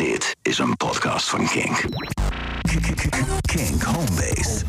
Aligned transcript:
Dit 0.00 0.36
is 0.42 0.58
een 0.58 0.76
podcast 0.76 1.28
van 1.28 1.46
Kink. 1.46 1.84
Kink 3.40 3.82
Homebase. 3.82 4.66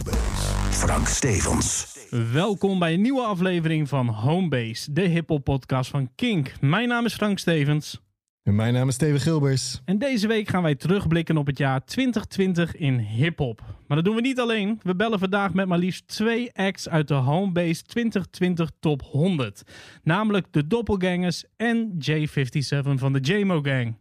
Frank 0.70 1.08
Stevens. 1.08 1.98
Welkom 2.34 2.80
bij 2.80 2.94
een 2.94 3.02
nieuwe 3.02 3.22
aflevering 3.22 3.90
van 3.90 4.08
Homebase, 4.08 4.94
de 4.94 5.02
hiphop 5.02 5.44
podcast 5.44 5.90
van 5.90 6.10
Kink. 6.16 6.52
Mijn 6.60 6.88
naam 6.88 7.06
is 7.06 7.14
Frank 7.14 7.40
Stevens. 7.40 8.02
En 8.44 8.56
mijn 8.56 8.74
naam 8.74 8.88
is 8.88 8.94
Steven 8.94 9.20
Gilbers. 9.20 9.82
En 9.86 9.98
deze 9.98 10.28
week 10.28 10.48
gaan 10.48 10.64
wij 10.64 10.76
terugblikken 10.76 11.38
op 11.38 11.48
het 11.48 11.58
jaar 11.58 11.86
2020 11.86 12.76
in 12.76 12.98
hiphop. 12.98 13.62
Maar 13.88 13.98
dat 13.98 14.06
doen 14.06 14.16
we 14.16 14.22
niet 14.22 14.40
alleen. 14.40 14.80
We 14.84 14.96
bellen 14.96 15.20
vandaag 15.20 15.54
met 15.54 15.68
maar 15.68 15.78
liefst 15.78 16.08
twee 16.08 16.54
acts 16.54 16.90
uit 16.90 17.08
de 17.08 17.14
Homebase 17.14 17.84
2020 17.84 18.70
Top 18.80 19.02
100. 19.02 19.64
Namelijk 20.04 20.48
de 20.52 20.68
Doppelgangers 20.68 21.44
en 21.58 21.98
J57 22.10 22.94
van 22.96 23.14
de 23.14 23.20
JMO 23.20 23.62
Gang. 23.62 23.96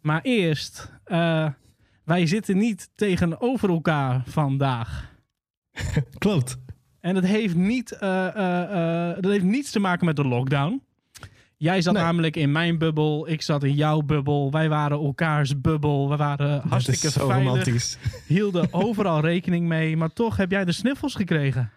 Maar 0.00 0.20
eerst, 0.22 0.92
eh, 1.04 1.48
wij 2.04 2.26
zitten 2.26 2.58
niet 2.58 2.90
tegenover 2.94 3.68
elkaar 3.68 4.22
vandaag. 4.26 5.08
Klopt. 6.18 6.56
En 7.00 7.14
dat 7.14 7.24
heeft, 7.24 7.54
niet, 7.54 7.92
eh, 7.92 8.26
eh, 9.08 9.14
dat 9.20 9.30
heeft 9.30 9.44
niets 9.44 9.70
te 9.70 9.78
maken 9.80 10.06
met 10.06 10.16
de 10.16 10.24
lockdown. 10.24 10.82
Jij 11.56 11.82
zat 11.82 11.94
Nee. 11.94 12.02
namelijk 12.02 12.36
in 12.36 12.52
mijn 12.52 12.78
bubbel, 12.78 13.28
ik 13.28 13.42
zat 13.42 13.64
in 13.64 13.74
jouw 13.74 14.00
bubbel. 14.00 14.50
Wij 14.50 14.68
waren 14.68 14.98
elkaars 14.98 15.60
bubbel. 15.60 16.08
We 16.08 16.16
waren 16.16 16.62
hartstikke 16.68 17.00
dat 17.02 17.10
is 17.10 17.20
zo 17.20 17.26
veilig. 17.26 17.48
romantisch. 17.48 17.98
Hielden 18.26 18.72
overal 18.72 19.20
rekening 19.20 19.66
mee. 19.68 19.96
Maar 19.96 20.12
toch 20.12 20.36
heb 20.36 20.50
jij 20.50 20.64
de 20.64 20.72
sniffels 20.72 21.14
gekregen. 21.14 21.70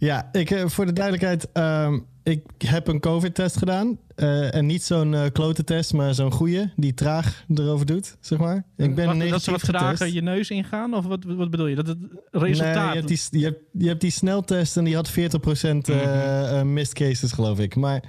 Ja, 0.00 0.28
ik, 0.32 0.50
eh, 0.50 0.66
voor 0.66 0.86
de 0.86 0.92
duidelijkheid. 0.92 1.48
ehm, 1.52 1.98
ik 2.22 2.42
heb 2.58 2.88
een 2.88 3.00
COVID-test 3.00 3.56
gedaan. 3.56 3.98
eh, 4.14 4.54
en 4.54 4.66
niet 4.66 4.82
zo'n 4.82 5.14
eh 5.14 5.24
klote 5.32 5.64
test, 5.64 5.92
maar 5.92 6.14
zo'n 6.14 6.32
goeie. 6.32 6.72
Die 6.76 6.94
traag 6.94 7.44
erover 7.54 7.86
doet, 7.86 8.16
zeg 8.20 8.38
maar. 8.38 8.64
Ik 8.76 8.94
ben 8.94 9.16
negatief 9.16 9.30
dat 9.30 9.42
ze 9.42 9.50
wat 9.50 9.60
trager 9.60 10.06
je 10.12 10.22
neus 10.22 10.50
ingaan? 10.50 10.94
Of 10.94 11.04
wat, 11.06 11.24
wat 11.24 11.50
bedoel 11.50 11.66
je? 11.66 11.74
Dat 11.74 11.86
het 11.86 11.98
Nee, 12.00 12.42
resultaat... 12.42 12.92
je, 12.92 12.96
hebt 12.98 13.08
die, 13.08 13.40
je, 13.40 13.44
hebt, 13.44 13.60
je 13.72 13.88
hebt 13.88 14.00
die 14.00 14.10
sneltest 14.10 14.76
en 14.76 14.84
die 14.84 14.94
had 14.94 15.10
40% 15.10 15.12
Mhm. 15.88 15.98
eh, 15.98 16.60
eh, 16.60 16.66
missed 16.66 16.94
cases, 16.94 17.32
geloof 17.32 17.58
ik. 17.58 17.74
Maar 17.76 18.02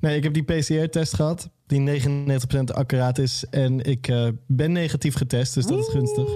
nee, 0.00 0.16
ik 0.16 0.22
heb 0.22 0.32
die 0.34 0.42
PCR-test 0.44 1.14
gehad, 1.14 1.48
die 1.66 1.80
99% 1.80 2.72
accuraat 2.72 3.18
is. 3.18 3.44
En 3.50 3.80
ik 3.84 4.12
ben 4.46 4.72
negatief 4.72 5.14
getest, 5.14 5.54
dus 5.54 5.66
dat 5.66 5.78
is 5.78 5.88
gunstig. 5.88 6.28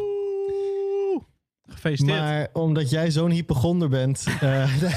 Gefeliciteerd. 1.82 2.20
Maar 2.20 2.48
omdat 2.52 2.90
jij 2.90 3.10
zo'n 3.10 3.30
hypochonder 3.30 3.88
bent, 3.88 4.26
eh, 4.40 4.70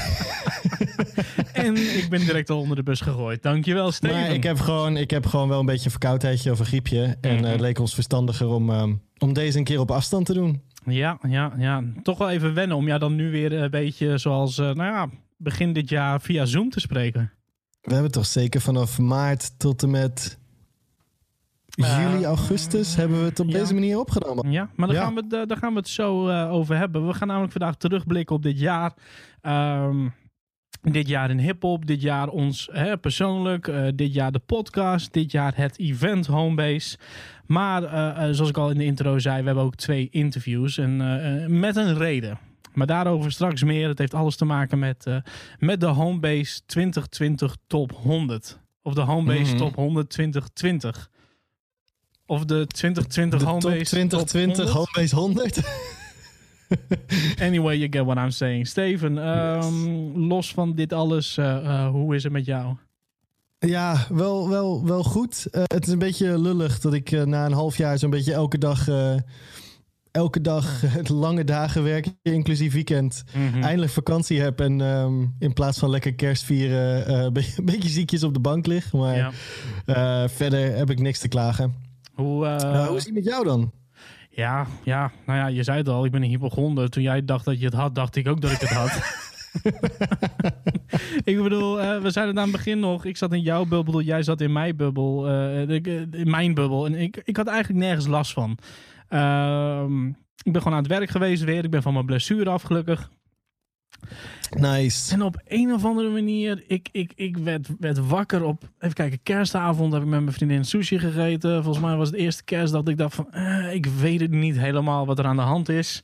En 1.54 1.76
ik 1.98 2.06
ben 2.10 2.20
direct 2.20 2.50
al 2.50 2.60
onder 2.60 2.76
de 2.76 2.84
bus 2.84 3.02
gegooid. 3.02 3.42
Dankjewel, 3.44 3.92
Steven. 3.92 4.20
Maar 4.20 4.30
ik 4.34 4.44
heb, 4.44 4.60
gewoon, 4.60 4.98
ik 4.98 5.12
heb 5.12 5.26
gewoon 5.26 5.48
wel 5.50 5.60
een 5.60 5.66
beetje 5.66 5.86
een 5.86 5.92
verkoudheidje 5.92 6.52
of 6.52 6.60
een 6.60 6.66
griepje. 6.66 7.18
En 7.22 7.36
Mhm. 7.36 7.44
eh, 7.46 7.52
het 7.52 7.60
leek 7.60 7.80
ons 7.80 7.94
verstandiger 7.94 8.48
om, 8.48 8.70
ehm, 8.70 8.94
om 9.18 9.34
deze 9.34 9.58
een 9.58 9.64
keer 9.64 9.80
op 9.80 9.92
afstand 9.92 10.26
te 10.26 10.34
doen. 10.34 10.62
Ja, 10.86 11.18
ja, 11.28 11.54
ja. 11.58 11.84
Toch 12.04 12.18
wel 12.18 12.30
even 12.30 12.54
wennen 12.54 12.78
om 12.78 12.88
jou 12.88 13.00
dan 13.00 13.16
nu 13.16 13.32
weer 13.32 13.54
een 13.54 13.70
beetje 13.72 14.18
zoals, 14.18 14.58
eh, 14.58 14.66
nou 14.66 14.94
ja, 14.94 15.10
begin 15.38 15.74
dit 15.74 15.90
jaar 15.90 16.22
via 16.22 16.46
Zoom 16.46 16.70
te 16.70 16.80
spreken. 16.80 17.32
We 17.82 17.94
hebben 17.94 18.12
toch 18.12 18.26
zeker 18.26 18.62
vanaf 18.62 19.00
maart 19.00 19.60
tot 19.60 19.84
en 19.84 19.90
met 19.90 20.40
juli, 21.76 22.26
augustus... 22.26 22.96
hebben 22.96 23.20
we 23.20 23.26
het 23.26 23.40
op 23.40 23.48
ja. 23.50 23.58
deze 23.60 23.74
manier 23.74 24.00
opgenomen. 24.00 24.52
Ja, 24.52 24.70
maar 24.76 24.88
daar, 24.88 24.98
Ja. 24.98 25.04
Gaan, 25.04 25.16
we, 25.16 25.22
het, 25.22 25.34
eh, 25.34 25.42
daar 25.46 25.58
gaan 25.58 25.72
we 25.74 25.80
het 25.80 25.88
zo 25.88 26.28
eh, 26.28 26.52
over 26.52 26.78
hebben. 26.78 27.08
We 27.08 27.14
gaan 27.14 27.28
namelijk 27.28 27.52
vandaag 27.52 27.76
terugblikken 27.76 28.36
op 28.36 28.44
dit 28.44 28.60
jaar. 28.60 28.94
Ehm, 29.42 30.08
dit 30.82 31.08
jaar 31.08 31.30
in 31.30 31.40
hip-hop, 31.40 31.86
dit 31.86 32.02
jaar 32.02 32.28
ons 32.28 32.70
hè, 32.72 32.98
persoonlijk, 32.98 33.68
eh, 33.68 33.88
dit 33.96 34.14
jaar 34.14 34.32
de 34.32 34.40
podcast, 34.40 35.14
dit 35.14 35.32
jaar 35.32 35.54
het 35.56 35.80
event 35.80 36.26
Homebase. 36.28 36.98
Maar 37.46 37.84
eh, 37.84 38.28
eh, 38.28 38.34
zoals 38.34 38.50
ik 38.50 38.58
al 38.58 38.70
in 38.70 38.78
de 38.78 38.86
intro 38.86 39.20
zei, 39.20 39.40
we 39.40 39.46
hebben 39.46 39.64
ook 39.64 39.76
twee 39.76 40.08
interviews 40.12 40.78
en 40.78 41.02
eh, 41.02 41.44
eh, 41.44 41.50
met 41.50 41.76
een 41.76 41.98
reden. 41.98 42.40
Maar 42.74 42.88
daarover 42.88 43.32
straks 43.32 43.64
meer. 43.64 43.88
Het 43.88 44.00
heeft 44.00 44.14
alles 44.14 44.36
te 44.36 44.46
maken 44.46 44.80
met, 44.80 45.06
eh, 45.06 45.16
met 45.60 45.80
de 45.80 45.86
Homebase 45.86 46.62
2020 46.66 47.56
Top 47.68 47.92
100. 47.92 48.60
Of 48.82 48.94
de 48.94 49.02
Homebase 49.02 49.50
Mhm. 49.52 49.58
Top 49.58 49.76
100 49.76 50.10
2020. 50.10 51.10
Of 52.28 52.46
de 52.46 52.68
2020 52.68 53.40
De 53.40 53.46
Homebase 53.46 53.84
2020 53.84 54.66
Top 54.66 54.74
100. 54.74 55.12
Homebase 55.12 55.16
100. 55.16 55.62
Anyway, 57.40 57.78
you 57.78 57.88
get 57.92 58.04
what 58.06 58.18
I'm 58.18 58.32
saying. 58.32 58.68
Steven, 58.68 59.18
ehm, 59.18 60.18
los 60.28 60.54
van 60.54 60.76
dit 60.76 60.94
alles, 60.94 61.38
eh, 61.38 61.56
eh, 61.58 61.90
hoe 61.90 62.16
is 62.16 62.24
het 62.24 62.32
met 62.32 62.46
jou? 62.46 62.76
ja, 63.60 64.06
wel, 64.10 64.50
wel, 64.50 64.86
wel 64.86 65.04
goed. 65.04 65.46
Eh, 65.52 65.64
het 65.66 65.88
is 65.88 65.94
een 65.94 66.00
beetje 66.00 66.40
lullig 66.40 66.80
dat 66.80 66.94
ik 66.94 67.12
na 67.26 67.46
een 67.46 67.52
half 67.54 67.78
jaar 67.78 67.98
zo'n 67.98 68.10
beetje 68.10 68.34
elke 68.34 68.58
dag... 68.58 68.88
elke 70.12 70.42
dag 70.42 70.82
lange 71.10 71.44
dagen 71.44 71.84
werk, 71.84 72.08
inclusief 72.22 72.74
weekend. 72.74 73.24
eindelijk 73.62 73.92
vakantie 73.92 74.42
heb 74.42 74.60
en 74.60 74.82
ehm, 74.82 75.26
in 75.40 75.54
plaats 75.54 75.80
van 75.80 75.90
lekker 75.90 76.14
kerst 76.16 76.44
vieren 76.44 77.06
eh, 77.08 77.20
een 77.22 77.34
beetje- 77.66 77.90
ziekjes 77.90 78.24
op 78.24 78.34
de 78.34 78.40
bank 78.40 78.66
lig. 78.66 78.94
Maar 78.94 79.32
Ja. 79.86 80.30
verder 80.30 80.76
heb 80.76 80.90
ik 80.90 81.00
niks 81.00 81.20
te 81.20 81.28
klagen. 81.28 81.74
Hoe, 82.16 82.46
eh, 82.46 82.58
Nou, 82.58 82.88
hoe 82.88 82.98
is 82.98 83.06
het 83.06 83.14
met 83.14 83.24
jou 83.24 83.44
dan? 83.44 83.72
ja, 84.30 84.68
ja, 84.84 85.12
nou 85.26 85.40
ja, 85.40 85.48
je 85.48 85.64
zei 85.64 85.78
het 85.78 85.90
al, 85.90 86.06
ik 86.06 86.12
ben 86.12 86.24
een 86.24 86.30
hypochonder. 86.30 86.90
Toen 86.90 87.04
jij 87.04 87.26
dacht 87.26 87.46
dat 87.46 87.60
je 87.60 87.66
het 87.66 87.74
had, 87.74 87.96
dacht 87.96 88.16
ik 88.16 88.28
ook 88.28 88.42
dat 88.42 88.52
ik 88.52 88.60
het 88.60 88.70
had. 88.70 88.92
ik 91.24 91.44
bedoel, 91.44 91.82
eh, 91.82 92.02
we 92.02 92.12
zeiden 92.12 92.36
het 92.36 92.44
aan 92.46 92.52
het 92.52 92.58
begin 92.58 92.80
nog, 92.80 93.06
ik 93.06 93.18
zat 93.18 93.34
in 93.34 93.42
jouw 93.42 93.66
bubbel, 93.66 94.02
jij 94.02 94.24
zat 94.24 94.42
in 94.42 94.52
mijn 94.52 94.76
bubbel, 94.76 95.28
eh, 95.28 95.70
in 96.12 96.30
mijn 96.30 96.54
bubbel. 96.54 96.86
En 96.86 96.96
ik, 96.96 97.22
ik 97.24 97.38
had 97.38 97.48
eigenlijk 97.48 97.86
nergens 97.86 98.08
last 98.08 98.34
van. 98.34 98.58
Ehm, 99.08 100.08
ik 100.44 100.52
ben 100.52 100.62
gewoon 100.62 100.78
aan 100.78 100.84
het 100.84 100.92
werk 100.92 101.10
geweest 101.10 101.44
weer, 101.44 101.64
ik 101.64 101.70
ben 101.70 101.82
van 101.82 101.94
mijn 101.94 102.06
blessure 102.06 102.50
af 102.50 102.62
gelukkig. 102.62 103.10
Nice. 104.58 105.14
En 105.14 105.22
op 105.22 105.42
een 105.48 105.74
of 105.74 105.86
andere 105.86 106.10
manier, 106.10 106.64
ik, 106.68 106.90
ik, 106.92 107.12
ik 107.16 107.38
werd, 107.38 107.68
werd 107.80 108.08
wakker 108.08 108.44
op, 108.44 108.70
even 108.80 108.96
kijken, 108.96 109.20
kerstavond 109.24 109.94
heb 109.94 110.02
ik 110.02 110.08
met 110.08 110.22
mijn 110.22 110.34
vriendin 110.34 110.66
sushi 110.66 111.00
gegeten. 111.00 111.64
Volgens 111.64 111.86
mij 111.86 111.96
was 111.96 112.08
het 112.08 112.18
eerste 112.18 112.44
kerstdag 112.44 112.82
dat 112.82 112.92
ik 112.92 112.98
dacht 112.98 113.16
van, 113.16 113.32
eh, 113.32 113.74
ik 113.74 113.86
weet 113.86 114.20
het 114.20 114.32
niet 114.32 114.58
helemaal 114.58 115.06
wat 115.06 115.20
er 115.20 115.26
aan 115.26 115.36
de 115.36 115.42
hand 115.42 115.70
is. 115.70 116.04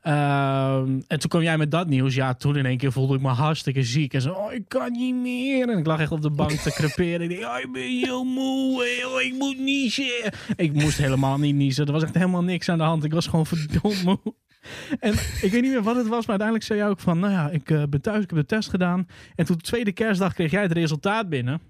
Ehm, 0.00 1.00
en 1.06 1.18
toen 1.18 1.30
kwam 1.30 1.42
jij 1.42 1.58
met 1.58 1.70
dat 1.70 1.88
nieuws. 1.88 2.14
Ja, 2.14 2.34
toen 2.34 2.56
in 2.56 2.66
één 2.66 2.76
keer 2.76 2.92
voelde 2.92 3.14
ik 3.14 3.20
me 3.20 3.28
hartstikke 3.28 3.82
ziek. 3.82 4.14
En 4.14 4.20
zo, 4.20 4.32
oh, 4.32 4.52
ik 4.52 4.64
kan 4.68 4.92
niet 4.92 5.14
meer. 5.14 5.68
En 5.68 5.78
ik 5.78 5.86
lag 5.86 6.00
echt 6.00 6.12
op 6.12 6.22
de 6.22 6.30
bank 6.30 6.50
te 6.50 6.70
creperen. 6.70 7.30
Ik 7.30 7.40
dacht, 7.40 7.56
oh, 7.56 7.60
ik 7.60 7.72
ben 7.72 7.82
heel 7.82 8.24
moe. 8.24 9.02
Oh, 9.06 9.22
ik 9.22 9.34
moet 9.38 9.58
niezen. 9.58 10.32
Ik 10.56 10.72
moest 10.72 10.98
helemaal 10.98 11.38
niet 11.38 11.54
niezen. 11.54 11.86
Er 11.86 11.92
was 11.92 12.02
echt 12.02 12.14
helemaal 12.14 12.42
niks 12.42 12.68
aan 12.68 12.78
de 12.78 12.84
hand. 12.84 13.04
Ik 13.04 13.12
was 13.12 13.26
gewoon 13.26 13.46
verdomd 13.46 14.04
moe. 14.04 14.34
En 15.00 15.12
ik 15.12 15.50
weet 15.50 15.62
niet 15.62 15.70
meer 15.72 15.82
wat 15.82 15.96
het 15.96 16.06
was, 16.08 16.26
maar 16.26 16.28
uiteindelijk 16.40 16.64
zei 16.64 16.78
jij 16.78 16.88
ook 16.88 17.00
van, 17.00 17.18
nou 17.18 17.32
ja, 17.32 17.48
ik 17.50 17.70
eh, 17.70 17.82
ben 17.88 18.00
thuis, 18.00 18.22
ik 18.22 18.30
heb 18.30 18.38
de 18.38 18.46
test 18.46 18.70
gedaan. 18.70 19.06
En 19.34 19.44
toen 19.44 19.56
de 19.56 19.62
tweede 19.62 19.92
kerstdag 19.92 20.34
kreeg 20.34 20.50
jij 20.50 20.62
het 20.62 20.72
resultaat 20.72 21.28
binnen. 21.28 21.60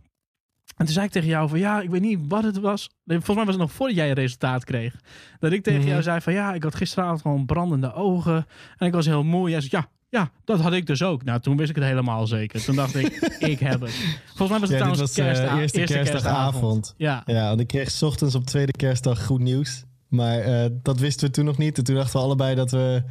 En 0.77 0.85
toen 0.85 0.95
zei 0.95 1.07
ik 1.07 1.13
tegen 1.13 1.29
jou 1.29 1.49
van, 1.49 1.59
ja, 1.59 1.81
ik 1.81 1.91
weet 1.91 2.01
niet 2.01 2.21
wat 2.29 2.45
het 2.45 2.59
was. 2.59 2.91
Nee, 3.05 3.17
Volgens 3.17 3.37
mij 3.37 3.45
was 3.45 3.55
het 3.55 3.63
nog 3.65 3.73
voordat 3.73 3.97
jij 3.97 4.09
het 4.09 4.19
resultaat 4.19 4.65
kreeg. 4.65 4.95
Dat 5.39 5.53
ik 5.53 5.63
tegen 5.63 5.81
Mhm. 5.81 5.89
jou 5.89 6.03
zei 6.03 6.21
van, 6.21 6.33
ja, 6.33 6.55
ik 6.55 6.63
had 6.63 6.75
gisteravond 6.75 7.21
gewoon 7.21 7.47
brandende 7.47 7.93
ogen. 7.93 8.47
En 8.77 8.87
ik 8.87 8.93
was 8.93 9.07
heel 9.07 9.25
moe. 9.25 9.51
Jij 9.51 9.61
zei, 9.61 9.71
ja, 9.83 9.89
ja, 10.09 10.31
dat 10.45 10.61
had 10.61 10.73
ik 10.73 10.87
dus 10.87 11.03
ook. 11.03 11.25
Nou, 11.25 11.41
toen 11.41 11.57
wist 11.57 11.71
ik 11.71 11.77
het 11.77 11.85
helemaal 11.85 12.27
zeker. 12.27 12.65
Toen 12.65 12.77
dacht 12.77 12.95
ik, 12.95 13.07
ik 13.53 13.59
heb 13.59 13.81
het. 13.81 13.91
Volgens 14.27 14.49
mij 14.51 14.59
was 14.59 14.61
het 14.61 14.71
Ja, 14.71 14.77
trouwens 14.77 15.01
was, 15.01 15.17
eh, 15.19 15.59
eerste 15.61 15.81
kerstdagavond. 15.85 16.95
Ja, 16.97 17.23
Ja, 17.27 17.49
want 17.49 17.61
ik 17.61 17.67
kreeg 17.67 17.91
's 17.91 18.03
ochtends 18.03 18.35
op 18.35 18.45
tweede 18.45 18.73
kerstdag 18.73 19.25
goed 19.25 19.41
nieuws. 19.41 19.85
Maar 20.09 20.39
eh, 20.39 20.71
dat 20.83 20.99
wisten 20.99 21.27
we 21.27 21.33
toen 21.33 21.45
nog 21.45 21.59
niet. 21.59 21.79
En 21.79 21.85
toen 21.85 21.95
dachten 21.95 22.19
we 22.21 22.25
allebei 22.27 22.55
dat 22.55 22.71
we 22.71 23.03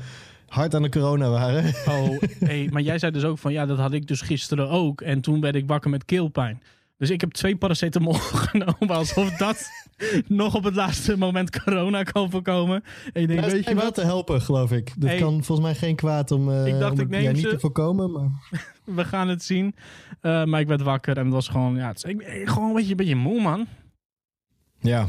hard 0.48 0.76
aan 0.76 0.82
de 0.82 0.90
corona 0.90 1.30
waren. 1.30 1.64
Oh, 1.88 2.22
hey, 2.50 2.68
maar 2.72 2.82
jij 2.82 3.00
zei 3.00 3.12
dus 3.12 3.24
ook 3.24 3.38
van 3.38 3.54
ja, 3.54 3.66
dat 3.66 3.78
had 3.78 3.94
ik 3.94 4.08
dus 4.08 4.22
gisteren 4.22 4.70
ook. 4.70 5.02
En 5.02 5.22
toen 5.22 5.42
werd 5.42 5.56
ik 5.56 5.68
wakker 5.68 5.90
met 5.90 6.06
keelpijn. 6.06 6.62
Dus 6.98 7.10
ik 7.10 7.22
heb 7.22 7.32
twee 7.32 7.56
paracetamol 7.56 8.14
genomen, 8.50 8.90
alsof 8.96 9.32
dat 9.38 9.70
nog 10.28 10.56
op 10.56 10.64
het 10.64 10.76
laatste 10.76 11.18
moment 11.18 11.64
corona 11.64 12.04
kan 12.04 12.32
voorkomen. 12.32 12.84
En 13.14 13.22
ik 13.22 13.28
denk, 13.28 13.46
weet 13.46 13.66
je 13.68 13.76
wel 13.76 13.84
wat? 13.84 13.94
te 13.96 14.02
helpen, 14.02 14.42
geloof 14.42 14.72
ik. 14.72 14.94
Dat 14.98 15.10
Hey. 15.10 15.20
kan 15.20 15.44
volgens 15.44 15.68
mij 15.68 15.76
geen 15.76 15.96
kwaad 15.96 16.32
om, 16.32 16.52
eh 16.52 16.66
Ik 16.68 16.80
dacht, 16.80 16.86
om 16.86 16.92
ik 16.94 17.00
het 17.00 17.10
neem 17.10 17.22
ja, 17.24 17.32
niet 17.32 17.42
ze. 17.42 17.50
te 17.50 17.60
voorkomen. 17.60 18.12
Maar... 18.12 18.30
We 18.84 19.06
gaan 19.06 19.28
het 19.28 19.44
zien. 19.44 19.76
Eh, 20.22 20.44
maar 20.44 20.60
ik 20.60 20.68
werd 20.68 20.82
wakker 20.82 21.18
en 21.18 21.24
het 21.26 21.34
was 21.34 21.48
gewoon, 21.48 21.76
ja, 21.76 21.88
het 21.88 21.98
is, 21.98 22.04
ik 22.04 22.18
ben 22.18 22.48
gewoon 22.48 22.68
een 22.70 22.76
beetje, 22.76 22.92
een 22.92 22.98
beetje 22.98 23.16
moe, 23.16 23.42
man. 23.42 23.68
Ja. 24.80 25.08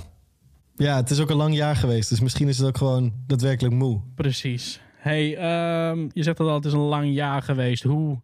Ja, 0.77 0.97
het 0.97 1.11
is 1.11 1.21
ook 1.21 1.31
een 1.31 1.37
lang 1.37 1.55
jaar 1.55 1.77
geweest. 1.77 2.09
Dus 2.09 2.21
misschien 2.21 2.49
is 2.49 2.59
het 2.59 2.67
ook 2.67 2.77
gewoon 2.77 3.13
daadwerkelijk 3.27 3.75
moe. 3.75 4.01
Precies. 4.15 4.81
Hey, 4.97 5.37
ehm, 5.37 6.09
je 6.13 6.23
zegt 6.23 6.37
dat 6.37 6.49
al, 6.49 6.55
het 6.55 6.65
is 6.65 6.73
een 6.73 6.79
lang 6.79 7.15
jaar 7.15 7.43
geweest. 7.43 7.83
Hoe, 7.83 8.21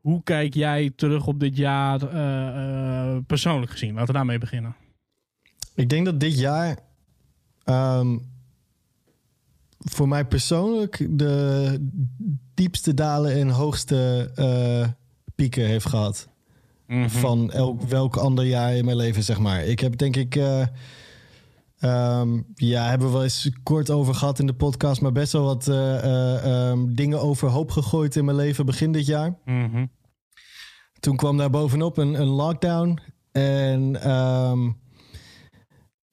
hoe 0.00 0.22
kijk 0.22 0.54
jij 0.54 0.92
terug 0.96 1.26
op 1.26 1.40
dit 1.40 1.56
jaar 1.56 2.02
eh, 2.02 2.48
eh, 2.48 3.22
persoonlijk 3.26 3.70
gezien? 3.70 3.92
Laten 3.92 4.06
we 4.06 4.12
daarmee 4.12 4.38
beginnen. 4.38 4.76
Ik 5.74 5.88
denk 5.88 6.04
dat 6.04 6.20
dit 6.20 6.38
jaar 6.38 6.78
ehm, 7.64 8.18
voor 9.78 10.08
mij 10.08 10.24
persoonlijk 10.24 11.06
de 11.10 11.76
diepste 12.54 12.94
dalen 12.94 13.32
en 13.32 13.48
hoogste 13.48 14.30
eh, 14.34 14.88
pieken 15.34 15.66
heeft 15.66 15.86
gehad. 15.86 16.28
Mhm. 16.86 17.08
Van 17.08 17.50
elk, 17.50 17.82
welk 17.82 18.16
ander 18.16 18.44
jaar 18.44 18.74
in 18.74 18.84
mijn 18.84 18.96
leven, 18.96 19.22
zeg 19.22 19.38
maar. 19.38 19.64
Ik 19.64 19.80
heb 19.80 19.96
denk 19.96 20.16
ik... 20.16 20.38
Ehm, 21.82 22.40
ja, 22.54 22.88
hebben 22.88 23.06
we 23.06 23.12
wel 23.12 23.22
eens 23.22 23.50
kort 23.62 23.90
over 23.90 24.14
gehad 24.14 24.38
in 24.38 24.46
de 24.46 24.54
podcast, 24.54 25.00
maar 25.00 25.12
best 25.12 25.32
wel 25.32 25.44
wat 25.44 25.68
eh, 25.68 25.98
eh, 26.04 26.44
ehm, 26.44 26.94
dingen 26.94 27.20
overhoop 27.20 27.70
gegooid 27.70 28.16
in 28.16 28.24
mijn 28.24 28.36
leven 28.36 28.66
begin 28.66 28.92
dit 28.92 29.06
jaar. 29.06 29.38
Mhm. 29.44 29.86
Toen 31.00 31.16
kwam 31.16 31.36
daar 31.36 31.50
bovenop 31.50 31.96
een, 31.96 32.20
een 32.20 32.28
lockdown 32.28 32.98
en 33.32 34.02
ehm, 34.02 34.70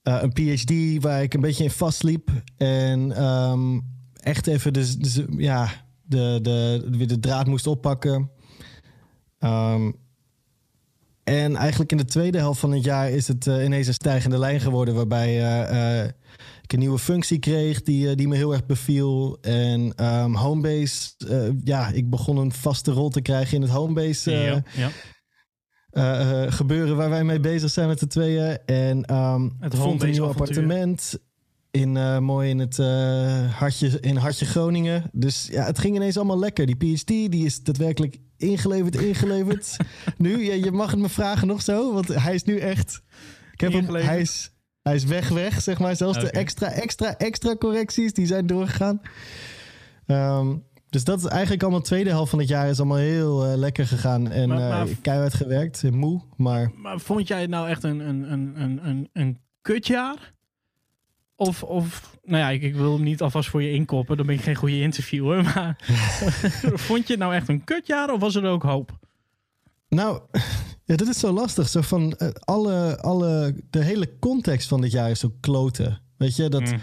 eh, 0.02 0.22
een 0.22 0.34
PhD 0.34 1.04
waar 1.04 1.24
ik 1.24 1.34
een 1.34 1.42
beetje 1.42 1.64
in 1.64 1.72
vastliep. 1.72 2.30
En 2.58 3.12
echt 4.14 4.48
even 4.48 4.74
de, 4.74 4.98
de, 4.98 5.26
ja, 5.38 5.70
de, 6.02 6.40
de, 6.42 6.88
weer 6.90 7.08
de 7.08 7.20
draad 7.20 7.48
moest 7.48 7.68
oppakken. 7.68 8.32
Ehm, 9.40 9.92
en 11.30 11.56
eigenlijk 11.56 11.92
in 11.92 11.98
de 11.98 12.06
tweede 12.06 12.38
helft 12.38 12.60
van 12.60 12.72
het 12.72 12.84
jaar 12.84 13.10
is 13.10 13.28
het 13.28 13.48
eh, 13.48 13.64
ineens 13.64 13.88
een 13.88 13.94
stijgende 13.94 14.38
lijn 14.38 14.60
geworden. 14.60 14.96
Waarbij 14.96 15.28
eh, 15.28 16.02
eh, 16.02 16.10
ik 16.62 16.74
een 16.74 16.80
nieuwe 16.80 17.00
functie 17.00 17.40
kreeg 17.40 17.82
die, 17.82 18.16
die 18.16 18.28
me 18.28 18.36
heel 18.36 18.52
erg 18.52 18.66
beviel. 18.66 19.38
En 19.42 19.94
ehm, 19.96 20.34
Homebase, 20.34 21.12
ja, 21.64 21.88
ik 21.88 22.10
begon 22.10 22.38
een 22.38 22.52
vaste 22.52 22.92
rol 22.92 23.10
te 23.10 23.22
krijgen 23.22 23.56
in 23.56 23.62
het 23.62 23.72
Homebase 23.72 24.32
ja, 24.32 24.64
ja. 24.76 24.90
eh, 25.90 26.44
eh, 26.44 26.52
gebeuren 26.52 26.96
waar 26.96 27.10
wij 27.10 27.24
mee 27.24 27.40
bezig 27.40 27.70
zijn 27.70 27.88
met 27.88 28.00
de 28.00 28.08
tweeën. 28.08 28.58
En 28.66 29.06
ehm 29.06 29.50
Het 29.60 29.76
vond 29.76 30.04
een 30.04 30.10
nieuw 30.10 30.28
appartement. 30.28 31.20
In, 31.72 32.24
mooi 32.24 32.50
in 32.50 32.60
het 32.60 32.78
hartje, 33.52 34.00
in 34.00 34.16
hartje 34.16 34.46
Groningen. 34.46 35.10
Dus 35.12 35.48
ja, 35.52 35.66
het 35.66 35.80
ging 35.80 35.96
ineens 35.96 36.18
allemaal 36.18 36.40
lekker. 36.40 36.66
Die 36.66 36.76
PhD 36.76 37.08
die 37.08 37.46
is 37.46 37.64
daadwerkelijk 37.64 38.18
ingeleverd, 38.40 38.96
ingeleverd. 38.96 39.78
nu, 40.18 40.44
ja, 40.46 40.54
je 40.54 40.72
mag 40.72 40.92
het 40.92 41.00
me 41.00 41.10
vragen 41.10 41.48
nog 41.48 41.62
zo, 41.62 41.94
want 41.94 42.08
hij 42.08 42.34
is 42.34 42.44
nu 42.44 42.58
echt. 42.58 43.02
Ik 43.52 43.60
heb 43.60 43.72
hem, 43.74 43.96
hij, 43.96 44.22
is, 44.22 44.52
hij 44.82 44.96
is 44.96 45.04
weg, 45.04 45.30
weg, 45.30 45.62
zeg 45.62 45.80
maar. 45.80 45.96
Zelfs 45.96 46.20
de 46.20 46.32
extra, 46.32 46.72
extra, 46.72 47.18
extra 47.18 47.56
correcties 47.56 48.14
die 48.14 48.26
zijn 48.26 48.48
doorgegaan. 48.48 49.02
Ehm, 50.06 50.56
dus 50.90 51.04
dat 51.04 51.20
is 51.20 51.26
eigenlijk 51.26 51.62
allemaal 51.62 51.80
de 51.82 51.86
tweede 51.88 52.10
helft 52.10 52.30
van 52.30 52.40
het 52.40 52.48
jaar 52.48 52.70
is 52.70 52.78
allemaal 52.80 52.98
heel 52.98 53.46
eh, 53.46 53.58
lekker 53.58 53.88
gegaan. 53.88 54.32
En 54.32 54.50
Maar- 54.50 54.58
maar- 54.58 54.88
eh, 54.88 54.96
keihard 55.02 55.34
gewerkt, 55.34 55.92
moe, 55.92 56.22
maar... 56.36 56.72
Maar 56.76 57.00
vond 57.00 57.28
jij 57.28 57.42
het 57.42 57.50
nou 57.50 57.70
echt 57.70 57.84
een, 57.84 58.00
een, 58.00 58.32
een, 58.32 58.62
een, 58.62 58.80
een, 58.88 59.10
een 59.14 59.40
kutjaar? 59.62 60.34
Of, 61.40 61.64
of 61.64 62.18
nou 62.24 62.38
ja, 62.44 62.50
ik, 62.50 62.62
ik 62.62 62.76
wil 62.76 62.94
hem 62.94 63.04
niet 63.04 63.22
alvast 63.22 63.50
voor 63.50 63.64
je 63.64 63.72
inkoppen. 63.72 64.18
Dan 64.18 64.26
ben 64.26 64.36
ik 64.36 64.42
geen 64.42 64.56
goede 64.56 64.80
interviewer. 64.82 65.44
Maar 65.56 65.78
vond 66.88 67.08
je 67.08 67.14
het 67.14 67.22
nou 67.22 67.34
echt 67.36 67.50
een 67.50 67.64
kutjaar 67.64 68.14
of 68.14 68.20
was 68.20 68.36
er 68.36 68.46
ook 68.46 68.64
hoop? 68.64 68.98
Nou, 69.90 70.22
ja, 70.86 70.96
dat 70.96 71.08
is 71.08 71.20
zo 71.20 71.32
lastig. 71.32 71.70
Zo 71.70 71.82
van 71.82 72.14
eh, 72.14 72.28
alle, 72.40 73.02
alle, 73.02 73.56
de 73.70 73.84
hele 73.84 74.20
context 74.20 74.68
van 74.68 74.82
dit 74.82 74.92
jaar 74.92 75.10
is 75.10 75.20
zo 75.20 75.34
kloten. 75.40 76.02
Weet 76.18 76.36
je, 76.36 76.50
dat 76.50 76.74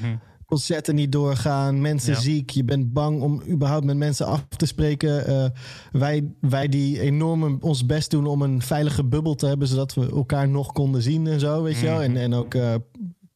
concerten 0.47 0.94
niet 0.94 1.12
doorgaan, 1.12 1.81
mensen 1.81 2.12
Ja. 2.12 2.20
ziek, 2.20 2.50
je 2.50 2.64
bent 2.64 2.93
bang 2.93 3.20
om 3.20 3.43
überhaupt 3.49 3.85
met 3.85 3.97
mensen 3.97 4.26
af 4.26 4.47
te 4.56 4.67
spreken. 4.67 5.26
Eh, 5.26 5.44
wij, 5.93 6.32
wij 6.41 6.69
die 6.69 7.00
enorm 7.00 7.59
ons 7.61 7.87
best 7.87 8.11
doen 8.11 8.26
om 8.26 8.43
een 8.43 8.62
veilige 8.62 9.05
bubbel 9.05 9.35
te 9.35 9.47
hebben, 9.47 9.69
zodat 9.69 9.94
we 9.94 10.11
elkaar 10.11 10.49
nog 10.49 10.73
konden 10.73 11.02
zien 11.02 11.26
en 11.26 11.41
zo, 11.41 11.62
weet 11.62 11.79
je 11.79 11.87
wel. 11.87 12.02
En, 12.02 12.17
en 12.17 12.35
ook 12.35 12.55
eh, 12.55 12.75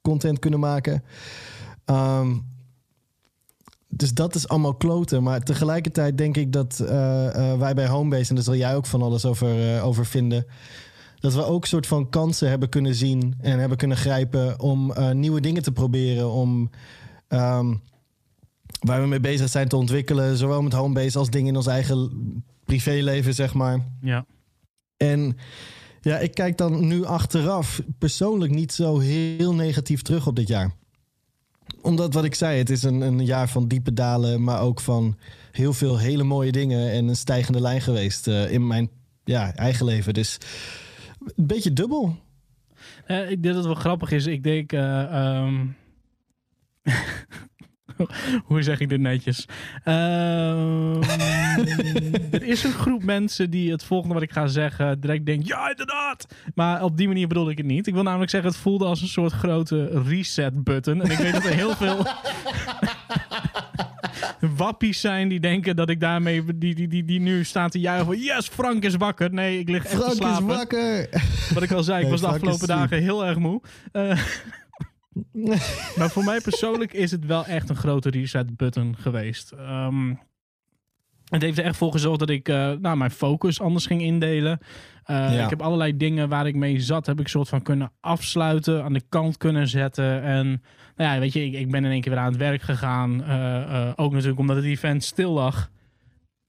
content 0.00 0.38
kunnen 0.38 0.61
maken. 0.61 1.02
Ehm, 1.85 2.37
dus 3.88 4.14
dat 4.14 4.35
is 4.35 4.49
allemaal 4.49 4.75
kloten. 4.75 5.23
Maar 5.23 5.41
tegelijkertijd 5.41 6.19
denk 6.19 6.37
ik 6.37 6.52
dat 6.52 6.81
eh, 6.81 7.52
eh, 7.52 7.58
wij 7.58 7.75
bij 7.75 7.88
Homebase, 7.88 8.29
en 8.29 8.35
daar 8.35 8.44
zal 8.44 8.56
jij 8.56 8.76
ook 8.76 8.87
van 8.87 9.02
alles 9.02 9.25
over, 9.25 9.76
eh, 9.76 9.87
over 9.87 10.06
vinden, 10.06 10.47
dat 11.19 11.35
we 11.35 11.44
ook 11.44 11.67
soort 11.67 11.87
van 11.87 12.08
kansen 12.08 12.49
hebben 12.49 12.69
kunnen 12.69 12.94
zien 12.94 13.35
en 13.41 13.58
hebben 13.58 13.79
kunnen 13.79 13.97
grijpen 13.97 14.61
om 14.61 14.93
nieuwe 15.12 15.41
dingen 15.41 15.62
te 15.62 15.73
proberen. 15.73 16.31
Om 16.31 16.70
ehm, 17.29 17.75
waar 18.81 19.00
we 19.00 19.06
mee 19.06 19.20
bezig 19.20 19.49
zijn 19.49 19.69
te 19.69 19.76
ontwikkelen, 19.76 20.37
zowel 20.37 20.62
met 20.62 20.73
Homebase 20.73 21.19
als 21.19 21.31
dingen 21.31 21.49
in 21.49 21.56
ons 21.56 21.67
eigen 21.67 22.11
privéleven, 22.64 23.35
zeg 23.35 23.55
maar. 23.55 23.79
Ja. 24.00 24.26
En 24.97 25.37
ja, 26.00 26.19
ik 26.19 26.35
kijk 26.35 26.58
dan 26.58 26.87
nu 26.87 27.05
achteraf 27.05 27.81
persoonlijk 27.99 28.52
niet 28.52 28.73
zo 28.73 28.99
heel 28.99 29.55
negatief 29.55 30.02
terug 30.02 30.26
op 30.26 30.37
dit 30.37 30.49
jaar. 30.49 30.75
Omdat 31.82 32.14
wat 32.14 32.25
ik 32.25 32.35
zei, 32.35 32.58
het 32.58 32.70
is 32.70 32.82
een, 32.82 33.00
een 33.00 33.25
jaar 33.25 33.49
van 33.49 33.69
diepe 33.69 33.93
dalen, 33.93 34.44
maar 34.44 34.61
ook 34.61 34.81
van 34.81 35.17
heel 35.52 35.73
veel 35.73 35.99
hele 35.99 36.23
mooie 36.23 36.52
dingen 36.52 36.91
en 36.91 37.08
een 37.08 37.17
stijgende 37.17 37.61
lijn 37.61 37.81
geweest 37.81 38.29
eh, 38.29 38.52
in 38.52 38.67
mijn 38.67 38.91
ja, 39.25 39.55
eigen 39.55 39.87
leven. 39.87 40.14
Dus 40.14 40.38
een 41.37 41.47
beetje 41.47 41.73
dubbel. 41.73 42.17
Eh, 43.06 43.31
ik 43.31 43.43
denk 43.43 43.55
dat 43.55 43.55
het 43.55 43.64
wel 43.64 43.75
grappig 43.75 44.11
is. 44.11 44.26
Ik 44.26 44.43
denk. 44.43 44.73
eh, 44.73 45.02
ehm, 45.02 45.67
Hoe 48.44 48.62
zeg 48.62 48.81
ik 48.81 48.88
dit 48.88 49.00
netjes? 49.00 49.47
Ehm, 49.85 51.02
er 52.31 52.43
is 52.43 52.64
een 52.64 52.73
groep 52.73 53.02
mensen 53.02 53.50
die 53.50 53.70
het 53.70 53.85
volgende 53.85 54.14
wat 54.14 54.23
ik 54.23 54.32
ga 54.32 54.47
zeggen 54.47 55.00
direct 55.00 55.26
denkt: 55.26 55.47
ja, 55.47 55.70
inderdaad. 55.70 56.26
Maar 56.55 56.82
op 56.82 56.97
die 56.97 57.08
manier 57.08 57.29
bedoel 57.29 57.50
ik 57.50 57.56
het 57.58 57.67
niet. 57.67 57.87
Ik 57.87 57.94
wil 57.94 58.02
namelijk 58.02 58.31
zeggen: 58.31 58.50
het 58.50 58.58
voelde 58.58 58.85
als 58.85 59.02
een 59.02 59.08
soort 59.08 59.32
grote 59.32 60.02
reset-button. 60.06 61.02
En 61.02 61.11
ik 61.11 61.19
weet 61.19 61.32
dat 61.32 61.44
er 61.44 61.55
heel 61.55 61.75
veel 61.75 62.06
wappies 64.56 65.00
zijn 65.00 65.29
die 65.29 65.41
denken 65.41 65.76
dat 65.76 65.91
ik 65.91 66.00
daarmee, 66.00 66.44
die, 66.56 66.75
die, 66.75 66.88
die, 66.88 67.05
die 67.05 67.20
nu 67.20 67.44
staan 67.44 67.70
te 67.70 67.81
juichen 67.81 68.06
van: 68.06 68.19
yes, 68.19 68.49
Frank 68.49 68.85
is 68.85 68.97
wakker. 68.97 69.32
Nee, 69.32 69.58
ik 69.58 69.69
lig 69.69 69.85
echt 69.85 69.91
te 69.91 69.97
Frank 69.97 70.12
is 70.12 70.17
slapen. 70.19 70.47
wakker. 70.47 71.08
Wat 71.55 71.62
ik 71.62 71.73
al 71.73 71.82
zei, 71.82 72.05
ik 72.05 72.11
was 72.11 72.20
de 72.20 72.26
Frank 72.26 72.41
afgelopen 72.43 72.67
dagen 72.67 73.02
heel 73.02 73.26
erg 73.26 73.38
moe. 73.38 73.61
Eh, 73.93 74.19
maar 75.99 76.11
voor 76.11 76.25
mij 76.25 76.40
persoonlijk 76.40 76.93
is 76.93 77.11
het 77.11 77.26
wel 77.26 77.44
echt 77.44 77.69
een 77.69 77.76
grote 77.76 78.11
reset 78.11 78.56
button 78.56 78.96
geweest. 78.96 79.52
Ehm, 79.52 80.14
het 81.31 81.43
heeft 81.43 81.58
er 81.58 81.64
echt 81.64 81.76
voor 81.76 81.93
gezorgd 81.93 82.19
dat 82.19 82.31
ik 82.31 82.49
eh, 82.49 82.70
nou, 82.81 82.96
mijn 82.96 83.11
focus 83.11 83.61
anders 83.61 83.87
ging 83.87 84.02
indelen. 84.02 84.58
Eh, 85.05 85.17
Ja. 85.17 85.44
Ik 85.44 85.50
heb 85.50 85.62
allerlei 85.62 85.96
dingen 85.96 86.28
waar 86.28 86.46
ik 86.46 86.55
mee 86.55 86.81
zat, 86.81 87.06
heb 87.06 87.20
ik 87.20 87.28
soort 87.28 87.49
van 87.49 87.62
kunnen 87.62 87.93
afsluiten, 88.00 88.84
aan 88.84 88.93
de 88.93 89.02
kant 89.08 89.37
kunnen 89.37 89.69
zetten. 89.69 90.22
En 90.22 90.62
nou 90.96 91.14
ja, 91.14 91.19
weet 91.19 91.32
je, 91.32 91.44
ik, 91.44 91.52
ik 91.52 91.70
ben 91.70 91.84
in 91.84 91.90
één 91.90 92.00
keer 92.00 92.12
weer 92.12 92.20
aan 92.20 92.31
het 92.31 92.37
werk 92.37 92.62
gegaan. 92.62 93.25
Eh, 93.25 93.93
ook 93.96 94.12
natuurlijk 94.12 94.40
omdat 94.40 94.56
het 94.56 94.64
event 94.64 95.05
stil 95.05 95.32
lag. 95.32 95.70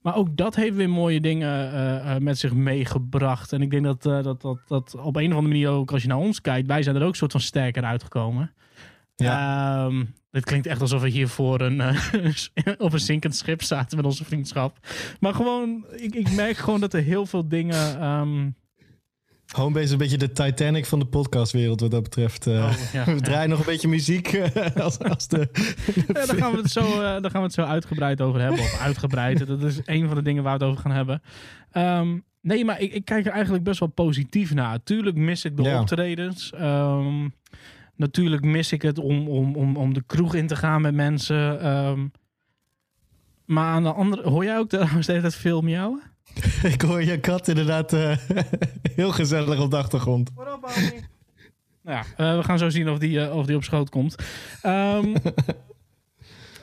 Maar 0.00 0.16
ook 0.16 0.36
dat 0.36 0.54
heeft 0.54 0.76
weer 0.76 0.90
mooie 0.90 1.20
dingen 1.20 2.22
met 2.22 2.38
zich 2.38 2.54
meegebracht. 2.54 3.52
En 3.52 3.62
ik 3.62 3.70
denk 3.70 3.84
dat, 3.84 4.02
dat, 4.02 4.40
dat, 4.40 4.58
dat 4.66 4.94
op 4.94 5.16
een 5.16 5.30
of 5.30 5.36
andere 5.36 5.40
manier 5.42 5.68
ook, 5.68 5.92
als 5.92 6.02
je 6.02 6.08
naar 6.08 6.16
ons 6.16 6.40
kijkt, 6.40 6.66
wij 6.66 6.82
zijn 6.82 6.96
er 6.96 7.02
ook 7.02 7.16
soort 7.16 7.32
van 7.32 7.40
sterker 7.40 7.84
uitgekomen. 7.84 8.52
Ja. 9.22 9.84
Ehm, 9.86 10.04
dit 10.30 10.44
klinkt 10.44 10.66
echt 10.66 10.80
alsof 10.80 11.02
we 11.02 11.08
hier 11.08 11.28
voor 11.28 11.60
een, 11.60 11.80
eh, 11.80 12.10
op 12.78 12.92
een 12.92 13.00
zinkend 13.00 13.36
schip 13.36 13.62
zaten 13.62 13.96
met 13.96 14.06
onze 14.06 14.24
vriendschap. 14.24 14.78
Maar 15.20 15.34
gewoon, 15.34 15.84
ik, 15.96 16.14
ik 16.14 16.30
merk 16.32 16.56
gewoon 16.56 16.80
dat 16.80 16.94
er 16.94 17.02
heel 17.02 17.26
veel 17.26 17.48
dingen. 17.48 18.00
ehm, 18.00 18.50
Homebase 19.52 19.84
is 19.84 19.90
een 19.90 19.98
beetje 19.98 20.16
de 20.18 20.32
Titanic 20.32 20.86
van 20.86 20.98
de 20.98 21.04
podcastwereld 21.04 21.80
wat 21.80 21.90
dat 21.90 22.02
betreft. 22.02 22.46
Eh, 22.46 22.54
oh, 22.54 22.72
ja, 22.92 23.04
we 23.10 23.10
ja. 23.10 23.20
draaien 23.20 23.48
nog 23.48 23.58
een 23.58 23.64
beetje 23.64 23.88
muziek 23.88 24.40
als, 24.82 24.98
als 24.98 25.28
de... 25.28 25.48
Ja, 26.06 26.26
daar, 26.26 26.36
gaan 26.36 26.52
we 26.52 26.58
het 26.58 26.70
zo, 26.70 27.00
daar 27.00 27.30
gaan 27.30 27.40
we 27.40 27.46
het 27.46 27.52
zo 27.52 27.62
uitgebreid 27.62 28.20
over 28.20 28.40
hebben. 28.40 28.60
Of 28.60 28.80
uitgebreid. 28.80 29.46
Dat 29.46 29.62
is 29.62 29.80
een 29.84 30.06
van 30.06 30.16
de 30.16 30.22
dingen 30.22 30.42
waar 30.42 30.58
we 30.58 30.64
het 30.64 30.72
over 30.72 30.82
gaan 30.82 30.96
hebben. 30.96 31.22
Ehm, 31.70 32.18
nee, 32.40 32.64
maar 32.64 32.80
ik, 32.80 32.92
ik 32.92 33.04
kijk 33.04 33.26
er 33.26 33.32
eigenlijk 33.32 33.64
best 33.64 33.80
wel 33.80 33.88
positief 33.88 34.54
naar. 34.54 34.82
Tuurlijk 34.82 35.16
mis 35.16 35.44
ik 35.44 35.56
de 35.56 35.78
optredens. 35.78 36.52
Ehm, 36.52 37.28
natuurlijk 38.02 38.44
mis 38.44 38.72
ik 38.72 38.82
het 38.82 38.98
om, 38.98 39.28
om, 39.28 39.56
om, 39.56 39.76
om 39.76 39.94
de 39.94 40.02
kroeg 40.06 40.34
in 40.34 40.46
te 40.46 40.56
gaan 40.56 40.80
met 40.80 40.94
mensen. 40.94 41.60
Ehm, 41.60 42.06
maar 43.44 43.66
aan 43.74 43.82
de 43.82 43.92
andere... 43.92 44.28
Hoor 44.28 44.44
jij 44.44 44.58
ook 44.58 44.68
trouwens 44.68 45.06
de 45.06 45.12
hele 45.12 45.24
tijd 45.24 45.40
veel 45.40 45.60
miauwen? 45.60 46.02
ik 46.74 46.82
hoor 46.82 47.02
je 47.02 47.20
kat 47.20 47.48
inderdaad 47.48 47.92
eh, 47.92 48.16
heel 48.96 49.12
gezellig 49.12 49.60
op 49.60 49.70
de 49.70 49.76
achtergrond. 49.76 50.30
Nou 51.82 51.98
ja, 51.98 52.04
eh, 52.16 52.36
we 52.36 52.44
gaan 52.44 52.58
zo 52.58 52.68
zien 52.68 52.88
of 52.90 52.98
die, 52.98 53.20
eh, 53.20 53.36
of 53.36 53.46
die 53.46 53.56
op 53.56 53.64
schoot 53.64 53.90
komt. 53.90 54.14
Ehm, 54.62 55.14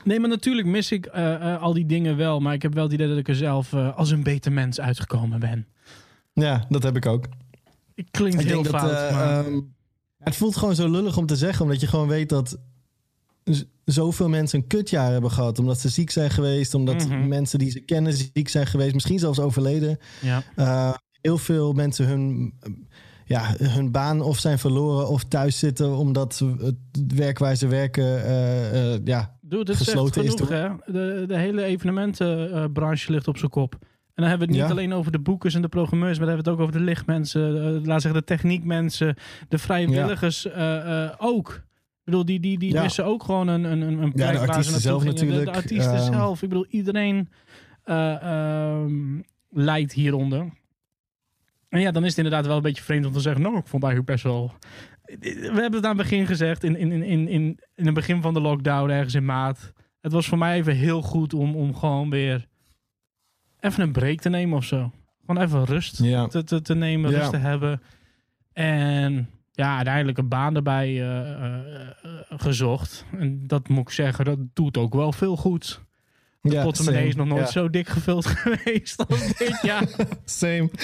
nee, 0.04 0.20
maar 0.20 0.28
natuurlijk 0.28 0.66
mis 0.66 0.92
ik 0.92 1.06
eh, 1.06 1.34
eh, 1.54 1.62
al 1.62 1.72
die 1.72 1.86
dingen 1.86 2.16
wel. 2.16 2.40
Maar 2.40 2.54
ik 2.54 2.62
heb 2.62 2.74
wel 2.74 2.84
het 2.84 2.92
idee 2.92 3.08
dat 3.08 3.18
ik 3.18 3.28
er 3.28 3.34
zelf 3.34 3.72
eh, 3.72 3.96
als 3.96 4.10
een 4.10 4.22
beter 4.22 4.52
mens 4.52 4.80
uitgekomen 4.80 5.40
ben. 5.40 5.66
Ja, 6.32 6.64
dat 6.68 6.82
heb 6.82 6.96
ik 6.96 7.06
ook. 7.06 7.26
Ik 7.94 8.06
klinkt 8.10 8.40
Ik 8.40 8.46
heel 8.46 8.62
denk 8.62 8.74
dat, 8.74 8.80
fout, 8.80 8.92
eh, 9.10 9.14
maar... 9.14 9.44
ehm, 9.44 9.60
het 10.20 10.36
voelt 10.36 10.56
gewoon 10.56 10.74
zo 10.74 10.88
lullig 10.88 11.16
om 11.16 11.26
te 11.26 11.36
zeggen, 11.36 11.64
omdat 11.64 11.80
je 11.80 11.86
gewoon 11.86 12.08
weet 12.08 12.28
dat 12.28 12.58
zoveel 13.84 14.28
mensen 14.28 14.58
een 14.58 14.66
kutjaar 14.66 15.12
hebben 15.12 15.30
gehad. 15.30 15.58
Omdat 15.58 15.80
ze 15.80 15.88
ziek 15.88 16.10
zijn 16.10 16.30
geweest, 16.30 16.74
omdat 16.74 17.08
Mhm. 17.08 17.28
mensen 17.28 17.58
die 17.58 17.70
ze 17.70 17.80
kennen 17.80 18.12
ziek 18.12 18.48
zijn 18.48 18.66
geweest, 18.66 18.94
misschien 18.94 19.18
zelfs 19.18 19.38
overleden. 19.40 19.98
ja. 20.20 20.42
Eh, 20.56 20.92
heel 21.20 21.38
veel 21.38 21.72
mensen 21.72 22.06
hun, 22.06 22.54
ja, 23.24 23.54
hun 23.58 23.90
baan 23.90 24.20
of 24.20 24.38
zijn 24.38 24.58
verloren 24.58 25.08
of 25.08 25.24
thuis 25.24 25.58
zitten 25.58 25.96
omdat 25.96 26.42
het 26.58 26.76
werk 27.14 27.38
waar 27.38 27.56
ze 27.56 27.66
werken 27.66 28.24
eh, 28.24 28.94
eh, 28.94 29.00
ja, 29.04 29.38
Doe, 29.40 29.64
dit 29.64 29.76
gesloten 29.76 30.24
is 30.24 30.34
hè? 30.48 30.68
De, 30.86 31.24
de 31.28 31.36
hele 31.36 31.62
evenementenbranche 31.62 33.12
ligt 33.12 33.28
op 33.28 33.36
zijn 33.38 33.50
kop. 33.50 33.78
En 34.20 34.26
dan 34.26 34.38
hebben 34.38 34.48
we 34.48 34.54
het 34.54 34.62
niet 34.62 34.76
Ja. 34.76 34.82
alleen 34.82 34.98
over 34.98 35.12
de 35.12 35.18
boekers 35.18 35.54
en 35.54 35.62
de 35.62 35.68
programmeurs, 35.68 36.18
maar 36.18 36.26
dan 36.26 36.34
hebben 36.34 36.44
we 36.44 36.50
het 36.50 36.60
ook 36.60 36.68
over 36.68 36.80
de 36.80 36.90
lichtmensen, 36.90 37.76
eh, 37.76 37.86
laat 37.86 38.02
zeggen 38.02 38.20
de 38.20 38.26
techniekmensen, 38.26 39.16
de 39.48 39.58
vrijwilligers 39.58 40.46
eh, 40.46 41.04
eh, 41.04 41.10
ook. 41.18 41.48
Ik 41.54 42.04
bedoel, 42.04 42.24
die, 42.24 42.40
die, 42.40 42.58
die 42.58 42.72
Ja. 42.72 42.82
missen 42.82 43.04
ook 43.04 43.22
gewoon 43.22 43.48
een, 43.48 43.64
een, 43.64 43.82
een 43.82 44.12
ze 44.16 44.38
artiesten 44.38 44.80
zelf 44.80 45.02
gingen. 45.02 45.16
De- 45.16 45.22
natuurlijk, 45.24 45.52
De, 45.52 45.58
artiesten 45.58 45.94
ehm. 45.94 46.12
zelf. 46.12 46.42
Ik 46.42 46.48
bedoel, 46.48 46.66
iedereen 46.68 47.28
eh 47.84 48.22
ehm, 48.22 49.20
lijdt 49.50 49.92
hieronder. 49.92 50.48
En 51.68 51.80
ja, 51.80 51.90
dan 51.90 52.02
is 52.02 52.08
het 52.08 52.18
inderdaad 52.18 52.46
wel 52.46 52.56
een 52.56 52.62
beetje 52.62 52.82
vreemd 52.82 53.06
om 53.06 53.12
te 53.12 53.20
zeggen... 53.20 53.42
nou, 53.42 53.56
ik 53.56 53.66
vond 53.66 53.82
eigenlijk 53.82 54.12
best 54.12 54.24
wel... 54.24 54.52
We 55.20 55.50
hebben 55.52 55.72
het 55.74 55.84
aan 55.84 55.96
het 55.98 56.08
begin 56.08 56.26
gezegd, 56.26 56.64
in, 56.64 56.76
in, 56.76 56.92
in, 56.92 57.02
in, 57.02 57.28
in, 57.28 57.58
in 57.74 57.84
het 57.84 57.94
begin 57.94 58.22
van 58.22 58.34
de 58.34 58.40
lockdown, 58.40 58.90
ergens 58.90 59.14
in 59.14 59.24
maart. 59.24 59.72
Het 60.00 60.12
was 60.12 60.28
voor 60.28 60.38
mij 60.38 60.56
even 60.56 60.74
heel 60.74 61.02
goed 61.02 61.34
om, 61.34 61.56
om 61.56 61.74
gewoon 61.74 62.10
weer 62.10 62.48
even 63.60 63.82
een 63.82 63.92
break 63.92 64.20
te 64.20 64.28
nemen 64.28 64.56
of 64.56 64.64
zo. 64.64 64.92
Gewoon 65.26 65.42
even 65.42 65.64
rust 65.64 65.98
Ja. 66.02 66.26
te, 66.26 66.44
te, 66.44 66.62
te 66.62 66.74
nemen, 66.74 67.10
Ja. 67.10 67.18
rust 67.18 67.30
te 67.30 67.36
hebben. 67.36 67.82
En 68.52 69.28
ja, 69.52 69.76
uiteindelijk 69.76 70.18
een 70.18 70.28
baan 70.28 70.56
erbij 70.56 70.86
eh, 70.88 71.20
eh, 71.20 71.54
eh, 71.54 71.60
gezocht. 72.28 73.04
En 73.18 73.46
dat 73.46 73.68
moet 73.68 73.82
ik 73.88 73.90
zeggen, 73.90 74.24
dat 74.24 74.38
doet 74.54 74.76
ook 74.76 74.94
wel 74.94 75.12
veel 75.12 75.36
goed. 75.36 75.80
De 76.40 76.50
Ja, 76.50 76.62
portemonnee 76.62 77.06
is 77.06 77.14
nog 77.14 77.26
nooit 77.26 77.40
Ja. 77.44 77.50
zo 77.50 77.70
dik 77.70 77.88
gevuld 77.88 78.26
geweest 78.36 79.06
als 79.08 79.36
dit 79.36 79.58
jaar. 79.62 79.84
Same. 80.24 80.70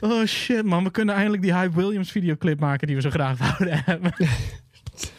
Oh 0.00 0.24
shit 0.26 0.64
man, 0.64 0.84
we 0.84 0.90
kunnen 0.90 1.14
eindelijk 1.14 1.42
die 1.42 1.54
Hype 1.54 1.74
Williams 1.76 2.10
videoclip 2.10 2.60
maken 2.60 2.86
die 2.86 2.96
we 2.96 3.02
zo 3.02 3.10
graag 3.10 3.38
wouden 3.38 3.84
hebben. 3.84 4.12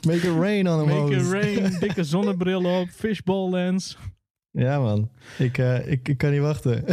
Make 0.05 0.17
it 0.27 0.35
rain 0.39 0.67
on 0.69 0.87
them 0.87 0.97
Make 0.97 1.15
it 1.15 1.31
rain, 1.31 1.79
dikke 1.79 2.03
zonnebril 2.03 2.65
op, 2.79 2.89
fishball 2.89 3.49
lens. 3.49 3.97
Ja 4.51 4.79
man, 4.79 5.09
ik, 5.37 5.57
eh, 5.57 5.91
ik, 5.91 6.07
ik 6.07 6.17
kan 6.17 6.31
niet 6.31 6.41
wachten. 6.41 6.83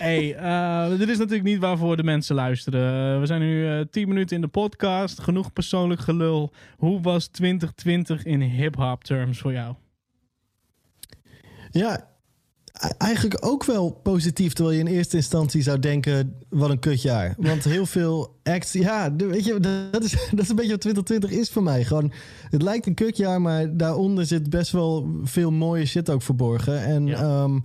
Hey, 0.00 0.34
eh, 0.34 0.98
dit 0.98 1.08
is 1.08 1.18
natuurlijk 1.18 1.48
niet 1.48 1.58
waarvoor 1.58 1.96
de 1.96 2.02
mensen 2.02 2.34
luisteren. 2.34 3.20
we 3.20 3.26
zijn 3.26 3.40
nu 3.40 3.68
eh 3.68 3.80
10 3.90 4.08
minuten 4.08 4.36
in 4.36 4.42
de 4.42 4.48
podcast. 4.48 5.20
Genoeg 5.20 5.52
persoonlijk 5.52 6.00
gelul. 6.00 6.52
Hoe 6.76 7.00
was 7.00 7.26
2020 7.26 8.24
in 8.24 8.40
hip-hop 8.40 9.04
terms 9.04 9.38
voor 9.38 9.52
jou? 9.52 9.74
Ja, 11.70 12.09
eigenlijk 12.98 13.46
ook 13.46 13.64
wel 13.64 13.90
positief. 13.90 14.52
Terwijl 14.52 14.76
je 14.76 14.82
in 14.82 14.94
eerste 14.94 15.16
instantie 15.16 15.62
zou 15.62 15.78
denken: 15.78 16.34
wat 16.48 16.70
een 16.70 16.78
kutjaar. 16.78 17.34
Want 17.38 17.64
heel 17.64 17.86
veel 17.86 18.36
acts. 18.42 18.72
Ja, 18.72 19.14
weet 19.16 19.44
je, 19.44 19.60
dat 19.90 20.04
is, 20.04 20.10
dat 20.30 20.40
is 20.40 20.48
een 20.48 20.56
beetje 20.56 20.70
wat 20.70 20.80
2020 20.80 21.30
is 21.30 21.50
voor 21.50 21.62
mij. 21.62 21.84
Gewoon, 21.84 22.12
het 22.50 22.62
lijkt 22.62 22.86
een 22.86 22.94
kutjaar, 22.94 23.40
maar 23.40 23.76
daaronder 23.76 24.26
zit 24.26 24.50
best 24.50 24.72
wel 24.72 25.08
veel 25.22 25.50
mooie 25.50 25.86
shit 25.86 26.10
ook 26.10 26.22
verborgen. 26.22 26.84
En. 26.84 27.06
Ja. 27.06 27.16
ehm, 27.16 27.58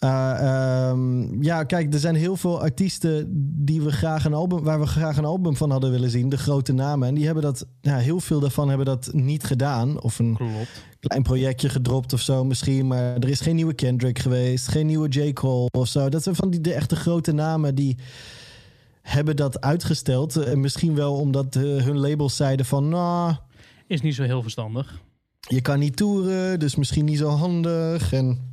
eh, 0.00 0.88
ehm, 0.88 1.42
ja, 1.42 1.64
kijk, 1.64 1.92
er 1.94 2.00
zijn 2.00 2.14
heel 2.14 2.36
veel 2.36 2.60
artiesten 2.60 3.26
die 3.64 3.82
we 3.82 3.92
graag 3.92 4.24
een 4.24 4.34
album, 4.34 4.62
waar 4.62 4.80
we 4.80 4.86
graag 4.86 5.16
een 5.16 5.24
album 5.24 5.56
van 5.56 5.70
hadden 5.70 5.90
willen 5.90 6.10
zien, 6.10 6.28
de 6.28 6.38
grote 6.38 6.72
namen. 6.72 7.08
En 7.08 7.14
die 7.14 7.24
hebben 7.24 7.42
dat, 7.42 7.66
ja, 7.80 7.96
heel 7.96 8.20
veel 8.20 8.40
daarvan 8.40 8.68
hebben 8.68 8.86
dat 8.86 9.10
niet 9.12 9.44
gedaan. 9.44 10.00
Of 10.02 10.18
een 10.18 10.34
Klopt. 10.36 10.84
klein 11.00 11.22
projectje 11.22 11.68
gedropt 11.68 12.12
of 12.12 12.20
zo 12.20 12.44
misschien. 12.44 12.86
Maar 12.86 13.14
er 13.16 13.28
is 13.28 13.40
geen 13.40 13.54
nieuwe 13.54 13.74
Kendrick 13.74 14.18
geweest. 14.18 14.68
Geen 14.68 14.86
nieuwe 14.86 15.08
J. 15.08 15.32
Cole 15.32 15.68
of 15.70 15.88
zo. 15.88 16.08
Dat 16.08 16.22
zijn 16.22 16.34
van 16.34 16.50
die 16.50 16.60
de 16.60 16.72
echte 16.72 16.96
grote 16.96 17.32
namen 17.32 17.74
die 17.74 17.96
hebben 19.02 19.36
dat 19.36 19.60
uitgesteld. 19.60 20.36
En 20.36 20.60
misschien 20.60 20.94
wel 20.94 21.14
omdat 21.14 21.56
eh, 21.56 21.62
hun 21.62 21.98
labels 21.98 22.36
zeiden 22.36 22.66
van... 22.66 22.88
nou, 22.88 23.34
Is 23.86 24.00
niet 24.00 24.14
zo 24.14 24.22
heel 24.22 24.42
verstandig. 24.42 25.00
je 25.40 25.60
kan 25.60 25.78
niet 25.78 25.96
toeren, 25.96 26.58
dus 26.58 26.76
misschien 26.76 27.04
niet 27.04 27.18
zo 27.18 27.28
handig. 27.28 28.12
En, 28.12 28.48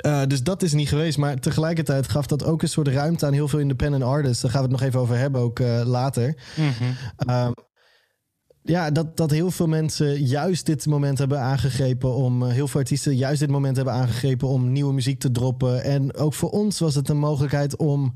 eh, 0.00 0.22
dus 0.26 0.42
dat 0.42 0.62
is 0.62 0.72
niet 0.72 0.88
geweest. 0.88 1.18
Maar 1.18 1.38
tegelijkertijd 1.40 2.08
gaf 2.08 2.26
dat 2.26 2.44
ook 2.44 2.62
een 2.62 2.68
soort 2.68 2.88
ruimte 2.88 3.26
aan 3.26 3.32
heel 3.32 3.48
veel 3.48 3.58
independent 3.58 4.02
artists. 4.02 4.42
Daar 4.42 4.50
gaan 4.50 4.62
we 4.62 4.68
het 4.68 4.76
nog 4.78 4.88
even 4.88 5.00
over 5.00 5.16
hebben, 5.16 5.40
ook 5.40 5.58
eh, 5.58 5.82
later. 5.84 6.36
Ehm, 7.16 7.52
ja, 8.62 8.90
dat, 8.90 9.16
dat 9.16 9.30
heel 9.30 9.50
veel 9.50 9.66
mensen 9.66 10.22
juist 10.22 10.66
dit 10.66 10.86
moment 10.86 11.18
hebben 11.18 11.40
aangegrepen 11.40 12.14
om. 12.14 12.42
eh, 12.42 12.48
heel 12.52 12.68
veel 12.68 12.80
artiesten 12.80 13.16
juist 13.16 13.40
dit 13.40 13.50
moment 13.50 13.76
hebben 13.76 13.94
aangegrepen 13.94 14.48
om 14.48 14.72
nieuwe 14.72 14.92
muziek 14.92 15.20
te 15.20 15.30
droppen. 15.30 15.82
En 15.82 16.14
ook 16.14 16.34
voor 16.34 16.50
ons 16.50 16.78
was 16.78 16.94
het 16.94 17.08
een 17.08 17.18
mogelijkheid 17.18 17.76
om 17.76 18.14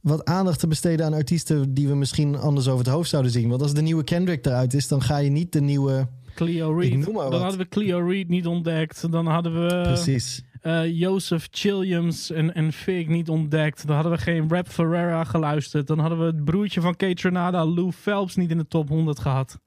wat 0.00 0.24
aandacht 0.24 0.58
te 0.60 0.66
besteden 0.66 1.06
aan 1.06 1.12
artiesten 1.14 1.74
die 1.74 1.88
we 1.88 1.94
misschien 1.94 2.36
anders 2.36 2.68
over 2.68 2.84
het 2.84 2.94
hoofd 2.94 3.10
zouden 3.10 3.32
zien. 3.32 3.48
Want 3.48 3.62
als 3.62 3.74
de 3.74 3.82
nieuwe 3.82 4.04
Kendrick 4.04 4.46
eruit 4.46 4.74
is, 4.74 4.88
dan 4.88 5.02
ga 5.02 5.16
je 5.16 5.30
niet 5.30 5.52
de 5.52 5.60
nieuwe. 5.60 6.08
Cleo 6.36 6.78
Reed. 6.78 7.04
Dan 7.04 7.40
hadden 7.40 7.58
we 7.58 7.68
Cleo 7.68 7.98
Reed 8.08 8.28
niet 8.28 8.46
ontdekt. 8.46 9.10
Dan 9.12 9.26
hadden 9.26 9.62
we 9.62 9.80
Precies. 9.82 10.42
eh 10.60 10.98
Joseph 10.98 11.48
Chilliams 11.50 12.30
en, 12.30 12.54
en 12.54 12.72
Fig 12.72 13.06
niet 13.06 13.28
ontdekt. 13.28 13.86
Dan 13.86 13.94
hadden 13.94 14.12
we 14.12 14.18
geen 14.18 14.48
Rap 14.48 14.68
Ferreira 14.68 15.24
geluisterd. 15.24 15.86
Dan 15.86 15.98
hadden 15.98 16.18
we 16.18 16.24
het 16.24 16.44
broertje 16.44 16.80
van 16.80 16.96
Kate 16.96 17.14
Tronada, 17.14 17.64
Lou 17.64 17.92
Phelps, 17.92 18.36
niet 18.36 18.50
in 18.50 18.58
de 18.58 18.68
top 18.68 18.88
100 18.88 19.18
gehad. 19.18 19.58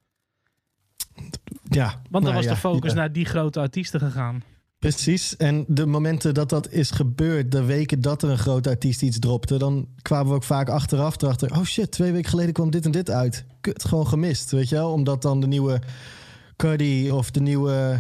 Ja. 1.69 1.85
Want 1.85 2.11
dan 2.11 2.21
nou 2.21 2.35
was 2.35 2.43
ja, 2.43 2.51
de 2.51 2.57
focus 2.57 2.91
ja. 2.91 2.97
naar 2.97 3.11
die 3.11 3.25
grote 3.25 3.59
artiesten 3.59 3.99
gegaan. 3.99 4.43
Precies. 4.79 5.37
En 5.37 5.65
de 5.67 5.85
momenten 5.85 6.33
dat 6.33 6.49
dat 6.49 6.71
is 6.71 6.91
gebeurd, 6.91 7.51
de 7.51 7.63
weken 7.63 8.01
dat 8.01 8.23
er 8.23 8.29
een 8.29 8.37
grote 8.37 8.69
artiest 8.69 9.01
iets 9.01 9.19
dropte, 9.19 9.57
dan 9.57 9.87
kwamen 10.01 10.27
we 10.27 10.33
ook 10.33 10.43
vaak 10.43 10.69
achteraf 10.69 11.21
erachter. 11.21 11.51
Oh 11.51 11.63
shit, 11.63 11.91
twee 11.91 12.11
weken 12.11 12.29
geleden 12.29 12.53
kwam 12.53 12.69
dit 12.69 12.85
en 12.85 12.91
dit 12.91 13.09
uit. 13.09 13.45
Kut, 13.61 13.85
gewoon 13.85 14.07
gemist, 14.07 14.51
weet 14.51 14.69
je 14.69 14.75
wel? 14.75 14.91
Omdat 14.91 15.21
dan 15.21 15.39
de 15.39 15.47
nieuwe 15.47 15.81
Cuddy 16.63 17.09
of 17.09 17.31
de 17.31 17.39
nieuwe 17.41 17.99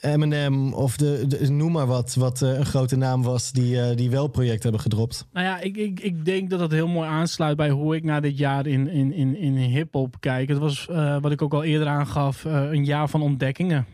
Eminem 0.00 0.72
of 0.74 0.96
de, 0.96 1.24
de- 1.26 1.50
noem 1.50 1.72
maar 1.72 1.86
wat, 1.86 2.14
wat 2.14 2.42
eh, 2.42 2.48
een 2.58 2.64
grote 2.66 2.96
naam 2.96 3.22
was, 3.22 3.52
die, 3.52 3.80
eh, 3.80 3.96
die 3.96 4.10
wel 4.10 4.26
project 4.28 4.62
hebben 4.62 4.80
gedropt. 4.80 5.26
Nou 5.32 5.46
ja, 5.46 5.60
ik, 5.60 5.76
ik, 5.76 6.00
ik 6.00 6.24
denk 6.24 6.50
dat 6.50 6.58
dat 6.58 6.70
heel 6.70 6.88
mooi 6.88 7.08
aansluit 7.08 7.56
bij 7.56 7.70
hoe 7.70 7.96
ik 7.96 8.04
naar 8.04 8.20
dit 8.22 8.38
jaar 8.38 8.66
in, 8.66 8.88
in, 8.88 9.12
in, 9.12 9.36
in 9.36 9.56
hip-hop 9.56 10.16
kijk. 10.20 10.48
Het 10.48 10.58
was, 10.58 10.88
eh, 10.88 11.20
wat 11.20 11.32
ik 11.32 11.42
ook 11.42 11.54
al 11.54 11.64
eerder 11.64 11.88
aangaf, 11.88 12.44
eh, 12.44 12.52
een 12.70 12.84
jaar 12.84 13.08
van 13.08 13.22
ontdekkingen. 13.22 13.86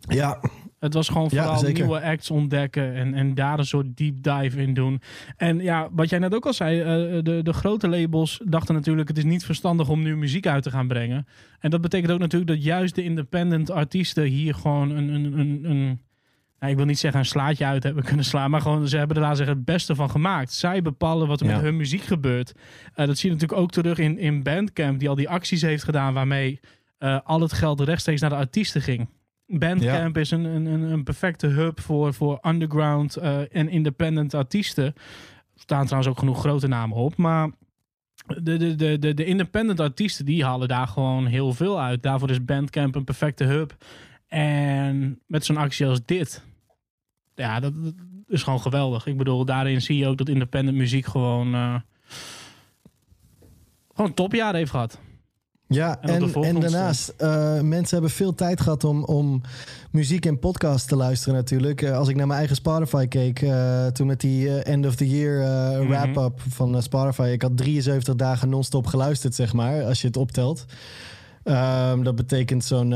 Ja, 0.00 0.40
Het 0.80 0.94
was 0.94 1.08
gewoon 1.08 1.30
vooral 1.30 1.62
nieuwe 1.62 2.00
acts 2.00 2.30
ontdekken 2.30 2.94
en, 2.94 3.14
en 3.14 3.34
daar 3.34 3.58
een 3.58 3.66
soort 3.66 3.96
deep 3.96 4.22
dive 4.22 4.62
in 4.62 4.74
doen. 4.74 5.00
En 5.36 5.58
ja, 5.58 5.88
wat 5.92 6.10
jij 6.10 6.18
net 6.18 6.34
ook 6.34 6.46
al 6.46 6.52
zei, 6.52 6.80
eh, 6.80 6.86
de, 7.22 7.40
de 7.42 7.52
grote 7.52 7.88
labels 7.88 8.40
dachten 8.44 8.74
natuurlijk 8.74 9.08
het 9.08 9.18
is 9.18 9.24
niet 9.24 9.44
verstandig 9.44 9.88
om 9.88 10.02
nu 10.02 10.16
muziek 10.16 10.46
uit 10.46 10.62
te 10.62 10.70
gaan 10.70 10.88
brengen. 10.88 11.26
En 11.58 11.70
dat 11.70 11.80
betekent 11.80 12.12
ook 12.12 12.18
natuurlijk 12.18 12.50
dat 12.50 12.64
juist 12.64 12.94
de 12.94 13.02
independent 13.02 13.70
artiesten 13.70 14.24
hier 14.24 14.54
gewoon 14.54 14.90
een, 14.90 15.08
een, 15.08 15.38
een, 15.38 15.60
een 15.70 16.00
nou, 16.60 16.72
ik 16.72 16.78
wil 16.78 16.86
niet 16.86 16.98
zeggen 16.98 17.20
een 17.20 17.26
slaatje 17.26 17.64
uit 17.64 17.82
hebben 17.82 18.04
kunnen 18.04 18.24
slaan, 18.24 18.50
maar 18.50 18.60
gewoon 18.60 18.88
ze 18.88 18.96
hebben 18.96 19.16
er 19.16 19.22
laten 19.22 19.36
zeggen 19.36 19.56
het 19.56 19.64
beste 19.64 19.94
van 19.94 20.10
gemaakt. 20.10 20.52
Zij 20.52 20.82
bepalen 20.82 21.28
wat 21.28 21.40
er 21.40 21.46
Ja. 21.46 21.52
met 21.52 21.62
hun 21.62 21.76
muziek 21.76 22.02
gebeurt. 22.02 22.52
Eh, 22.94 23.06
dat 23.06 23.18
zie 23.18 23.28
je 23.28 23.34
natuurlijk 23.34 23.60
ook 23.60 23.70
terug 23.70 23.98
in, 23.98 24.18
in 24.18 24.42
Bandcamp, 24.42 24.98
die 24.98 25.08
al 25.08 25.14
die 25.14 25.28
acties 25.28 25.62
heeft 25.62 25.84
gedaan 25.84 26.14
waarmee 26.14 26.60
eh, 26.98 27.18
al 27.24 27.40
het 27.40 27.52
geld 27.52 27.80
rechtstreeks 27.80 28.20
naar 28.20 28.30
de 28.30 28.36
artiesten 28.36 28.82
ging. 28.82 29.08
Bandcamp 29.58 30.16
is 30.16 30.30
een, 30.30 30.44
een, 30.44 30.66
een, 30.66 31.04
perfecte 31.04 31.46
hub 31.46 31.80
voor, 31.80 32.14
voor 32.14 32.38
underground 32.42 33.16
eh, 33.16 33.56
en 33.56 33.68
independent 33.68 34.34
artiesten. 34.34 34.84
Er 34.84 34.94
staan 35.54 35.84
trouwens 35.84 36.12
ook 36.12 36.18
genoeg 36.18 36.40
grote 36.40 36.68
namen 36.68 36.96
op. 36.96 37.16
Maar 37.16 37.50
de, 38.26 38.56
de, 38.56 38.74
de, 38.74 38.98
de, 38.98 39.14
de 39.14 39.24
independent 39.24 39.80
artiesten 39.80 40.24
die 40.24 40.44
halen 40.44 40.68
daar 40.68 40.86
gewoon 40.88 41.26
heel 41.26 41.52
veel 41.52 41.80
uit. 41.80 42.02
Daarvoor 42.02 42.30
is 42.30 42.44
Bandcamp 42.44 42.94
een 42.94 43.04
perfecte 43.04 43.44
hub. 43.44 43.76
En 44.26 45.20
met 45.26 45.44
zo'n 45.44 45.56
actie 45.56 45.86
als 45.86 46.04
dit. 46.04 46.44
Ja, 47.34 47.60
dat, 47.60 47.82
dat 47.82 47.94
is 48.28 48.42
gewoon 48.42 48.60
geweldig. 48.60 49.06
Ik 49.06 49.16
bedoel, 49.16 49.44
daarin 49.44 49.82
zie 49.82 49.96
je 49.96 50.06
ook 50.06 50.18
dat 50.18 50.28
independent 50.28 50.76
muziek 50.76 51.06
gewoon... 51.06 51.54
eh, 51.54 51.74
gewoon 53.90 54.06
een 54.10 54.14
topjaar 54.14 54.54
heeft 54.54 54.70
gehad. 54.70 55.00
Ja, 55.72 56.00
En 56.00 56.34
en, 56.44 56.60
daarnaast, 56.60 57.08
eh, 57.16 57.60
mensen 57.60 57.92
hebben 57.92 58.10
veel 58.10 58.34
tijd 58.34 58.60
gehad 58.60 58.84
om, 58.84 59.04
om 59.04 59.40
muziek 59.90 60.26
en 60.26 60.38
podcast 60.38 60.88
te 60.88 60.96
luisteren 60.96 61.34
natuurlijk. 61.34 61.82
Eh, 61.82 61.96
als 61.96 62.08
ik 62.08 62.16
naar 62.16 62.26
mijn 62.26 62.38
eigen 62.38 62.56
Spotify 62.56 63.06
keek, 63.06 63.42
eh, 63.42 63.86
toen 63.86 64.06
met 64.06 64.20
die 64.20 64.62
end 64.62 64.86
of 64.86 64.94
the 64.94 65.08
year 65.08 65.38
Mhm. 65.80 65.88
wrap-up 65.88 66.40
van 66.48 66.82
Spotify. 66.82 67.28
Ik 67.32 67.42
had 67.42 67.56
73 67.56 68.14
dagen 68.14 68.48
non-stop 68.48 68.86
geluisterd, 68.86 69.34
zeg 69.34 69.52
maar, 69.52 69.84
als 69.84 70.00
je 70.00 70.06
het 70.06 70.16
optelt. 70.16 70.64
Ehm, 71.44 72.02
dat 72.02 72.14
betekent 72.14 72.64
zo'n, 72.64 72.94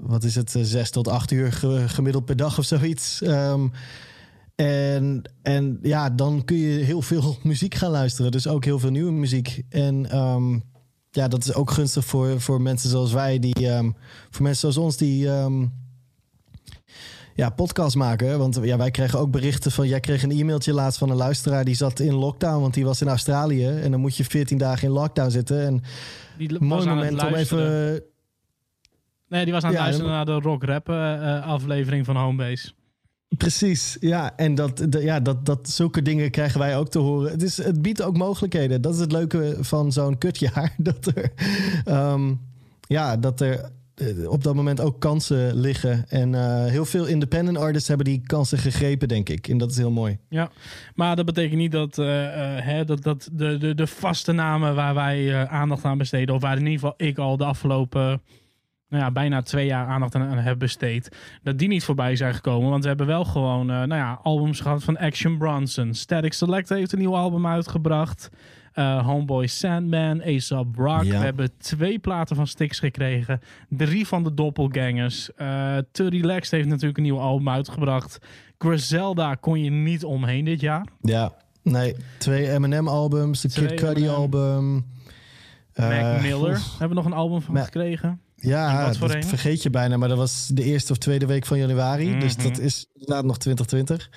wat 0.00 0.24
is 0.24 0.34
het, 0.34 0.54
zes 0.62 0.90
tot 0.90 1.08
acht 1.08 1.30
uur 1.30 1.52
ge- 1.52 1.84
gemiddeld 1.88 2.24
per 2.24 2.36
dag 2.36 2.58
of 2.58 2.64
zoiets. 2.64 3.22
Ehm, 3.22 3.66
en, 4.54 5.22
en 5.42 5.78
ja, 5.82 6.10
dan 6.10 6.44
kun 6.44 6.56
je 6.56 6.84
heel 6.84 7.02
veel 7.02 7.36
muziek 7.42 7.74
gaan 7.74 7.90
luisteren. 7.90 8.30
Dus 8.30 8.46
ook 8.48 8.64
heel 8.64 8.78
veel 8.78 8.90
nieuwe 8.90 9.12
muziek. 9.12 9.62
En 9.68 10.10
ehm, 10.10 10.58
ja, 11.16 11.28
dat 11.28 11.44
is 11.44 11.54
ook 11.54 11.70
gunstig 11.70 12.04
voor, 12.04 12.40
voor 12.40 12.60
mensen 12.60 12.90
zoals 12.90 13.12
wij, 13.12 13.38
die, 13.38 13.68
ehm, 13.68 13.90
voor 14.30 14.42
mensen 14.42 14.60
zoals 14.60 14.76
ons 14.76 14.96
die 14.96 15.28
ehm, 15.28 15.66
ja, 17.34 17.50
podcast 17.50 17.96
maken. 17.96 18.38
Want 18.38 18.58
ja, 18.62 18.76
wij 18.76 18.90
kregen 18.90 19.18
ook 19.18 19.30
berichten 19.30 19.70
van. 19.70 19.88
Jij 19.88 20.00
kreeg 20.00 20.22
een 20.22 20.30
e-mailtje 20.30 20.72
laatst 20.72 20.98
van 20.98 21.10
een 21.10 21.16
luisteraar 21.16 21.64
die 21.64 21.74
zat 21.74 22.00
in 22.00 22.14
lockdown, 22.14 22.60
want 22.60 22.74
die 22.74 22.84
was 22.84 23.00
in 23.00 23.08
Australië. 23.08 23.66
En 23.66 23.90
dan 23.90 24.00
moet 24.00 24.16
je 24.16 24.24
14 24.24 24.58
dagen 24.58 24.88
in 24.88 24.94
lockdown 24.94 25.30
zitten. 25.30 25.66
En 25.66 25.82
Die 26.38 26.60
mooi 26.60 26.86
moment 26.86 27.22
om 27.22 27.34
even. 27.34 28.02
Nee, 29.28 29.44
die 29.44 29.52
was 29.52 29.62
aan 29.62 29.68
het 29.68 29.78
Ja, 29.78 29.84
luisteren 29.84 30.10
naar 30.10 30.24
de 30.24 30.40
rock 30.40 30.64
rap 30.64 30.88
eh, 30.88 31.36
eh, 31.36 31.46
aflevering 31.46 32.04
van 32.04 32.16
Homebase. 32.16 32.72
Precies, 33.28 33.96
ja. 34.00 34.36
En 34.36 34.54
dat, 34.54 34.86
de- 34.88 35.02
ja, 35.02 35.20
dat, 35.20 35.46
dat, 35.46 35.68
zulke 35.68 36.02
dingen 36.02 36.30
krijgen 36.30 36.58
wij 36.58 36.76
ook 36.76 36.88
te 36.88 36.98
horen. 36.98 37.30
Het, 37.30 37.42
is, 37.42 37.56
het 37.56 37.82
biedt 37.82 38.02
ook 38.02 38.16
mogelijkheden. 38.16 38.82
Dat 38.82 38.94
is 38.94 39.00
het 39.00 39.12
leuke 39.12 39.56
van 39.60 39.92
zo'n 39.92 40.18
kutjaar. 40.18 40.74
Dat 40.78 41.06
er, 41.14 41.32
ehm, 41.84 42.34
ja, 42.80 43.16
dat 43.16 43.40
er 43.40 43.70
eh, 43.94 44.30
op 44.30 44.42
dat 44.42 44.54
moment 44.54 44.80
ook 44.80 45.00
kansen 45.00 45.54
liggen. 45.60 46.04
En 46.08 46.34
eh, 46.34 46.64
heel 46.64 46.84
veel 46.84 47.06
independent 47.06 47.58
artists 47.58 47.88
hebben 47.88 48.06
die 48.06 48.22
kansen 48.26 48.58
gegrepen, 48.58 49.08
denk 49.08 49.28
ik. 49.28 49.48
En 49.48 49.58
dat 49.58 49.70
is 49.70 49.76
heel 49.76 49.90
mooi. 49.90 50.18
Ja, 50.28 50.50
maar 50.94 51.16
dat 51.16 51.24
betekent 51.24 51.58
niet 51.58 51.72
dat, 51.72 51.98
eh, 51.98 52.06
hè, 52.58 52.84
dat, 52.84 53.02
dat 53.02 53.28
de, 53.32 53.58
de, 53.58 53.74
de 53.74 53.86
vaste 53.86 54.32
namen 54.32 54.74
waar 54.74 54.94
wij 54.94 55.46
aandacht 55.46 55.84
aan 55.84 55.98
besteden, 55.98 56.34
of 56.34 56.40
waar 56.40 56.56
in 56.56 56.66
ieder 56.66 56.72
geval 56.72 56.94
ik 56.96 57.18
al 57.18 57.36
de 57.36 57.44
afgelopen 57.44 58.22
nou 58.88 59.02
ja, 59.02 59.10
bijna 59.10 59.42
twee 59.42 59.66
jaar 59.66 59.86
aandacht 59.86 60.14
aan, 60.14 60.22
aan 60.28 60.38
heb 60.38 60.58
besteed, 60.58 61.16
dat 61.42 61.58
die 61.58 61.68
niet 61.68 61.84
voorbij 61.84 62.16
zijn 62.16 62.34
gekomen. 62.34 62.70
Want 62.70 62.82
we 62.82 62.88
hebben 62.88 63.06
wel 63.06 63.24
gewoon 63.24 63.70
eh, 63.70 63.76
nou 63.76 63.94
ja, 63.94 64.20
albums 64.22 64.60
gehad 64.60 64.84
van 64.84 64.96
Action 64.98 65.38
Bronson. 65.38 65.94
Static 65.94 66.32
Select 66.32 66.68
heeft 66.68 66.92
een 66.92 66.98
nieuw 66.98 67.16
album 67.16 67.46
uitgebracht. 67.46 68.30
Eh, 68.72 69.06
Homeboy 69.06 69.46
Sandman, 69.46 70.20
A$AP 70.22 70.76
Rock. 70.76 71.02
Ja. 71.02 71.18
We 71.18 71.24
hebben 71.24 71.50
twee 71.58 71.98
platen 71.98 72.36
van 72.36 72.46
Styx 72.46 72.78
gekregen. 72.78 73.40
Drie 73.68 74.06
van 74.06 74.24
de 74.24 74.34
Doppelgangers. 74.34 75.34
Eh 75.34 75.76
Te 75.92 76.08
Relaxed 76.08 76.50
heeft 76.50 76.68
natuurlijk 76.68 76.96
een 76.96 77.02
nieuw 77.02 77.18
album 77.20 77.48
uitgebracht. 77.48 78.18
Griselda 78.58 79.34
kon 79.34 79.62
je 79.64 79.70
niet 79.70 80.04
omheen 80.04 80.44
dit 80.44 80.60
jaar. 80.60 80.86
Ja, 81.00 81.32
nee. 81.62 81.94
Twee 82.18 82.50
Eminem-albums, 82.50 83.40
Twee 83.40 83.66
Kid 83.66 83.80
Cudi-album. 83.80 84.86
Mac 85.74 86.20
Miller 86.22 86.60
hebben 86.70 86.88
we 86.88 86.94
nog 86.94 87.04
een 87.04 87.12
album 87.12 87.40
van 87.42 87.54
Ma- 87.54 87.62
gekregen. 87.62 88.20
Ja, 88.38 88.92
dat 88.92 89.14
een? 89.14 89.24
vergeet 89.24 89.62
je 89.62 89.70
bijna. 89.70 89.96
Maar 89.96 90.08
dat 90.08 90.18
was 90.18 90.46
de 90.52 90.62
eerste 90.64 90.92
of 90.92 90.98
tweede 90.98 91.26
week 91.26 91.46
van 91.46 91.58
januari. 91.58 92.18
Dus 92.18 92.36
Mhm. 92.36 92.48
dat 92.48 92.58
is 92.58 92.86
inderdaad 92.92 93.24
nog 93.24 93.38
2020. 93.38 94.10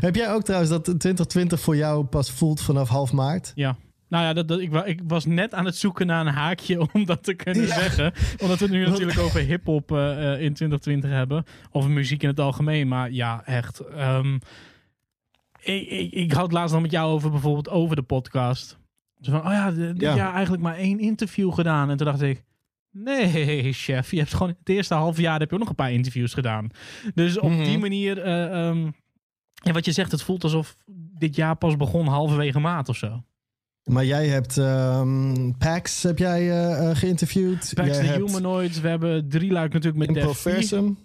Heb 0.00 0.14
jij 0.16 0.32
ook 0.32 0.42
trouwens 0.42 0.70
dat 0.70 0.84
2020 0.84 1.60
voor 1.60 1.76
jou 1.76 2.04
pas 2.04 2.30
voelt 2.30 2.60
vanaf 2.60 2.88
half 2.88 3.12
maart? 3.12 3.52
Ja. 3.54 3.76
Nou 4.08 4.24
ja, 4.24 4.32
dat, 4.32 4.48
dat, 4.48 4.60
ik, 4.60 4.72
ik 4.74 5.00
was 5.06 5.24
net 5.24 5.54
aan 5.54 5.64
het 5.64 5.76
zoeken 5.76 6.06
naar 6.06 6.26
een 6.26 6.32
haakje 6.32 6.80
om 6.92 7.04
dat 7.04 7.22
te 7.24 7.34
kunnen 7.34 7.66
Ja. 7.66 7.74
zeggen. 7.74 8.12
Omdat 8.42 8.58
we 8.58 8.64
het 8.64 8.74
nu 8.74 8.86
natuurlijk 8.88 9.18
over 9.18 9.40
hip-hop 9.40 9.92
eh, 9.92 9.96
eh, 10.12 10.40
in 10.40 10.54
2020 10.54 11.10
hebben. 11.10 11.44
Of 11.70 11.86
muziek 11.86 12.22
in 12.22 12.28
het 12.28 12.40
algemeen. 12.40 12.88
Maar 12.88 13.10
ja, 13.12 13.42
echt. 13.46 13.78
ehm, 13.80 14.34
ik, 15.62 15.88
ik, 15.88 16.12
ik 16.12 16.32
had 16.32 16.42
het 16.42 16.52
laatst 16.52 16.72
nog 16.72 16.82
met 16.82 16.90
jou 16.90 17.10
over 17.12 17.30
bijvoorbeeld 17.30 17.68
over 17.68 17.96
de 17.96 18.02
podcast. 18.02 18.78
Zo 19.20 19.30
van, 19.30 19.40
oh 19.46 19.52
ja, 19.52 19.70
dit 19.70 20.00
Ja. 20.00 20.14
jaar 20.16 20.32
eigenlijk 20.32 20.62
maar 20.62 20.76
één 20.76 20.98
interview 20.98 21.52
gedaan. 21.52 21.90
En 21.90 21.96
toen 21.96 22.06
dacht 22.06 22.22
ik, 22.22 22.44
nee 22.90 23.72
chef, 23.84 24.10
je 24.10 24.18
hebt 24.18 24.32
gewoon 24.34 24.54
het 24.58 24.68
eerste 24.68 24.94
half 24.94 25.18
jaar 25.18 25.38
heb 25.38 25.48
je 25.48 25.54
ook 25.54 25.60
nog 25.60 25.68
een 25.68 25.74
paar 25.74 25.92
interviews 25.92 26.34
gedaan. 26.34 26.68
Dus 27.14 27.38
op 27.38 27.50
Mhm. 27.50 27.64
die 27.64 27.78
manier, 27.78 28.18
eh, 28.22 28.68
ehm, 28.68 28.90
wat 29.72 29.84
je 29.84 29.92
zegt, 29.92 30.10
het 30.12 30.22
voelt 30.22 30.44
alsof 30.44 30.76
dit 31.18 31.36
jaar 31.36 31.56
pas 31.56 31.76
begon 31.76 32.06
halverwege 32.06 32.58
maart 32.58 32.88
of 32.88 32.96
zo. 32.96 33.24
Maar 33.84 34.04
jij 34.04 34.26
hebt 34.28 34.58
ehm 34.58 35.50
Pax 35.58 36.02
heb 36.02 36.18
jij 36.18 36.50
eh, 36.50 36.90
eh, 36.90 36.96
geïnterviewd. 36.96 37.72
Pax 37.74 37.88
jij 37.88 37.98
the 37.98 38.04
hebt 38.04 38.26
Humanoids, 38.26 38.80
we 38.80 38.88
hebben 38.88 39.28
drie 39.28 39.50
luik 39.52 39.72
natuurlijk 39.72 40.06
met. 40.06 40.16
Improversum. 40.16 40.98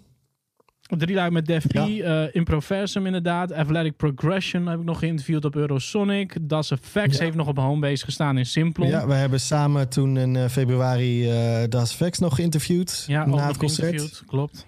Drie 0.88 1.14
luik 1.14 1.32
met 1.32 1.46
Def 1.46 1.66
P, 1.66 1.72
Ja. 1.72 1.86
eh, 1.86 2.34
Improversum 2.34 3.06
inderdaad. 3.06 3.52
Athletic 3.52 3.96
Progression 3.96 4.66
heb 4.66 4.78
ik 4.78 4.84
nog 4.84 4.98
geïnterviewd 4.98 5.44
op 5.44 5.54
Eurosonic. 5.56 6.36
Das 6.48 6.70
Effects 6.70 7.16
Ja. 7.18 7.24
heeft 7.24 7.36
nog 7.36 7.48
op 7.48 7.56
Homebase 7.58 8.04
gestaan 8.04 8.38
in 8.38 8.46
Simplon. 8.46 8.88
Ja, 8.88 9.06
we 9.06 9.14
hebben 9.14 9.40
samen 9.40 9.88
toen 9.88 10.16
in 10.16 10.36
eh, 10.36 10.48
februari 10.48 11.30
eh 11.30 11.68
Das 11.68 11.94
Vex 11.96 12.18
nog 12.18 12.34
geïnterviewd. 12.34 13.04
Ja, 13.06 13.26
na 13.26 13.46
het 13.46 13.56
concert. 13.56 14.22
klopt. 14.26 14.66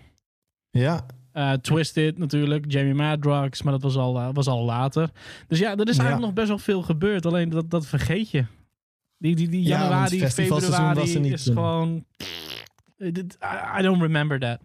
Ja, 0.71 1.07
Eh, 1.33 1.53
Twisted 1.53 2.19
natuurlijk, 2.19 2.65
Jamie 2.73 2.95
Madrox, 2.95 3.63
maar 3.63 3.73
dat 3.73 3.83
was 3.83 3.97
al, 3.97 4.33
was 4.33 4.47
al 4.47 4.65
later. 4.65 5.11
Dus 5.49 5.59
ja, 5.59 5.77
er 5.77 5.89
is 5.89 5.97
Ja. 5.97 6.03
eigenlijk 6.03 6.21
nog 6.21 6.33
best 6.33 6.49
wel 6.49 6.59
veel 6.59 6.83
gebeurd. 6.83 7.27
Alleen 7.27 7.49
dat, 7.49 7.71
dat 7.71 7.87
vergeet 7.87 8.31
je. 8.31 8.45
Die, 9.19 9.37
die, 9.37 9.49
die 9.49 9.63
januari, 9.63 10.29
februari 10.29 10.95
was 11.01 11.15
er 11.15 11.21
niet 11.21 11.33
is 11.33 11.45
gewoon... 11.45 12.05
I 13.79 13.83
don't 13.83 14.01
remember 14.03 14.38
that. 14.40 14.59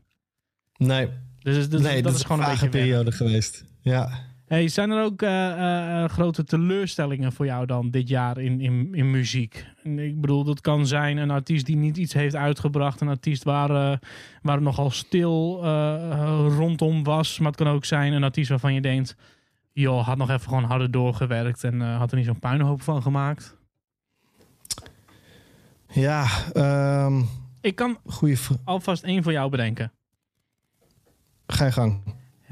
nee, 0.77 1.07
Dus, 1.43 1.69
dus 1.69 1.81
nee 1.81 2.01
dat, 2.01 2.15
is 2.15 2.21
gewoon 2.21 2.39
een 2.39 2.45
vage 2.45 2.59
beetje 2.59 2.77
weg. 2.77 2.81
periode 2.81 3.11
geweest. 3.11 3.63
Ja. 3.81 4.09
Hey, 4.47 4.67
zijn 4.67 4.91
er 4.91 5.03
ook 5.03 5.21
eh, 5.21 5.51
eh, 5.51 6.03
eh, 6.03 6.09
grote 6.09 6.43
teleurstellingen 6.43 7.33
voor 7.33 7.45
jou 7.45 7.65
dan 7.65 7.89
dit 7.89 8.09
jaar 8.09 8.37
in, 8.37 8.61
in, 8.61 8.89
in 8.91 9.11
muziek? 9.11 9.65
En 9.83 9.99
Ik 9.99 10.21
bedoel, 10.21 10.43
dat 10.43 10.61
kan 10.61 10.87
zijn 10.87 11.17
een 11.17 11.31
artiest 11.31 11.65
die 11.65 11.75
niet 11.75 11.97
iets 11.97 12.13
heeft 12.13 12.35
uitgebracht. 12.35 13.01
Een 13.01 13.07
artiest 13.07 13.43
waar, 13.43 13.69
eh, 13.69 13.97
waar 14.41 14.55
het 14.55 14.63
nogal 14.63 14.91
stil 14.91 15.63
rondom 16.47 17.03
was. 17.03 17.39
Maar 17.39 17.47
het 17.47 17.57
kan 17.57 17.67
ook 17.67 17.85
zijn 17.85 18.13
een 18.13 18.23
artiest 18.23 18.49
waarvan 18.49 18.73
je 18.73 18.81
denkt... 18.81 19.15
joh, 19.73 20.05
had 20.05 20.17
nog 20.17 20.29
even 20.29 20.47
gewoon 20.47 20.63
harder 20.63 20.91
doorgewerkt... 20.91 21.63
en 21.63 21.81
eh, 21.81 21.97
had 21.97 22.11
er 22.11 22.17
niet 22.17 22.25
zo'n 22.25 22.39
puinhoop 22.39 22.81
van 22.81 23.01
gemaakt. 23.01 23.55
Ja, 25.89 26.27
ehm 26.53 27.21
Ik 27.61 27.75
kan 27.75 27.97
alvast 28.63 29.03
één 29.03 29.23
voor 29.23 29.31
jou 29.31 29.49
bedenken. 29.49 29.91
Ga 31.47 31.65
je 31.65 31.71
gang. 31.71 32.01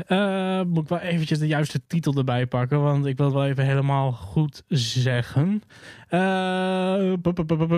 Eh, 0.08 0.62
moet 0.62 0.84
ik 0.84 0.90
wel 0.90 1.00
eventjes 1.00 1.40
de 1.40 1.48
juiste 1.48 1.82
titel 1.88 2.14
erbij 2.14 2.46
pakken, 2.48 2.82
want 2.82 3.06
ik 3.06 3.18
wil 3.18 3.26
het 3.26 3.36
wel 3.36 3.46
even 3.46 3.66
helemaal 3.66 4.12
goed 4.12 4.64
zeggen. 4.68 5.64
Eh, 6.08 7.12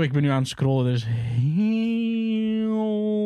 ik 0.02 0.12
ben 0.12 0.22
nu 0.22 0.30
aan 0.30 0.40
het 0.40 0.48
scrollen, 0.48 0.86
dus 0.86 1.06
heel 1.06 2.82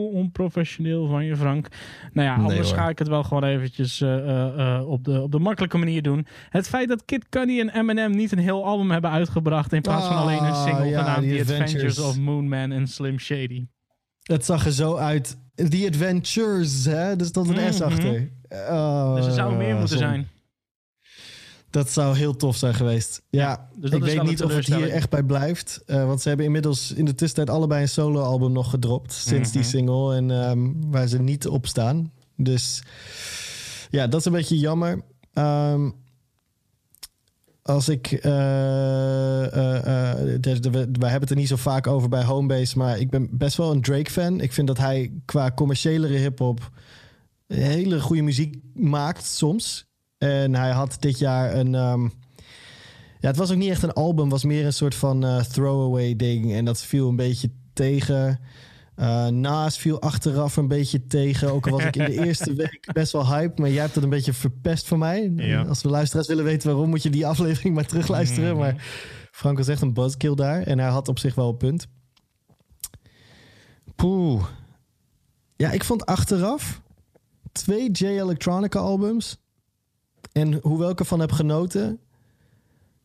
onprofessioneel 0.08 1.08
van 1.08 1.26
je, 1.26 1.36
Frank. 1.36 1.68
Nou 2.14 2.28
ja, 2.28 2.36
anders 2.36 2.72
ga 2.72 2.90
ik 2.90 3.00
het 3.00 3.08
wel 3.08 3.24
gewoon 3.24 3.44
eventjes 3.44 4.02
eh, 4.02 4.84
op, 4.86 5.04
de, 5.04 5.22
op 5.22 5.32
de 5.32 5.40
makkelijke 5.40 5.78
manier 5.78 6.02
doen. 6.02 6.28
Het 6.50 6.68
feit 6.68 6.88
dat 6.88 7.06
Kid 7.06 7.30
Cudi 7.30 7.60
en 7.60 7.70
Eminem 7.70 8.12
niet 8.12 8.32
een 8.32 8.38
heel 8.38 8.66
album 8.66 8.92
hebben 8.92 9.12
uitgebracht 9.12 9.74
in 9.74 9.82
plaats 9.82 10.06
van 10.08 10.16
Ah, 10.16 10.22
alleen 10.22 10.44
een 10.44 10.56
single 10.56 10.86
ja, 10.86 11.00
genaamd 11.00 11.28
The 11.30 11.40
Adventures 11.40 11.62
Adventures. 11.62 12.00
of 12.00 12.20
Moonman 12.20 12.72
en 12.72 12.88
Slim 12.88 13.20
Shady. 13.20 13.66
Het 14.28 14.46
zag 14.46 14.66
er 14.66 14.72
zo 14.72 14.96
uit. 14.96 15.38
The 15.56 15.86
Adventures, 15.88 16.86
hè? 16.86 17.16
Er 17.20 17.26
stond 17.26 17.50
een 17.50 17.74
S 17.74 17.80
Mhm. 17.80 17.84
achter. 17.90 18.30
Oh, 18.50 19.16
Dus 19.16 19.26
er 19.26 19.32
zou 19.32 19.56
meer 19.56 19.76
moeten 19.76 19.98
zijn. 19.98 20.28
Dat 21.70 21.92
zou 21.92 22.18
heel 22.18 22.36
tof 22.36 22.56
zijn 22.56 22.74
geweest. 22.74 23.22
Ja, 23.30 23.70
dus 23.76 23.90
dat 23.92 24.00
ik 24.00 24.06
weet 24.06 24.24
niet 24.24 24.44
of 24.44 24.54
het 24.56 24.66
hier 24.66 24.90
echt 24.90 25.10
bij 25.10 25.24
blijft. 25.24 25.82
eh, 25.86 26.06
want 26.06 26.22
ze 26.22 26.28
hebben 26.28 26.46
inmiddels 26.46 26.92
in 26.92 27.06
de 27.06 27.16
tussentijd 27.16 27.50
allebei 27.58 27.82
een 27.82 27.90
solo-album 27.90 28.52
nog 28.52 28.70
gedropt. 28.70 29.14
Sinds 29.14 29.52
die 29.52 29.62
Mhm. 29.62 29.70
single. 29.70 30.16
En 30.16 30.32
ehm, 30.32 30.72
waar 30.92 31.08
ze 31.08 31.20
niet 31.20 31.48
op 31.48 31.68
staan. 31.68 32.12
Dus 32.36 32.84
ja, 33.90 34.08
dat 34.08 34.20
is 34.20 34.26
een 34.26 34.32
beetje 34.32 34.58
jammer. 34.60 35.02
Ehm, 35.34 35.90
als 37.68 37.90
ik. 37.90 38.12
eh, 38.12 39.46
eh, 39.46 40.14
eh, 40.34 40.42
dus 40.42 40.60
we, 40.60 40.78
hebben 40.78 41.12
het 41.20 41.30
er 41.30 41.36
niet 41.36 41.48
zo 41.48 41.56
vaak 41.56 41.88
over 41.88 42.10
bij 42.10 42.24
Homebase. 42.24 42.78
Maar 42.78 43.00
ik 43.00 43.10
ben 43.10 43.28
best 43.32 43.58
wel 43.58 43.72
een 43.72 43.82
Drake-fan. 43.82 44.42
Ik 44.42 44.54
vind 44.54 44.68
dat 44.68 44.78
hij 44.78 45.12
qua 45.26 45.52
commerciëlere 45.52 46.18
hip-hop. 46.18 46.72
hele 47.48 48.02
goede 48.02 48.22
muziek 48.22 48.56
maakt 48.74 49.26
soms. 49.26 49.86
En 50.18 50.56
hij 50.56 50.72
had 50.72 50.98
dit 51.00 51.20
jaar 51.20 51.56
een. 51.56 51.76
ehm, 51.76 52.04
ja, 53.20 53.28
het 53.28 53.38
was 53.38 53.52
ook 53.52 53.58
niet 53.58 53.70
echt 53.70 53.84
een 53.84 53.94
album, 53.94 54.30
was 54.30 54.44
meer 54.44 54.66
een 54.66 54.74
soort 54.74 54.96
van 54.96 55.26
eh, 55.26 55.40
throwaway 55.40 56.16
ding. 56.16 56.54
En 56.54 56.66
dat 56.66 56.82
viel 56.82 57.10
een 57.10 57.16
beetje 57.16 57.50
tegen. 57.74 58.40
Eh 58.98 59.28
Naast 59.28 59.78
viel 59.78 60.02
achteraf 60.02 60.58
een 60.58 60.68
beetje 60.68 61.08
tegen. 61.08 61.52
Ook 61.52 61.66
al 61.68 61.72
was 61.72 61.84
ik 61.84 61.96
in 61.96 62.06
de 62.06 62.22
eerste 62.26 62.54
week 62.54 62.90
best 62.94 63.12
wel 63.12 63.28
hype, 63.28 63.62
maar 63.62 63.70
jij 63.70 63.82
hebt 63.82 63.96
het 63.96 64.04
een 64.04 64.10
beetje 64.10 64.34
verpest 64.34 64.88
voor 64.88 64.98
mij. 64.98 65.32
Ja. 65.36 65.64
Als 65.64 65.82
de 65.82 65.90
luisteraars 65.90 66.28
willen 66.28 66.44
weten 66.44 66.70
waarom, 66.70 66.90
moet 66.90 67.04
je 67.04 67.10
die 67.10 67.28
aflevering 67.28 67.76
maar 67.76 67.86
terugluisteren. 67.86 68.50
Mhm. 68.50 68.60
Maar 68.60 68.76
Frank 69.32 69.58
was 69.58 69.68
echt 69.68 69.82
een 69.82 69.94
buzzkill 69.94 70.36
daar 70.36 70.62
en 70.62 70.80
hij 70.80 70.90
had 70.90 71.08
op 71.08 71.20
zich 71.20 71.36
wel 71.36 71.50
een 71.50 71.58
punt. 71.58 71.88
Poeh. 73.96 74.46
Ja, 75.56 75.72
ik 75.72 75.84
vond 75.84 76.06
achteraf 76.06 76.82
twee 77.52 77.92
J 77.92 78.06
Electronica 78.06 78.80
albums. 78.80 79.38
En 80.32 80.60
hoewel 80.62 80.90
ik 80.90 81.00
ervan 81.00 81.20
heb 81.20 81.32
genoten, 81.32 82.00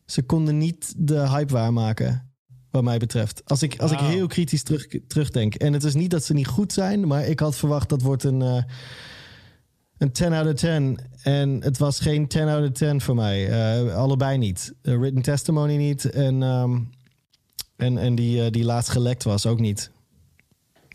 ze 0.05 0.23
konden 0.23 0.57
niet 0.57 0.93
de 0.97 1.29
hype 1.29 1.53
waarmaken. 1.53 2.32
Wat 2.73 2.83
mij 2.83 2.97
betreft. 2.97 3.41
Als 3.45 3.63
ik, 3.63 3.79
als 3.79 3.91
ik 3.91 3.99
heel 3.99 4.27
kritisch 4.27 4.63
terug, 4.63 4.87
terugdenk. 5.07 5.55
En 5.55 5.73
het 5.73 5.83
is 5.83 5.93
niet 5.93 6.11
dat 6.11 6.23
ze 6.23 6.33
niet 6.33 6.47
goed 6.47 6.73
zijn, 6.73 7.07
maar 7.07 7.25
ik 7.25 7.39
had 7.39 7.55
verwacht 7.55 7.89
dat 7.89 8.01
wordt 8.01 8.23
een, 8.23 8.41
eh, 8.41 8.63
een 9.97 10.11
10 10.11 10.33
out 10.33 10.47
of 10.47 10.53
10. 10.53 10.99
En 11.23 11.61
het 11.63 11.77
was 11.77 11.99
geen 11.99 12.27
10 12.27 12.47
out 12.47 12.69
of 12.69 12.71
10 12.71 13.01
voor 13.01 13.15
mij. 13.15 13.49
Eh, 13.49 13.95
allebei 13.95 14.37
niet. 14.37 14.73
Eh, 14.81 14.97
written 14.97 15.21
testimony 15.21 15.75
niet. 15.75 16.05
En, 16.05 16.43
ehm, 16.43 16.79
en, 17.75 17.97
en 17.97 18.15
die, 18.15 18.49
die 18.49 18.63
laatst 18.63 18.91
gelekt 18.91 19.23
was 19.23 19.45
ook 19.45 19.59
niet. 19.59 19.91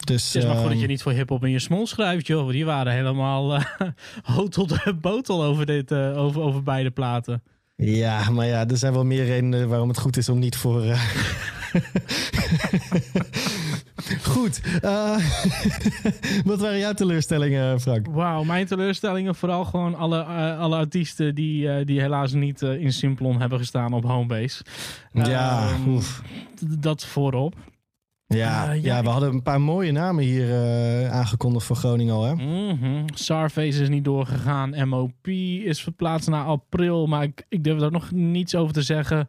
Dus, 0.05 0.33
Het 0.33 0.43
is 0.43 0.45
maar 0.45 0.55
goed 0.55 0.63
dat 0.63 0.73
ehm, 0.73 0.81
je 0.81 0.87
niet 0.87 1.03
voor 1.03 1.13
hip-hop 1.13 1.45
in 1.45 1.51
je 1.51 1.59
smol 1.59 1.87
schrijft, 1.87 2.27
joh. 2.27 2.51
Die 2.51 2.65
waren 2.65 2.93
helemaal 2.93 3.61
hotel 4.37 4.67
de 4.67 4.97
botel 5.01 5.45
over, 5.45 5.67
dit, 5.67 5.93
over, 5.93 6.41
over 6.41 6.63
beide 6.63 6.91
platen. 6.91 7.43
Ja, 7.77 8.31
maar 8.31 8.47
ja, 8.47 8.69
er 8.69 8.77
zijn 8.77 8.93
wel 8.93 9.05
meer 9.05 9.25
redenen 9.25 9.69
waarom 9.69 9.89
het 9.89 9.99
goed 9.99 10.17
is 10.17 10.29
om 10.29 10.39
niet 10.39 10.57
voor. 10.57 10.85
eh, 12.93 14.19
Goed. 14.23 14.61
Uh, 14.85 15.19
wat 16.45 16.61
waren 16.61 16.79
jouw 16.79 16.93
teleurstellingen, 16.93 17.81
Frank? 17.81 18.07
Wauw, 18.07 18.45
mijn 18.45 18.67
teleurstellingen 18.67 19.35
vooral 19.35 19.65
gewoon 19.65 19.95
alle, 19.95 20.19
uh, 20.19 20.61
alle 20.61 20.77
artiesten 20.77 21.35
die, 21.35 21.63
uh, 21.63 21.87
die 21.87 22.01
helaas 22.01 22.33
niet 22.33 22.63
in 22.63 22.93
Simplon 22.93 23.41
hebben 23.41 23.59
gestaan 23.59 23.93
op 23.93 24.05
Homebase. 24.05 24.65
Ja, 25.13 25.69
um, 25.87 26.01
dat 26.81 27.05
voorop. 27.05 27.55
Ja, 28.29 28.73
ja, 28.73 28.73
ja, 28.73 29.03
we 29.03 29.09
hadden 29.09 29.33
een 29.33 29.43
paar 29.43 29.61
mooie 29.61 29.93
namen 29.93 30.25
hier 30.25 30.49
uh, 30.49 31.11
aangekondigd 31.11 31.67
voor 31.67 31.77
Groningen 31.77 32.15
al. 32.15 32.25
Hè? 32.25 32.35
Mm 32.35 32.79
-hmm. 32.81 33.05
Sarface 33.15 33.83
is 33.83 33.89
niet 33.89 34.05
doorgegaan. 34.05 34.89
MOP 34.89 35.29
is 35.65 35.83
verplaatst 35.83 36.29
naar 36.29 36.45
april. 36.45 37.07
Maar 37.07 37.23
ik, 37.23 37.45
ik 37.49 37.65
durf 37.65 37.79
daar 37.79 37.91
nog 37.91 38.11
niets 38.11 38.55
over 38.55 38.75
te 38.75 38.83
zeggen. 38.83 39.27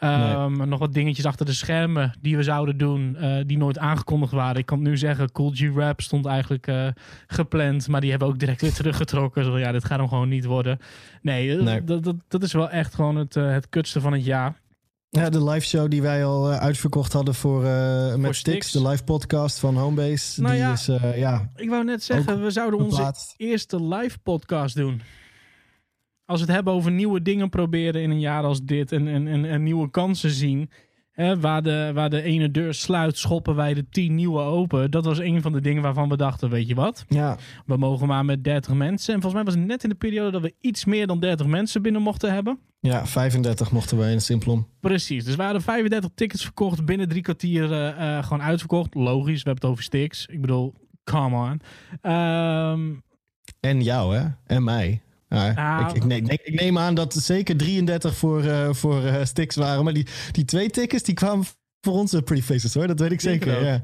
Um, 0.00 0.56
nee. 0.56 0.66
Nog 0.66 0.78
wat 0.78 0.94
dingetjes 0.94 1.24
achter 1.24 1.46
de 1.46 1.52
schermen 1.52 2.18
die 2.20 2.36
we 2.36 2.42
zouden 2.42 2.78
doen. 2.78 3.16
Uh, 3.20 3.36
die 3.46 3.58
nooit 3.58 3.78
aangekondigd 3.78 4.32
waren. 4.32 4.56
Ik 4.56 4.66
kan 4.66 4.78
het 4.78 4.88
nu 4.88 4.96
zeggen. 4.96 5.32
Cool 5.32 5.50
G-Rap 5.54 6.00
stond 6.00 6.26
eigenlijk 6.26 6.66
uh, 6.66 6.88
gepland. 7.26 7.88
Maar 7.88 8.00
die 8.00 8.10
hebben 8.10 8.28
ook 8.28 8.38
direct 8.38 8.60
weer 8.60 8.74
teruggetrokken. 8.82 9.44
Zo, 9.44 9.58
ja, 9.58 9.72
dit 9.72 9.84
gaat 9.84 9.98
hem 9.98 10.08
gewoon 10.08 10.28
niet 10.28 10.44
worden. 10.44 10.78
Nee, 11.22 11.56
nee. 11.56 11.84
Dat, 11.84 12.04
dat, 12.04 12.16
dat 12.28 12.42
is 12.42 12.52
wel 12.52 12.70
echt 12.70 12.94
gewoon 12.94 13.16
het, 13.16 13.34
het 13.34 13.68
kutste 13.68 14.00
van 14.00 14.12
het 14.12 14.24
jaar. 14.24 14.62
Ja, 15.14 15.30
de 15.30 15.44
live 15.44 15.66
show 15.66 15.90
die 15.90 16.02
wij 16.02 16.24
al 16.24 16.50
uh, 16.50 16.58
uitverkocht 16.58 17.12
hadden 17.12 17.34
voor, 17.34 17.64
uh, 17.64 18.14
met 18.14 18.36
Stix, 18.36 18.72
de 18.72 18.88
live 18.88 19.04
podcast 19.04 19.58
van 19.58 19.76
Homebase. 19.76 20.40
Nou 20.40 20.52
die 20.52 20.62
ja, 20.62 20.72
is, 20.72 20.88
uh, 20.88 21.18
ja, 21.18 21.50
ik 21.56 21.68
wou 21.68 21.84
net 21.84 22.02
zeggen, 22.02 22.42
we 22.42 22.50
zouden 22.50 22.80
onze 22.80 23.14
eerste 23.36 23.84
live 23.84 24.18
podcast 24.18 24.76
doen. 24.76 25.02
Als 26.24 26.40
we 26.40 26.46
het 26.46 26.54
hebben 26.54 26.72
over 26.72 26.90
nieuwe 26.90 27.22
dingen 27.22 27.48
proberen 27.48 28.02
in 28.02 28.10
een 28.10 28.20
jaar 28.20 28.42
als 28.44 28.62
dit 28.62 28.92
en, 28.92 29.08
en, 29.08 29.26
en, 29.26 29.44
en 29.44 29.62
nieuwe 29.62 29.90
kansen 29.90 30.30
zien. 30.30 30.70
Hè, 31.14 31.40
waar, 31.40 31.62
de, 31.62 31.90
waar 31.94 32.10
de 32.10 32.22
ene 32.22 32.50
deur 32.50 32.74
sluit, 32.74 33.18
schoppen 33.18 33.54
wij 33.54 33.74
de 33.74 33.88
tien 33.90 34.14
nieuwe 34.14 34.40
open. 34.40 34.90
Dat 34.90 35.04
was 35.04 35.18
een 35.18 35.42
van 35.42 35.52
de 35.52 35.60
dingen 35.60 35.82
waarvan 35.82 36.08
we 36.08 36.16
dachten, 36.16 36.50
weet 36.50 36.68
je 36.68 36.74
wat? 36.74 37.04
Ja. 37.08 37.36
We 37.66 37.76
mogen 37.76 38.06
maar 38.06 38.24
met 38.24 38.44
30 38.44 38.74
mensen. 38.74 39.14
En 39.14 39.20
volgens 39.20 39.42
mij 39.42 39.52
was 39.52 39.54
het 39.54 39.70
net 39.70 39.82
in 39.82 39.88
de 39.88 39.94
periode 39.94 40.30
dat 40.30 40.42
we 40.42 40.54
iets 40.60 40.84
meer 40.84 41.06
dan 41.06 41.20
30 41.20 41.46
mensen 41.46 41.82
binnen 41.82 42.02
mochten 42.02 42.32
hebben. 42.32 42.58
Ja, 42.80 43.06
35 43.06 43.70
mochten 43.70 43.98
we 43.98 44.10
in 44.10 44.20
Simplon. 44.20 44.66
Precies, 44.80 45.24
dus 45.24 45.36
we 45.36 45.42
hadden 45.42 45.62
35 45.62 46.10
tickets 46.14 46.42
verkocht. 46.42 46.84
Binnen 46.84 47.08
drie 47.08 47.22
kwartier 47.22 47.70
uh, 47.72 48.22
gewoon 48.22 48.42
uitverkocht. 48.42 48.94
Logisch, 48.94 49.42
we 49.42 49.48
hebben 49.48 49.54
het 49.54 49.64
over 49.64 49.82
sticks. 49.82 50.26
Ik 50.26 50.40
bedoel, 50.40 50.74
come 51.04 51.36
on. 51.36 51.60
Um, 52.12 53.02
en 53.60 53.82
jou, 53.82 54.16
hè? 54.16 54.26
En 54.46 54.64
mij. 54.64 55.02
Nou, 55.34 55.88
ik, 55.88 55.96
ik, 55.96 56.04
neem, 56.04 56.24
ik, 56.28 56.60
neem, 56.60 56.78
aan 56.78 56.94
dat 56.94 57.14
er 57.14 57.20
zeker 57.20 57.56
33 57.56 58.16
voor, 58.16 58.44
uh, 58.44 58.72
voor 58.72 59.02
uh, 59.02 59.24
sticks 59.24 59.56
waren. 59.56 59.84
Maar 59.84 59.92
die, 59.92 60.06
die 60.32 60.44
twee 60.44 60.70
tickets 60.70 61.02
die 61.02 61.14
kwamen 61.14 61.44
voor 61.80 61.92
onze 61.92 62.22
Pretty 62.22 62.44
Faces 62.44 62.74
hoor. 62.74 62.86
Dat 62.86 63.00
weet 63.00 63.12
ik 63.12 63.20
zeker. 63.20 63.64
Ja. 63.64 63.82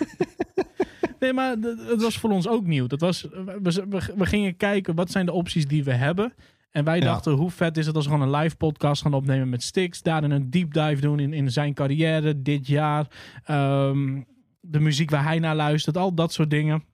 nee, 1.20 1.32
maar 1.32 1.56
het 1.88 2.02
was 2.02 2.18
voor 2.18 2.30
ons 2.30 2.48
ook 2.48 2.66
nieuw. 2.66 2.86
Dat 2.86 3.00
was, 3.00 3.26
we, 3.62 3.82
we, 4.16 4.26
gingen 4.26 4.56
kijken 4.56 4.94
wat 4.94 5.10
zijn 5.10 5.26
de 5.26 5.32
opties 5.32 5.66
die 5.66 5.84
we 5.84 5.92
hebben. 5.92 6.34
En 6.70 6.84
wij 6.84 7.00
dachten, 7.00 7.32
hoe 7.32 7.50
vet 7.50 7.76
is 7.76 7.86
het 7.86 7.96
als 7.96 8.06
we 8.06 8.12
gewoon 8.12 8.28
een 8.28 8.40
live 8.40 8.56
podcast 8.56 9.02
gaan 9.02 9.14
opnemen 9.14 9.48
met 9.48 9.62
Stix. 9.62 10.02
Daarin 10.02 10.30
een 10.30 10.50
deep 10.50 10.72
dive 10.72 11.00
doen 11.00 11.20
in, 11.20 11.32
in 11.32 11.50
zijn 11.50 11.74
carrière 11.74 12.42
dit 12.42 12.66
jaar. 12.66 13.06
Um, 13.50 14.26
de 14.60 14.80
muziek 14.80 15.10
waar 15.10 15.24
hij 15.24 15.38
naar 15.38 15.56
luistert, 15.56 15.96
al 15.96 16.14
dat 16.14 16.32
soort 16.32 16.50
dingen. 16.50 16.84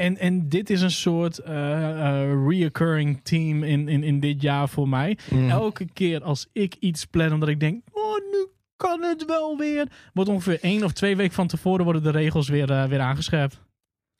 En, 0.00 0.18
en 0.18 0.48
dit 0.48 0.70
is 0.70 0.80
een 0.80 0.90
soort 0.90 1.40
uh, 1.48 1.54
uh, 1.54 2.46
reoccurring 2.46 3.20
team 3.22 3.62
in, 3.62 3.88
in, 3.88 4.02
in 4.02 4.20
dit 4.20 4.42
jaar 4.42 4.68
voor 4.68 4.88
mij. 4.88 5.18
Mm. 5.30 5.50
Elke 5.50 5.86
keer 5.92 6.22
als 6.22 6.46
ik 6.52 6.76
iets 6.78 7.04
plan 7.04 7.32
omdat 7.32 7.48
ik 7.48 7.60
denk, 7.60 7.82
oh 7.92 8.14
nu 8.30 8.46
kan 8.76 9.02
het 9.02 9.24
wel 9.26 9.56
weer. 9.56 9.86
Wordt 10.12 10.30
ongeveer 10.30 10.58
één 10.60 10.84
of 10.84 10.92
twee 10.92 11.16
weken 11.16 11.34
van 11.34 11.46
tevoren 11.46 11.84
worden 11.84 12.02
de 12.02 12.10
regels 12.10 12.48
weer, 12.48 12.70
uh, 12.70 12.84
weer 12.84 13.00
aangescherpt. 13.00 13.60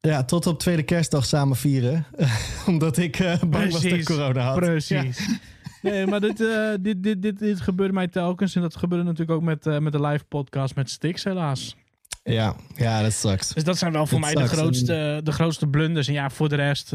Ja, 0.01 0.25
tot 0.25 0.47
op 0.47 0.59
tweede 0.59 0.83
kerstdag 0.83 1.25
samen 1.25 1.57
vieren. 1.57 2.07
Omdat 2.67 2.97
ik 2.97 3.19
bang 3.41 3.51
Precies. 3.51 3.73
was 3.73 3.83
dat 3.83 4.03
corona 4.03 4.43
had. 4.43 4.57
Precies. 4.57 5.27
Ja. 5.27 5.39
Nee, 5.83 6.07
maar 6.07 6.21
dit, 6.21 6.45
dit, 6.81 7.03
dit, 7.03 7.23
dit, 7.23 7.39
dit 7.39 7.61
gebeurde 7.61 7.93
mij 7.93 8.09
telkens. 8.09 8.55
En 8.55 8.63
dat 8.63 8.77
gebeurde 8.77 9.05
natuurlijk 9.05 9.31
ook 9.31 9.43
met, 9.43 9.81
met 9.81 9.93
de 9.93 10.01
live 10.01 10.25
podcast 10.25 10.75
met 10.75 10.91
Stix 10.91 11.25
helaas. 11.25 11.77
Ja, 12.23 12.55
ja, 12.77 13.03
dat 13.03 13.13
sucks. 13.13 13.55
Dus 13.55 13.65
dat 13.65 13.79
zijn 13.79 13.93
wel 13.93 14.07
voor 14.07 14.21
mij 14.21 14.35
de 14.35 14.47
grootste, 14.47 15.21
de 15.25 15.33
grootste 15.33 15.67
blunders. 15.67 16.09
En 16.09 16.15
ja, 16.15 16.31
voor 16.31 16.49
de 16.49 16.57
rest, 16.57 16.93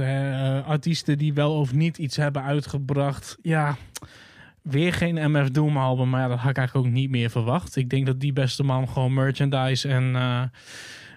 artiesten 0.65 1.17
die 1.17 1.33
wel 1.33 1.59
of 1.59 1.73
niet 1.73 1.97
iets 1.97 2.15
hebben 2.15 2.43
uitgebracht. 2.43 3.37
Ja, 3.41 3.77
weer 4.61 4.93
geen 4.93 5.31
MF 5.31 5.49
Doom 5.49 5.77
album. 5.77 6.09
Maar 6.09 6.21
ja, 6.21 6.27
dat 6.27 6.39
had 6.39 6.49
ik 6.49 6.57
eigenlijk 6.57 6.87
ook 6.87 6.93
niet 6.93 7.09
meer 7.09 7.29
verwacht. 7.29 7.75
Ik 7.75 7.89
denk 7.89 8.05
dat 8.05 8.19
die 8.19 8.33
beste 8.33 8.63
man 8.63 8.89
gewoon 8.89 9.13
merchandise 9.13 9.87
en 9.87 10.15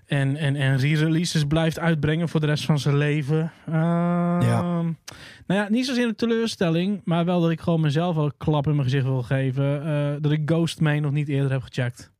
en, 0.09 0.37
en, 0.37 0.57
en 0.57 0.77
re-releases 0.77 1.45
blijft 1.45 1.79
uitbrengen 1.79 2.29
voor 2.29 2.41
de 2.41 2.47
rest 2.47 2.65
van 2.65 2.79
zijn 2.79 2.97
leven. 2.97 3.53
Uh, 3.69 3.75
ja. 4.41 4.63
Nou 5.47 5.61
ja, 5.61 5.69
niet 5.69 5.87
zozeer 5.87 6.09
een 6.09 6.15
teleurstelling, 6.15 7.01
maar 7.05 7.25
wel 7.25 7.41
dat 7.41 7.51
ik 7.51 7.61
gewoon 7.61 7.81
mezelf 7.81 8.15
wel 8.15 8.25
een 8.25 8.37
klap 8.37 8.67
in 8.67 8.73
mijn 8.73 8.85
gezicht 8.85 9.05
wil 9.05 9.23
geven. 9.23 9.87
Uh, 9.87 10.15
dat 10.21 10.33
ik 10.33 10.43
Ghost 10.45 10.81
Main 10.81 11.03
nog 11.03 11.13
niet 11.13 11.29
eerder 11.29 11.51
heb 11.51 11.63
gecheckt. 11.63 12.13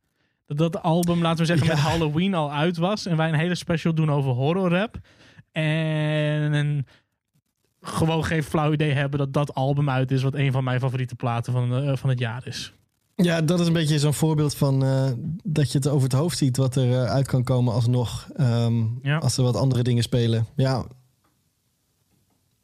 Dat 0.55 0.57
dat 0.71 0.83
album, 0.83 1.21
laten 1.21 1.39
we 1.39 1.45
zeggen, 1.45 1.67
met 1.67 1.77
Halloween 1.77 2.33
al 2.33 2.53
uit 2.53 2.77
was. 2.77 3.05
En 3.05 3.17
wij 3.17 3.29
een 3.29 3.39
hele 3.39 3.55
special 3.55 3.93
doen 3.93 4.11
over 4.11 4.31
horror 4.31 4.69
rap. 4.69 4.97
En, 5.51 6.53
en 6.53 6.87
gewoon 7.81 8.25
geen 8.25 8.43
flauw 8.43 8.71
idee 8.71 8.91
hebben 8.91 9.19
dat 9.19 9.33
dat 9.33 9.53
album 9.53 9.89
uit 9.89 10.11
is, 10.11 10.23
wat 10.23 10.35
een 10.35 10.51
van 10.51 10.63
mijn 10.63 10.79
favoriete 10.79 11.15
platen 11.15 11.53
van, 11.53 11.83
uh, 11.83 11.95
van 11.95 12.09
het 12.09 12.19
jaar 12.19 12.47
is. 12.47 12.73
Ja, 13.15 13.41
dat 13.41 13.59
is 13.59 13.67
een 13.67 13.73
beetje 13.73 13.99
zo'n 13.99 14.13
voorbeeld 14.13 14.55
van 14.55 14.83
uh, 14.83 15.11
dat 15.43 15.71
je 15.71 15.77
het 15.77 15.87
over 15.87 16.03
het 16.03 16.17
hoofd 16.17 16.37
ziet 16.37 16.57
wat 16.57 16.75
er 16.75 16.87
uh, 16.87 17.03
uit 17.03 17.27
kan 17.27 17.43
komen 17.43 17.73
alsnog. 17.73 18.29
Um, 18.39 18.99
ja. 19.01 19.17
Als 19.17 19.37
er 19.37 19.43
wat 19.43 19.55
andere 19.55 19.83
dingen 19.83 20.03
spelen. 20.03 20.47
Ja. 20.55 20.85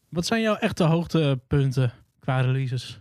Wat 0.10 0.26
zijn 0.26 0.42
jouw 0.42 0.56
echte 0.56 0.84
hoogtepunten 0.84 1.94
qua 2.20 2.40
releases? 2.40 3.00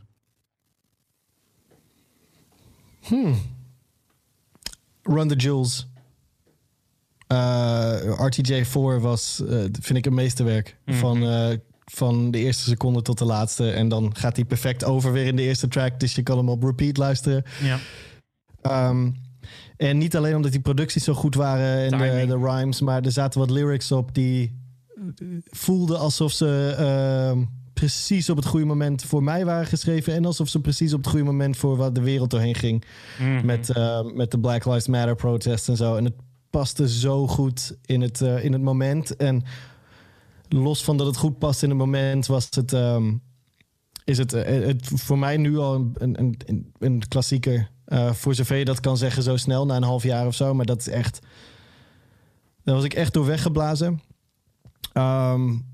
Hmm. 3.00 3.53
Run 5.04 5.28
the 5.28 5.36
Jewels. 5.36 5.86
Uh, 7.32 8.30
RTJ4 8.30 9.00
was, 9.00 9.42
vind 9.80 9.94
ik, 9.94 10.06
een 10.06 10.14
meesterwerk. 10.14 10.76
Mm 10.84 10.92
-hmm. 10.92 11.00
Van 11.00 11.60
van 11.84 12.30
de 12.30 12.38
eerste 12.38 12.62
seconde 12.62 13.02
tot 13.02 13.18
de 13.18 13.24
laatste. 13.24 13.70
En 13.70 13.88
dan 13.88 14.16
gaat 14.16 14.36
hij 14.36 14.44
perfect 14.44 14.84
over 14.84 15.12
weer 15.12 15.26
in 15.26 15.36
de 15.36 15.42
eerste 15.42 15.68
track. 15.68 16.00
Dus 16.00 16.14
je 16.14 16.22
kan 16.22 16.36
hem 16.36 16.48
op 16.48 16.62
repeat 16.62 16.96
luisteren. 16.96 17.44
Ja. 17.62 17.78
Um, 18.88 19.14
en 19.76 19.98
niet 19.98 20.16
alleen 20.16 20.36
omdat 20.36 20.52
die 20.52 20.60
producties 20.60 21.04
zo 21.04 21.14
goed 21.14 21.34
waren 21.34 21.92
en 21.92 21.98
de, 21.98 22.26
de, 22.26 22.38
rhymes, 22.38 22.80
maar 22.80 23.02
er 23.02 23.12
zaten 23.12 23.40
wat 23.40 23.50
lyrics 23.50 23.92
op 23.92 24.14
die 24.14 24.62
voelden 25.44 25.98
alsof 25.98 26.32
ze 26.32 26.76
uh, 27.36 27.42
precies 27.74 28.30
op 28.30 28.36
het 28.36 28.46
goede 28.46 28.66
moment 28.66 29.02
voor 29.02 29.22
mij 29.22 29.44
waren 29.44 29.66
geschreven. 29.66 30.14
En 30.14 30.24
alsof 30.24 30.48
ze 30.48 30.60
precies 30.60 30.92
op 30.92 30.98
het 30.98 31.08
goede 31.08 31.24
moment 31.24 31.56
voor 31.56 31.76
wat 31.76 31.94
de 31.94 32.00
wereld 32.00 32.30
doorheen 32.30 32.54
ging. 32.54 32.84
Mm 33.18 33.26
-hmm. 33.26 33.46
Met, 33.46 33.70
uh, 33.76 34.02
met 34.02 34.30
de 34.30 34.38
Black 34.38 34.64
Lives 34.64 34.86
Matter 34.86 35.14
protest 35.14 35.68
en 35.68 35.76
zo. 35.76 35.96
En 35.96 36.04
het 36.04 36.14
paste 36.50 36.88
zo 36.88 37.26
goed 37.26 37.76
in 37.86 38.00
het, 38.00 38.20
uh, 38.20 38.44
in 38.44 38.52
het 38.52 38.62
moment. 38.62 39.16
En 39.16 39.42
los 40.48 40.84
van 40.84 40.96
dat 40.96 41.06
het 41.06 41.16
goed 41.16 41.38
past 41.38 41.62
in 41.62 41.68
het 41.68 41.78
moment, 41.78 42.26
was 42.26 42.48
het, 42.50 42.72
um, 42.72 43.22
is 44.04 44.18
het, 44.18 44.32
uh, 44.32 44.42
het 44.42 44.90
voor 44.94 45.18
mij 45.18 45.36
nu 45.36 45.58
al 45.58 45.74
een, 45.74 45.94
een, 45.98 46.34
een, 46.46 46.72
een 46.78 47.02
klassieker. 47.08 47.70
Uh, 47.88 48.12
voor 48.12 48.34
zover 48.34 48.56
je 48.56 48.64
dat 48.64 48.80
kan 48.80 48.96
zeggen 48.96 49.22
zo 49.22 49.36
snel, 49.36 49.66
na 49.66 49.76
een 49.76 49.82
half 49.82 50.02
jaar 50.02 50.26
of 50.26 50.34
zo. 50.34 50.54
Maar 50.54 50.66
dat 50.66 50.78
is 50.78 50.88
echt. 50.88 51.18
Daar 52.64 52.74
was 52.74 52.84
ik 52.84 52.94
echt 52.94 53.12
door 53.12 53.26
weggeblazen. 53.26 54.00
Um, 54.92 55.73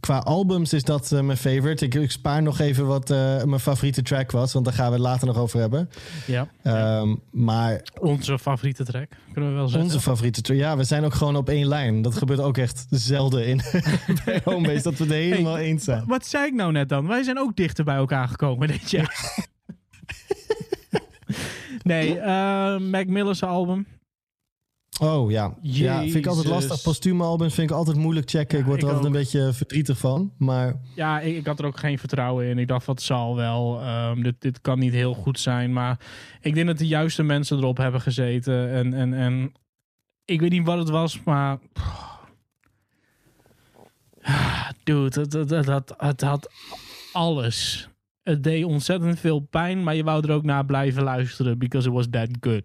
qua 0.00 0.18
albums 0.18 0.72
is 0.72 0.82
dat 0.82 1.10
uh, 1.12 1.20
mijn 1.20 1.38
favorite. 1.38 1.84
Ik, 1.84 1.94
ik, 1.94 2.10
spaar 2.10 2.42
nog 2.42 2.58
even 2.58 2.86
wat 2.86 3.10
uh, 3.10 3.42
mijn 3.42 3.60
favoriete 3.60 4.02
track 4.02 4.30
was, 4.30 4.52
want 4.52 4.64
daar 4.64 4.74
gaan 4.74 4.86
we 4.86 4.92
het 4.92 5.02
later 5.02 5.26
nog 5.26 5.36
over 5.36 5.60
hebben. 5.60 5.90
Ja. 6.26 6.48
Um, 7.00 7.20
maar 7.30 7.82
onze 8.00 8.38
favoriete 8.38 8.84
track, 8.84 9.08
kunnen 9.32 9.50
we 9.50 9.56
wel 9.56 9.68
zeggen. 9.68 9.84
Onze 9.84 10.00
favoriete 10.00 10.40
track. 10.40 10.58
Ja, 10.58 10.76
we 10.76 10.84
zijn 10.84 11.04
ook 11.04 11.14
gewoon 11.14 11.36
op 11.36 11.48
één 11.48 11.66
lijn. 11.66 12.02
Dat 12.02 12.14
gebeurt 12.14 12.40
ook 12.40 12.58
echt 12.58 12.86
zelden 12.90 13.46
in 13.46 13.60
bij 14.24 14.40
Homebase, 14.44 14.82
dat 14.82 14.96
we 14.96 15.04
het 15.04 15.12
helemaal 15.12 15.54
hey, 15.54 15.64
eens 15.64 15.84
zijn. 15.84 16.04
Wat 16.06 16.26
zei 16.26 16.46
ik 16.46 16.54
nou 16.54 16.72
net 16.72 16.88
dan? 16.88 17.06
Wij 17.06 17.22
zijn 17.22 17.38
ook 17.38 17.56
dichter 17.56 17.84
bij 17.84 17.96
elkaar 17.96 18.28
gekomen 18.28 18.68
dit 18.68 18.90
jaar. 18.90 19.44
nee, 21.82 22.16
uh, 22.16 22.78
Mac 22.78 23.06
Miller's 23.06 23.42
album. 23.42 23.86
Oh 25.00 25.30
ja. 25.30 25.54
ja, 25.60 26.00
vind 26.00 26.14
ik 26.14 26.26
altijd 26.26 26.46
lastig. 26.46 26.82
Postume 26.82 27.24
albums 27.24 27.54
vind 27.54 27.70
ik 27.70 27.76
altijd 27.76 27.96
moeilijk 27.96 28.30
checken. 28.30 28.56
Ja, 28.56 28.62
ik 28.62 28.68
word 28.68 28.82
er 28.82 28.88
altijd 28.88 29.06
een 29.06 29.12
beetje 29.12 29.52
verdrietig 29.52 29.98
van. 29.98 30.32
Maar... 30.38 30.74
Ja, 30.94 31.20
ik, 31.20 31.36
ik, 31.36 31.46
had 31.46 31.58
er 31.58 31.66
ook 31.66 31.78
geen 31.78 31.98
vertrouwen 31.98 32.46
in. 32.46 32.58
Ik 32.58 32.68
dacht, 32.68 32.86
wat 32.86 33.02
zal 33.02 33.36
wel. 33.36 33.82
Um, 33.88 34.22
dit, 34.22 34.34
dit 34.38 34.60
kan 34.60 34.78
niet 34.78 34.92
heel 34.92 35.14
goed 35.14 35.40
zijn. 35.40 35.72
Maar 35.72 35.98
ik 36.40 36.54
denk 36.54 36.66
dat 36.66 36.78
de 36.78 36.86
juiste 36.86 37.22
mensen 37.22 37.58
erop 37.58 37.76
hebben 37.76 38.00
gezeten. 38.00 38.70
En, 38.70 38.94
en, 38.94 39.14
en 39.14 39.52
ik 40.24 40.40
weet 40.40 40.50
niet 40.50 40.66
wat 40.66 40.78
het 40.78 40.88
was, 40.88 41.22
maar. 41.22 41.58
Dude, 44.84 45.20
het, 45.20 45.32
het, 45.32 45.50
het, 45.50 45.66
het, 45.66 45.94
het 45.96 46.20
had 46.20 46.50
alles. 47.12 47.88
Het 48.22 48.44
deed 48.44 48.64
ontzettend 48.64 49.20
veel 49.20 49.40
pijn, 49.40 49.82
maar 49.82 49.94
je 49.94 50.04
wou 50.04 50.28
er 50.28 50.34
ook 50.34 50.44
naar 50.44 50.66
blijven 50.66 51.02
luisteren. 51.02 51.58
Because 51.58 51.88
it 51.88 51.94
was 51.94 52.06
that 52.10 52.28
good. 52.40 52.62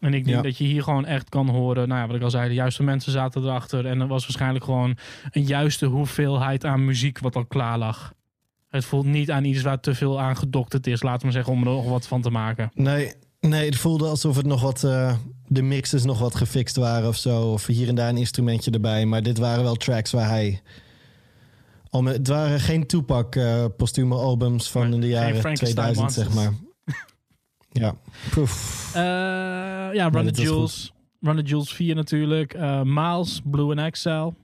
En 0.00 0.14
ik 0.14 0.24
denk 0.24 0.36
Ja. 0.36 0.42
dat 0.42 0.58
je 0.58 0.64
hier 0.64 0.82
gewoon 0.82 1.04
echt 1.06 1.28
kan 1.28 1.48
horen, 1.48 1.88
nou 1.88 2.00
ja, 2.00 2.06
wat 2.06 2.16
ik 2.16 2.22
al 2.22 2.30
zei, 2.30 2.48
de 2.48 2.54
juiste 2.54 2.82
mensen 2.82 3.12
zaten 3.12 3.42
erachter. 3.42 3.86
En 3.86 4.00
er 4.00 4.06
was 4.06 4.22
waarschijnlijk 4.22 4.64
gewoon 4.64 4.96
een 5.30 5.44
juiste 5.44 5.86
hoeveelheid 5.86 6.64
aan 6.64 6.84
muziek 6.84 7.18
wat 7.18 7.36
al 7.36 7.44
klaar 7.46 7.78
lag. 7.78 8.12
Het 8.68 8.84
voelt 8.84 9.06
niet 9.06 9.30
aan 9.30 9.44
iets 9.44 9.62
waar 9.62 9.80
te 9.80 9.94
veel 9.94 10.20
aan 10.20 10.36
gedokterd 10.36 10.86
is, 10.86 11.02
laten 11.02 11.18
we 11.18 11.24
maar 11.24 11.34
zeggen, 11.34 11.52
om 11.52 11.58
er 11.58 11.64
nog 11.66 11.88
wat 11.88 12.06
van 12.06 12.22
te 12.22 12.30
maken. 12.30 12.70
Nee, 12.74 13.12
nee, 13.40 13.66
het 13.66 13.76
voelde 13.76 14.06
alsof 14.08 14.36
het 14.36 14.46
nog 14.46 14.60
wat. 14.62 14.84
eh, 14.84 15.14
de 15.48 15.62
mixes 15.62 16.04
nog 16.04 16.18
wat 16.18 16.34
gefixt 16.34 16.76
waren 16.76 17.08
of 17.08 17.16
zo. 17.16 17.42
Of 17.52 17.66
hier 17.66 17.88
en 17.88 17.94
daar 17.94 18.08
een 18.08 18.16
instrumentje 18.16 18.70
erbij. 18.70 19.06
Maar 19.06 19.22
dit 19.22 19.38
waren 19.38 19.62
wel 19.64 19.74
tracks 19.74 20.10
waar 20.10 20.28
hij. 20.28 20.60
Met, 22.00 22.16
het 22.16 22.28
waren 22.28 22.60
geen 22.60 22.86
Tupac 22.86 23.34
eh 23.36 23.64
postume 23.76 24.14
albums 24.14 24.70
van 24.70 24.82
Nee, 24.82 24.92
in 24.94 25.00
de 25.00 25.08
jaren 25.08 25.36
Frankenstein 25.36 25.72
2000, 25.94 26.12
zeg 26.12 26.34
maar. 26.34 26.52
Ja. 27.78 27.94
Poef. 28.30 28.90
Eh, 28.94 29.02
ja, 29.94 30.08
Run 30.08 30.24
dit 30.24 30.34
the 30.34 30.42
Jewels. 30.42 30.92
Run 31.20 31.36
the 31.36 31.42
Jewels 31.42 31.74
4 31.74 31.94
natuurlijk. 31.94 32.54
Eh, 32.54 32.80
Miles, 32.82 33.40
Blue 33.44 33.70
and 33.70 33.80
Excel. 33.80 34.34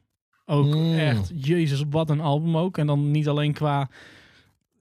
Ook 0.46 0.64
Mm. 0.66 0.94
echt, 0.98 1.32
jezus, 1.34 1.84
wat 1.90 2.10
een 2.10 2.20
album 2.20 2.56
ook. 2.56 2.78
En 2.78 2.86
dan 2.86 3.10
niet 3.10 3.28
alleen 3.28 3.52
qua 3.52 3.88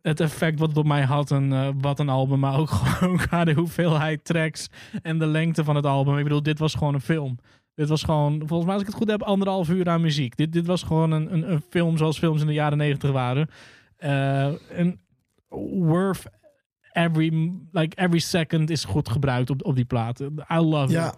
het 0.02 0.20
effect 0.20 0.60
wat 0.60 0.70
het 0.70 0.78
op 0.78 0.86
mij 0.86 1.02
had 1.04 1.32
en 1.32 1.54
eh, 1.54 1.68
wat 1.82 2.00
een 2.00 2.10
album, 2.10 2.40
maar 2.40 2.60
ook 2.60 2.70
gewoon 2.90 3.18
qua 3.18 3.44
de 3.44 3.54
hoeveelheid 3.54 4.26
tracks 4.26 4.68
en 5.02 5.20
de 5.20 5.26
lengte 5.26 5.64
van 5.64 5.76
het 5.76 5.86
album. 5.86 6.18
Ik 6.18 6.24
bedoel, 6.24 6.44
dit 6.44 6.60
was 6.60 6.74
gewoon 6.74 6.94
een 6.94 7.02
film. 7.02 7.38
Dit 7.76 7.90
was 7.90 8.04
gewoon, 8.04 8.38
volgens 8.38 8.64
mij 8.64 8.74
als 8.74 8.82
ik 8.82 8.88
het 8.88 8.98
goed 8.98 9.10
heb, 9.10 9.22
anderhalf 9.22 9.70
uur 9.70 9.90
aan 9.90 10.02
muziek. 10.02 10.38
Dit, 10.38 10.54
dit 10.54 10.66
was 10.66 10.84
gewoon 10.84 11.12
een, 11.12 11.34
een, 11.34 11.52
een 11.52 11.62
film 11.70 11.98
zoals 11.98 12.18
films 12.20 12.42
in 12.42 12.48
de 12.48 12.54
jaren 12.54 12.78
negentig 12.78 13.12
waren. 13.12 13.50
En 13.98 15.00
worth 15.50 16.24
every, 16.94 17.52
like 17.72 17.98
every 18.02 18.20
second 18.20 18.70
is 18.70 18.84
goed 18.86 19.10
gebruikt 19.10 19.50
op, 19.50 19.66
op 19.66 19.76
die 19.76 19.86
plaat. 19.86 20.20
I 20.52 20.56
love 20.58 20.92
Ja. 20.92 21.08
it. 21.08 21.18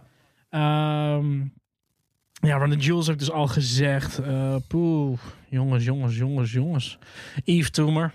Ehm, 0.50 1.40
ja, 2.48 2.58
Run 2.58 2.70
the 2.70 2.78
Jewels 2.78 3.06
heb 3.06 3.16
ik 3.16 3.20
dus 3.22 3.32
al 3.32 3.48
gezegd. 3.48 4.22
Poeh, 4.68 5.18
jongens, 5.50 5.84
jongens, 5.84 6.18
jongens, 6.18 6.52
jongens. 6.52 6.98
Eve 7.44 7.70
Toomer. 7.70 8.14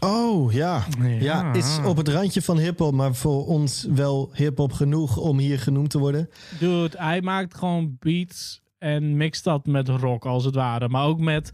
Oh 0.00 0.52
ja. 0.52 0.84
Ja, 1.18 1.52
is 1.52 1.78
op 1.84 1.96
het 1.96 2.08
randje 2.08 2.42
van 2.42 2.58
hip-hop, 2.58 2.92
maar 2.94 3.14
voor 3.14 3.46
ons 3.46 3.86
wel 3.90 4.30
hip-hop 4.34 4.72
genoeg 4.72 5.16
om 5.16 5.38
hier 5.38 5.58
genoemd 5.58 5.90
te 5.90 5.98
worden. 5.98 6.28
Dude, 6.58 6.98
hij 6.98 7.20
maakt 7.22 7.54
gewoon 7.54 7.96
beats 7.98 8.60
en 8.78 9.16
mixt 9.16 9.44
dat 9.44 9.66
met 9.66 9.88
rock 9.88 10.24
als 10.24 10.44
het 10.44 10.54
ware. 10.54 10.88
Maar 10.88 11.04
ook 11.04 11.20
met... 11.20 11.50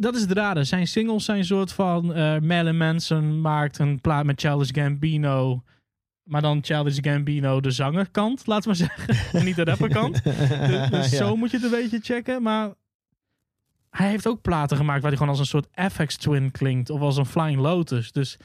Dat 0.00 0.14
is 0.14 0.20
het 0.20 0.32
rare. 0.32 0.64
Zijn 0.64 0.86
singles 0.86 1.24
zijn 1.24 1.38
een 1.38 1.44
soort 1.44 1.72
van... 1.72 2.06
Marilyn 2.46 2.76
Manson 2.76 3.40
maakt 3.40 3.78
een 3.78 4.00
plaat 4.00 4.24
met 4.24 4.40
Childish 4.40 4.70
Gambino... 4.72 5.62
Maar 6.22 6.42
dan 6.42 6.58
Childish 6.62 6.98
Gambino 7.00 7.60
de 7.60 7.70
zangerkant, 7.70 8.46
laten 8.46 8.70
we 8.70 8.76
zeggen. 8.76 9.14
en 9.40 9.44
niet 9.44 9.56
de 9.56 9.64
rapperkant. 9.64 10.22
Dus, 10.24 10.90
dus 10.90 11.10
Ja. 11.10 11.16
zo 11.16 11.36
moet 11.36 11.50
je 11.50 11.56
het 11.56 11.64
een 11.66 11.80
beetje 11.80 12.00
checken. 12.02 12.42
Maar 12.42 12.70
hij 13.90 14.08
heeft 14.08 14.26
ook 14.26 14.42
platen 14.42 14.76
gemaakt 14.76 15.00
waar 15.00 15.08
hij 15.10 15.18
gewoon 15.18 15.32
als 15.38 15.40
een 15.40 15.46
soort 15.60 15.92
FX 15.92 16.16
Twin 16.16 16.50
klinkt. 16.50 16.90
Of 16.90 17.00
als 17.00 17.16
een 17.16 17.26
Flying 17.26 17.60
Lotus. 17.60 18.12
Dus 18.12 18.36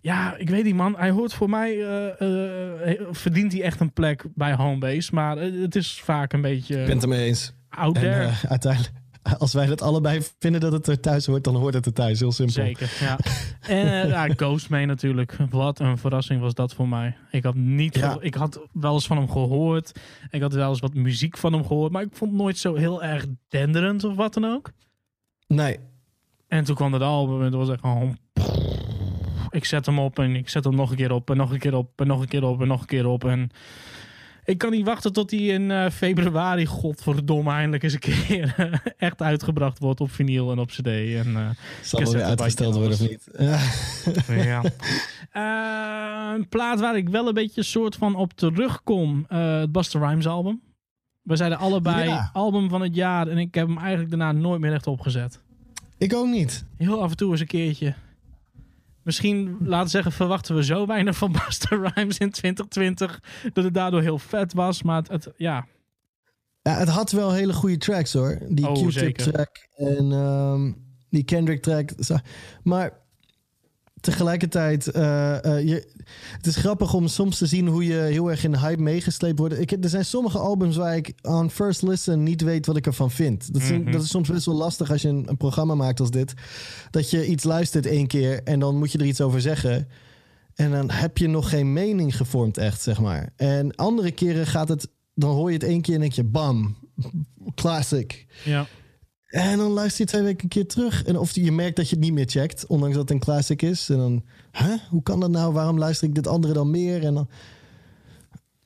ja, 0.00 0.36
ik 0.36 0.50
weet 0.50 0.64
niet 0.64 0.74
man. 0.74 0.94
Hij 0.98 1.10
hoort 1.10 1.34
voor 1.34 1.50
mij, 1.50 1.72
eh, 1.84 2.90
eh, 2.90 3.00
verdient 3.10 3.52
hij 3.52 3.62
echt 3.62 3.80
een 3.80 3.92
plek 3.92 4.24
bij 4.34 4.54
Homebase. 4.54 5.14
Maar 5.14 5.36
het 5.36 5.76
is 5.76 6.00
vaak 6.04 6.32
een 6.32 6.40
beetje 6.42 6.78
Ik 6.80 6.84
ben 6.86 6.94
het 6.94 7.02
ermee 7.02 7.26
eens. 7.26 7.52
out 7.68 7.96
En 7.96 8.02
there. 8.02 8.32
uiteindelijk, 8.48 8.92
als 9.38 9.52
wij 9.52 9.66
dat 9.66 9.82
allebei 9.82 10.20
vinden 10.38 10.60
dat 10.60 10.72
het 10.72 10.86
er 10.86 11.00
thuis 11.00 11.26
hoort, 11.26 11.44
dan 11.44 11.54
hoort 11.54 11.74
het 11.74 11.86
er 11.86 11.92
thuis. 11.92 12.20
Heel 12.20 12.32
simpel. 12.32 12.54
Zeker, 12.54 12.92
ja. 13.00 13.18
En 13.60 14.02
eh, 14.02 14.08
ja, 14.08 14.28
Ghost 14.28 14.70
mee 14.70 14.86
natuurlijk. 14.86 15.36
Wat 15.50 15.80
een 15.80 15.98
verrassing 15.98 16.40
was 16.40 16.54
dat 16.54 16.74
voor 16.74 16.88
mij. 16.88 17.16
Ik 17.30 17.44
had 17.44 17.54
niet, 17.54 17.94
Ja. 17.94 18.16
ik 18.20 18.34
had 18.34 18.60
wel 18.72 18.94
eens 18.94 19.06
van 19.06 19.16
hem 19.16 19.30
gehoord. 19.30 20.00
Ik 20.30 20.40
had 20.40 20.52
wel 20.52 20.68
eens 20.68 20.80
wat 20.80 20.94
muziek 20.94 21.36
van 21.38 21.52
hem 21.52 21.66
gehoord, 21.66 21.92
maar 21.92 22.02
ik 22.02 22.08
vond 22.12 22.30
het 22.30 22.40
nooit 22.40 22.58
zo 22.58 22.74
heel 22.74 23.02
erg 23.02 23.26
denderend 23.48 24.04
of 24.04 24.14
wat 24.14 24.34
dan 24.34 24.44
ook. 24.44 24.72
Nee, 25.46 25.78
En 26.48 26.64
toen 26.64 26.74
kwam 26.74 26.92
het 26.92 27.02
album 27.02 27.38
en 27.38 27.44
het 27.44 27.54
was 27.54 27.68
echt 27.70 27.80
gewoon... 27.80 28.16
Ik 29.50 29.64
zet 29.64 29.86
hem 29.86 29.98
op 29.98 30.18
en 30.18 30.36
ik 30.36 30.48
zet 30.48 30.64
hem 30.64 30.74
nog 30.74 30.90
een 30.90 30.96
keer 30.96 31.12
op 31.12 31.30
en 31.30 31.36
nog 31.36 31.50
een 31.50 31.58
keer 31.58 31.74
op 31.74 32.00
en 32.00 32.06
nog 32.06 32.20
een 32.20 32.28
keer 32.28 32.44
op 32.44 32.60
en 32.60 32.66
nog 32.68 32.80
een 32.80 32.86
keer 32.86 33.06
op. 33.06 33.24
En 33.24 33.50
ik 34.46 34.58
kan 34.58 34.70
niet 34.70 34.84
wachten 34.86 35.12
tot 35.12 35.30
hij 35.30 35.40
in 35.40 35.70
eh, 35.70 35.90
februari, 35.90 36.66
godverdomme, 36.66 37.50
eindelijk 37.50 37.82
eens 37.82 37.92
een 37.92 37.98
keer 37.98 38.54
eh, 38.56 38.72
echt 38.96 39.22
uitgebracht 39.22 39.78
wordt 39.78 40.00
op 40.00 40.10
vinyl 40.10 40.50
en 40.50 40.58
op 40.58 40.68
cd. 40.68 40.86
En, 40.86 41.36
eh, 41.36 41.48
zal 41.82 42.00
wel 42.02 42.12
weer 42.12 42.22
uitgesteld 42.22 42.74
worden 42.74 42.92
of 42.92 43.00
niet. 43.00 43.28
Ja. 43.38 43.58
ja. 44.44 44.62
Eh, 45.30 46.32
een 46.34 46.48
plaat 46.48 46.80
waar 46.80 46.96
ik 46.96 47.08
wel 47.08 47.28
een 47.28 47.34
beetje 47.34 47.62
soort 47.62 47.96
van 47.96 48.14
op 48.14 48.32
terugkom. 48.32 49.24
eh, 49.28 49.58
het 49.58 49.72
Buster 49.72 50.00
Rhymes 50.00 50.26
album. 50.26 50.60
We 51.22 51.36
zeiden 51.36 51.58
allebei 51.58 52.08
Ja. 52.08 52.30
album 52.32 52.68
van 52.68 52.80
het 52.80 52.94
jaar. 52.94 53.28
En 53.28 53.38
ik 53.38 53.54
heb 53.54 53.66
hem 53.66 53.78
eigenlijk 53.78 54.10
daarna 54.10 54.32
nooit 54.32 54.60
meer 54.60 54.72
echt 54.72 54.86
opgezet. 54.86 55.40
Ik 55.98 56.14
ook 56.14 56.26
niet. 56.26 56.64
Heel 56.76 57.02
af 57.02 57.10
en 57.10 57.16
toe 57.16 57.30
eens 57.30 57.40
een 57.40 57.46
keertje. 57.46 57.94
Misschien, 59.06 59.56
laten 59.60 59.84
we 59.84 59.90
zeggen, 59.90 60.12
verwachten 60.12 60.54
we 60.54 60.64
zo 60.64 60.86
weinig 60.86 61.16
van 61.16 61.32
Buster 61.46 61.80
Rhymes 61.80 62.18
in 62.18 62.30
2020. 62.30 63.20
Dat 63.52 63.64
het 63.64 63.74
daardoor 63.74 64.02
heel 64.02 64.18
vet 64.18 64.52
was. 64.52 64.82
Maar 64.82 64.96
het, 64.96 65.08
het- 65.08 65.30
ja, 65.36 65.66
Ja, 66.62 66.78
het 66.78 66.88
had 66.88 67.10
wel 67.10 67.32
hele 67.32 67.52
goede 67.52 67.76
tracks 67.76 68.12
hoor. 68.12 68.38
Die 68.48 68.68
Oh, 68.68 68.86
Q-tip 68.88 69.16
track 69.16 69.68
en 69.76 70.12
ehm, 70.12 70.72
die 71.10 71.24
Kendrick 71.24 71.62
track. 71.62 71.90
Maar 72.62 72.92
tegelijkertijd, 74.06 74.86
eh, 74.86 75.44
eh, 75.44 75.66
je, 75.68 75.86
het 76.36 76.46
is 76.46 76.56
grappig 76.56 76.94
om 76.94 77.08
soms 77.08 77.38
te 77.38 77.46
zien 77.46 77.66
hoe 77.66 77.84
je 77.86 77.94
heel 77.94 78.30
erg 78.30 78.44
in 78.44 78.50
de 78.52 78.58
hype 78.58 78.82
meegesleept 78.82 79.38
wordt. 79.38 79.58
Ik, 79.60 79.70
er 79.84 79.88
zijn 79.88 80.04
sommige 80.04 80.38
albums 80.38 80.76
waar 80.76 80.96
ik 80.96 81.12
on 81.22 81.50
first 81.50 81.82
listen 81.82 82.22
niet 82.22 82.40
weet 82.42 82.66
wat 82.66 82.76
ik 82.76 82.86
ervan 82.86 83.10
vind. 83.10 83.52
Dat 83.52 83.62
is, 83.62 83.70
Mhm. 83.70 83.90
dat 83.90 84.02
is 84.02 84.08
soms 84.10 84.28
best 84.28 84.46
wel 84.46 84.54
lastig 84.54 84.90
als 84.90 85.02
je 85.02 85.08
een, 85.08 85.24
een 85.28 85.36
programma 85.36 85.74
maakt 85.74 86.00
als 86.00 86.10
dit. 86.10 86.34
Dat 86.90 87.10
je 87.10 87.26
iets 87.26 87.44
luistert 87.44 87.86
één 87.86 88.06
keer 88.06 88.42
en 88.42 88.58
dan 88.60 88.76
moet 88.78 88.92
je 88.92 88.98
er 88.98 89.06
iets 89.06 89.20
over 89.20 89.40
zeggen. 89.40 89.88
En 90.54 90.70
dan 90.70 90.90
heb 90.90 91.18
je 91.18 91.28
nog 91.28 91.48
geen 91.48 91.72
mening 91.72 92.16
gevormd 92.16 92.58
echt, 92.58 92.80
zeg 92.82 93.00
maar. 93.00 93.32
En 93.36 93.74
andere 93.74 94.10
keren 94.10 94.46
gaat 94.46 94.68
het... 94.68 94.88
Dan 95.14 95.30
hoor 95.30 95.48
je 95.48 95.54
het 95.54 95.64
één 95.66 95.80
keer 95.80 95.94
en 95.94 96.00
denk 96.00 96.12
je, 96.12 96.24
bam, 96.24 96.76
classic. 97.54 98.26
ja. 98.44 98.66
En 99.26 99.58
dan 99.58 99.70
luister 99.70 100.04
je 100.04 100.10
twee 100.10 100.22
weken 100.22 100.42
een 100.42 100.48
keer 100.48 100.66
terug. 100.66 101.04
En 101.04 101.18
of 101.18 101.34
je 101.34 101.52
merkt 101.52 101.76
dat 101.76 101.88
je 101.88 101.94
het 101.94 102.04
niet 102.04 102.12
meer 102.12 102.28
checkt, 102.28 102.66
ondanks 102.66 102.94
dat 102.94 103.02
het 103.02 103.12
een 103.12 103.24
classic 103.24 103.62
is. 103.62 103.88
En 103.88 103.96
dan, 103.96 104.24
huh? 104.52 104.74
hoe 104.90 105.02
kan 105.02 105.20
dat 105.20 105.30
nou? 105.30 105.52
Waarom 105.52 105.78
luister 105.78 106.08
ik 106.08 106.14
dit 106.14 106.26
andere 106.26 106.52
dan 106.52 106.70
meer? 106.70 107.04
En 107.04 107.14
dan... 107.14 107.28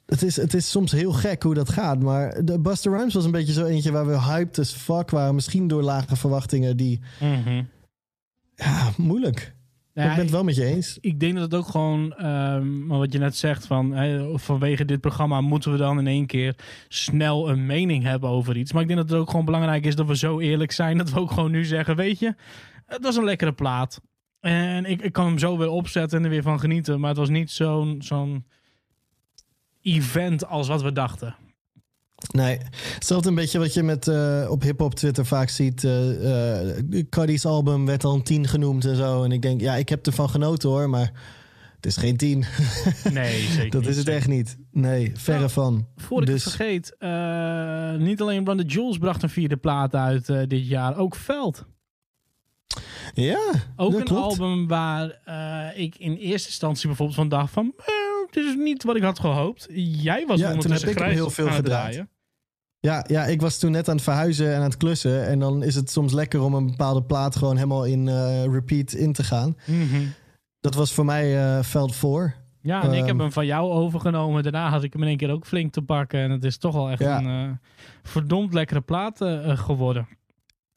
Het 0.07 0.23
is, 0.23 0.37
het 0.37 0.55
is 0.55 0.71
soms 0.71 0.93
heel 0.93 1.13
gek 1.13 1.43
hoe 1.43 1.55
dat 1.55 1.69
gaat. 1.69 2.03
Maar 2.03 2.45
de 2.45 2.59
Buster 2.59 2.93
Rhymes 2.93 3.15
was 3.15 3.25
een 3.25 3.31
beetje 3.31 3.53
zo 3.53 3.65
eentje 3.65 3.93
waar 3.93 4.07
we 4.07 4.21
hyped 4.21 4.59
as 4.59 4.73
fuck 4.73 5.11
waren. 5.11 5.35
Misschien 5.35 5.69
door 5.69 5.83
lage 5.83 6.17
verwachtingen 6.17 6.77
die... 6.77 7.01
Mhm. 7.21 7.63
Ja, 8.55 8.93
moeilijk. 8.97 9.55
Ja, 9.93 10.03
Maar 10.03 10.11
ik 10.11 10.17
ben 10.17 10.25
het 10.25 10.35
wel 10.35 10.45
met 10.45 10.55
je 10.55 10.65
eens. 10.65 10.99
ik 11.01 11.21
denk 11.21 11.35
dat 11.35 11.43
het 11.43 11.55
ook 11.55 11.69
gewoon, 11.69 12.09
maar 12.87 12.99
wat 12.99 13.13
je 13.13 13.19
net 13.19 13.37
zegt, 13.37 13.67
van 13.67 13.95
vanwege 14.35 14.85
dit 14.85 15.01
programma 15.01 15.41
moeten 15.41 15.73
we 15.73 15.79
dan 15.79 15.99
in 15.99 16.07
één 16.07 16.27
keer 16.27 16.55
snel 16.89 17.51
een 17.51 17.67
mening 17.67 18.05
hebben 18.05 18.31
over 18.31 18.57
iets. 18.57 18.73
Maar 18.73 18.83
ik 18.83 18.89
denk 18.89 19.01
dat 19.01 19.11
het 19.11 19.19
ook 19.19 19.31
gewoon 19.31 19.45
belangrijk 19.45 19.87
is 19.87 19.95
dat 19.95 20.07
we 20.07 20.17
zo 20.17 20.39
eerlijk 20.41 20.73
zijn 20.73 20.99
dat 20.99 21.11
we 21.11 21.21
ook 21.21 21.31
gewoon 21.31 21.51
nu 21.51 21.65
zeggen, 21.65 21.97
weet 21.97 22.19
je, 22.19 22.35
het 22.87 23.03
was 23.03 23.17
een 23.17 23.25
lekkere 23.25 23.53
plaat. 23.53 24.01
En 24.41 24.85
ik, 24.85 25.03
ik 25.03 25.13
kan 25.13 25.27
hem 25.27 25.39
zo 25.39 25.59
weer 25.59 25.69
opzetten 25.69 26.19
en 26.19 26.25
er 26.25 26.31
weer 26.31 26.43
van 26.43 26.61
genieten. 26.61 27.01
Maar 27.01 27.09
het 27.09 27.19
was 27.19 27.29
niet 27.29 27.51
zo'n 27.51 28.03
zo'n 28.03 28.47
event 29.83 30.47
als 30.47 30.69
wat 30.69 30.83
we 30.83 30.93
dachten. 30.93 31.35
Nee, 32.33 32.59
hetzelfde 32.95 33.29
een 33.29 33.35
beetje 33.35 33.59
wat 33.59 33.75
je 33.75 33.83
met, 33.83 34.09
eh, 34.09 34.47
op 34.51 34.63
hip-hop 34.63 34.95
Twitter 34.95 35.27
vaak 35.27 35.49
ziet. 35.49 35.85
eh 35.85 36.69
eh, 36.71 37.05
Cardi's 37.11 37.45
album 37.45 37.87
werd 37.87 38.05
al 38.05 38.15
een 38.15 38.23
10 38.23 38.47
genoemd 38.49 38.85
en 38.85 38.97
zo. 38.97 39.23
En 39.25 39.33
ik 39.33 39.43
denk, 39.43 39.61
ja, 39.61 39.75
ik 39.75 39.89
heb 39.89 40.07
ervan 40.07 40.31
genoten 40.31 40.69
hoor, 40.69 40.91
maar 40.91 41.13
het 41.77 41.87
is 41.87 41.97
geen 41.97 42.17
10. 42.17 42.45
Nee, 43.13 43.41
zeker 43.43 43.71
dat 43.81 43.81
niet, 43.81 43.91
is 43.91 43.97
het 43.97 44.09
echt 44.09 44.29
niet. 44.29 44.57
Nee, 44.73 45.13
verre 45.15 45.39
Nou, 45.39 45.51
van. 45.51 45.87
Voor 45.97 46.21
ik 46.21 46.27
Dus- 46.27 46.45
het 46.45 46.53
vergeet, 46.55 46.97
eh, 46.99 47.95
niet 47.95 48.21
alleen 48.21 48.47
Run 48.47 48.57
the 48.57 48.65
Jewels 48.65 48.99
bracht 48.99 49.23
een 49.23 49.31
vierde 49.31 49.57
plaat 49.57 49.95
uit 49.95 50.29
eh, 50.29 50.41
dit 50.47 50.69
jaar, 50.69 50.97
ook 50.97 51.15
Veld. 51.17 51.65
Ja, 53.15 53.39
Ook 53.77 53.91
dat 53.91 54.01
een 54.01 54.07
klopt. 54.07 54.23
album 54.23 54.67
waar 54.69 55.21
eh, 55.25 55.83
ik 55.83 55.97
in 55.99 56.15
eerste 56.15 56.49
instantie 56.49 56.87
bijvoorbeeld 56.87 57.17
van 57.19 57.29
dacht 57.29 57.53
van... 57.53 57.73
eh, 57.77 57.95
dit 58.31 58.45
is 58.45 58.55
niet 58.57 58.83
wat 58.85 58.97
ik 58.97 59.03
had 59.03 59.19
gehoopt. 59.19 59.67
Jij 60.03 60.27
was 60.27 60.41
Ja, 60.41 60.57
toen 60.57 60.71
heb 60.73 60.83
ik 60.83 60.99
heel 60.99 61.31
veel 61.31 61.49
aan 61.49 61.53
gedraaid. 61.55 62.05
Ja, 62.81 63.05
ja, 63.09 63.25
ik 63.25 63.41
was 63.41 63.59
toen 63.59 63.71
net 63.71 63.89
aan 63.89 63.95
het 63.95 64.05
verhuizen 64.05 64.49
en 64.51 64.57
aan 64.57 64.63
het 64.63 64.77
klussen. 64.77 65.27
En 65.27 65.39
dan 65.39 65.63
is 65.63 65.75
het 65.75 65.91
soms 65.91 66.13
lekker 66.13 66.41
om 66.43 66.55
een 66.55 66.67
bepaalde 66.67 67.03
plaat 67.03 67.37
gewoon 67.37 67.55
helemaal 67.57 67.85
in 67.85 68.09
eh, 68.09 68.45
repeat 68.45 68.93
in 68.93 69.13
te 69.13 69.25
gaan. 69.25 69.57
Mhm. 69.67 70.03
Dat 70.61 70.75
was 70.75 70.93
voor 70.93 71.05
mij 71.05 71.39
eh, 71.57 71.63
veld 71.63 71.95
voor. 71.95 72.35
Ja, 72.63 72.83
en 72.83 72.91
ik 72.93 72.99
heb 72.99 73.09
Ehm. 73.09 73.19
hem 73.19 73.33
van 73.33 73.47
jou 73.47 73.71
overgenomen. 73.71 74.43
Daarna 74.43 74.69
had 74.71 74.83
ik 74.83 74.93
hem 74.93 75.03
in 75.03 75.09
één 75.09 75.17
keer 75.17 75.31
ook 75.31 75.47
flink 75.47 75.73
te 75.73 75.83
pakken. 75.83 76.21
En 76.21 76.31
het 76.31 76.45
is 76.45 76.57
toch 76.59 76.75
al 76.77 76.91
echt 76.91 77.01
Ja. 77.01 77.19
een 77.19 77.27
eh, 77.49 77.57
verdomd 78.03 78.53
lekkere 78.55 78.81
plaat 78.81 79.19
geworden. 79.45 80.09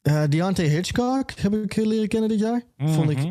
Eh 0.02 0.22
Deontay 0.28 0.66
Hitchcock 0.68 1.30
heb 1.30 1.54
ik 1.54 1.76
leren 1.76 2.08
kennen 2.08 2.28
dit 2.28 2.40
jaar. 2.40 2.62
Vond 2.76 3.10
ik 3.10 3.16
Mhm. 3.18 3.30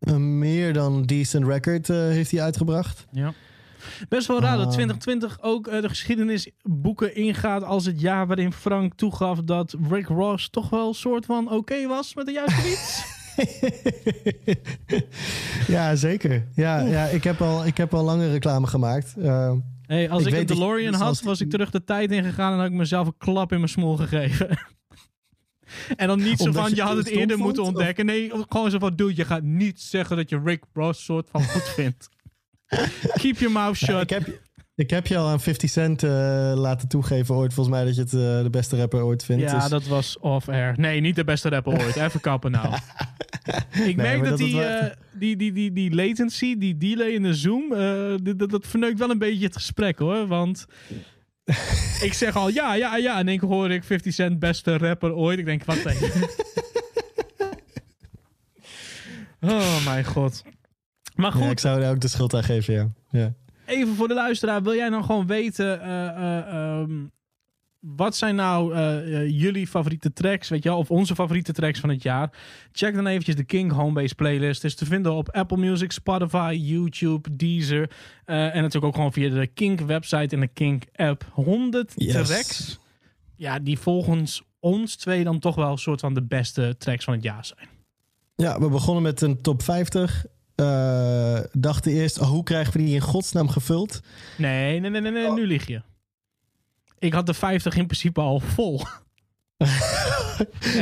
een 0.00 0.38
meer 0.38 0.72
dan 0.72 1.02
decent 1.02 1.46
record 1.46 1.90
eh, 1.90 1.96
heeft 1.96 2.30
hij 2.30 2.42
uitgebracht. 2.42 3.06
Ja. 3.12 3.32
Best 4.08 4.26
wel 4.26 4.40
raar 4.40 4.56
dat 4.56 4.66
Ah. 4.66 4.72
2020 4.72 5.38
ook 5.42 5.66
eh, 5.66 5.82
de 5.82 5.88
geschiedenisboeken 5.88 7.14
ingaat 7.14 7.62
als 7.64 7.86
het 7.86 8.00
jaar 8.00 8.26
waarin 8.26 8.52
Frank 8.52 8.94
toegaf 8.94 9.38
dat 9.42 9.76
Rick 9.90 10.06
Ross 10.06 10.50
toch 10.50 10.70
wel 10.70 10.88
een 10.88 10.94
soort 10.94 11.26
van 11.26 11.50
oké 11.50 11.86
was 11.86 12.14
met 12.14 12.26
de 12.26 12.32
juiste 12.32 12.62
beats. 12.62 13.16
ja, 15.66 15.94
zeker. 15.94 16.46
Ja, 16.54 16.80
ja 16.80 17.04
ik, 17.04 17.24
heb 17.24 17.40
al, 17.42 17.66
ik 17.66 17.76
heb 17.76 17.94
al 17.94 18.04
lange 18.04 18.30
reclame 18.30 18.66
gemaakt. 18.66 19.14
Eh, 19.18 19.52
Hey, 19.86 20.10
als 20.10 20.20
Ik 20.22 20.26
ik, 20.28 20.32
weet 20.34 20.50
een 20.50 20.56
DeLorean 20.56 20.94
had, 20.94 21.22
was 21.22 21.40
ik 21.40 21.50
terug 21.50 21.70
de 21.70 21.84
tijd 21.84 22.10
ingegaan 22.10 22.52
en 22.52 22.58
had 22.58 22.66
ik 22.66 22.72
mezelf 22.72 23.06
een 23.06 23.14
klap 23.18 23.52
in 23.52 23.58
mijn 23.58 23.70
smoel 23.70 23.96
gegeven. 23.96 24.48
en 25.96 26.06
dan 26.08 26.22
niet 26.22 26.38
zo 26.38 26.52
van, 26.52 26.68
je 26.70 26.74
je 26.76 26.82
had 26.82 26.96
het 26.96 27.06
eerder 27.06 27.36
vond, 27.36 27.44
moeten 27.44 27.62
of- 27.62 27.68
ontdekken. 27.68 28.06
Nee, 28.06 28.30
gewoon 28.48 28.70
zo 28.70 28.78
van, 28.78 28.96
dude, 28.96 29.16
je 29.16 29.24
gaat 29.24 29.42
niet 29.42 29.80
zeggen 29.80 30.16
dat 30.16 30.30
je 30.30 30.40
Rick 30.44 30.64
Ross 30.72 31.04
soort 31.04 31.28
van 31.30 31.42
goed 31.44 31.62
vindt. 31.78 32.08
Keep 33.14 33.38
your 33.38 33.52
mouth 33.52 33.78
ja, 33.78 33.86
shut. 33.86 34.02
ik, 34.02 34.10
heb, 34.10 34.40
ik 34.74 34.90
heb 34.90 35.06
je 35.06 35.16
al 35.16 35.26
aan 35.28 35.40
50 35.40 35.70
Cent 35.70 36.02
eh, 36.02 36.10
laten 36.54 36.88
toegeven 36.88 37.34
ooit, 37.34 37.54
volgens 37.54 37.76
mij, 37.76 37.84
dat 37.84 37.94
je 37.94 38.00
het 38.00 38.12
eh, 38.12 38.42
de 38.42 38.50
beste 38.50 38.76
rapper 38.76 39.02
ooit 39.02 39.24
vindt. 39.24 39.42
Ja, 39.42 39.58
Dus- 39.58 39.68
dat 39.68 39.86
was 39.86 40.18
off-air. 40.18 40.74
Nee, 40.76 41.00
niet 41.00 41.16
de 41.16 41.24
beste 41.24 41.48
rapper 41.48 41.72
ooit. 41.84 41.96
Even 42.06 42.20
kappen 42.20 42.50
nou. 42.50 42.74
Ik 43.84 43.96
merk 43.96 44.18
dat, 44.20 44.28
dat 44.28 44.38
die, 44.38 44.56
wel- 44.56 44.80
eh, 44.80 44.90
die, 45.12 45.36
die, 45.36 45.52
die, 45.52 45.72
die 45.72 45.94
latency, 45.94 46.58
die 46.58 46.76
delay 46.76 47.08
in 47.08 47.22
de 47.22 47.34
Zoom, 47.34 47.68
dat, 48.36 48.50
dat 48.50 48.66
verneukt 48.66 48.98
wel 48.98 49.10
een 49.10 49.18
beetje 49.18 49.44
het 49.46 49.56
gesprek 49.56 49.98
hoor. 49.98 50.26
Want 50.26 50.66
ik 52.08 52.12
zeg 52.12 52.36
al 52.36 52.48
ja, 52.48 52.74
ja, 52.74 52.96
ja. 52.96 53.18
En 53.18 53.26
dan 53.26 53.38
hoor 53.48 53.70
ik 53.70 53.84
50 53.84 54.14
Cent 54.14 54.38
beste 54.38 54.76
rapper 54.78 55.14
ooit. 55.14 55.38
Ik 55.38 55.44
denk, 55.44 55.64
wat 55.64 55.84
even. 55.84 56.28
oh 59.52 59.84
mijn 59.84 60.04
god. 60.04 60.42
Maar 61.18 61.32
goed, 61.32 61.42
Ja, 61.42 61.50
ik 61.50 61.58
zou 61.58 61.80
daar 61.80 61.90
ook 61.90 62.00
de 62.00 62.08
schuld 62.08 62.34
aan 62.34 62.42
geven, 62.44 62.74
ja. 62.74 62.88
ja. 63.10 63.32
even 63.66 63.94
voor 63.94 64.08
de 64.08 64.14
luisteraar. 64.14 64.62
Wil 64.62 64.74
jij 64.74 64.88
nou 64.88 65.04
gewoon 65.04 65.26
weten... 65.26 65.80
eh, 65.82 66.08
eh, 66.08 66.48
ehm, 66.48 66.92
wat 67.78 68.16
zijn 68.16 68.34
nou 68.34 68.74
eh, 68.74 69.28
jullie 69.40 69.66
favoriete 69.66 70.12
tracks, 70.12 70.48
weet 70.48 70.62
je 70.62 70.68
wel? 70.68 70.78
Of 70.78 70.90
onze 70.90 71.14
favoriete 71.14 71.52
tracks 71.52 71.80
van 71.80 71.88
het 71.88 72.02
jaar? 72.02 72.30
Check 72.72 72.94
dan 72.94 73.06
eventjes 73.06 73.34
de 73.36 73.44
King 73.44 73.72
Homebase 73.72 74.14
playlist. 74.14 74.62
Het 74.62 74.70
is 74.70 74.76
te 74.76 74.84
vinden 74.86 75.12
op 75.12 75.30
Apple 75.30 75.56
Music, 75.56 75.92
Spotify, 75.92 76.58
YouTube, 76.62 77.36
Deezer. 77.36 77.90
en 78.24 78.54
natuurlijk 78.54 78.84
ook 78.84 78.94
gewoon 78.94 79.12
via 79.12 79.28
de 79.28 79.46
Kink 79.46 79.80
website 79.80 80.34
en 80.34 80.40
de 80.40 80.48
Kink 80.48 80.82
app. 80.94 81.24
100 81.32 81.92
Yes. 81.96 82.26
tracks. 82.28 82.78
Ja, 83.36 83.58
die 83.58 83.78
volgens 83.78 84.42
ons 84.60 84.96
twee 84.96 85.24
dan 85.24 85.38
toch 85.38 85.54
wel 85.54 85.70
een 85.70 85.78
soort 85.78 86.00
van 86.00 86.14
de 86.14 86.22
beste 86.22 86.74
tracks 86.78 87.04
van 87.04 87.14
het 87.14 87.22
jaar 87.22 87.44
zijn. 87.44 87.68
Ja, 88.36 88.60
we 88.60 88.68
begonnen 88.68 89.02
met 89.02 89.20
een 89.20 89.40
top 89.40 89.62
50. 89.62 90.24
Eh, 90.58 91.38
dachten 91.52 91.92
eerst, 91.92 92.18
oh, 92.18 92.28
hoe 92.28 92.42
krijgen 92.42 92.72
we 92.72 92.78
die 92.78 92.94
in 92.94 93.00
godsnaam 93.00 93.48
gevuld? 93.48 94.00
Nee, 94.36 94.80
nee, 94.80 94.90
nee, 94.90 95.00
nee, 95.00 95.12
nee 95.12 95.32
nu 95.32 95.46
lieg 95.46 95.66
je. 95.66 95.82
Ik 96.98 97.12
had 97.12 97.26
de 97.26 97.34
50 97.34 97.76
in 97.76 97.86
principe 97.86 98.20
al 98.20 98.40
vol. 98.40 98.82
en 99.58 99.66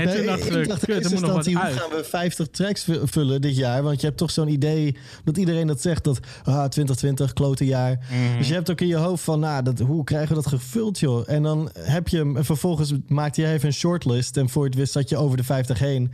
Nee, 0.04 0.16
toen 0.16 0.26
dachten 0.26 0.52
we, 0.52 0.60
ik 0.60 0.68
dacht 0.68 0.88
in 0.88 0.94
er 0.94 1.00
eerste 1.00 1.14
instantie, 1.14 1.56
hoe 1.56 1.66
gaan 1.66 1.90
we 1.90 2.04
50 2.04 2.48
tracks 2.48 2.84
vu- 2.84 3.06
vullen 3.06 3.40
dit 3.40 3.56
jaar? 3.56 3.82
Want 3.82 4.00
je 4.00 4.06
hebt 4.06 4.18
toch 4.18 4.30
zo'n 4.30 4.48
idee 4.48 4.96
dat 5.24 5.36
iedereen 5.36 5.66
dat 5.66 5.80
zegt, 5.80 6.04
dat 6.04 6.20
ah, 6.44 6.44
2020, 6.44 7.32
klote 7.32 7.64
jaar. 7.64 7.98
Mhm. 8.10 8.38
Dus 8.38 8.48
je 8.48 8.54
hebt 8.54 8.70
ook 8.70 8.80
in 8.80 8.86
je 8.86 8.96
hoofd 8.96 9.24
van, 9.24 9.40
nou, 9.40 9.62
dat, 9.62 9.78
hoe 9.78 10.04
krijgen 10.04 10.28
we 10.28 10.34
dat 10.34 10.46
gevuld, 10.46 10.98
joh? 10.98 11.30
En 11.30 11.42
dan 11.42 11.70
heb 11.78 12.08
je 12.08 12.16
hem, 12.16 12.36
en 12.36 12.44
vervolgens 12.44 12.92
maakte 13.06 13.40
jij 13.40 13.52
even 13.52 13.66
een 13.66 13.74
shortlist. 13.74 14.36
En 14.36 14.48
voor 14.48 14.62
je 14.62 14.68
het 14.68 14.78
wist 14.78 14.92
zat 14.92 15.08
je 15.08 15.16
over 15.16 15.36
de 15.36 15.44
50 15.44 15.78
heen. 15.78 16.12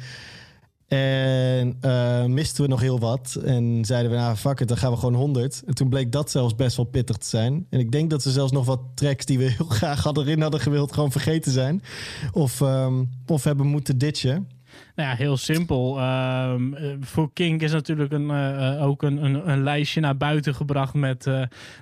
En 0.93 1.77
eh, 1.81 2.25
misten 2.25 2.63
we 2.63 2.69
nog 2.69 2.81
heel 2.81 2.99
wat. 2.99 3.39
En 3.45 3.85
zeiden 3.85 4.11
we, 4.11 4.17
nou, 4.17 4.37
fuck 4.37 4.61
it, 4.61 4.69
dan 4.69 4.77
gaan 4.77 4.91
we 4.91 4.97
gewoon 4.97 5.15
100. 5.15 5.63
En 5.67 5.75
toen 5.75 5.89
bleek 5.89 6.13
dat 6.13 6.31
zelfs 6.31 6.55
best 6.55 6.77
wel 6.77 6.87
pittig 6.87 7.17
te 7.17 7.27
zijn. 7.27 7.67
En 7.71 7.79
ik 7.79 7.93
denk 7.93 8.11
dat 8.11 8.23
ze 8.23 8.31
zelfs 8.31 8.53
nog 8.53 8.67
wat 8.67 8.81
tracks 8.95 9.25
die 9.25 9.39
we 9.39 9.45
heel 9.59 9.67
graag 9.67 10.03
hadden 10.03 10.25
erin 10.25 10.43
hadden 10.43 10.61
gewild, 10.61 10.93
gewoon 10.93 11.13
vergeten 11.13 11.53
zijn. 11.53 11.83
Of, 12.33 12.61
ehm, 12.61 13.05
of 13.27 13.45
hebben 13.45 13.67
moeten 13.67 13.99
ditchen. 13.99 14.49
Nou 14.95 15.09
ja, 15.09 15.15
heel 15.15 15.37
simpel. 15.37 15.99
Ehm, 15.99 16.75
eh, 16.75 16.91
voor 17.01 17.33
Kink 17.33 17.63
is 17.63 17.73
natuurlijk 17.73 18.13
een, 18.13 18.31
eh, 18.31 18.87
ook 18.87 19.03
een, 19.03 19.25
een, 19.25 19.51
een 19.51 19.63
lijstje 19.63 20.01
naar 20.01 20.17
buiten 20.17 20.55
gebracht 20.55 20.95
met 20.95 21.23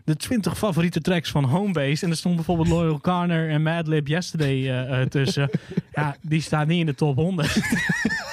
de 0.04 0.16
20 0.16 0.58
favoriete 0.58 1.00
tracks 1.00 1.30
van 1.30 1.44
Homebase. 1.44 2.04
En 2.04 2.10
er 2.10 2.16
stond 2.16 2.34
bijvoorbeeld 2.34 2.68
Loyal 2.68 3.00
Carner 3.00 3.50
en 3.50 3.62
Madlib 3.62 4.06
Yesterday 4.06 4.86
eh, 4.86 5.06
tussen. 5.06 5.50
ja, 5.92 6.16
die 6.22 6.40
staat 6.40 6.66
niet 6.66 6.80
in 6.80 6.86
de 6.86 6.94
top 6.94 7.16
100. 7.16 7.60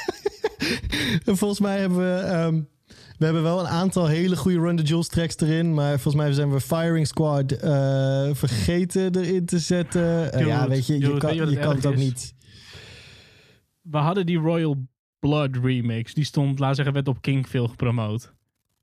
En 1.25 1.37
volgens 1.41 1.59
mij 1.59 1.79
hebben 1.79 1.97
we... 1.97 2.19
ehm, 2.19 2.61
we 3.17 3.25
hebben 3.25 3.43
wel 3.43 3.59
een 3.59 3.67
aantal 3.67 4.05
hele 4.07 4.35
goede 4.35 4.59
Run 4.59 4.75
the 4.75 4.83
Jewels 4.83 5.07
tracks 5.07 5.39
erin. 5.39 5.73
Maar 5.73 5.91
volgens 5.99 6.15
mij 6.23 6.31
zijn 6.33 6.51
we 6.51 6.61
Firing 6.61 7.07
Squad 7.07 7.51
eh, 7.51 8.29
vergeten 8.33 9.15
erin 9.15 9.45
te 9.45 9.59
zetten. 9.59 10.31
Eh, 10.31 10.37
Dude, 10.39 10.45
ja, 10.49 10.67
weet 10.67 10.87
je, 10.87 10.93
je 10.93 10.99
dude, 10.99 11.17
kan, 11.17 11.35
je 11.35 11.41
het 11.45 11.59
kan 11.59 11.75
het 11.75 11.85
ook 11.85 11.93
is? 11.93 11.99
niet... 11.99 12.35
We 13.81 13.97
hadden 13.97 14.25
die 14.25 14.37
Royal 14.37 14.87
Blood 15.19 15.49
remix. 15.61 16.13
Die 16.13 16.23
stond, 16.23 16.59
laat 16.59 16.75
zeggen, 16.75 16.93
werd 16.93 17.07
op 17.07 17.21
Kink 17.21 17.47
veel 17.47 17.67
gepromoot. 17.67 18.33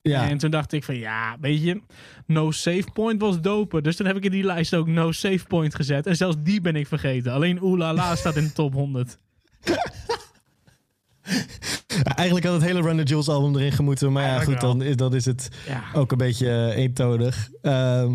Ja, 0.02 0.28
En 0.28 0.38
toen 0.38 0.50
dacht 0.50 0.72
ik 0.72 0.84
van 0.84 0.96
ja, 0.96 1.36
weet 1.40 1.62
je, 1.62 1.80
No 2.26 2.50
Save 2.50 2.84
Point 2.92 3.20
was 3.20 3.40
doper. 3.40 3.82
Dus 3.82 3.96
toen 3.96 4.06
heb 4.06 4.16
ik 4.16 4.24
in 4.24 4.30
die 4.30 4.44
lijst 4.44 4.74
ook 4.74 4.86
No 4.86 5.12
Save 5.12 5.46
Point 5.46 5.74
gezet. 5.74 6.06
En 6.06 6.16
zelfs 6.16 6.36
die 6.40 6.60
ben 6.60 6.76
ik 6.76 6.86
vergeten. 6.86 7.32
Alleen 7.32 7.62
Oelala 7.62 8.16
staat 8.16 8.36
in 8.36 8.44
de 8.44 8.52
top 8.52 8.72
100. 8.72 9.18
eigenlijk 12.14 12.46
had 12.46 12.54
het 12.54 12.64
hele 12.64 12.80
Run 12.82 12.96
the 12.96 13.02
Jewels 13.02 13.28
album 13.28 13.56
erin 13.56 13.72
gemoeten. 13.72 14.12
Maar 14.12 14.22
ja, 14.24 14.40
goed, 14.40 14.60
dan 14.60 14.82
is, 14.82 14.96
dan 14.96 15.14
is 15.14 15.24
het 15.24 15.48
Ja. 15.68 15.82
ook 15.94 16.12
een 16.12 16.18
beetje 16.18 16.48
eh, 16.50 16.76
eentonig. 16.76 17.50
Ehm, 17.62 18.12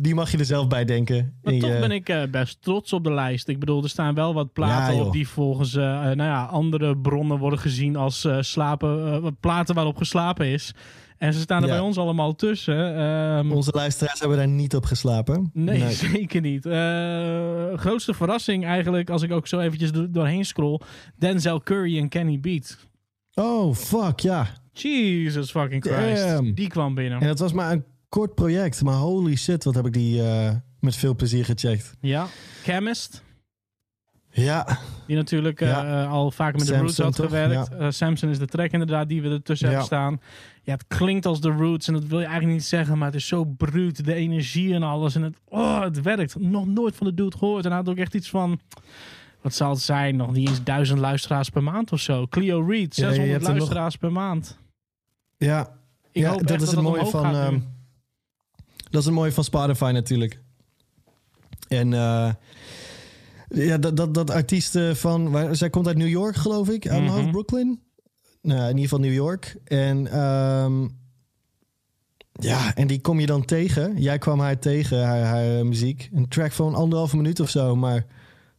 die 0.00 0.14
mag 0.14 0.30
je 0.30 0.38
er 0.38 0.44
zelf 0.44 0.68
bij 0.68 0.84
denken. 0.84 1.34
Maar 1.42 1.52
toch 1.58 1.70
je- 1.70 1.78
ben 1.80 1.90
ik 1.90 2.08
eh, 2.08 2.22
best 2.30 2.62
trots 2.62 2.92
op 2.92 3.04
de 3.04 3.12
lijst. 3.12 3.48
Ik 3.48 3.58
bedoel, 3.58 3.82
er 3.82 3.88
staan 3.88 4.14
wel 4.14 4.34
wat 4.34 4.52
platen 4.52 4.96
Ja, 4.96 5.02
op 5.02 5.12
die 5.12 5.28
volgens 5.28 5.74
eh, 5.74 5.82
nou 5.84 6.16
ja, 6.22 6.44
andere 6.44 6.96
bronnen 6.96 7.38
worden 7.38 7.58
gezien 7.58 7.96
als 7.96 8.28
slapen, 8.40 9.36
platen 9.40 9.74
waarop 9.74 9.96
geslapen 9.96 10.46
is. 10.46 10.74
En 11.18 11.32
ze 11.32 11.40
staan 11.40 11.62
er 11.62 11.68
Ja. 11.68 11.74
bij 11.74 11.82
ons 11.84 11.98
allemaal 11.98 12.34
tussen. 12.34 12.96
Ehm, 12.96 13.52
Onze 13.52 13.70
luisteraars 13.74 14.20
hebben 14.20 14.38
daar 14.38 14.48
niet 14.48 14.74
op 14.74 14.84
geslapen. 14.84 15.50
Nee, 15.52 15.90
zeker 16.12 16.40
niet. 16.40 16.66
Eh, 16.66 17.78
grootste 17.78 18.14
verrassing 18.14 18.64
eigenlijk, 18.64 19.10
als 19.10 19.22
ik 19.22 19.32
ook 19.32 19.46
zo 19.46 19.58
eventjes 19.60 19.92
do- 19.92 20.10
doorheen 20.10 20.44
scroll. 20.44 20.80
Denzel 21.18 21.62
Curry 21.62 21.98
en 21.98 22.08
Kenny 22.08 22.40
Beat. 22.40 22.78
Oh, 23.34 23.74
fuck, 23.74 24.20
ja. 24.20 24.46
Jesus 24.72 25.50
fucking 25.50 25.84
Christ. 25.84 26.22
Damn. 26.22 26.54
Die 26.54 26.68
kwam 26.68 26.94
binnen. 26.94 27.20
En 27.20 27.28
het 27.28 27.38
was 27.38 27.52
maar 27.52 27.72
een 27.72 27.84
kort 28.08 28.34
project. 28.34 28.82
Maar 28.82 28.94
holy 28.94 29.36
shit, 29.36 29.64
wat 29.64 29.74
heb 29.74 29.86
ik 29.86 29.92
die 29.92 30.22
eh, 30.22 30.50
met 30.80 30.96
veel 30.96 31.14
plezier 31.14 31.44
gecheckt. 31.44 31.92
Ja. 32.00 32.26
Chemist. 32.62 33.22
Ja, 34.42 34.78
Die 35.06 35.16
natuurlijk 35.16 35.60
eh, 35.60 35.68
Ja. 35.68 36.02
eh, 36.04 36.10
al 36.12 36.30
vaker 36.30 36.58
met 36.58 36.66
de 36.68 36.76
Roots 36.78 36.98
had 36.98 37.14
toch? 37.16 37.24
gewerkt. 37.26 37.68
Eh, 37.74 37.86
Samson 37.90 38.28
is 38.28 38.38
de 38.38 38.46
track 38.46 38.70
inderdaad 38.70 39.08
die 39.08 39.22
we 39.22 39.28
ertussen 39.30 39.66
Ja. 39.70 39.74
hebben 39.74 39.86
staan. 39.96 40.20
Ja, 40.62 40.72
het 40.72 40.84
klinkt 40.86 41.26
als 41.26 41.40
de 41.40 41.48
Roots 41.50 41.88
en 41.88 41.92
dat 41.94 42.04
wil 42.04 42.18
je 42.18 42.24
eigenlijk 42.24 42.54
niet 42.54 42.64
zeggen, 42.64 42.98
maar 42.98 43.06
het 43.06 43.16
is 43.16 43.26
zo 43.26 43.44
bruut. 43.44 44.04
De 44.04 44.14
energie 44.14 44.74
en 44.74 44.82
alles. 44.82 45.14
En 45.14 45.22
het, 45.22 45.36
oh, 45.48 45.80
het 45.82 46.02
werkt. 46.02 46.38
Nog 46.38 46.66
nooit 46.66 46.96
van 46.96 47.06
de 47.06 47.14
dude 47.14 47.36
gehoord. 47.38 47.64
En 47.64 47.70
hij 47.70 47.80
had 47.80 47.88
ook 47.88 47.96
echt 47.96 48.14
iets 48.14 48.30
van... 48.30 48.60
Wat 49.40 49.54
zal 49.54 49.70
het 49.70 49.80
zijn? 49.80 50.16
Nog 50.16 50.32
niet 50.32 50.48
eens 50.48 50.62
duizend 50.62 50.98
luisteraars 50.98 51.48
per 51.50 51.62
maand 51.62 51.92
of 51.92 52.00
zo. 52.00 52.26
Clio 52.26 52.60
Reed, 52.60 52.96
Ja, 52.96 53.08
je 53.08 53.14
600 53.14 53.28
hebt 53.30 53.42
er 53.42 53.48
nog- 53.48 53.56
luisteraars 53.58 53.96
per 53.96 54.12
maand. 54.12 54.58
ja. 55.36 55.74
Ik 56.12 56.22
ja 56.22 56.30
hoop 56.30 56.46
dat 56.46 56.50
is 56.60 56.66
dat 56.66 56.74
het 56.74 56.84
mooie 56.84 57.06
van. 57.06 57.24
ehm, 57.34 57.58
dat 58.90 59.00
is 59.00 59.04
het 59.04 59.14
mooie 59.14 59.32
van 59.32 59.44
Spotify 59.44 59.90
natuurlijk. 59.94 60.40
En 61.68 61.92
ja, 63.64 63.78
dat, 63.78 63.96
dat, 63.96 64.14
dat 64.14 64.30
artiesten 64.30 64.96
van. 64.96 65.30
Waar, 65.30 65.56
zij 65.56 65.70
komt 65.70 65.86
uit 65.86 65.96
New 65.96 66.08
York, 66.08 66.36
geloof 66.36 66.68
ik. 66.68 66.88
Uit 66.88 67.02
Mhm. 67.02 67.12
hoofd 67.12 67.30
Brooklyn. 67.30 67.80
Nou, 68.42 68.60
in 68.60 68.66
ieder 68.68 68.82
geval 68.82 68.98
New 68.98 69.12
York. 69.14 69.56
En. 69.64 70.06
ehm, 70.06 70.88
ja, 72.40 72.74
en 72.74 72.86
die 72.86 73.00
kom 73.00 73.20
je 73.20 73.26
dan 73.26 73.44
tegen. 73.44 74.00
Jij 74.00 74.18
kwam 74.18 74.40
haar 74.40 74.58
tegen, 74.58 75.04
haar, 75.06 75.22
haar 75.22 75.66
muziek. 75.66 76.08
Een 76.12 76.28
track 76.28 76.52
van 76.52 76.74
anderhalve 76.74 77.16
minuut 77.16 77.40
of 77.40 77.50
zo. 77.50 77.76
Maar 77.76 78.06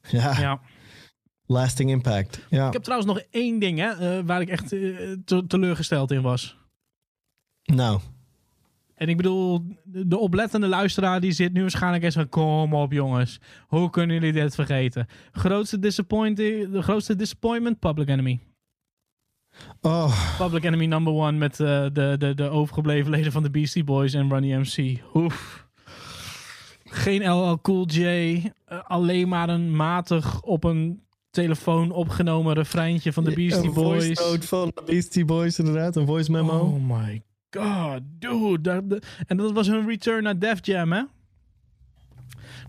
ja, 0.10 0.40
ja. 0.40 0.62
lasting 1.46 1.90
impact. 1.90 2.46
Ja. 2.50 2.68
Ik 2.68 2.74
heb 2.74 2.84
trouwens 2.84 3.14
nog 3.14 3.24
één 3.32 3.60
ding 3.60 3.80
hè, 3.80 3.90
eh, 4.18 4.24
waar 4.26 4.42
ik 4.42 4.50
echt 4.50 4.74
eh, 4.74 4.80
te- 5.26 5.48
teleurgesteld 5.48 6.12
in 6.12 6.22
was. 6.22 6.58
Nou, 7.64 8.00
En 8.98 9.10
ik 9.10 9.18
bedoel, 9.18 9.64
de 9.84 10.18
oplettende 10.18 10.68
luisteraar 10.68 11.20
die 11.20 11.32
zit 11.32 11.54
nu 11.54 11.62
waarschijnlijk 11.62 12.04
eens 12.04 12.16
van... 12.16 12.30
Kom 12.30 12.74
op 12.74 12.92
jongens, 12.92 13.40
hoe 13.68 13.90
kunnen 13.90 14.16
jullie 14.16 14.34
dit 14.34 14.56
vergeten? 14.56 15.08
Grootste, 15.32 15.80
disappointing, 15.80 16.72
de 16.72 16.82
grootste 16.82 17.16
disappointment, 17.16 17.80
Public 17.80 18.08
Enemy. 18.08 18.40
oh, 19.82 20.38
Public 20.38 20.64
Enemy 20.64 20.86
number 20.86 21.14
one 21.14 21.38
met 21.38 21.60
eh, 21.60 21.86
de, 21.94 22.16
de, 22.18 22.34
de 22.36 22.50
overgebleven 22.50 23.12
leden 23.12 23.32
van 23.32 23.44
de 23.44 23.50
Beastie 23.50 23.84
Boys 23.84 24.14
en 24.14 24.30
Runny 24.30 24.54
MC. 24.54 25.02
Oef. 25.14 25.68
Geen 26.84 27.30
LL 27.30 27.62
Cool 27.62 27.86
J, 27.86 28.02
eh, 28.66 28.80
alleen 28.84 29.28
maar 29.28 29.50
een 29.50 29.76
matig 29.76 30.42
op 30.42 30.64
een 30.64 31.02
telefoon 31.30 31.92
opgenomen 31.92 32.54
refreintje 32.54 33.14
van 33.14 33.24
de 33.24 33.34
Beastie 33.34 33.68
een 33.68 33.74
voice 33.74 34.06
Boys. 34.06 34.20
note 34.20 34.48
van 34.48 34.72
de 34.76 34.84
Beastie 34.86 35.26
Boys, 35.26 35.60
inderdaad. 35.60 35.96
Een 35.96 36.06
voice 36.06 36.32
memo. 36.32 36.60
Oh 36.60 37.00
my 37.00 37.26
god, 37.50 38.00
dude. 38.04 38.88
Dat, 38.88 39.06
en 39.28 39.38
dat 39.38 39.52
was 39.52 39.68
hun 39.68 39.88
return 39.88 40.24
naar 40.24 40.40
Def 40.40 40.66
Jam, 40.66 40.92
hè? 40.92 41.04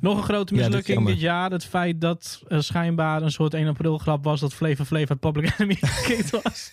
Nog 0.00 0.16
een 0.16 0.22
grote 0.22 0.54
mislukking 0.54 1.06
dit 1.06 1.20
jaar. 1.20 1.50
Het 1.50 1.64
feit 1.64 2.00
dat 2.00 2.42
er 2.48 2.62
schijnbaar 2.62 3.22
een 3.22 3.30
soort 3.30 3.54
1 3.54 3.68
april 3.68 3.98
grap 3.98 4.24
was... 4.24 4.40
dat 4.40 4.54
Flavor 4.54 4.84
Flav 4.84 5.10
uit 5.10 5.20
Public 5.20 5.54
Enemy 5.58 5.76
gekikt 5.80 6.30
was. 6.30 6.70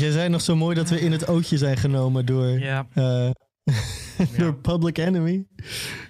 Jij 0.00 0.10
zei 0.10 0.28
nog 0.28 0.40
zo 0.40 0.56
mooi 0.56 0.74
dat 0.74 0.88
we 0.88 1.00
in 1.00 1.12
het 1.12 1.28
ootje 1.28 1.58
zijn 1.58 1.76
genomen 1.76 2.26
door, 2.26 2.46
ja. 2.58 2.86
eh, 2.92 3.30
door 4.38 4.54
Public 4.54 4.98
Enemy. 4.98 5.46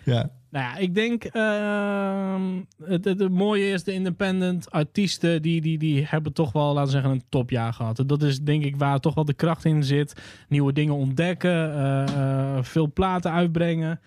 Ja. 0.04 0.30
Nou 0.50 0.64
ja, 0.64 0.76
ik 0.76 0.94
denk... 0.94 1.24
ehm, 1.24 2.42
het, 2.82 3.04
het, 3.04 3.20
het 3.20 3.32
mooie 3.32 3.70
is, 3.70 3.84
de 3.84 3.92
independent 3.92 4.70
artiesten... 4.70 5.42
Die, 5.42 5.60
die, 5.60 5.78
die 5.78 6.06
hebben 6.06 6.32
toch 6.32 6.52
wel, 6.52 6.66
laten 6.66 6.84
we 6.84 6.90
zeggen, 6.90 7.10
een 7.10 7.24
topjaar 7.28 7.72
gehad. 7.72 8.02
Dat 8.06 8.22
is 8.22 8.40
denk 8.40 8.64
ik 8.64 8.76
waar 8.76 9.00
toch 9.00 9.14
wel 9.14 9.24
de 9.24 9.34
kracht 9.34 9.64
in 9.64 9.84
zit. 9.84 10.22
Nieuwe 10.48 10.72
dingen 10.72 10.94
ontdekken. 10.94 11.74
eh, 11.74 12.02
eh, 12.02 12.62
veel 12.64 12.92
platen 12.92 13.32
uitbrengen. 13.32 14.00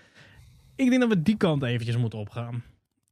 Ik 0.76 0.90
denk 0.90 1.02
dat 1.02 1.10
we 1.10 1.22
die 1.22 1.38
kant 1.38 1.64
eventjes 1.64 1.98
moeten 1.98 2.20
opgaan. 2.20 2.64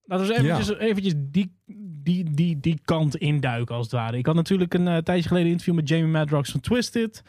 Laten 0.05 0.27
we 0.27 0.33
eens 0.33 0.43
eventjes, 0.43 0.77
eventjes 0.77 1.13
die, 1.17 1.55
die, 2.03 2.31
die, 2.31 2.59
die 2.59 2.79
kant 2.85 3.15
induiken, 3.15 3.75
als 3.75 3.85
het 3.85 3.95
ware. 3.95 4.17
Ik 4.17 4.25
had 4.25 4.35
natuurlijk 4.35 4.73
een 4.73 4.87
eh, 4.87 4.97
tijdje 4.97 5.27
geleden 5.27 5.45
een 5.45 5.51
interview 5.51 5.75
met 5.75 5.89
Jamie 5.89 6.11
Madrox 6.11 6.51
van 6.51 6.59
Twisted. 6.59 7.23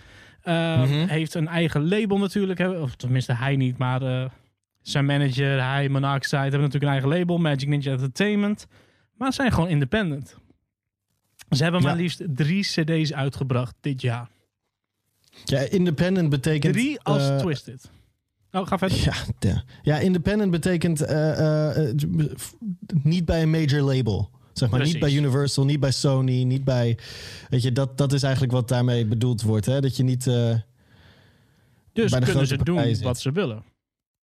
Mhm. 0.44 1.06
Heeft 1.06 1.34
een 1.34 1.48
eigen 1.48 1.88
label 1.88 2.18
natuurlijk. 2.18 2.60
Of 2.60 2.94
tenminste, 2.96 3.34
hij 3.34 3.56
niet, 3.56 3.78
maar 3.78 4.30
zijn 4.82 5.04
manager, 5.06 5.62
hij, 5.64 5.88
Monoxide, 5.88 6.36
hebben 6.42 6.60
natuurlijk 6.60 6.84
een 6.84 6.90
eigen 7.00 7.08
label. 7.18 7.38
Magic 7.38 7.68
Ninja 7.68 7.92
Entertainment. 7.92 8.66
Maar 9.16 9.28
ze 9.32 9.34
zijn 9.34 9.52
gewoon 9.52 9.68
independent. 9.68 10.36
Ze 11.50 11.62
hebben 11.62 11.82
maar 11.82 11.94
Ja. 11.96 12.00
liefst 12.00 12.22
drie 12.26 12.62
cd's 12.62 13.12
uitgebracht 13.12 13.74
dit 13.80 14.00
jaar. 14.00 14.28
ja, 15.44 15.58
independent 15.58 16.28
betekent... 16.28 16.72
Drie 16.74 17.00
als 17.00 17.28
eh, 17.28 17.38
Twisted. 17.38 17.90
Oh, 18.52 18.66
ga 18.66 18.78
verder. 18.78 18.98
Ja, 19.04 19.14
de- 19.38 19.62
ja, 19.82 19.98
independent 19.98 20.50
betekent 20.50 21.00
eh, 21.00 21.76
eh, 21.88 21.94
niet 23.02 23.24
bij 23.24 23.42
een 23.42 23.50
major 23.50 23.80
label. 23.80 24.30
Zeg 24.52 24.70
maar, 24.70 24.82
niet 24.82 24.98
bij. 24.98 25.12
Universal, 25.12 25.64
niet 25.64 25.80
bij 25.80 25.90
Sony, 25.90 26.42
niet 26.42 26.64
bij... 26.64 26.98
Weet 27.48 27.62
je, 27.62 27.72
dat, 27.72 27.98
dat 27.98 28.12
is 28.12 28.22
eigenlijk 28.22 28.52
wat 28.52 28.68
daarmee 28.68 29.06
bedoeld 29.06 29.42
wordt. 29.42 29.66
Hè? 29.66 29.80
Dat 29.80 29.96
je 29.96 30.02
niet... 30.02 30.24
Dus 30.24 32.12
kunnen 32.18 32.46
ze 32.46 32.56
doen 32.56 32.82
zit. 32.82 33.00
wat 33.02 33.20
ze 33.20 33.32
willen. 33.32 33.62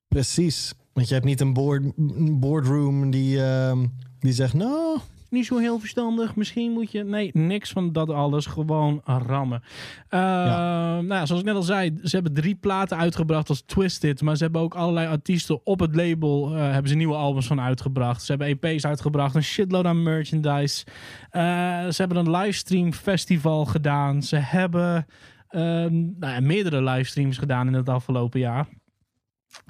Precies. 0.09 0.75
Want 0.93 1.09
je 1.09 1.15
hebt 1.15 1.27
niet 1.27 1.41
een, 1.41 1.53
board, 1.53 1.83
boardroom 2.41 3.11
die, 3.11 3.43
ehm, 3.45 3.87
die 4.21 4.33
zegt... 4.33 4.55
Nou, 4.55 4.99
niet 5.31 5.47
zo 5.47 5.59
heel 5.59 5.79
verstandig. 5.79 6.37
Misschien 6.37 6.73
moet 6.73 6.93
je. 6.93 7.05
Nee, 7.05 7.31
niks 7.33 7.71
van 7.71 7.93
dat 7.93 8.11
alles. 8.11 8.47
Gewoon 8.47 9.01
rammen. 9.05 9.63
Eh, 10.09 10.21
Nou, 10.21 11.07
ja, 11.09 11.27
zoals 11.27 11.41
ik 11.41 11.47
net 11.47 11.57
al 11.57 11.63
zei, 11.63 11.99
ze 12.03 12.15
hebben 12.15 12.35
drie 12.35 12.55
platen 12.55 12.97
uitgebracht 12.97 13.49
als 13.49 13.63
Twisted. 13.67 14.23
Maar 14.23 14.37
ze 14.37 14.43
hebben 14.43 14.61
ook 14.61 14.75
allerlei 14.75 15.07
artiesten 15.07 15.67
op 15.67 15.81
het 15.81 15.97
label. 15.97 16.55
eh, 16.57 16.61
hebben 16.71 16.89
ze 16.91 16.97
nieuwe 16.97 17.15
albums 17.15 17.47
van 17.47 17.61
uitgebracht. 17.61 18.23
Ze 18.23 18.35
hebben 18.35 18.59
EP's 18.61 18.85
uitgebracht. 18.85 19.35
Een 19.35 19.43
shitload 19.43 19.85
aan 19.85 20.03
merchandise. 20.03 20.85
Eh, 21.31 21.43
ze 21.89 21.95
hebben 21.97 22.17
een 22.19 22.31
livestream 22.31 22.93
festival 22.93 23.65
gedaan. 23.65 24.23
Ze 24.23 24.37
hebben 24.37 25.07
eh, 25.49 25.61
nou 25.91 26.33
ja, 26.33 26.41
meerdere 26.41 26.83
livestreams 26.83 27.39
gedaan 27.39 27.67
in 27.67 27.73
het 27.75 27.89
afgelopen 27.89 28.41
jaar. 28.41 28.67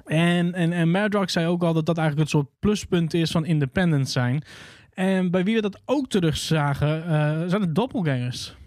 En, 0.05 0.53
en, 0.53 0.71
en 0.71 0.91
Madrox 0.91 1.33
zei 1.33 1.47
ook 1.47 1.63
al 1.63 1.73
dat 1.73 1.85
dat 1.85 1.97
eigenlijk 1.97 2.29
het 2.29 2.37
soort 2.39 2.59
pluspunt 2.59 3.13
is 3.13 3.31
van 3.31 3.45
independent 3.45 4.09
zijn. 4.09 4.43
En 4.93 5.31
bij 5.31 5.43
wie 5.43 5.55
we 5.55 5.61
dat 5.61 5.81
ook 5.85 6.09
terug 6.09 6.37
zagen, 6.37 7.05
eh, 7.05 7.43
zijn 7.47 7.61
de 7.61 7.71
doppelgangers. 7.71 8.57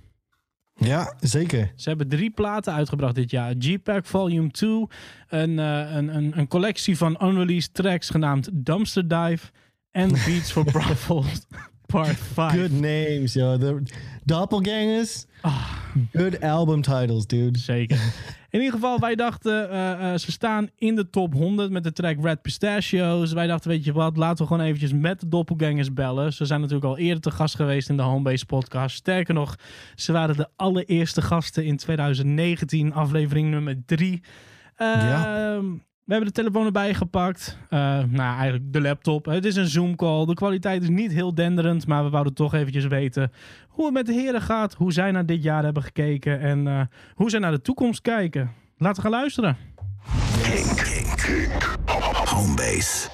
ja, 0.74 1.14
zeker. 1.20 1.72
Ze 1.76 1.88
hebben 1.88 2.08
drie 2.08 2.30
platen 2.30 2.72
uitgebracht 2.72 3.14
dit 3.14 3.30
jaar. 3.30 3.54
G-Pack 3.58 4.06
Volume 4.06 4.50
2, 4.50 4.86
een, 5.28 5.58
eh, 5.58 5.94
een, 5.94 6.16
een, 6.16 6.38
een 6.38 6.48
collectie 6.48 6.96
van 6.96 7.18
unreleased 7.22 7.74
tracks 7.74 8.10
genaamd 8.10 8.48
Dumpster 8.52 9.08
Dive 9.08 9.46
en 9.90 10.08
Beats 10.26 10.52
for 10.52 10.64
Brothels 10.64 11.46
Part 11.86 12.16
5. 12.16 12.52
Good 12.52 12.70
names, 12.70 13.32
yo. 13.32 13.58
De 13.58 13.82
Doppelgangers. 14.24 15.24
Ah. 15.40 15.81
Good 16.12 16.40
album 16.40 16.82
titles, 16.82 17.26
dude. 17.26 17.58
Zeker. 17.58 17.96
In 18.50 18.58
ieder 18.60 18.74
geval, 18.74 18.98
wij 18.98 19.14
dachten, 19.14 19.70
eh, 19.70 20.12
eh, 20.12 20.18
ze 20.18 20.32
staan 20.32 20.68
in 20.76 20.94
de 20.94 21.10
top 21.10 21.32
100 21.34 21.70
met 21.70 21.84
de 21.84 21.92
track 21.92 22.16
Red 22.20 22.42
Pistachios. 22.42 23.32
Wij 23.32 23.46
dachten, 23.46 23.70
weet 23.70 23.84
je 23.84 23.92
wat, 23.92 24.16
laten 24.16 24.44
we 24.44 24.50
gewoon 24.50 24.66
eventjes 24.66 24.92
met 24.92 25.20
de 25.20 25.28
doppelgangers 25.28 25.92
bellen. 25.92 26.32
Ze 26.32 26.44
zijn 26.44 26.60
natuurlijk 26.60 26.86
al 26.86 26.98
eerder 26.98 27.22
te 27.22 27.30
gast 27.30 27.54
geweest 27.54 27.88
in 27.88 27.96
de 27.96 28.02
Homebase 28.02 28.46
podcast. 28.46 28.96
Sterker 28.96 29.34
nog, 29.34 29.56
ze 29.94 30.12
waren 30.12 30.36
de 30.36 30.48
allereerste 30.56 31.22
gasten 31.22 31.64
in 31.64 31.76
2019, 31.76 32.92
aflevering 32.92 33.50
nummer 33.50 33.82
3. 33.86 34.22
Ja. 34.76 35.60
We 36.12 36.18
hebben 36.18 36.34
de 36.34 36.42
telefoon 36.42 36.66
erbij 36.66 36.94
gepakt. 36.94 37.58
Eh, 37.68 37.78
nou, 38.08 38.36
eigenlijk 38.36 38.72
de 38.72 38.80
laptop. 38.80 39.24
Het 39.24 39.44
is 39.44 39.56
een 39.56 39.66
Zoom 39.66 39.96
call. 39.96 40.26
De 40.26 40.34
kwaliteit 40.34 40.82
is 40.82 40.88
niet 40.88 41.12
heel 41.12 41.34
denderend, 41.34 41.86
maar 41.86 42.04
we 42.04 42.10
wouden 42.10 42.34
toch 42.34 42.54
eventjes 42.54 42.86
weten 42.86 43.32
hoe 43.68 43.84
het 43.84 43.94
met 43.94 44.06
de 44.06 44.12
heren 44.12 44.42
gaat. 44.42 44.74
Hoe 44.74 44.92
zij 44.92 45.10
naar 45.10 45.26
dit 45.26 45.42
jaar 45.42 45.64
hebben 45.64 45.82
gekeken 45.82 46.40
en 46.40 46.66
eh, 46.66 46.80
hoe 47.14 47.30
zij 47.30 47.40
naar 47.40 47.50
de 47.50 47.62
toekomst 47.62 48.00
kijken. 48.00 48.50
Laten 48.76 49.02
we 49.02 49.08
gaan 49.08 49.18
luisteren. 49.20 49.56
Kink. 50.42 50.76
Kink. 50.76 51.76
Homebase. 52.28 53.08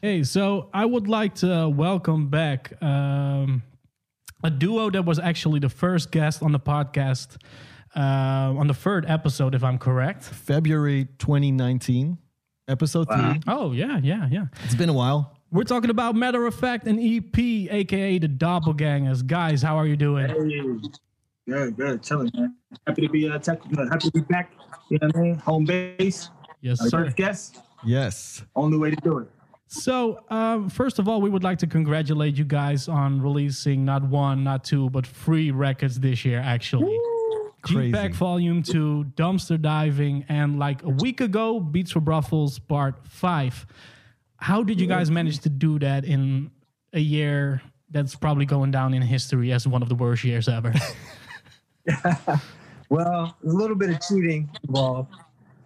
Hey, 0.00 0.22
so 0.22 0.68
I 0.74 0.86
would 0.86 1.06
like 1.08 1.34
to 1.34 1.74
welcome 1.74 2.28
back 2.28 2.70
um, 2.80 3.62
a 4.44 4.50
duo 4.58 4.90
that 4.90 5.04
was 5.04 5.20
actually 5.20 5.60
the 5.60 5.70
first 5.70 6.06
guest 6.10 6.42
on 6.42 6.52
the 6.52 6.58
podcast 6.58 7.36
uh, 7.96 8.54
on 8.58 8.66
the 8.66 8.74
third 8.74 9.04
episode, 9.08 9.54
if 9.54 9.62
I'm 9.64 9.78
correct. 9.78 10.24
February 10.24 11.06
2019, 11.18 12.18
episode 12.68 13.08
Wow. 13.08 13.32
3. 13.32 13.40
Oh, 13.46 13.72
yeah, 13.72 13.98
yeah, 14.02 14.28
yeah. 14.30 14.46
It's 14.64 14.74
been 14.74 14.88
a 14.88 14.92
while. 14.94 15.36
We're 15.50 15.62
talking 15.64 15.90
about 15.90 16.16
Matter 16.16 16.44
of 16.46 16.54
Fact 16.54 16.86
and 16.88 16.98
EP, 16.98 17.38
aka 17.38 18.18
the 18.18 18.28
Doppelgangers. 18.28 19.24
Guys, 19.26 19.62
how 19.62 19.76
are 19.76 19.86
you 19.86 19.96
doing? 19.96 20.28
Hey, 20.28 20.90
good, 21.46 21.76
good, 21.76 22.02
chilling, 22.02 22.30
man. 22.34 22.56
Happy 22.86 23.02
to 23.02 23.08
be 23.08 23.28
uh, 23.28 23.38
tech, 23.38 23.60
uh, 23.78 23.84
happy 23.88 24.10
to 24.10 24.12
be 24.12 24.20
back. 24.22 24.52
You 24.90 24.98
know 25.00 25.06
what 25.08 25.16
I 25.16 25.20
mean? 25.20 25.34
Home 25.36 25.64
base, 25.64 26.30
Yes, 26.60 26.80
our 26.80 26.88
sir. 26.88 27.04
first 27.04 27.16
guest. 27.16 27.60
Yes. 27.84 28.42
Only 28.56 28.78
way 28.78 28.90
to 28.90 28.96
do 28.96 29.18
it. 29.18 29.28
So, 29.68 30.24
um, 30.30 30.68
first 30.68 30.98
of 30.98 31.08
all, 31.08 31.20
we 31.20 31.30
would 31.30 31.42
like 31.44 31.58
to 31.58 31.66
congratulate 31.66 32.36
you 32.36 32.44
guys 32.44 32.88
on 32.88 33.20
releasing 33.20 33.84
not 33.84 34.02
one, 34.02 34.42
not 34.44 34.64
two, 34.64 34.90
but 34.90 35.06
three 35.06 35.50
records 35.50 36.00
this 36.00 36.24
year, 36.24 36.40
actually. 36.40 36.98
Crazy. 37.64 37.92
G-Pack 37.92 38.12
Volume 38.12 38.62
2, 38.62 39.12
Dumpster 39.16 39.60
Diving, 39.60 40.24
and 40.28 40.58
like 40.58 40.82
a 40.82 40.90
week 40.90 41.20
ago, 41.20 41.60
Beats 41.60 41.92
for 41.92 42.00
Brussels 42.00 42.58
Part 42.58 43.06
5. 43.08 43.66
How 44.36 44.62
did 44.62 44.80
you 44.80 44.86
guys 44.86 45.10
manage 45.10 45.40
to 45.40 45.48
do 45.48 45.78
that 45.78 46.04
in 46.04 46.50
a 46.92 47.00
year 47.00 47.62
that's 47.90 48.14
probably 48.14 48.44
going 48.44 48.70
down 48.70 48.94
in 48.94 49.02
history 49.02 49.52
as 49.52 49.66
one 49.66 49.82
of 49.82 49.88
the 49.88 49.94
worst 49.94 50.24
years 50.24 50.48
ever? 50.48 50.72
Well, 52.94 53.36
a 53.42 53.46
little 53.46 53.76
bit 53.76 53.90
of 53.90 54.00
cheating 54.00 54.48
involved. 54.68 55.14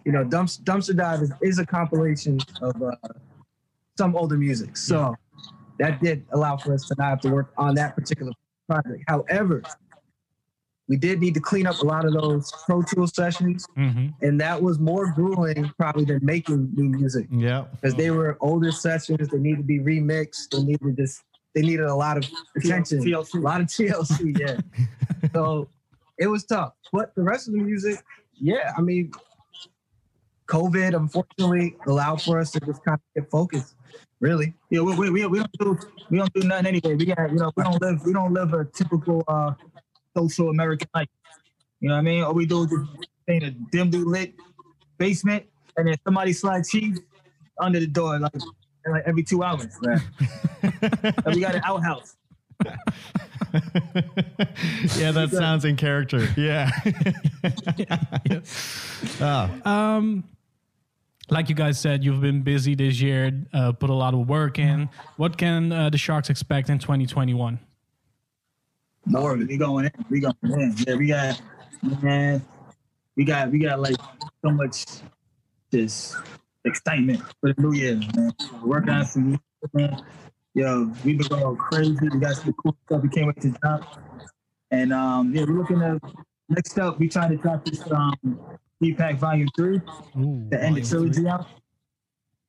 You 0.05 0.11
know, 0.11 0.23
Dumps, 0.23 0.57
Dumpster 0.57 0.95
Dive 0.95 1.21
is, 1.21 1.31
is 1.41 1.59
a 1.59 1.65
compilation 1.65 2.39
of 2.61 2.81
uh, 2.81 2.95
some 3.97 4.15
older 4.15 4.37
music. 4.37 4.77
So 4.77 5.15
that 5.77 6.01
did 6.01 6.25
allow 6.31 6.57
for 6.57 6.73
us 6.73 6.87
to 6.87 6.95
not 6.97 7.09
have 7.09 7.21
to 7.21 7.29
work 7.29 7.53
on 7.57 7.75
that 7.75 7.95
particular 7.95 8.31
project. 8.67 9.03
However, 9.07 9.61
we 10.89 10.97
did 10.97 11.19
need 11.21 11.35
to 11.35 11.39
clean 11.39 11.67
up 11.67 11.79
a 11.79 11.85
lot 11.85 12.03
of 12.03 12.13
those 12.13 12.51
Pro 12.65 12.81
tool 12.81 13.07
sessions, 13.07 13.65
hmm 13.75 14.07
and 14.21 14.41
that 14.41 14.61
was 14.61 14.79
more 14.79 15.13
grueling 15.13 15.71
probably 15.77 16.03
than 16.03 16.19
making 16.23 16.71
new 16.75 16.89
music. 16.89 17.27
Yeah. 17.31 17.65
because 17.71 17.95
they 17.95 18.11
were 18.11 18.37
older 18.41 18.71
sessions. 18.71 19.29
They 19.29 19.37
needed 19.37 19.59
to 19.59 19.63
be 19.63 19.79
remixed. 19.79 20.49
They 20.51 20.63
needed 20.63 20.97
just 20.97 21.23
they 21.55 21.61
needed 21.61 21.85
a 21.85 21.95
lot 21.95 22.17
of 22.17 22.25
attention, 22.57 22.99
TLC. 23.03 23.35
a 23.35 23.39
lot 23.39 23.61
of 23.61 23.67
TLC. 23.67 24.37
Yeah, 24.37 24.59
so 25.33 25.67
it 26.17 26.27
was 26.27 26.43
tough. 26.43 26.73
But 26.91 27.13
the 27.15 27.23
rest 27.23 27.47
of 27.47 27.53
the 27.53 27.59
music, 27.59 28.03
yeah, 28.39 28.73
I 28.77 28.81
mean, 28.81 29.11
COVID 30.47 30.95
unfortunately 30.95 31.75
allowed 31.87 32.21
for 32.21 32.39
us 32.39 32.51
to 32.51 32.59
just 32.61 32.83
kind 32.83 32.95
of 32.95 33.21
get 33.21 33.29
focused. 33.29 33.75
Really, 34.19 34.53
Yeah, 34.69 34.81
we, 34.81 34.95
we, 34.97 35.09
we, 35.11 35.25
we 35.27 35.39
don't 35.39 35.51
do 35.59 35.79
we 36.09 36.17
don't 36.17 36.33
do 36.33 36.41
nothing 36.45 36.65
anyway. 36.65 36.95
We 36.95 37.05
got 37.05 37.31
you 37.31 37.37
know 37.37 37.51
we 37.55 37.63
don't 37.63 37.81
live 37.81 38.05
we 38.05 38.11
don't 38.11 38.33
live 38.33 38.53
a 38.53 38.65
typical 38.65 39.23
uh 39.29 39.53
social 40.19 40.49
American 40.49 40.87
life. 40.93 41.07
You 41.79 41.89
know 41.89 41.95
what 41.95 41.99
I 41.99 42.03
mean? 42.03 42.23
All 42.23 42.33
we 42.33 42.45
do 42.45 42.63
is 42.63 42.69
just 42.71 43.09
stay 43.23 43.37
in 43.37 43.43
a 43.43 43.51
dimly 43.71 43.99
lit 43.99 44.33
basement, 44.97 45.45
and 45.77 45.87
then 45.87 45.95
somebody 46.03 46.33
slide 46.33 46.65
cheese 46.65 46.99
under 47.59 47.79
the 47.79 47.87
door 47.87 48.19
like 48.19 48.33
like 48.89 49.03
every 49.05 49.23
two 49.23 49.43
hours. 49.43 49.67
Man. 49.81 50.01
and 50.61 51.35
we 51.35 51.41
got 51.41 51.55
an 51.55 51.61
outhouse. 51.63 52.15
yeah, 54.97 55.11
that 55.11 55.29
sounds 55.31 55.65
in 55.65 55.75
character. 55.75 56.27
Yeah. 56.35 56.69
Ah, 59.21 59.95
Um, 59.95 60.23
like 61.29 61.49
you 61.49 61.55
guys 61.55 61.79
said, 61.79 62.03
you've 62.03 62.21
been 62.21 62.41
busy 62.41 62.75
this 62.75 62.99
year, 62.99 63.31
uh, 63.53 63.71
put 63.71 63.89
a 63.89 63.93
lot 63.93 64.13
of 64.13 64.27
work 64.27 64.57
in. 64.59 64.89
What 65.17 65.37
can 65.37 65.71
uh, 65.71 65.89
the 65.89 65.97
Sharks 65.97 66.29
expect 66.29 66.69
in 66.69 66.79
2021? 66.79 67.59
More 69.05 69.33
of 69.33 69.41
it. 69.41 69.47
We 69.47 69.57
going 69.57 69.85
in. 69.85 70.05
We 70.09 70.19
going 70.19 70.35
in. 70.43 70.75
Yeah, 70.87 70.95
we 70.95 71.07
got 71.07 71.41
man, 72.01 72.45
we 73.15 73.23
got 73.23 73.51
we 73.51 73.59
got 73.59 73.79
like 73.79 73.95
so 74.43 74.51
much 74.51 74.85
just 75.71 76.17
excitement 76.65 77.21
for 77.39 77.53
the 77.53 77.61
new 77.61 77.73
year, 77.73 77.99
man. 78.15 78.33
Working 78.63 78.89
on 78.89 79.05
some 79.05 79.39
man. 79.73 80.01
Yo, 80.53 80.91
we've 81.05 81.17
been 81.17 81.27
going 81.27 81.55
crazy. 81.57 81.97
We 82.01 82.19
got 82.19 82.35
some 82.35 82.53
cool 82.53 82.75
stuff. 82.85 83.03
We 83.03 83.09
can't 83.09 83.27
wait 83.27 83.41
to 83.41 83.49
drop. 83.61 83.99
And 84.71 84.91
um, 84.91 85.33
yeah, 85.33 85.43
we're 85.43 85.59
looking 85.59 85.81
at 85.81 86.01
next 86.49 86.77
up. 86.79 86.99
We 86.99 87.07
trying 87.07 87.31
to 87.31 87.37
drop 87.37 87.65
this 87.65 87.81
um, 87.91 88.39
Pack 88.97 89.17
Volume 89.17 89.49
Three, 89.55 89.81
Ooh, 90.17 90.47
the 90.49 90.61
end 90.61 90.77
of 90.77 90.87
trilogy 90.87 91.27
out. 91.27 91.47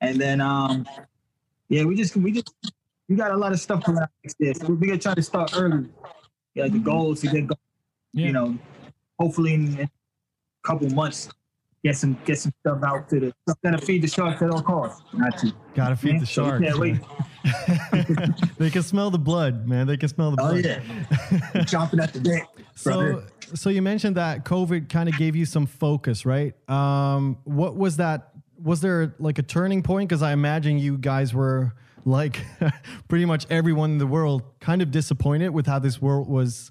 And 0.00 0.20
then 0.20 0.40
um, 0.40 0.86
yeah, 1.68 1.84
we 1.84 1.94
just 1.94 2.16
we 2.16 2.32
just 2.32 2.52
we 3.08 3.16
got 3.16 3.32
a 3.32 3.36
lot 3.36 3.52
of 3.52 3.60
stuff 3.60 3.84
coming 3.84 4.02
out 4.02 4.08
next 4.24 4.36
year. 4.38 4.54
So 4.54 4.68
we're 4.68 4.76
gonna 4.76 4.98
try 4.98 5.14
to 5.14 5.22
start 5.22 5.52
early. 5.56 5.88
Yeah, 6.54 6.64
like 6.64 6.72
the 6.72 6.78
goals 6.78 7.20
to 7.20 7.26
get 7.28 7.46
going. 7.46 7.58
Yeah. 8.12 8.26
You 8.26 8.32
know, 8.32 8.58
hopefully 9.18 9.54
in, 9.54 9.78
in 9.78 9.84
a 9.84 9.88
couple 10.66 10.88
months, 10.90 11.28
get 11.84 11.96
some 11.96 12.18
get 12.24 12.38
some 12.38 12.52
stuff 12.60 12.82
out 12.84 13.08
to 13.08 13.20
the 13.20 13.34
stuff 13.42 13.58
that'll 13.62 13.80
feed 13.80 14.02
the 14.02 14.08
sharks 14.08 14.42
at 14.42 14.50
all 14.50 14.62
costs. 14.62 15.02
Not 15.12 15.38
to. 15.38 15.52
Gotta 15.74 15.96
feed 15.96 16.20
the 16.20 16.26
sharks. 16.26 16.64
can't 16.64 16.78
wait. 16.78 16.96
they 18.58 18.70
can 18.70 18.82
smell 18.82 19.10
the 19.10 19.18
blood, 19.18 19.66
man. 19.66 19.86
They 19.86 19.96
can 19.96 20.08
smell 20.08 20.30
the 20.30 20.36
blood. 20.36 20.58
Oh 20.58 20.62
blood. 20.62 20.64
yeah, 20.64 21.62
chomping 21.64 22.02
at 22.02 22.12
the 22.12 22.20
bit. 22.20 22.42
So, 22.74 22.92
brother. 22.92 23.26
so 23.54 23.70
you 23.70 23.82
mentioned 23.82 24.16
that 24.16 24.44
COVID 24.44 24.88
kind 24.88 25.08
of 25.08 25.16
gave 25.16 25.36
you 25.36 25.46
some 25.46 25.66
focus, 25.66 26.26
right? 26.26 26.54
Um, 26.68 27.38
what 27.44 27.76
was 27.76 27.96
that? 27.98 28.32
Was 28.62 28.80
there 28.80 29.14
like 29.18 29.38
a 29.38 29.42
turning 29.42 29.82
point? 29.82 30.08
Because 30.08 30.22
I 30.22 30.32
imagine 30.32 30.78
you 30.78 30.98
guys 30.98 31.32
were 31.32 31.72
like 32.04 32.44
pretty 33.08 33.24
much 33.24 33.46
everyone 33.50 33.92
in 33.92 33.98
the 33.98 34.06
world 34.06 34.42
kind 34.60 34.82
of 34.82 34.90
disappointed 34.90 35.50
with 35.50 35.66
how 35.66 35.78
this 35.78 36.00
world 36.00 36.28
was, 36.28 36.70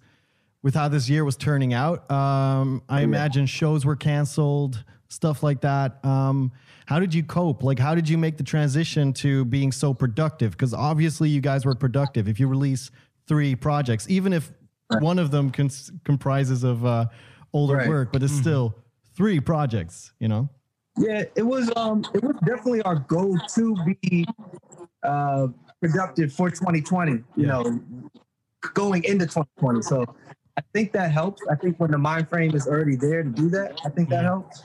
with 0.64 0.76
how 0.76 0.88
this 0.88 1.10
year 1.10 1.24
was 1.24 1.36
turning 1.38 1.74
out. 1.74 2.10
Um, 2.12 2.82
I 2.90 3.02
imagine 3.02 3.46
shows 3.46 3.86
were 3.86 3.96
canceled, 3.96 4.84
stuff 5.08 5.44
like 5.44 5.62
that. 5.62 6.04
Um, 6.06 6.52
how 6.86 7.00
did 7.00 7.14
you 7.14 7.24
cope? 7.24 7.64
Like, 7.64 7.78
how 7.80 7.94
did 7.96 8.10
you 8.10 8.18
make 8.18 8.38
the 8.38 8.44
transition 8.44 9.14
to 9.14 9.46
being 9.46 9.72
so 9.72 9.94
productive? 9.94 10.52
Because 10.52 10.74
obviously, 10.74 11.30
you 11.30 11.40
guys 11.42 11.66
were 11.66 11.76
productive. 11.76 12.28
If 12.28 12.40
you 12.40 12.48
release 12.48 12.90
three 13.28 13.56
projects, 13.56 14.10
even 14.10 14.34
if 14.34 14.52
one 15.00 15.20
of 15.20 15.30
them 15.30 15.52
cons- 15.52 15.92
comprises 16.04 16.64
of 16.64 16.84
uh, 16.86 17.06
older 17.54 17.76
Right. 17.76 17.88
work, 17.88 18.12
but 18.12 18.24
it's 18.24 18.34
still 18.34 18.76
three 19.16 19.40
projects. 19.40 20.14
You 20.20 20.30
know. 20.30 20.50
Yeah, 20.98 21.24
it 21.36 21.44
was 21.44 21.72
um 21.78 22.04
it 22.14 22.24
was 22.24 22.36
definitely 22.44 22.82
our 22.82 22.96
goal 22.96 23.38
to 23.56 23.76
be 24.02 24.26
uh 25.04 25.48
productive 25.82 26.34
for 26.34 26.50
2020, 26.50 27.24
you 27.36 27.46
know, 27.46 27.80
going 28.74 29.04
into 29.04 29.26
2020. 29.26 29.82
So 29.82 30.06
I 30.58 30.62
think 30.74 30.92
that 30.92 31.12
helps. 31.12 31.42
I 31.50 31.56
think 31.56 31.80
when 31.80 31.92
the 31.92 31.98
mind 31.98 32.30
frame 32.30 32.54
is 32.54 32.68
already 32.68 32.96
there 32.96 33.24
to 33.24 33.30
do 33.30 33.50
that, 33.52 33.80
I 33.86 33.90
think 33.90 34.10
that 34.10 34.26
helps. 34.26 34.64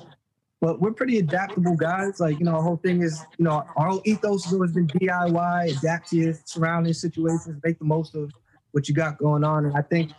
But 0.60 0.80
we're 0.80 0.92
pretty 0.92 1.18
adaptable 1.18 1.76
guys. 1.76 2.20
Like, 2.20 2.38
you 2.38 2.46
know, 2.46 2.56
our 2.56 2.62
whole 2.62 2.78
thing 2.78 3.02
is, 3.02 3.22
you 3.38 3.44
know, 3.44 3.64
our 3.76 3.88
whole 3.88 4.02
ethos 4.04 4.44
has 4.44 4.54
always 4.54 4.72
been 4.72 4.88
DIY, 4.88 5.78
adapt 5.78 6.08
to 6.10 6.16
your 6.16 6.34
surrounding 6.46 6.94
situations, 6.94 7.60
make 7.62 7.78
the 7.78 7.84
most 7.84 8.14
of 8.14 8.32
what 8.72 8.88
you 8.88 8.94
got 8.94 9.18
going 9.18 9.44
on. 9.44 9.66
And 9.66 9.76
I 9.76 9.82
think 9.82 10.10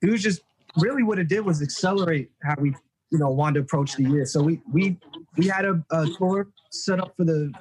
it 0.00 0.10
was 0.10 0.22
just 0.22 0.42
really 0.76 1.02
what 1.02 1.18
it 1.18 1.28
did 1.28 1.40
was 1.40 1.60
accelerate 1.60 2.30
how 2.42 2.54
we, 2.58 2.74
you 3.10 3.18
know, 3.18 3.30
wanted 3.30 3.54
to 3.54 3.60
approach 3.60 3.96
the 3.96 4.04
year. 4.04 4.24
So 4.24 4.42
we 4.42 4.62
we 4.72 4.96
we 5.36 5.48
had 5.48 5.64
a, 5.64 5.84
a 5.90 6.06
tour 6.18 6.48
set 6.70 7.00
up 7.00 7.14
for 7.16 7.24
the 7.24 7.52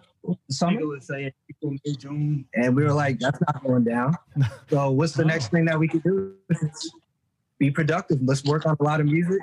summer, 0.49 0.86
was 0.86 1.09
uh, 1.09 1.15
April, 1.49 1.76
May, 1.86 1.93
June. 1.95 2.45
and 2.55 2.76
we 2.76 2.84
were 2.84 2.93
like, 2.93 3.19
that's 3.19 3.39
not 3.41 3.63
going 3.63 3.84
down. 3.84 4.15
So 4.69 4.91
what's 4.91 5.13
the 5.13 5.26
next 5.26 5.51
thing 5.51 5.65
that 5.65 5.78
we 5.78 5.88
could 5.88 6.03
do? 6.03 6.36
Be 7.59 7.69
productive. 7.71 8.19
Let's 8.24 8.43
work 8.43 8.65
on 8.65 8.76
a 8.80 8.84
lot 8.84 8.99
of 8.99 9.05
music. 9.05 9.39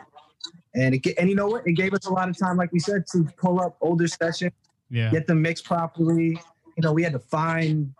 And 0.74 0.94
it, 0.94 1.06
and 1.18 1.28
you 1.28 1.34
know 1.36 1.46
what? 1.48 1.66
It 1.66 1.72
gave 1.72 1.94
us 1.94 2.06
a 2.06 2.12
lot 2.12 2.28
of 2.28 2.38
time, 2.38 2.56
like 2.56 2.72
we 2.72 2.78
said, 2.80 3.06
to 3.12 3.24
pull 3.36 3.60
up 3.60 3.76
older 3.80 4.06
sessions, 4.08 4.52
Yeah. 4.88 5.10
get 5.10 5.26
them 5.26 5.42
mixed 5.42 5.64
properly. 5.64 6.30
You 6.76 6.82
know, 6.82 6.92
we 6.92 7.02
had 7.02 7.12
to 7.12 7.18
find 7.18 7.92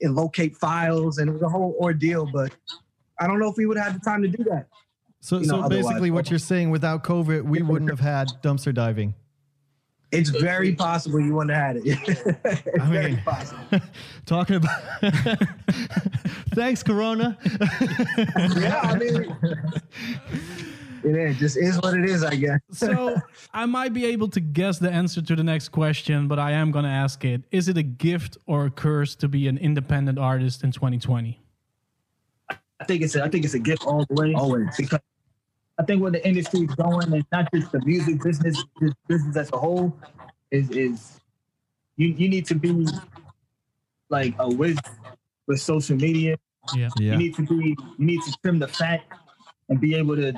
and 0.00 0.14
locate 0.14 0.56
files, 0.56 1.18
and 1.18 1.30
it 1.30 1.32
was 1.32 1.42
a 1.42 1.48
whole 1.48 1.76
ordeal. 1.80 2.26
But 2.30 2.54
I 3.18 3.26
don't 3.26 3.38
know 3.38 3.48
if 3.50 3.56
we 3.56 3.66
would 3.66 3.76
have 3.76 3.92
had 3.92 4.00
the 4.00 4.04
time 4.04 4.22
to 4.22 4.28
do 4.28 4.44
that. 4.44 4.66
So, 5.20 5.38
You 5.38 5.46
know, 5.46 5.62
so 5.62 5.68
basically, 5.68 6.10
what 6.10 6.28
you're 6.30 6.38
saying, 6.38 6.70
without 6.70 7.02
COVID, 7.04 7.42
we 7.42 7.62
wouldn't 7.62 7.90
have 7.90 8.00
had 8.00 8.28
dumpster 8.42 8.74
diving. 8.74 9.14
It's 10.14 10.30
very 10.40 10.74
possible 10.74 11.20
you 11.20 11.34
wouldn't 11.34 11.54
have 11.56 11.76
had 11.76 11.86
it. 11.86 11.98
it's 12.44 12.80
I 12.80 12.86
very 12.86 13.12
mean- 13.12 13.22
possible. 13.24 13.60
Talking 14.26 14.56
about. 14.56 14.80
Thanks, 16.54 16.82
Corona. 16.82 17.36
Yeah, 18.56 18.80
I 18.82 18.96
mean, 18.96 19.36
it 21.04 21.16
is. 21.16 21.38
Just 21.38 21.56
is 21.58 21.76
what 21.82 21.94
it 21.94 22.04
is, 22.08 22.22
I 22.24 22.34
guess. 22.36 22.60
So 22.72 23.16
I 23.52 23.66
might 23.66 23.92
be 23.92 24.06
able 24.06 24.28
to 24.28 24.40
guess 24.40 24.78
the 24.78 24.90
answer 24.90 25.20
to 25.20 25.36
the 25.36 25.44
next 25.44 25.68
question, 25.70 26.28
but 26.28 26.38
I 26.38 26.52
am 26.52 26.70
going 26.70 26.84
to 26.84 26.90
ask 26.90 27.24
it. 27.24 27.42
Is 27.50 27.68
it 27.68 27.76
a 27.76 27.82
gift 27.82 28.38
or 28.46 28.66
a 28.66 28.70
curse 28.70 29.14
to 29.16 29.28
be 29.28 29.48
an 29.48 29.58
independent 29.58 30.18
artist 30.18 30.64
in 30.64 30.72
2020? 30.72 31.38
I 32.50 32.84
think 32.86 33.02
it's 33.02 33.14
a, 33.14 33.22
I 33.24 33.28
think 33.28 33.44
it's 33.44 33.54
a 33.54 33.58
gift 33.58 33.84
all 33.84 34.06
the 34.08 34.14
way. 34.14 34.34
Always. 34.34 34.76
because 34.76 35.00
I 35.78 35.82
think 35.82 36.02
where 36.02 36.10
the 36.10 36.26
industry 36.26 36.60
is 36.60 36.74
going, 36.74 37.12
and 37.12 37.26
not 37.32 37.48
just 37.52 37.72
the 37.72 37.80
music 37.84 38.22
business, 38.22 38.62
just 38.80 38.94
business 39.08 39.36
as 39.36 39.52
a 39.52 39.58
whole, 39.58 39.96
is 40.50 40.70
is 40.70 41.20
you 41.96 42.08
you 42.08 42.28
need 42.28 42.46
to 42.46 42.54
be 42.54 42.86
like 44.08 44.34
a 44.38 44.48
whiz 44.48 44.78
with 45.46 45.60
social 45.60 45.96
media. 45.96 46.36
Yeah. 46.74 46.88
Yeah. 46.98 47.12
You 47.12 47.18
need 47.18 47.34
to 47.36 47.42
be 47.42 47.76
you 47.98 48.06
need 48.06 48.22
to 48.22 48.32
trim 48.42 48.58
the 48.58 48.68
fat 48.68 49.02
and 49.68 49.80
be 49.80 49.94
able 49.94 50.16
to 50.16 50.32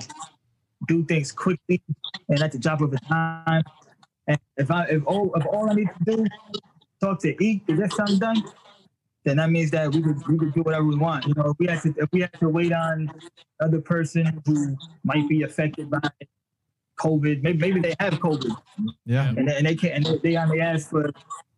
do 0.89 1.05
things 1.05 1.33
quickly 1.33 1.83
and 2.29 2.43
at 2.43 2.53
the 2.53 2.59
drop 2.59 2.81
of 2.81 2.93
a 2.93 2.99
time. 2.99 3.63
And 4.27 4.39
if 4.57 4.71
I 4.71 4.85
if 4.85 5.07
all 5.07 5.33
if 5.37 5.47
all 5.47 5.71
I 5.71 5.75
need 5.75 5.91
to 5.99 6.17
do 6.17 6.27
talk 7.01 7.21
to 7.21 7.45
eat 7.45 7.67
to 7.67 7.77
get 7.77 7.93
something 7.93 8.19
done, 8.19 8.43
then 9.27 9.37
that 9.39 9.51
means 9.51 9.73
that 9.73 9.93
we 9.93 10.01
could 10.01 10.27
we 10.29 10.39
could 10.39 10.55
do 10.55 10.63
whatever 10.63 10.85
we 10.85 10.95
want. 10.97 11.27
You 11.27 11.35
know, 11.35 11.51
if 11.51 11.57
we 11.59 11.67
have 11.67 11.83
to 11.83 11.93
if 11.99 12.09
we 12.13 12.21
have 12.21 12.33
to 12.39 12.49
wait 12.49 12.73
on 12.73 13.11
other 13.61 13.81
person 13.81 14.41
who 14.47 14.77
might 15.03 15.29
be 15.29 15.43
affected 15.43 15.91
by 15.91 16.01
COVID, 17.01 17.43
maybe 17.43 17.59
maybe 17.59 17.81
they 17.81 17.95
have 17.99 18.15
COVID 18.15 18.57
Yeah. 19.05 19.29
and 19.37 19.49
they, 19.49 19.57
and 19.57 19.67
they 19.67 19.75
can't 19.75 19.95
and 19.95 20.07
they, 20.07 20.31
they 20.31 20.37
on 20.37 20.49
their 20.49 20.61
ass 20.63 20.89
for 20.89 21.11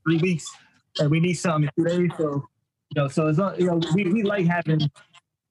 three 0.02 0.16
weeks 0.16 0.50
and 0.98 1.10
we 1.10 1.20
need 1.20 1.34
something 1.34 1.68
in 1.76 1.84
two 1.84 1.90
days. 2.08 2.10
So 2.16 2.48
you 2.90 3.02
know, 3.02 3.08
so 3.08 3.26
as 3.26 3.38
long, 3.38 3.54
you 3.60 3.66
know, 3.66 3.78
we, 3.94 4.10
we 4.10 4.22
like 4.22 4.46
having 4.46 4.80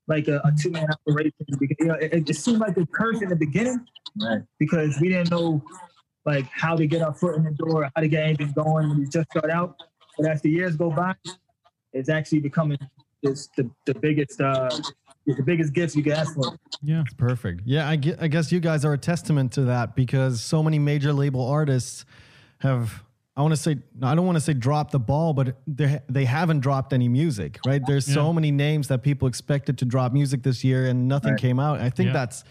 like 0.07 0.27
a, 0.27 0.37
a 0.43 0.51
two 0.59 0.71
man 0.71 0.87
operation 0.91 1.33
because 1.59 1.77
you 1.79 1.85
know 1.85 1.93
it, 1.95 2.13
it 2.13 2.25
just 2.25 2.43
seemed 2.43 2.59
like 2.59 2.75
a 2.77 2.85
curse 2.87 3.21
in 3.21 3.29
the 3.29 3.35
beginning 3.35 3.85
Right. 4.19 4.41
because 4.57 4.99
we 4.99 5.09
didn't 5.09 5.29
know 5.29 5.61
like 6.25 6.47
how 6.51 6.75
to 6.75 6.87
get 6.87 7.03
our 7.03 7.13
foot 7.13 7.35
in 7.35 7.43
the 7.43 7.51
door, 7.51 7.89
how 7.95 8.01
to 8.01 8.07
get 8.07 8.23
anything 8.23 8.51
going 8.53 8.89
when 8.89 8.99
we 8.99 9.05
just 9.07 9.29
start 9.29 9.51
out. 9.51 9.75
But 10.17 10.31
as 10.31 10.41
the 10.41 10.49
years 10.49 10.75
go 10.75 10.89
by, 10.89 11.13
it's 11.97 12.09
actually 12.09 12.39
becoming 12.39 12.77
just 13.25 13.55
the, 13.55 13.69
the 13.85 13.93
biggest 13.95 14.39
uh 14.41 14.69
the 15.25 15.43
biggest 15.43 15.73
gifts 15.73 15.93
you 15.95 16.03
can 16.03 16.13
ask 16.13 16.33
for. 16.35 16.55
Yeah. 16.81 17.03
Perfect. 17.17 17.61
Yeah, 17.65 17.89
I, 17.89 17.97
gue- 17.97 18.15
I 18.21 18.27
guess 18.29 18.49
you 18.49 18.61
guys 18.61 18.85
are 18.85 18.93
a 18.93 18.97
testament 18.97 19.51
to 19.53 19.63
that 19.63 19.93
because 19.95 20.39
so 20.41 20.63
many 20.63 20.79
major 20.79 21.11
label 21.11 21.45
artists 21.45 22.05
have. 22.59 23.03
I 23.35 23.41
want 23.41 23.51
to 23.51 23.57
say 23.57 23.75
I 24.01 24.15
don't 24.15 24.25
want 24.25 24.37
to 24.37 24.41
say 24.41 24.53
drop 24.53 24.89
the 24.91 24.99
ball, 24.99 25.33
but 25.33 25.57
they 25.67 25.99
they 26.09 26.25
haven't 26.25 26.61
dropped 26.61 26.91
any 26.93 27.07
music, 27.07 27.59
right? 27.67 27.81
There's 27.85 28.05
so 28.11 28.31
many 28.33 28.49
names 28.51 28.87
that 28.87 29.03
people 29.03 29.27
expected 29.27 29.77
to 29.79 29.85
drop 29.85 30.11
music 30.13 30.41
this 30.43 30.63
year, 30.63 30.87
and 30.87 31.07
nothing 31.07 31.31
Right. 31.33 31.39
came 31.41 31.59
out. 31.59 31.79
I 31.79 31.89
think 31.91 32.07
Yeah. 32.07 32.13
that's 32.13 32.43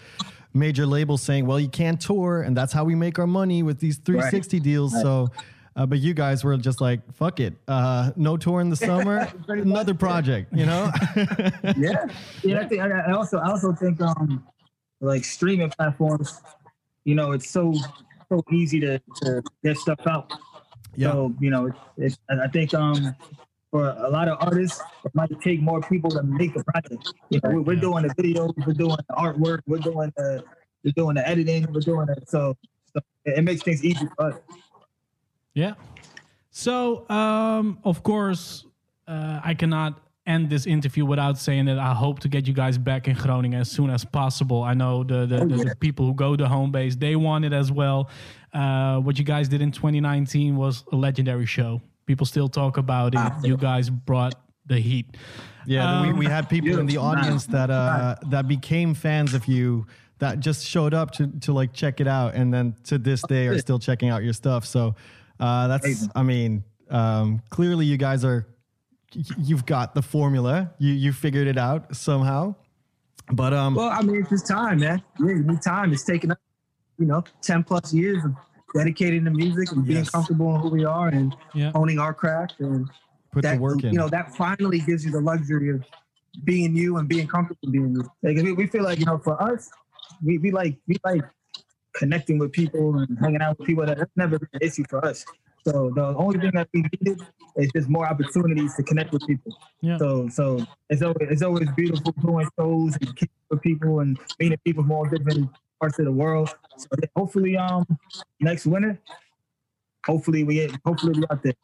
major 0.55 0.86
labels 0.86 1.22
saying, 1.22 1.44
"Well, 1.47 1.59
you 1.59 1.68
can't 1.68 2.01
tour, 2.01 2.42
and 2.42 2.57
that's 2.57 2.72
how 2.72 2.84
we 2.84 2.94
make 2.94 3.18
our 3.18 3.26
money 3.26 3.62
with 3.64 3.80
these 3.80 3.97
360 3.99 4.61
deals." 4.61 4.92
So, 4.92 5.28
uh, 5.77 5.87
but 5.87 5.99
you 5.99 6.14
guys 6.14 6.43
were 6.43 6.57
just 6.57 6.81
like, 6.81 7.01
"Fuck 7.14 7.41
it, 7.41 7.55
uh, 7.68 8.11
no 8.16 8.37
tour 8.37 8.61
in 8.61 8.70
the 8.70 8.77
summer, 8.89 9.29
another 9.49 9.95
project," 9.95 10.53
you 10.53 10.66
know? 10.66 10.91
Yeah. 11.77 12.07
Yeah, 12.43 12.61
I 12.61 12.66
think 12.68 12.81
I, 12.83 13.12
also 13.12 13.39
I 13.39 13.51
also 13.51 13.72
think 13.72 14.01
um 14.01 14.45
like 15.01 15.24
streaming 15.24 15.70
platforms, 15.70 16.41
you 17.05 17.14
know, 17.14 17.33
it's 17.33 17.51
so 17.51 17.74
so 18.29 18.43
easy 18.53 18.81
to, 18.81 18.99
to 19.22 19.43
get 19.62 19.77
stuff 19.77 20.01
out. 20.09 20.33
yeah. 20.97 21.12
So 21.12 21.35
you 21.41 21.51
know, 21.51 21.66
it's, 21.66 21.79
it's 21.99 22.18
I 22.31 22.49
think 22.49 22.72
um 22.74 23.14
for 23.70 23.89
a 23.89 24.09
lot 24.09 24.29
of 24.29 24.39
artists, 24.41 24.81
it 25.05 25.12
might 25.14 25.29
take 25.43 25.61
more 25.61 25.81
people 25.83 26.09
to 26.11 26.22
make 26.22 26.55
a 26.57 26.62
project. 26.64 27.12
You 27.31 27.41
know, 27.43 27.51
we're, 27.51 27.61
we're 27.62 27.72
Yeah. 27.74 27.81
doing 27.81 28.03
the 28.09 28.14
videos, 28.14 28.55
we're 28.66 28.72
doing 28.72 28.97
the 29.09 29.14
artwork, 29.16 29.61
we're 29.66 29.79
doing 29.79 30.12
the 30.16 30.43
we're 30.85 30.93
doing 30.97 31.16
the 31.16 31.29
editing, 31.29 31.66
we're 31.72 31.81
doing 31.81 32.09
it. 32.09 32.29
So, 32.31 32.57
so 32.95 33.01
it 33.24 33.43
makes 33.45 33.62
things 33.62 33.85
easy 33.85 34.07
for 34.16 34.27
us. 34.29 34.35
Yeah. 35.57 35.75
So, 36.51 37.09
um, 37.11 37.79
of 37.83 38.03
course, 38.03 38.65
uh, 39.09 39.41
I 39.43 39.55
cannot 39.55 39.99
end 40.27 40.51
this 40.51 40.67
interview 40.67 41.05
without 41.07 41.39
saying 41.39 41.65
that 41.67 41.79
I 41.79 41.95
hope 41.95 42.19
to 42.21 42.29
get 42.29 42.47
you 42.47 42.53
guys 42.53 42.77
back 42.79 43.09
in 43.09 43.15
Groningen 43.15 43.61
as 43.61 43.71
soon 43.71 43.91
as 43.91 44.05
possible. 44.05 44.63
I 44.63 44.75
know 44.75 45.03
the 45.05 45.25
the, 45.27 45.39
the, 45.47 45.57
the 45.71 45.77
people 45.81 46.05
who 46.07 46.15
go 46.15 46.37
to 46.37 46.47
home 46.47 46.73
base 46.73 46.97
they 46.97 47.17
want 47.17 47.45
it 47.45 47.53
as 47.53 47.73
well. 47.73 48.11
Uh, 48.53 48.99
what 49.01 49.19
you 49.19 49.25
guys 49.25 49.49
did 49.49 49.63
in 49.63 49.71
2019 49.73 50.57
was 50.57 50.85
a 50.93 50.97
legendary 50.97 51.47
show. 51.47 51.81
People 52.07 52.27
still 52.27 52.49
talk 52.49 52.77
about 52.77 53.15
it. 53.15 53.33
You 53.43 53.57
guys 53.57 53.89
brought 53.91 54.35
the 54.67 54.79
heat. 54.79 55.07
Yeah, 55.67 56.03
we, 56.03 56.09
Um, 56.11 56.17
we 56.19 56.27
had 56.27 56.49
people 56.49 56.79
in 56.79 56.87
the 56.87 56.99
audience 56.99 57.47
that 57.47 57.71
uh, 57.71 58.17
that 58.31 58.47
became 58.47 58.95
fans 58.95 59.33
of 59.35 59.47
you 59.47 59.87
that 60.19 60.41
just 60.41 60.67
showed 60.67 60.95
up 60.95 61.11
to, 61.13 61.27
to 61.41 61.53
like 61.53 61.73
check 61.75 62.01
it 62.01 62.09
out 62.09 62.35
and 62.35 62.53
then 62.53 62.75
to 62.85 62.97
this 62.99 63.23
day 63.29 63.47
are 63.49 63.59
still 63.59 63.79
checking 63.79 64.09
out 64.09 64.23
your 64.25 64.33
stuff. 64.33 64.65
So 64.65 64.95
uh, 65.41 65.68
that's, 65.68 65.84
Amazing. 65.84 66.11
I 66.14 66.22
mean, 66.22 66.64
um, 66.91 67.43
clearly 67.51 67.87
you 67.87 67.97
guys 67.97 68.24
are, 68.24 68.47
you've 69.39 69.66
got 69.66 69.95
the 69.95 70.03
formula. 70.03 70.72
You 70.78 70.93
you 70.93 71.12
figured 71.12 71.47
it 71.47 71.57
out 71.59 71.95
somehow. 71.97 72.55
But 73.32 73.53
um, 73.53 73.74
Well, 73.74 73.89
I 73.91 74.03
mean, 74.03 74.16
it's 74.16 74.30
just 74.30 74.47
time, 74.47 74.80
man. 74.80 75.03
Yeah, 75.20 75.26
you 75.28 75.43
need 75.43 75.62
time. 75.62 75.93
It's 75.93 76.05
taken 76.05 76.30
up, 76.30 76.39
you 76.99 77.07
know, 77.07 77.24
10 77.43 77.64
plus 77.64 77.93
years 77.93 78.24
of 78.24 78.34
dedicating 78.74 79.24
to 79.24 79.30
music 79.30 79.72
and 79.72 79.84
being 79.84 79.99
Yes. 80.01 80.11
comfortable 80.11 80.55
in 80.55 80.61
who 80.61 80.68
we 80.68 80.84
are 80.84 81.09
and 81.09 81.34
Yeah. 81.55 81.72
honing 81.72 81.99
our 81.99 82.14
craft. 82.14 82.61
And 82.61 82.89
put 83.32 83.43
that, 83.43 83.55
the 83.55 83.61
work 83.61 83.82
in. 83.84 83.93
you 83.93 83.99
know, 83.99 84.09
that 84.09 84.34
finally 84.37 84.80
gives 84.80 85.05
you 85.05 85.11
the 85.11 85.20
luxury 85.20 85.70
of 85.70 85.82
being 86.45 86.76
you 86.76 86.99
and 86.99 87.09
being 87.09 87.26
comfortable 87.26 87.70
being 87.70 87.95
you. 87.95 88.11
Like, 88.22 88.37
we, 88.37 88.53
we 88.53 88.66
feel 88.66 88.84
like, 88.84 88.99
you 88.99 89.07
know, 89.07 89.18
for 89.18 89.41
us, 89.43 89.70
we, 90.22 90.39
we 90.39 90.51
like, 90.53 90.76
we 90.87 90.97
like 91.05 91.24
connecting 91.97 92.38
with 92.38 92.53
people 92.53 92.99
and 92.99 93.18
hanging 93.18 93.42
out 93.42 93.59
with 93.59 93.66
people. 93.66 93.84
That, 93.86 93.99
that's 93.99 94.16
never 94.16 94.38
been 94.38 94.49
an 94.53 94.61
issue 94.62 94.84
for 94.88 95.05
us. 95.05 95.24
So 95.66 95.90
the 95.97 96.05
only 96.05 96.38
thing 96.38 96.53
that 96.55 96.68
we 96.72 96.82
needed 96.82 97.22
is 97.57 97.70
just 97.74 97.88
more 97.88 98.07
opportunities 98.07 98.76
to 98.76 98.84
connect 98.84 99.12
with 99.12 99.26
people. 99.26 99.53
Yeah. 99.80 99.99
So 99.99 100.28
so 100.28 100.64
it's 100.90 101.03
always 101.03 101.28
it's 101.28 101.42
always 101.42 101.68
beautiful 101.76 102.12
doing 102.22 102.49
shows 102.59 102.94
and 103.01 103.16
kicking 103.16 103.34
with 103.51 103.62
people 103.62 104.01
and 104.01 104.16
meeting 104.38 104.59
people 104.64 104.84
from 104.84 104.92
all 104.92 105.07
different 105.07 105.51
parts 105.80 105.99
of 105.99 106.05
the 106.05 106.12
world. 106.12 106.55
So 106.76 106.86
yeah, 107.03 107.09
hopefully 107.16 107.57
um 107.57 107.84
next 108.40 108.66
winter, 108.66 109.01
hopefully 110.05 110.44
we 110.44 110.55
get 110.55 110.70
hopefully 110.84 111.18
we 111.18 111.24
out 111.30 111.42
there. 111.42 111.55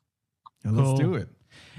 Yeah, 0.65 0.71
let's 0.73 0.99
do 0.99 1.15
it. 1.15 1.29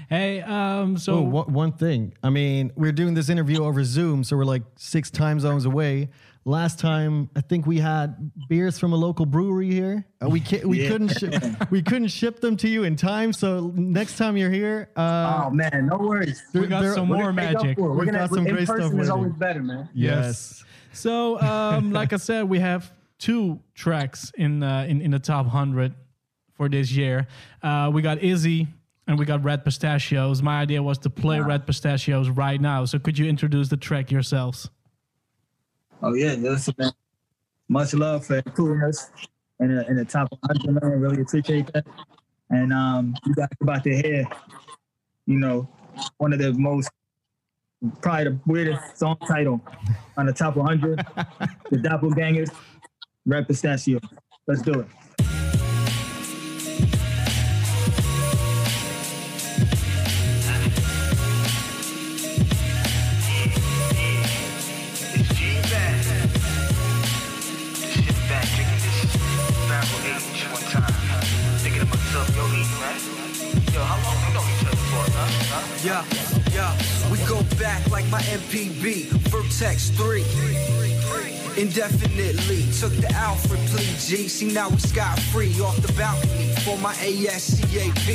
Hey, 0.08 0.40
um, 0.42 0.96
so 0.96 1.16
So 1.16 1.22
one, 1.22 1.52
one 1.52 1.72
thing. 1.72 2.14
I 2.22 2.30
mean, 2.30 2.72
we're 2.76 2.92
doing 2.92 3.14
this 3.14 3.28
interview 3.28 3.64
over 3.64 3.84
Zoom, 3.84 4.24
so 4.24 4.36
we're 4.36 4.44
like 4.44 4.62
six 4.76 5.10
time 5.10 5.40
zones 5.40 5.64
away. 5.64 6.10
Last 6.46 6.78
time, 6.78 7.30
I 7.34 7.40
think 7.40 7.66
we 7.66 7.78
had 7.78 8.30
beers 8.50 8.78
from 8.78 8.92
a 8.92 8.96
local 8.96 9.24
brewery 9.24 9.70
here. 9.72 10.04
Uh, 10.22 10.28
we 10.28 10.40
ca- 10.40 10.62
we 10.66 10.80
Yeah. 10.82 10.88
couldn't 10.90 11.08
shi- 11.18 11.30
we 11.70 11.80
couldn't 11.80 12.08
ship 12.08 12.40
them 12.40 12.56
to 12.58 12.68
you 12.68 12.82
in 12.84 12.96
time. 12.96 13.32
So 13.32 13.72
next 13.74 14.18
time 14.18 14.36
you're 14.36 14.50
here, 14.50 14.90
uh, 14.94 15.44
oh 15.46 15.50
man, 15.50 15.86
no 15.90 15.96
worries. 15.96 16.42
we 16.52 16.66
got 16.66 16.82
there- 16.82 16.92
some 16.94 17.08
We're 17.08 17.16
more 17.16 17.24
gonna 17.32 17.36
make 17.36 17.56
up 17.56 17.62
magic. 17.62 17.78
We're 17.78 17.92
We've 17.94 18.06
gonna 18.06 18.18
got 18.18 18.28
some 18.30 18.46
in 18.46 18.52
great 18.54 18.64
stuff 18.66 18.76
person 18.76 19.00
is 19.00 19.08
always 19.08 19.32
better, 19.32 19.62
man. 19.62 19.88
yes. 19.94 20.62
So, 20.92 21.40
um, 21.40 21.92
like 21.92 22.12
I 22.12 22.18
said, 22.18 22.48
we 22.48 22.58
have 22.60 22.92
two 23.18 23.58
tracks 23.74 24.30
in 24.36 24.62
uh, 24.62 24.84
in 24.86 25.00
in 25.00 25.12
the 25.12 25.18
top 25.18 25.46
hundred 25.46 25.94
for 26.52 26.68
this 26.68 26.92
year. 26.92 27.26
Uh, 27.62 27.90
we 27.92 28.02
got 28.02 28.22
Izzy 28.22 28.68
and 29.08 29.18
we 29.18 29.24
got 29.24 29.42
Red 29.42 29.64
Pistachios. 29.64 30.42
My 30.42 30.60
idea 30.60 30.82
was 30.82 30.98
to 30.98 31.10
play 31.10 31.40
Red 31.40 31.66
Pistachios 31.66 32.28
right 32.28 32.60
now. 32.60 32.84
So, 32.84 32.98
could 32.98 33.18
you 33.18 33.26
introduce 33.26 33.68
the 33.70 33.76
track 33.78 34.10
yourselves? 34.12 34.68
Oh 36.06 36.12
yeah, 36.12 36.34
listen, 36.34 36.74
man. 36.76 36.92
Much 37.66 37.94
love 37.94 38.26
for 38.26 38.36
including 38.36 38.82
us 38.82 39.10
in 39.58 39.74
the, 39.74 39.94
the 39.94 40.04
top 40.04 40.28
100, 40.30 40.82
man. 40.82 41.00
Really 41.00 41.22
appreciate 41.22 41.72
that. 41.72 41.86
And 42.50 42.74
um, 42.74 43.16
you 43.24 43.34
guys 43.34 43.48
about 43.58 43.84
to 43.84 43.96
hear, 43.96 44.28
you 45.24 45.38
know, 45.38 45.66
one 46.18 46.34
of 46.34 46.40
the 46.40 46.52
most, 46.52 46.90
probably 48.02 48.24
the 48.24 48.40
weirdest 48.44 48.98
song 48.98 49.16
title 49.26 49.62
on 50.18 50.26
the 50.26 50.34
top 50.34 50.56
100, 50.56 50.98
the 51.70 51.78
Doppelgangers, 51.78 52.54
Red 53.24 53.48
Pistachio. 53.48 53.98
Let's 54.46 54.60
do 54.60 54.80
it. 54.80 54.86
Yeah, 75.84 76.02
yeah, 76.50 76.74
we 77.12 77.18
go 77.28 77.42
back 77.58 77.86
like 77.90 78.08
my 78.08 78.22
MPB, 78.22 79.04
Vertex 79.28 79.90
3. 79.90 80.24
Indefinitely 81.60 82.64
took 82.80 82.92
the 82.96 83.12
Alfred 83.14 83.60
plea, 83.68 83.84
G. 83.98 84.26
See, 84.28 84.50
now 84.50 84.70
we 84.70 84.78
scot 84.78 85.18
free 85.30 85.52
off 85.60 85.76
the 85.82 85.92
balcony 85.92 86.54
for 86.64 86.78
my 86.78 86.94
ASCAP. 86.94 88.08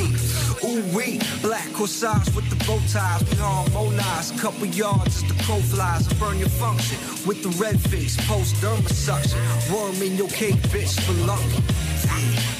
Ooh, 0.63 0.82
we 0.97 1.20
black 1.43 1.67
corsage 1.74 2.36
with 2.36 2.49
the 2.49 2.55
bow 2.65 2.80
ties, 2.91 3.24
we 3.30 3.38
harmonize. 3.38 4.32
Couple 4.41 4.65
yards 4.65 5.22
as 5.22 5.24
the 5.26 5.43
crow 5.43 5.59
flies 5.59 6.07
and 6.07 6.20
burn 6.20 6.39
your 6.39 6.49
function 6.49 6.97
with 7.30 7.43
the 7.43 7.53
red 7.61 7.80
face, 7.80 8.17
post 8.25 8.55
derma 8.55 8.89
suction. 8.89 9.38
Worm 9.69 10.01
in 10.01 10.17
your 10.17 10.27
cake, 10.30 10.57
bitch, 10.73 10.97
for 11.05 11.13
luck. 11.30 11.38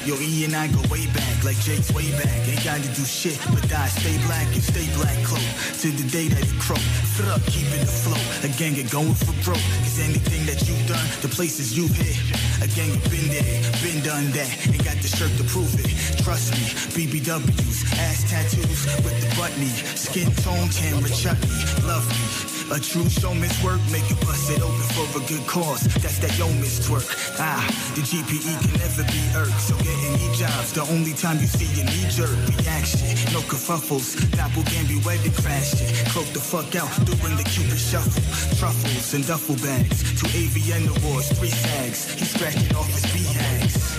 Yo, 0.06 0.14
E 0.22 0.44
and 0.44 0.54
I 0.54 0.68
go 0.70 0.78
way 0.86 1.10
back, 1.10 1.42
like 1.42 1.58
Jake's 1.58 1.90
way 1.90 2.06
back. 2.14 2.30
Ain't 2.46 2.62
got 2.62 2.78
to 2.78 2.86
do 2.94 3.02
shit, 3.02 3.34
but 3.50 3.66
die, 3.68 3.90
stay 3.90 4.14
black 4.30 4.46
and 4.54 4.62
stay 4.62 4.86
black 4.94 5.18
cloak. 5.26 5.42
To 5.82 5.90
the 5.90 6.06
day 6.14 6.28
that 6.30 6.46
it 6.46 6.54
croak, 6.62 6.78
thruck, 7.18 7.42
keeping 7.50 7.82
the 7.82 7.90
flow. 7.90 8.22
A 8.46 8.48
gang 8.54 8.78
get 8.78 8.88
going 8.94 9.18
for 9.18 9.34
broke. 9.42 9.66
Cause 9.82 9.98
anything 9.98 10.46
that 10.46 10.62
you've 10.62 10.86
done, 10.86 11.02
the 11.20 11.28
places 11.34 11.76
you've 11.76 11.90
hit. 11.90 12.14
A 12.62 12.70
gang 12.78 12.94
have 12.94 13.10
been 13.10 13.26
there, 13.26 13.50
been 13.82 13.98
done 14.06 14.30
that. 14.38 14.54
Ain't 14.70 14.86
got 14.86 15.02
the 15.02 15.10
shirt 15.10 15.34
to 15.42 15.44
prove 15.50 15.74
it. 15.82 15.90
Trust 16.22 16.54
me, 16.54 16.62
BBWs, 16.94 17.90
ass 18.06 18.22
tattoos 18.30 18.86
with 19.02 19.18
the 19.18 19.28
buttony. 19.34 19.74
Skin 19.98 20.30
tone, 20.46 20.70
camera 20.70 21.10
chutney. 21.10 21.58
Love 21.90 22.06
me. 22.06 22.59
A 22.72 22.78
true 22.78 23.08
showman's 23.10 23.58
work, 23.64 23.80
make 23.90 24.06
it 24.10 24.20
bust 24.22 24.48
it 24.48 24.62
open 24.62 24.86
for 24.94 25.18
a 25.18 25.26
good 25.26 25.44
cause. 25.48 25.82
That's 25.98 26.18
that 26.22 26.30
yeoman's 26.38 26.78
twerk. 26.86 27.02
Ah, 27.40 27.66
the 27.96 28.00
GPE 28.00 28.62
can 28.62 28.78
never 28.78 29.02
be 29.10 29.18
irked. 29.34 29.58
So 29.58 29.74
getting 29.82 30.14
e 30.22 30.30
jobs, 30.38 30.72
the 30.72 30.86
only 30.86 31.12
time 31.12 31.40
you 31.40 31.48
see 31.50 31.66
a 31.82 31.84
knee 31.84 32.06
jerk 32.14 32.30
reaction. 32.46 33.02
No 33.34 33.42
kerfuffles, 33.50 34.14
doppelganger 34.38 35.02
wedding 35.04 35.34
crashing. 35.42 35.90
Cloak 36.14 36.30
the 36.30 36.38
fuck 36.38 36.70
out, 36.78 36.90
doing 37.02 37.34
the 37.34 37.42
cupid 37.42 37.74
shuffle. 37.74 38.22
Truffles 38.54 39.14
and 39.14 39.26
duffel 39.26 39.56
bags, 39.66 40.06
two 40.14 40.30
AVN 40.30 40.86
awards, 41.02 41.26
three 41.38 41.50
sags. 41.50 42.06
He's 42.14 42.30
scratching 42.30 42.70
off 42.76 42.86
his 42.86 43.02
BHAGs. 43.10 43.98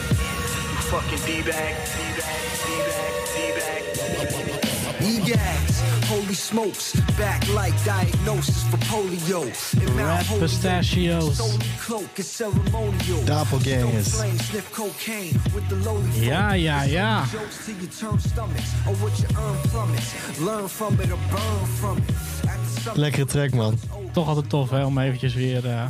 Fucking 0.87 1.19
D-bag, 1.27 1.75
D-bag, 1.91 2.39
D-bag, 2.63 3.13
D-bag. 3.35 3.81
E-gas, 5.03 5.70
holy 6.11 6.33
smokes, 6.33 6.93
back 7.17 7.47
like 7.47 7.75
diagnosis 7.83 8.63
for 8.63 8.77
polio. 8.77 9.41
And 9.41 9.95
Red 9.95 10.39
pistachios. 10.39 11.37
Doppelgangers. 13.25 14.13
Ja, 16.19 16.53
ja, 16.53 16.83
ja. 16.83 17.23
Lekkere 22.93 23.25
track, 23.25 23.53
man. 23.53 23.79
Toch 24.13 24.27
altijd 24.27 24.49
tof 24.49 24.69
hè, 24.69 24.85
om 24.85 24.97
eventjes 24.97 25.33
weer, 25.33 25.65
eh, 25.69 25.85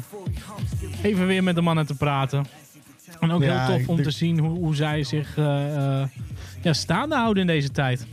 even 1.02 1.28
weer 1.28 1.44
met 1.44 1.56
de 1.56 1.62
mannen 1.62 1.86
te 1.86 1.96
praten. 1.96 2.46
En 3.20 3.32
ook 3.32 3.44
Ja, 3.44 3.66
heel 3.66 3.78
tof 3.78 3.88
om 3.88 4.04
te 4.04 4.12
zien 4.12 4.40
hoe, 4.40 4.60
hoe 4.60 4.76
zij 4.76 5.04
zich 5.04 5.38
eh, 5.38 6.02
eh, 6.02 6.08
ja, 6.62 6.74
staande 6.74 7.16
houden 7.16 7.42
in 7.42 7.48
deze 7.48 7.72
tijd. 7.72 8.06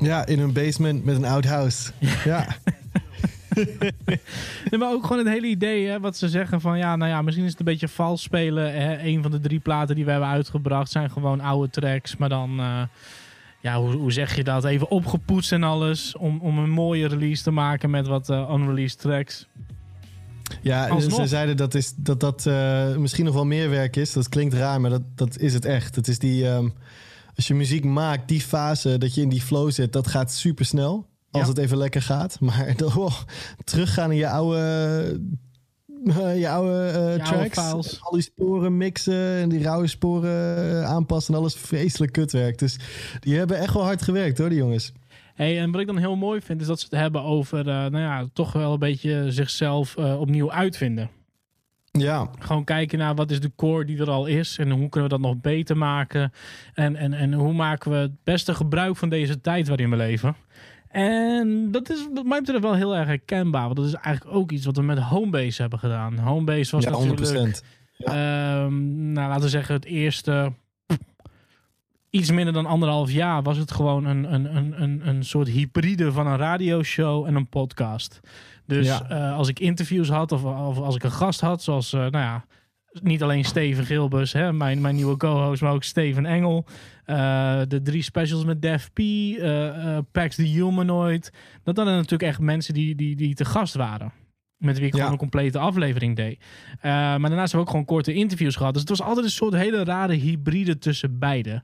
Ja, 0.00 0.26
in 0.26 0.38
een 0.38 0.52
basement 0.52 1.04
met 1.04 1.16
een 1.16 1.24
oud 1.24 1.44
house. 1.44 1.90
Ja. 2.24 2.46
Nee, 4.70 4.80
maar 4.80 4.92
ook 4.92 5.02
gewoon 5.02 5.18
het 5.18 5.34
hele 5.34 5.46
idee, 5.46 5.86
hè, 5.86 6.00
wat 6.00 6.16
ze 6.16 6.28
zeggen 6.28 6.60
van 6.60 6.78
ja, 6.78 6.96
nou 6.96 7.10
ja, 7.10 7.22
misschien 7.22 7.44
is 7.44 7.50
het 7.50 7.60
een 7.60 7.66
beetje 7.66 7.88
vals 7.88 8.22
spelen. 8.22 8.72
Hè. 8.72 8.98
Een 8.98 9.22
van 9.22 9.30
de 9.30 9.40
drie 9.40 9.58
platen 9.58 9.94
die 9.94 10.04
we 10.04 10.10
hebben 10.10 10.28
uitgebracht 10.28 10.90
zijn 10.90 11.10
gewoon 11.10 11.40
oude 11.40 11.70
tracks, 11.70 12.16
maar 12.16 12.28
dan, 12.28 12.58
eh, 12.58 12.82
ja, 13.60 13.80
hoe, 13.80 13.94
hoe 13.94 14.12
zeg 14.12 14.36
je 14.36 14.44
dat? 14.44 14.64
Even 14.64 14.90
opgepoetst 14.90 15.52
en 15.52 15.62
alles, 15.62 16.16
om, 16.16 16.38
om 16.40 16.58
een 16.58 16.70
mooie 16.70 17.08
release 17.08 17.42
te 17.42 17.50
maken 17.50 17.90
met 17.90 18.06
wat 18.06 18.30
eh, 18.30 18.50
unreleased 18.54 18.98
tracks. 18.98 19.46
Ja, 20.62 20.88
Alsnog. 20.88 21.20
ze 21.20 21.26
zeiden 21.26 21.56
dat 21.56 21.74
is, 21.74 21.94
dat, 21.96 22.20
dat 22.20 22.46
eh, 22.46 22.96
misschien 22.96 23.24
nog 23.24 23.34
wel 23.34 23.46
meer 23.46 23.70
werk 23.70 23.96
is. 23.96 24.12
Dat 24.12 24.28
klinkt 24.28 24.54
raar, 24.54 24.80
maar 24.80 24.90
dat, 24.90 25.02
dat 25.14 25.38
is 25.38 25.54
het 25.54 25.64
echt. 25.64 25.94
Het 25.94 26.08
is 26.08 26.18
die, 26.18 26.48
ehm, 26.48 26.68
als 27.38 27.46
je 27.46 27.54
muziek 27.54 27.84
maakt, 27.84 28.28
die 28.28 28.40
fase 28.40 28.98
dat 28.98 29.14
je 29.14 29.20
in 29.20 29.28
die 29.28 29.40
flow 29.42 29.70
zit, 29.70 29.92
dat 29.92 30.06
gaat 30.06 30.32
super 30.32 30.64
snel. 30.64 31.06
Als 31.30 31.42
Ja. 31.42 31.48
het 31.48 31.58
even 31.58 31.76
lekker 31.76 32.02
gaat. 32.02 32.40
Maar 32.40 32.72
dan, 32.76 32.96
oh, 32.96 33.20
teruggaan 33.64 34.10
in 34.10 34.16
je 34.16 34.28
oude, 34.28 35.20
eh, 36.06 36.38
je 36.40 36.48
oude 36.48 36.86
eh, 37.18 37.24
tracks. 37.24 37.58
Al 38.02 38.12
die 38.12 38.22
sporen 38.22 38.76
mixen 38.76 39.14
en 39.36 39.48
die 39.48 39.62
rauwe 39.62 39.86
sporen 39.86 40.56
eh, 40.80 40.84
aanpassen 40.84 41.34
en 41.34 41.40
alles 41.40 41.54
vreselijk 41.54 42.12
kutwerk. 42.12 42.58
Dus 42.58 42.76
die 43.20 43.36
hebben 43.36 43.58
echt 43.58 43.74
wel 43.74 43.82
hard 43.84 44.02
gewerkt 44.02 44.38
hoor, 44.38 44.48
die 44.48 44.58
jongens. 44.58 44.92
Hey, 45.34 45.58
en 45.60 45.70
wat 45.70 45.80
ik 45.80 45.86
dan 45.86 45.96
heel 45.98 46.16
mooi 46.16 46.40
vind, 46.40 46.60
is 46.60 46.66
dat 46.66 46.80
ze 46.80 46.86
het 46.90 47.00
hebben 47.00 47.22
over, 47.22 47.58
eh, 47.58 47.64
nou 47.66 47.98
ja, 47.98 48.26
toch 48.32 48.52
wel 48.52 48.72
een 48.72 48.78
beetje 48.78 49.26
zichzelf 49.28 49.96
eh, 49.96 50.20
opnieuw 50.20 50.52
uitvinden. 50.52 51.10
Ja, 52.00 52.30
Gewoon 52.38 52.64
kijken 52.64 52.98
naar 52.98 53.14
wat 53.14 53.30
is 53.30 53.40
de 53.40 53.52
core 53.56 53.84
die 53.84 53.98
er 53.98 54.10
al 54.10 54.26
is 54.26 54.58
en 54.58 54.70
hoe 54.70 54.88
kunnen 54.88 55.10
we 55.10 55.16
dat 55.16 55.26
nog 55.26 55.40
beter 55.40 55.76
maken. 55.76 56.32
En, 56.74 56.96
en, 56.96 57.12
en 57.12 57.32
hoe 57.32 57.52
maken 57.52 57.90
we 57.90 57.96
het 57.96 58.24
beste 58.24 58.54
gebruik 58.54 58.96
van 58.96 59.08
deze 59.08 59.40
tijd 59.40 59.68
waarin 59.68 59.90
we 59.90 59.96
leven. 59.96 60.36
En 60.88 61.70
dat 61.70 61.90
is 61.90 62.08
wat 62.14 62.24
mij 62.24 62.38
betreft 62.38 62.62
wel 62.62 62.74
heel 62.74 62.96
erg 62.96 63.06
herkenbaar. 63.06 63.64
Want 63.64 63.76
dat 63.76 63.86
is 63.86 63.94
eigenlijk 63.94 64.36
ook 64.36 64.50
iets 64.50 64.64
wat 64.64 64.76
we 64.76 64.82
met 64.82 64.98
Homebase 64.98 65.60
hebben 65.60 65.78
gedaan. 65.78 66.18
Homebase 66.18 66.76
was 66.76 66.84
Ja, 66.84 66.90
natuurlijk... 66.90 67.62
100%. 67.62 67.64
Ehm, 67.98 69.12
nou, 69.12 69.28
laten 69.28 69.42
we 69.42 69.48
zeggen, 69.48 69.74
het 69.74 69.84
eerste 69.84 70.52
iets 72.10 72.30
minder 72.30 72.52
dan 72.52 72.66
anderhalf 72.66 73.10
jaar 73.10 73.42
was 73.42 73.56
het 73.56 73.70
gewoon 73.70 74.04
een, 74.04 74.34
een, 74.34 74.56
een, 74.56 74.82
een, 74.82 75.08
een 75.08 75.24
soort 75.24 75.48
hybride 75.48 76.12
van 76.12 76.26
een 76.26 76.36
radioshow 76.36 77.26
en 77.26 77.34
een 77.34 77.48
podcast. 77.48 78.20
Dus 78.68 78.86
Ja. 78.86 79.08
eh, 79.08 79.36
als 79.36 79.48
ik 79.48 79.60
interviews 79.60 80.08
had 80.08 80.32
of, 80.32 80.44
of 80.44 80.78
als 80.78 80.94
ik 80.94 81.02
een 81.02 81.10
gast 81.12 81.40
had, 81.40 81.62
zoals, 81.62 81.92
eh, 81.92 82.00
nou 82.00 82.10
ja, 82.18 82.44
niet 83.02 83.22
alleen 83.22 83.44
Steven 83.44 83.84
Gilbus, 83.84 84.32
hè, 84.32 84.52
mijn, 84.52 84.80
mijn 84.80 84.94
nieuwe 84.94 85.16
co-host, 85.16 85.62
maar 85.62 85.72
ook 85.72 85.82
Steven 85.84 86.26
Engel. 86.26 86.66
Eh, 87.04 87.60
de 87.68 87.82
drie 87.82 88.02
specials 88.02 88.44
met 88.44 88.62
Def 88.62 88.90
P, 88.92 89.00
Pax 90.12 90.36
the 90.36 90.42
Humanoid. 90.42 91.32
Dat 91.62 91.76
waren 91.76 91.92
natuurlijk 91.94 92.22
echt 92.22 92.40
mensen 92.40 92.74
die, 92.74 92.94
die, 92.94 93.16
die 93.16 93.34
te 93.34 93.44
gast 93.44 93.74
waren. 93.74 94.12
Met 94.58 94.78
wie 94.78 94.86
ik 94.86 94.92
Ja. 94.92 94.98
gewoon 94.98 95.12
een 95.12 95.18
complete 95.18 95.58
aflevering 95.58 96.16
deed. 96.16 96.38
Eh, 96.80 96.90
maar 96.90 97.20
daarnaast 97.20 97.38
hebben 97.38 97.50
we 97.52 97.58
ook 97.58 97.70
gewoon 97.70 97.84
korte 97.84 98.12
interviews 98.14 98.56
gehad. 98.56 98.72
Dus 98.72 98.80
het 98.80 98.90
was 98.90 99.02
altijd 99.02 99.24
een 99.24 99.32
soort 99.32 99.54
hele 99.54 99.84
rare 99.84 100.12
hybride 100.14 100.78
tussen 100.78 101.18
beide. 101.18 101.62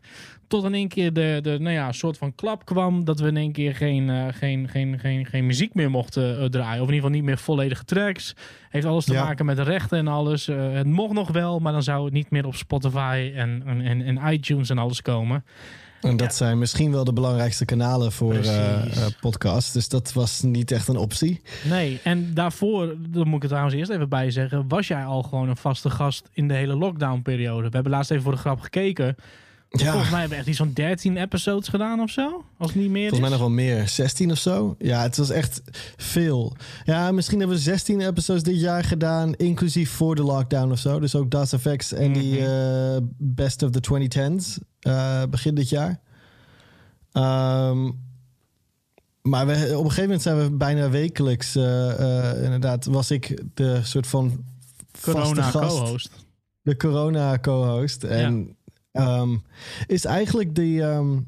Tot 0.49 0.65
in 0.65 0.75
één 0.75 0.89
keer 0.89 1.13
de, 1.13 1.39
de 1.43 1.57
nou 1.61 1.75
ja, 1.75 1.93
soort 1.93 2.19
van 2.19 2.35
klap 2.35 2.65
kwam 2.65 3.05
dat 3.05 3.21
we 3.21 3.29
in 3.29 3.37
één 3.37 3.53
keer 3.53 3.75
geen, 3.75 4.11
eh, 4.11 4.25
geen, 4.31 4.69
geen, 4.69 4.99
geen, 4.99 5.27
geen 5.27 5.47
muziek 5.47 5.75
meer 5.75 5.91
mochten 5.91 6.41
eh, 6.41 6.45
draaien. 6.45 6.83
Of 6.83 6.89
in 6.89 6.95
ieder 6.95 6.95
geval 6.95 7.11
niet 7.11 7.23
meer 7.25 7.39
volledige 7.39 7.85
tracks. 7.85 8.35
Heeft 8.69 8.87
alles 8.87 9.05
te 9.05 9.13
Ja. 9.13 9.25
maken 9.25 9.47
met 9.47 9.57
de 9.57 9.63
rechten 9.63 9.99
en 9.99 10.09
alles. 10.09 10.47
Het 10.47 10.87
mocht 10.87 11.15
nog 11.15 11.31
wel, 11.31 11.59
maar 11.59 11.73
dan 11.73 11.83
zou 11.83 12.05
het 12.05 12.13
niet 12.15 12.31
meer 12.31 12.47
op 12.47 12.55
Spotify 12.55 13.33
en, 13.35 13.63
en, 13.67 14.03
en 14.03 14.33
iTunes 14.33 14.71
en 14.71 14.79
alles 14.79 15.03
komen. 15.03 15.45
En 16.05 16.17
dat 16.17 16.35
zijn 16.35 16.59
misschien 16.59 16.91
wel 16.93 17.05
de 17.05 17.13
belangrijkste 17.13 17.65
kanalen 17.65 18.13
voor 18.13 18.35
eh 18.35 18.41
Precies. 18.81 18.97
eh, 19.01 19.07
podcasts. 19.21 19.73
Dus 19.73 19.89
dat 19.89 20.13
was 20.13 20.43
niet 20.43 20.71
echt 20.71 20.89
een 20.89 20.97
optie. 20.97 21.41
Nee, 21.69 22.01
en 22.05 22.35
daarvoor, 22.35 22.95
dat 23.09 23.25
moet 23.25 23.37
ik 23.37 23.43
er 23.43 23.49
trouwens 23.49 23.75
eerst 23.75 23.91
even 23.91 24.09
bij 24.09 24.31
zeggen, 24.31 24.69
was 24.69 24.87
jij 24.89 25.05
al 25.05 25.23
gewoon 25.23 25.49
een 25.49 25.57
vaste 25.57 25.91
gast 25.91 26.29
in 26.33 26.49
de 26.49 26.55
hele 26.55 26.75
lockdown-periode. 26.77 27.69
We 27.69 27.75
hebben 27.75 27.93
laatst 27.93 28.11
even 28.11 28.23
voor 28.23 28.33
de 28.33 28.39
grap 28.39 28.61
gekeken. 28.61 29.17
Ja, 29.77 29.91
Volgens 29.91 30.11
mij 30.11 30.21
hebben 30.21 30.31
we 30.31 30.37
echt 30.37 30.47
iets 30.47 30.59
van 30.59 30.73
13 30.73 31.17
episodes 31.17 31.69
gedaan 31.69 32.01
of 32.01 32.11
zo. 32.11 32.45
Als 32.59 32.75
niet 32.75 32.91
meer 32.91 33.09
volgens 33.09 33.21
mij 33.21 33.29
is. 33.29 33.37
nog 33.37 33.39
wel 33.47 33.51
meer. 33.57 33.89
16 33.89 34.31
of 34.31 34.39
zo. 34.39 34.75
Ja, 34.79 35.03
het 35.03 35.17
was 35.17 35.31
echt 35.31 35.61
veel. 35.97 36.57
Ja, 36.85 37.13
misschien 37.13 37.39
hebben 37.39 37.57
we 37.57 37.63
16 37.63 38.01
episodes 38.01 38.43
dit 38.43 38.61
jaar 38.61 38.85
gedaan, 38.85 39.35
inclusief 39.35 39.91
voor 39.91 40.15
de 40.15 40.23
lockdown 40.23 40.71
of 40.73 40.79
zo. 40.79 41.01
Dus 41.01 41.15
ook 41.15 41.31
Das 41.31 41.53
Effects 41.53 41.93
en 41.93 42.13
die 42.13 42.41
Mhm. 42.41 42.51
eh, 42.51 42.97
Best 43.19 43.63
of 43.63 43.71
the 43.71 43.81
2010s 43.81 44.59
eh, 44.81 45.23
begin 45.31 45.55
dit 45.55 45.69
jaar. 45.69 46.01
Ehm, 47.13 47.91
maar 49.23 49.47
we, 49.47 49.53
op 49.53 49.61
een 49.85 49.91
gegeven 49.91 50.03
moment 50.03 50.23
zijn 50.23 50.39
we 50.39 50.51
bijna 50.51 50.91
wekelijks, 50.91 51.57
eh, 51.57 52.43
inderdaad, 52.43 52.85
was 52.85 53.11
ik 53.11 53.43
de 53.55 53.81
soort 53.83 54.07
van 54.07 54.45
Corona 55.01 55.51
co-host. 55.51 56.11
de 56.63 56.77
corona 56.77 57.39
co-host. 57.39 58.05
En 58.05 58.57
ehm, 58.95 59.37
is 59.87 60.05
eigenlijk 60.05 60.55
die, 60.55 60.83
ehm, 60.83 61.19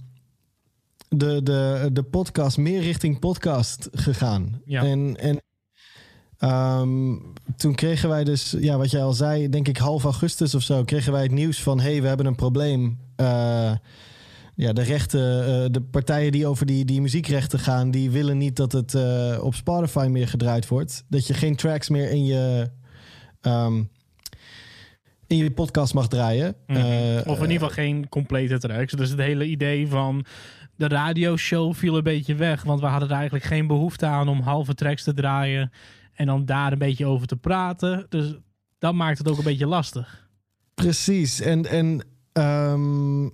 de, 1.09 1.43
de, 1.43 1.91
de 1.93 2.03
podcast 2.03 2.59
meer 2.59 2.81
richting 2.81 3.19
podcast 3.19 3.89
gegaan. 3.93 4.61
Ja. 4.65 4.85
En, 4.85 5.17
en 5.17 5.43
ehm, 6.39 7.15
toen 7.57 7.75
kregen 7.75 8.09
wij 8.09 8.25
dus, 8.25 8.55
ja, 8.59 8.77
wat 8.77 8.91
jij 8.91 9.03
al 9.03 9.13
zei, 9.13 9.49
denk 9.49 9.69
ik 9.69 9.77
half 9.77 10.05
augustus 10.05 10.55
of 10.55 10.63
zo, 10.63 10.85
kregen 10.85 11.13
wij 11.13 11.23
het 11.23 11.33
nieuws 11.33 11.63
van: 11.63 11.81
hey, 11.81 12.03
we 12.03 12.09
hebben 12.09 12.27
een 12.27 12.35
probleem. 12.35 12.99
Eh, 13.17 13.73
ja, 14.55 14.73
de 14.73 14.83
rechten, 14.83 15.47
eh, 15.47 15.71
de 15.71 15.83
partijen 15.83 16.33
die 16.33 16.47
over 16.47 16.67
die, 16.67 16.85
die 16.85 17.01
muziekrechten 17.01 17.59
gaan, 17.59 17.91
die 17.91 18.11
willen 18.11 18.39
niet 18.39 18.57
dat 18.57 18.73
het 18.73 18.95
eh, 18.95 19.39
op 19.41 19.55
Spotify 19.55 20.07
meer 20.11 20.29
gedraaid 20.29 20.69
wordt. 20.69 21.05
Dat 21.09 21.27
je 21.27 21.35
geen 21.35 21.57
tracks 21.57 21.89
meer 21.89 22.11
in 22.11 22.25
je, 22.25 22.71
in 25.27 25.37
je 25.37 25.51
podcast 25.51 25.95
mag 25.95 26.09
draaien. 26.09 26.55
Mhm. 26.67 26.79
Eh, 26.79 27.27
Of 27.27 27.37
in 27.37 27.51
ieder 27.51 27.69
geval 27.69 27.69
geen 27.69 28.09
complete 28.09 28.59
tracks. 28.59 28.93
Dus 28.93 29.11
het 29.11 29.19
hele 29.19 29.47
idee 29.47 29.89
van 29.89 30.25
de 30.77 30.89
radioshow 30.89 31.75
viel 31.75 31.97
een 31.97 32.03
beetje 32.03 32.35
weg. 32.35 32.63
Want 32.63 32.81
we 32.81 32.87
hadden 32.87 33.09
er 33.09 33.15
eigenlijk 33.15 33.45
geen 33.45 33.67
behoefte 33.67 34.07
aan 34.07 34.29
om 34.29 34.41
halve 34.41 34.75
tracks 34.75 35.03
te 35.03 35.15
draaien. 35.15 35.73
En 36.15 36.27
dan 36.27 36.45
daar 36.45 36.73
een 36.73 36.79
beetje 36.79 37.07
over 37.07 37.27
te 37.27 37.37
praten. 37.37 38.07
Dus 38.09 38.35
dat 38.79 38.95
maakt 38.95 39.19
het 39.19 39.29
ook 39.29 39.39
een 39.39 39.45
beetje 39.45 39.67
lastig. 39.67 40.29
Precies. 40.75 41.41
En, 41.41 41.67
en 41.67 42.07
ehm, 42.33 43.29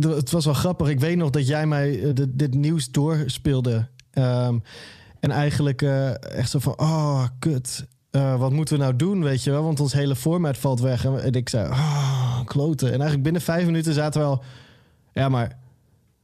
het 0.00 0.30
was 0.30 0.44
wel 0.44 0.54
grappig. 0.54 0.88
Ik 0.88 1.00
weet 1.00 1.16
nog 1.16 1.30
dat 1.30 1.46
jij 1.46 1.66
mij 1.66 2.02
eh, 2.02 2.14
dit, 2.14 2.28
dit 2.38 2.54
nieuws 2.54 2.90
doorspeelde. 2.90 3.88
Ehm, 4.10 4.58
en 5.20 5.30
eigenlijk 5.30 5.82
eh, 5.82 6.22
echt 6.38 6.50
zo 6.50 6.58
van, 6.58 6.78
oh, 6.78 7.24
kut. 7.38 7.86
Eh, 8.12 8.38
wat 8.38 8.52
moeten 8.52 8.76
we 8.76 8.82
nou 8.82 8.96
doen, 8.96 9.22
weet 9.22 9.44
je 9.44 9.50
wel? 9.50 9.62
Want 9.62 9.80
ons 9.80 9.92
hele 9.92 10.16
format 10.16 10.58
valt 10.58 10.80
weg. 10.80 11.04
En, 11.04 11.22
en 11.22 11.32
ik 11.32 11.48
zei, 11.48 11.68
oh, 11.68 12.40
kloten. 12.44 12.86
En 12.86 12.92
eigenlijk 12.94 13.22
binnen 13.22 13.42
vijf 13.42 13.64
minuten 13.66 13.92
zaten 13.94 14.20
we 14.20 14.26
al... 14.26 14.42
Ja, 15.12 15.28
maar 15.28 15.58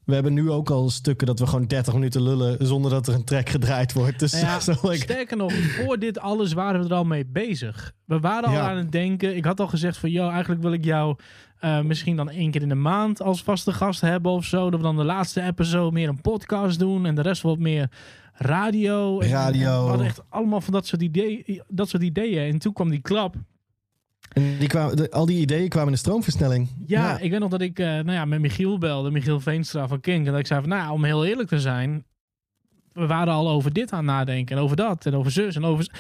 we 0.05 0.15
hebben 0.15 0.33
nu 0.33 0.51
ook 0.51 0.71
al 0.71 0.91
stukken 0.91 1.27
dat 1.27 1.39
we 1.39 1.47
gewoon 1.47 1.67
30 1.67 1.95
minuten 1.95 2.23
lullen... 2.23 2.67
zonder 2.67 2.91
dat 2.91 3.07
er 3.07 3.15
een 3.15 3.25
track 3.25 3.49
gedraaid 3.49 3.93
wordt. 3.93 4.19
Dus 4.19 4.33
Nou 4.33 4.45
ja, 4.45 4.61
like, 4.89 4.97
sterker 5.03 5.37
nog, 5.37 5.53
voor 5.53 5.99
dit 5.99 6.19
alles 6.19 6.53
waren 6.53 6.81
we 6.83 6.89
er 6.89 6.95
al 6.95 7.05
mee 7.05 7.27
bezig. 7.27 7.93
We 8.05 8.21
waren 8.21 8.49
al 8.49 8.55
Ja. 8.55 8.71
aan 8.71 8.77
het 8.77 8.93
denken. 8.93 9.37
Ik 9.37 9.45
had 9.45 9.61
al 9.61 9.69
gezegd 9.69 9.97
van, 9.97 10.11
joh, 10.11 10.31
eigenlijk 10.31 10.63
wil 10.63 10.73
ik 10.73 10.85
jou 10.85 11.17
eh, 11.59 11.81
misschien 11.81 12.17
dan 12.17 12.31
één 12.31 12.51
keer 12.51 12.63
in 12.63 12.69
de 12.69 12.75
maand 12.75 13.23
als 13.23 13.43
vaste 13.43 13.73
gast 13.73 14.01
hebben 14.01 14.33
of 14.33 14.45
zo. 14.45 14.71
Dat 14.71 14.81
we 14.81 14.87
dan 14.87 14.97
de 14.97 15.05
laatste 15.05 15.43
episode 15.43 15.93
meer 15.93 16.09
een 16.09 16.21
podcast 16.21 16.79
doen 16.79 17.07
en 17.07 17.15
de 17.15 17.23
rest 17.23 17.43
wat 17.43 17.59
meer 17.59 17.91
radio. 18.39 19.21
En- 19.21 19.29
Radio. 19.29 19.83
We 19.83 19.89
hadden 19.89 20.07
echt 20.07 20.21
allemaal 20.29 20.61
van 20.61 20.73
dat 20.73 20.87
soort, 20.87 21.03
ideeën, 21.03 21.63
dat 21.69 21.89
soort 21.89 22.03
ideeën. 22.03 22.53
En 22.53 22.59
toen 22.59 22.73
kwam 22.73 22.91
die 22.91 23.01
klap. 23.01 23.35
en 24.33 24.59
die 24.59 24.69
kwamen, 24.69 24.97
de- 24.97 25.11
al 25.11 25.27
die 25.27 25.41
ideeën 25.41 25.69
kwamen 25.69 25.89
in 25.89 25.95
de 25.95 25.99
stroomversnelling. 25.99 26.69
Ja, 26.87 27.19
ik 27.19 27.31
weet 27.31 27.41
nog 27.41 27.51
dat 27.51 27.61
ik 27.61 27.79
eh, 27.79 27.87
nou 27.87 28.13
ja, 28.13 28.25
met 28.25 28.41
Michiel 28.41 28.79
belde, 28.79 29.11
Michiel 29.11 29.41
Veenstra 29.41 29.89
van 29.89 30.01
Kink. 30.01 30.27
En 30.27 30.31
dat 30.33 30.41
ik 30.41 30.47
zei 30.47 30.61
van, 30.61 30.69
nou, 30.69 30.93
om 30.93 31.05
heel 31.05 31.25
eerlijk 31.25 31.49
te 31.49 31.61
zijn, 31.61 32.05
we 32.93 33.07
waren 33.07 33.33
al 33.33 33.49
over 33.49 33.73
dit 33.73 33.93
aan 33.93 34.05
nadenken. 34.05 34.57
En 34.57 34.63
over 34.63 34.77
dat, 34.77 35.07
en 35.07 35.15
over 35.15 35.31
zus, 35.31 35.57
en 35.57 35.65
over... 35.65 35.91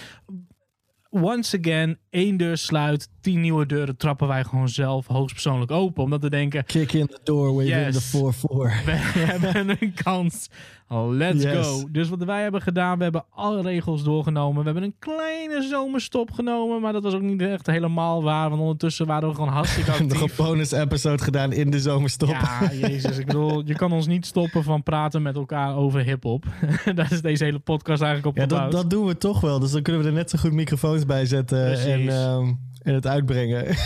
Once 1.11 1.59
again, 1.59 1.99
één 2.11 2.37
deur 2.37 2.57
sluit, 2.57 3.09
tien 3.21 3.41
nieuwe 3.41 3.67
deuren 3.67 3.97
trappen 3.97 4.29
wij 4.29 4.45
gewoon 4.45 4.69
zelf 4.69 5.07
hoogstpersoonlijk 5.07 5.71
open. 5.71 6.03
Omdat 6.03 6.23
we 6.23 6.31
denken, 6.31 6.65
Kick 6.65 6.93
in 6.93 7.07
the 7.07 7.21
door, 7.25 7.55
wave 7.55 7.85
in 7.85 7.93
the 7.93 8.33
4-4. 8.33 8.85
we 8.85 8.91
hebben 9.31 9.77
een 9.81 9.95
kans. 10.03 10.49
Let's 10.91 11.43
Yes. 11.43 11.67
go. 11.67 11.89
Dus 11.91 12.09
wat 12.09 12.25
wij 12.25 12.43
hebben 12.43 12.63
gedaan, 12.63 12.97
we 12.97 13.03
hebben 13.03 13.25
alle 13.31 13.63
regels 13.63 14.05
doorgenomen. 14.05 14.59
We 14.59 14.65
hebben 14.65 14.83
een 14.83 14.95
kleine 14.99 15.63
zomerstop 15.63 16.31
genomen, 16.31 16.81
maar 16.81 16.93
dat 16.93 17.03
was 17.03 17.15
ook 17.15 17.23
niet 17.23 17.43
echt 17.43 17.67
helemaal 17.67 18.23
waar. 18.23 18.49
Want 18.49 18.61
ondertussen 18.61 19.07
waren 19.07 19.29
we 19.29 19.35
gewoon 19.35 19.49
hartstikke 19.53 19.91
actief. 19.91 20.13
Nog 20.13 20.23
een 20.23 20.31
bonus 20.37 20.73
episode 20.73 21.23
gedaan 21.23 21.53
in 21.53 21.71
de 21.71 21.81
zomerstop. 21.81 22.29
Ja, 22.29 22.71
jezus. 22.73 23.19
Ik 23.19 23.27
bedoel, 23.27 23.63
je 23.67 23.75
kan 23.75 23.93
ons 23.93 24.07
niet 24.07 24.27
stoppen 24.27 24.63
van 24.65 24.83
praten 24.83 25.23
met 25.23 25.37
elkaar 25.37 25.77
over 25.77 26.01
hip-hop. 26.05 26.45
Daar 26.95 27.13
is 27.13 27.23
deze 27.23 27.45
hele 27.45 27.59
podcast 27.59 28.03
eigenlijk 28.03 28.37
op 28.37 28.43
Ja, 28.43 28.61
dat, 28.61 28.73
dat 28.73 28.91
doen 28.91 29.07
we 29.07 29.17
toch 29.19 29.41
wel. 29.41 29.59
Dus 29.59 29.71
dan 29.71 29.83
kunnen 29.83 30.03
we 30.03 30.09
er 30.09 30.15
net 30.15 30.31
zo 30.31 30.39
goed 30.39 30.53
microfoons 30.53 31.07
bij 31.07 31.27
zetten 31.27 31.65
en, 31.67 31.73
Precies. 31.73 32.09
ehm, 32.15 32.53
en 32.83 32.95
het 32.95 33.07
uitbrengen. 33.07 33.65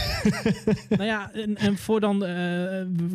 Nou 0.88 1.04
ja, 1.04 1.30
en, 1.32 1.56
en 1.56 1.76
voor 1.76 2.00
dan... 2.00 2.24
eh, 2.24 2.34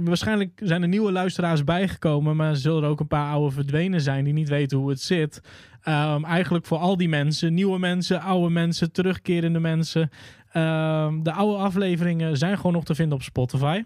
waarschijnlijk 0.04 0.62
zijn 0.64 0.82
er 0.82 0.88
nieuwe 0.88 1.12
luisteraars 1.12 1.64
bijgekomen... 1.64 2.36
maar 2.36 2.56
zullen 2.56 2.84
er 2.84 2.90
ook 2.90 3.00
een 3.00 3.08
paar 3.08 3.32
oude 3.32 3.52
verdwenen 3.56 3.77
zijn... 3.96 4.24
die 4.24 4.34
niet 4.34 4.50
weten 4.50 4.78
hoe 4.78 4.90
het 4.90 5.02
zit. 5.02 5.42
Ehm, 5.82 6.24
eigenlijk 6.24 6.66
voor 6.66 6.78
al 6.78 6.98
die 6.98 7.10
mensen, 7.10 7.54
nieuwe 7.54 7.80
mensen, 7.80 8.22
oude 8.22 8.50
mensen... 8.50 8.92
terugkerende 8.92 9.60
mensen... 9.60 10.10
Ehm, 10.52 11.22
de 11.24 11.32
oude 11.32 11.58
afleveringen 11.58 12.38
zijn 12.38 12.58
gewoon 12.58 12.72
nog 12.74 12.84
te 12.84 12.96
vinden 12.96 13.18
op 13.18 13.24
Spotify. 13.24 13.84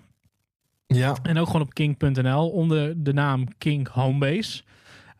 Ja, 0.87 1.15
En 1.23 1.37
ook 1.37 1.45
gewoon 1.45 1.61
op 1.61 1.73
king.nl 1.73 2.49
onder 2.49 3.03
de 3.03 3.13
naam 3.13 3.57
King 3.57 3.87
Homebase. 3.87 4.61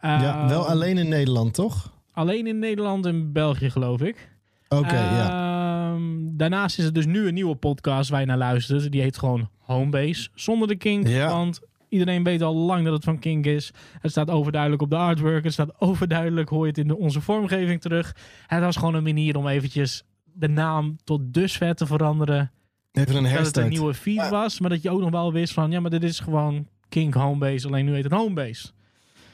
ja, 0.01 0.39
Ehm, 0.39 0.47
wel 0.47 0.67
alleen 0.67 0.97
in 0.97 1.09
Nederland, 1.09 1.53
toch? 1.53 1.93
Alleen 2.11 2.47
in 2.47 2.59
Nederland 2.59 3.05
en 3.05 3.31
België, 3.31 3.69
geloof 3.69 4.01
ik. 4.01 4.29
Oké, 4.69 4.95
ja. 4.99 5.97
Daarnaast 6.23 6.79
is 6.79 6.85
er 6.85 6.93
dus 6.93 7.05
nu 7.05 7.27
een 7.27 7.33
nieuwe 7.33 7.55
podcast 7.55 8.09
waar 8.09 8.19
je 8.19 8.25
naar 8.25 8.37
luistert. 8.37 8.91
Die 8.91 9.01
heet 9.01 9.17
gewoon 9.17 9.49
Homebase. 9.57 10.29
Zonder 10.35 10.67
de 10.67 10.75
kink. 10.75 11.07
Ja. 11.07 11.29
Want 11.29 11.61
iedereen 11.91 12.23
weet 12.23 12.41
al 12.41 12.55
lang 12.55 12.83
dat 12.83 12.93
het 12.93 13.03
van 13.03 13.19
kink 13.19 13.45
is. 13.45 13.71
Het 13.99 14.11
staat 14.11 14.29
overduidelijk 14.29 14.81
op 14.81 14.89
de 14.89 14.95
artwork. 14.95 15.43
Het 15.43 15.53
staat 15.53 15.81
overduidelijk, 15.81 16.49
hoor 16.49 16.61
je 16.61 16.67
het 16.67 16.77
in 16.77 16.87
de, 16.87 16.97
onze 16.97 17.21
vormgeving 17.21 17.81
terug. 17.81 18.15
Het 18.47 18.59
was 18.61 18.75
gewoon 18.75 18.93
een 18.93 19.03
manier 19.03 19.37
om 19.37 19.47
eventjes 19.47 20.03
de 20.33 20.49
naam 20.49 20.97
tot 21.03 21.21
dusver 21.33 21.75
te 21.75 21.85
veranderen. 21.85 22.51
Even 22.91 23.15
een 23.15 23.23
Dat 23.23 23.23
het 23.23 23.31
een 23.33 23.37
herstart. 23.37 23.69
nieuwe 23.69 23.93
feed 23.93 24.29
was. 24.29 24.59
Maar 24.59 24.69
dat 24.69 24.81
je 24.81 24.89
ook 24.89 24.99
nog 24.99 25.09
wel 25.09 25.33
wist 25.33 25.53
van... 25.53 25.71
Ja, 25.71 25.79
maar 25.79 25.91
dit 25.91 26.03
is 26.03 26.19
gewoon 26.19 26.67
Kink 26.89 27.13
Homebase. 27.13 27.67
Alleen 27.67 27.85
nu 27.85 27.93
heet 27.93 28.03
het 28.03 28.13
Homebase. 28.13 28.67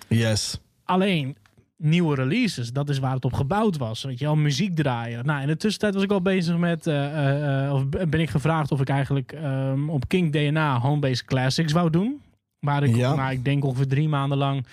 Yes. 0.07 0.59
Alleen 0.83 1.37
nieuwe 1.77 2.15
releases, 2.15 2.71
dat 2.71 2.89
is 2.89 2.99
waar 2.99 3.13
het 3.13 3.25
op 3.25 3.33
gebouwd 3.33 3.77
was. 3.77 4.03
Weet 4.03 4.19
je 4.19 4.27
al 4.27 4.35
muziek 4.35 4.75
draaien. 4.75 5.25
Nou, 5.25 5.41
in 5.41 5.47
de 5.47 5.57
tussentijd 5.57 5.93
was 5.93 6.03
ik 6.03 6.11
al 6.11 6.21
bezig 6.21 6.57
met, 6.57 6.87
eh, 6.87 7.05
eh, 7.05 7.65
eh, 7.65 7.73
of 7.73 7.89
ben 7.89 8.19
ik 8.19 8.29
gevraagd 8.29 8.71
of 8.71 8.81
ik 8.81 8.89
eigenlijk 8.89 9.31
ehm, 9.31 9.89
op 9.89 10.07
Kink 10.07 10.33
DNA 10.33 10.79
Homebase 10.79 11.25
Classics 11.25 11.73
wou 11.73 11.89
doen. 11.89 12.21
Waar 12.59 12.83
ik, 12.83 12.95
Ja. 12.95 13.15
nou, 13.15 13.31
ik 13.31 13.45
denk 13.45 13.65
ongeveer 13.65 13.87
drie 13.87 14.09
maanden 14.09 14.37
lang 14.37 14.65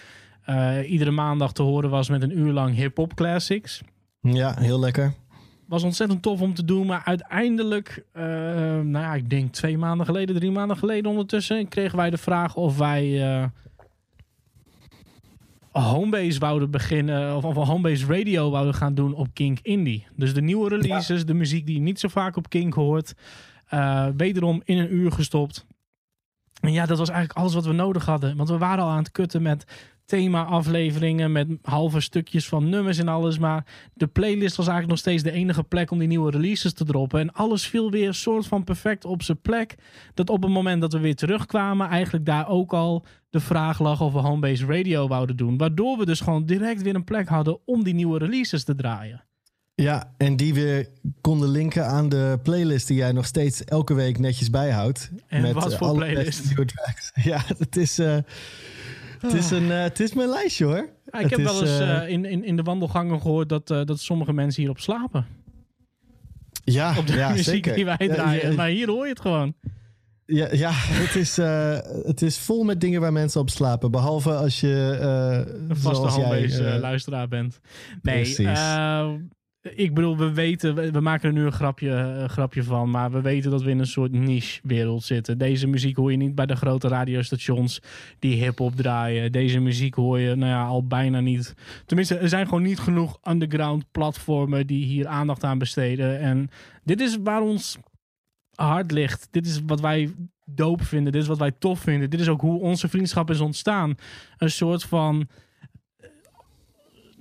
eh, 0.45 0.91
iedere 0.91 1.11
maandag 1.11 1.53
te 1.53 1.63
horen 1.63 1.91
was 1.91 2.09
met 2.09 2.23
een 2.23 2.39
uur 2.39 2.53
lang 2.53 2.75
hip-hop 2.75 3.15
classics. 3.15 3.83
Ja, 4.21 4.55
heel 4.59 4.79
lekker. 4.81 5.13
Was 5.67 5.83
ontzettend 5.83 6.23
tof 6.23 6.41
om 6.41 6.55
te 6.55 6.65
doen, 6.65 6.87
maar 6.87 7.03
uiteindelijk, 7.05 8.05
eh, 8.13 8.23
nou 8.81 8.91
ja, 8.91 9.15
ik 9.15 9.31
denk 9.31 9.53
twee 9.53 9.79
maanden 9.79 10.07
geleden, 10.07 10.35
drie 10.35 10.51
maanden 10.51 10.77
geleden 10.77 11.11
ondertussen, 11.11 11.69
kregen 11.69 11.97
wij 11.97 12.11
de 12.11 12.17
vraag 12.17 12.57
of 12.57 12.79
wij 12.79 13.23
eh, 13.35 13.45
Homebase 15.71 16.39
wouden 16.39 16.71
beginnen, 16.71 17.37
of, 17.37 17.45
of 17.45 17.69
Homebase 17.69 18.07
Radio 18.07 18.51
wouden 18.51 18.75
gaan 18.75 18.95
doen 18.95 19.15
op 19.15 19.29
Kink 19.33 19.59
Indie. 19.63 20.07
Dus 20.17 20.35
de 20.35 20.43
nieuwe 20.43 20.69
releases, 20.69 21.27
de 21.27 21.35
muziek 21.35 21.67
die 21.67 21.75
je 21.75 21.81
niet 21.81 22.01
zo 22.01 22.09
vaak 22.09 22.37
op 22.37 22.49
Kink 22.49 22.75
hoort, 22.75 23.15
wederom 24.17 24.63
in 24.65 24.79
een 24.79 24.95
uur 24.95 25.13
gestopt. 25.13 25.67
En 26.65 26.73
ja, 26.73 26.87
dat 26.87 26.99
was 26.99 27.09
eigenlijk 27.09 27.39
alles 27.39 27.55
wat 27.55 27.67
we 27.67 27.73
nodig 27.73 28.05
hadden. 28.05 28.37
Want 28.37 28.49
we 28.49 28.59
waren 28.59 28.85
al 28.85 28.91
aan 28.91 28.99
het 28.99 29.11
kutten 29.11 29.43
met 29.43 29.65
thema-afleveringen, 30.05 31.33
met 31.33 31.49
halve 31.63 32.01
stukjes 32.01 32.49
van 32.49 32.69
nummers 32.69 32.99
en 32.99 33.09
alles. 33.09 33.39
Maar 33.39 33.67
de 33.95 34.07
playlist 34.07 34.57
was 34.57 34.67
eigenlijk 34.67 34.89
nog 34.89 34.99
steeds 34.99 35.23
de 35.23 35.31
enige 35.31 35.63
plek 35.63 35.91
om 35.91 35.99
die 35.99 36.09
nieuwe 36.09 36.31
releases 36.31 36.73
te 36.73 36.85
droppen. 36.85 37.21
En 37.21 37.33
alles 37.33 37.67
viel 37.67 37.91
weer 37.91 38.15
soort 38.15 38.47
van 38.47 38.65
perfect 38.65 39.05
op 39.05 39.23
zijn 39.23 39.41
plek. 39.41 39.75
Dat 40.15 40.31
op 40.31 40.43
het 40.43 40.53
moment 40.53 40.81
dat 40.81 40.93
we 40.93 40.99
weer 40.99 41.17
terugkwamen, 41.17 41.89
eigenlijk 41.89 42.27
daar 42.27 42.49
ook 42.49 42.73
al 42.73 43.05
de 43.31 43.41
vraag 43.41 43.79
lag 43.79 44.01
of 44.01 44.13
we 44.13 44.19
Homebase 44.19 44.67
Radio 44.67 45.09
wouden 45.09 45.37
doen. 45.37 45.59
Waardoor 45.59 45.99
we 45.99 46.05
dus 46.05 46.21
gewoon 46.21 46.47
direct 46.47 46.83
weer 46.83 46.95
een 46.95 47.05
plek 47.05 47.29
hadden 47.29 47.59
om 47.65 47.85
die 47.85 47.95
nieuwe 47.95 48.19
releases 48.19 48.65
te 48.65 48.75
draaien. 48.75 49.25
Ja, 49.77 50.13
en 50.17 50.37
die 50.37 50.55
weer 50.55 50.89
konden 51.21 51.49
linken 51.49 51.87
aan 51.87 52.09
de 52.09 52.39
playlist 52.43 52.87
die 52.87 52.97
jij 52.97 53.13
nog 53.13 53.27
steeds 53.27 53.65
elke 53.65 53.95
week 53.95 54.19
netjes 54.19 54.51
bijhoudt. 54.51 55.11
En 55.27 55.55
wat 55.55 55.73
eh, 55.73 55.79
voor 55.79 55.87
alle 55.87 55.97
playlist? 55.97 56.53
Ja, 57.15 57.41
het 57.59 57.77
is, 57.77 57.99
eh, 57.99 58.19
het, 59.19 59.33
is 59.33 59.51
een, 59.51 59.71
eh, 59.71 59.83
het 59.83 60.01
is 60.01 60.15
mijn 60.15 60.29
lijstje 60.29 60.65
hoor. 60.65 60.77
Ik 61.05 61.21
Het 61.21 61.31
heb 61.31 61.39
is, 61.39 61.45
wel 61.45 61.63
eens 61.63 62.09
in, 62.09 62.25
in, 62.25 62.45
in 62.45 62.57
de 62.57 62.63
wandelgangen 62.63 63.21
gehoord 63.21 63.49
dat, 63.49 63.67
dat 63.67 64.01
sommige 64.01 64.33
mensen 64.33 64.61
hierop 64.63 64.81
slapen. 64.81 65.27
ja, 66.65 66.99
Op 66.99 67.07
de 67.07 67.15
ja, 67.17 67.29
muziek 67.29 67.45
zeker. 67.45 67.75
die 67.75 67.85
wij 67.85 68.09
draaien. 68.09 68.51
ja, 68.51 68.57
Maar 68.57 68.69
hier 68.69 68.89
hoor 68.89 69.05
je 69.05 69.11
het 69.11 69.21
gewoon. 69.21 69.55
Ja, 70.27 70.49
ja 70.53 70.71
het, 70.75 71.15
is, 71.15 71.37
het 72.07 72.23
is 72.23 72.39
vol 72.39 72.65
met 72.65 72.81
dingen 72.81 73.01
waar 73.01 73.13
mensen 73.13 73.41
op 73.41 73.51
slapen. 73.51 73.91
Behalve 73.91 74.33
als 74.35 74.61
je. 74.61 74.97
Een 75.69 75.77
vaste 75.77 75.95
zoals 75.95 76.17
jij, 76.17 76.25
homebase 76.25 76.65
eh, 76.69 76.81
luisteraar 76.81 77.29
bent. 77.29 77.61
Nee, 78.03 78.15
precies. 78.15 78.59
Ik 79.73 79.95
bedoel, 79.95 80.17
we 80.17 80.33
weten, 80.33 80.93
we, 80.93 81.01
maken 81.01 81.29
er 81.29 81.35
nu 81.35 81.45
een 81.45 81.53
grapje, 81.53 82.25
grapje 82.29 82.63
van, 82.63 82.91
maar 82.91 83.11
we 83.11 83.21
weten 83.21 83.51
dat 83.51 83.63
we 83.63 83.71
in 83.71 83.79
een 83.79 83.87
soort 83.87 84.13
niche-wereld 84.13 85.05
zitten. 85.05 85.39
Deze 85.39 85.67
muziek 85.67 85.97
hoor 85.97 86.11
je 86.11 86.17
niet 86.17 86.35
bij 86.35 86.47
de 86.47 86.57
grote 86.57 86.89
radiostations 86.89 87.83
die 88.19 88.43
hip-hop 88.43 88.77
draaien. 88.77 89.33
Deze 89.33 89.59
muziek 89.61 89.95
hoor 89.95 90.19
je, 90.19 90.35
nou 90.35 90.51
ja, 90.51 90.65
al 90.65 90.87
bijna 90.87 91.21
niet. 91.21 91.55
Tenminste, 91.87 92.17
er 92.17 92.29
zijn 92.29 92.45
gewoon 92.47 92.63
niet 92.63 92.79
genoeg 92.79 93.19
underground 93.29 93.85
platformen 93.91 94.67
die 94.67 94.85
hier 94.85 95.07
aandacht 95.07 95.45
aan 95.45 95.59
besteden. 95.59 96.21
En 96.21 96.51
dit 96.83 97.01
is 97.01 97.17
waar 97.23 97.43
ons 97.43 97.79
hart 98.55 98.91
ligt. 98.91 99.29
Dit 99.31 99.47
is 99.47 99.61
wat 99.67 99.81
wij 99.81 100.15
doop 100.45 100.83
vinden. 100.83 101.13
Dit 101.13 101.23
is 101.23 101.29
wat 101.29 101.39
wij 101.39 101.53
tof 101.59 101.81
vinden. 101.81 102.11
Dit 102.11 102.21
is 102.21 102.29
ook 102.29 102.41
hoe 102.41 102.61
onze 102.61 102.89
vriendschap 102.89 103.31
is 103.31 103.41
ontstaan. 103.41 103.95
Een 104.39 104.51
soort 104.51 104.85
van 104.85 105.29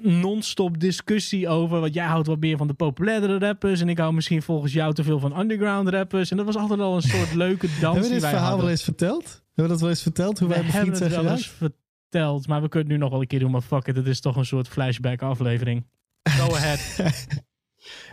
non-stop 0.03 0.79
discussie 0.79 1.47
over. 1.47 1.79
wat 1.79 1.93
jij 1.93 2.05
houdt 2.05 2.27
wat 2.27 2.39
meer 2.39 2.57
van 2.57 2.67
de 2.67 2.73
populairdere 2.73 3.39
rappers. 3.39 3.81
En 3.81 3.89
ik 3.89 3.97
hou 3.97 4.13
misschien 4.13 4.41
volgens 4.41 4.73
jou 4.73 4.93
te 4.93 5.03
veel 5.03 5.19
van 5.19 5.39
underground 5.39 5.89
rappers. 5.89 6.31
En 6.31 6.37
dat 6.37 6.45
was 6.45 6.55
altijd 6.57 6.79
al 6.79 6.95
een 6.95 7.01
soort 7.01 7.33
leuke 7.43 7.67
dans 7.67 7.81
Hebben 7.81 8.01
we 8.01 8.09
dit 8.09 8.19
verhaal 8.19 8.41
hadden. 8.41 8.61
wel 8.61 8.69
eens 8.69 8.83
verteld? 8.83 9.23
Hebben 9.23 9.63
we 9.63 9.67
dat 9.67 9.79
wel 9.79 9.89
eens 9.89 10.01
verteld? 10.01 10.39
Hoe 10.39 10.47
we 10.47 10.53
wij 10.53 10.63
hebben 10.63 10.93
het 10.93 11.07
wel 11.15 11.27
eens 11.31 11.47
verteld. 11.47 12.47
Maar 12.47 12.61
we 12.61 12.69
kunnen 12.69 12.89
het 12.89 12.97
nu 12.97 13.03
nog 13.03 13.11
wel 13.11 13.21
een 13.21 13.27
keer 13.27 13.39
doen. 13.39 13.51
Maar 13.51 13.61
fuck 13.61 13.87
it, 13.87 13.95
het 13.95 14.07
is 14.07 14.19
toch 14.19 14.35
een 14.35 14.45
soort 14.45 14.67
flashback 14.67 15.21
aflevering. 15.21 15.85
Go 16.29 16.53
ahead, 16.55 17.27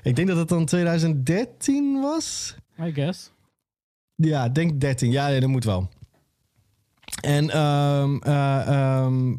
Ik 0.02 0.16
denk 0.16 0.28
dat 0.28 0.36
het 0.36 0.48
dan 0.48 0.64
2013 0.66 2.00
was. 2.00 2.54
I 2.82 2.92
guess. 2.92 3.32
Ja, 4.14 4.44
ik 4.44 4.54
denk 4.54 4.80
13. 4.80 5.10
Ja, 5.10 5.28
nee, 5.28 5.40
dat 5.40 5.48
moet 5.48 5.64
wel. 5.64 5.88
En 7.20 7.50
ehm, 7.50 8.16
eh, 8.16 8.68
ehm, 8.68 9.34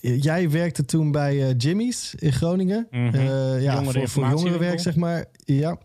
jij 0.00 0.50
werkte 0.50 0.84
toen 0.84 1.10
bij 1.12 1.48
eh, 1.48 1.54
Jimmy's 1.56 2.14
in 2.18 2.32
Groningen. 2.32 2.86
Mhm. 2.90 3.14
Eh, 3.14 3.62
ja, 3.62 3.84
voor, 3.84 4.08
voor 4.08 4.28
jongerenwerk, 4.28 4.80
zeg 4.80 4.96
maar. 4.96 5.24
Ja. 5.44 5.78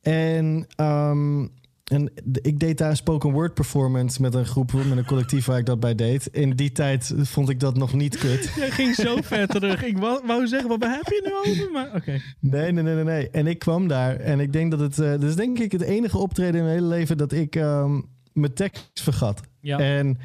En, 0.00 0.66
ehm, 0.76 1.46
en 1.84 2.12
ik 2.42 2.58
deed 2.58 2.78
daar 2.78 2.90
een 2.90 2.96
spoken 2.96 3.32
word 3.32 3.54
performance 3.54 4.22
met 4.22 4.34
een 4.34 4.46
groep, 4.46 4.72
met 4.72 4.98
een 4.98 5.04
collectief 5.04 5.44
waar 5.46 5.58
ik 5.58 5.66
dat 5.66 5.80
bij 5.80 5.94
deed. 5.94 6.26
In 6.26 6.50
die 6.50 6.72
tijd 6.72 7.14
vond 7.16 7.48
ik 7.48 7.60
dat 7.60 7.76
nog 7.76 7.92
niet 7.94 8.18
kut. 8.18 8.52
Jij 8.56 8.70
ging 8.70 8.94
zo 8.94 9.16
ver 9.22 9.46
terug. 9.46 9.84
Ik 9.84 9.98
wou, 9.98 10.26
wou 10.26 10.46
zeggen, 10.46 10.68
wat 10.68 10.82
heb 10.82 11.06
je 11.06 11.20
nu 11.24 11.52
over? 11.52 11.70
Maar 11.72 11.94
oké. 11.94 12.20
Nee, 12.40 12.72
nee, 12.72 12.82
nee, 12.82 12.94
nee, 12.94 13.04
nee. 13.04 13.30
En 13.30 13.46
ik 13.46 13.58
kwam 13.58 13.88
daar 13.88 14.16
en 14.16 14.40
ik 14.40 14.52
denk 14.52 14.70
dat 14.70 14.80
het... 14.80 14.98
eh, 14.98 15.10
dit 15.10 15.22
is 15.22 15.36
denk 15.36 15.58
ik 15.58 15.72
het 15.72 15.82
enige 15.82 16.18
optreden 16.18 16.54
in 16.54 16.62
mijn 16.62 16.74
hele 16.74 16.88
leven 16.88 17.16
dat 17.16 17.32
ik 17.32 17.56
ehm, 17.56 18.00
mijn 18.32 18.54
tekst 18.54 18.90
vergat. 18.94 19.40
Ja. 19.60 19.78
En 19.78 20.18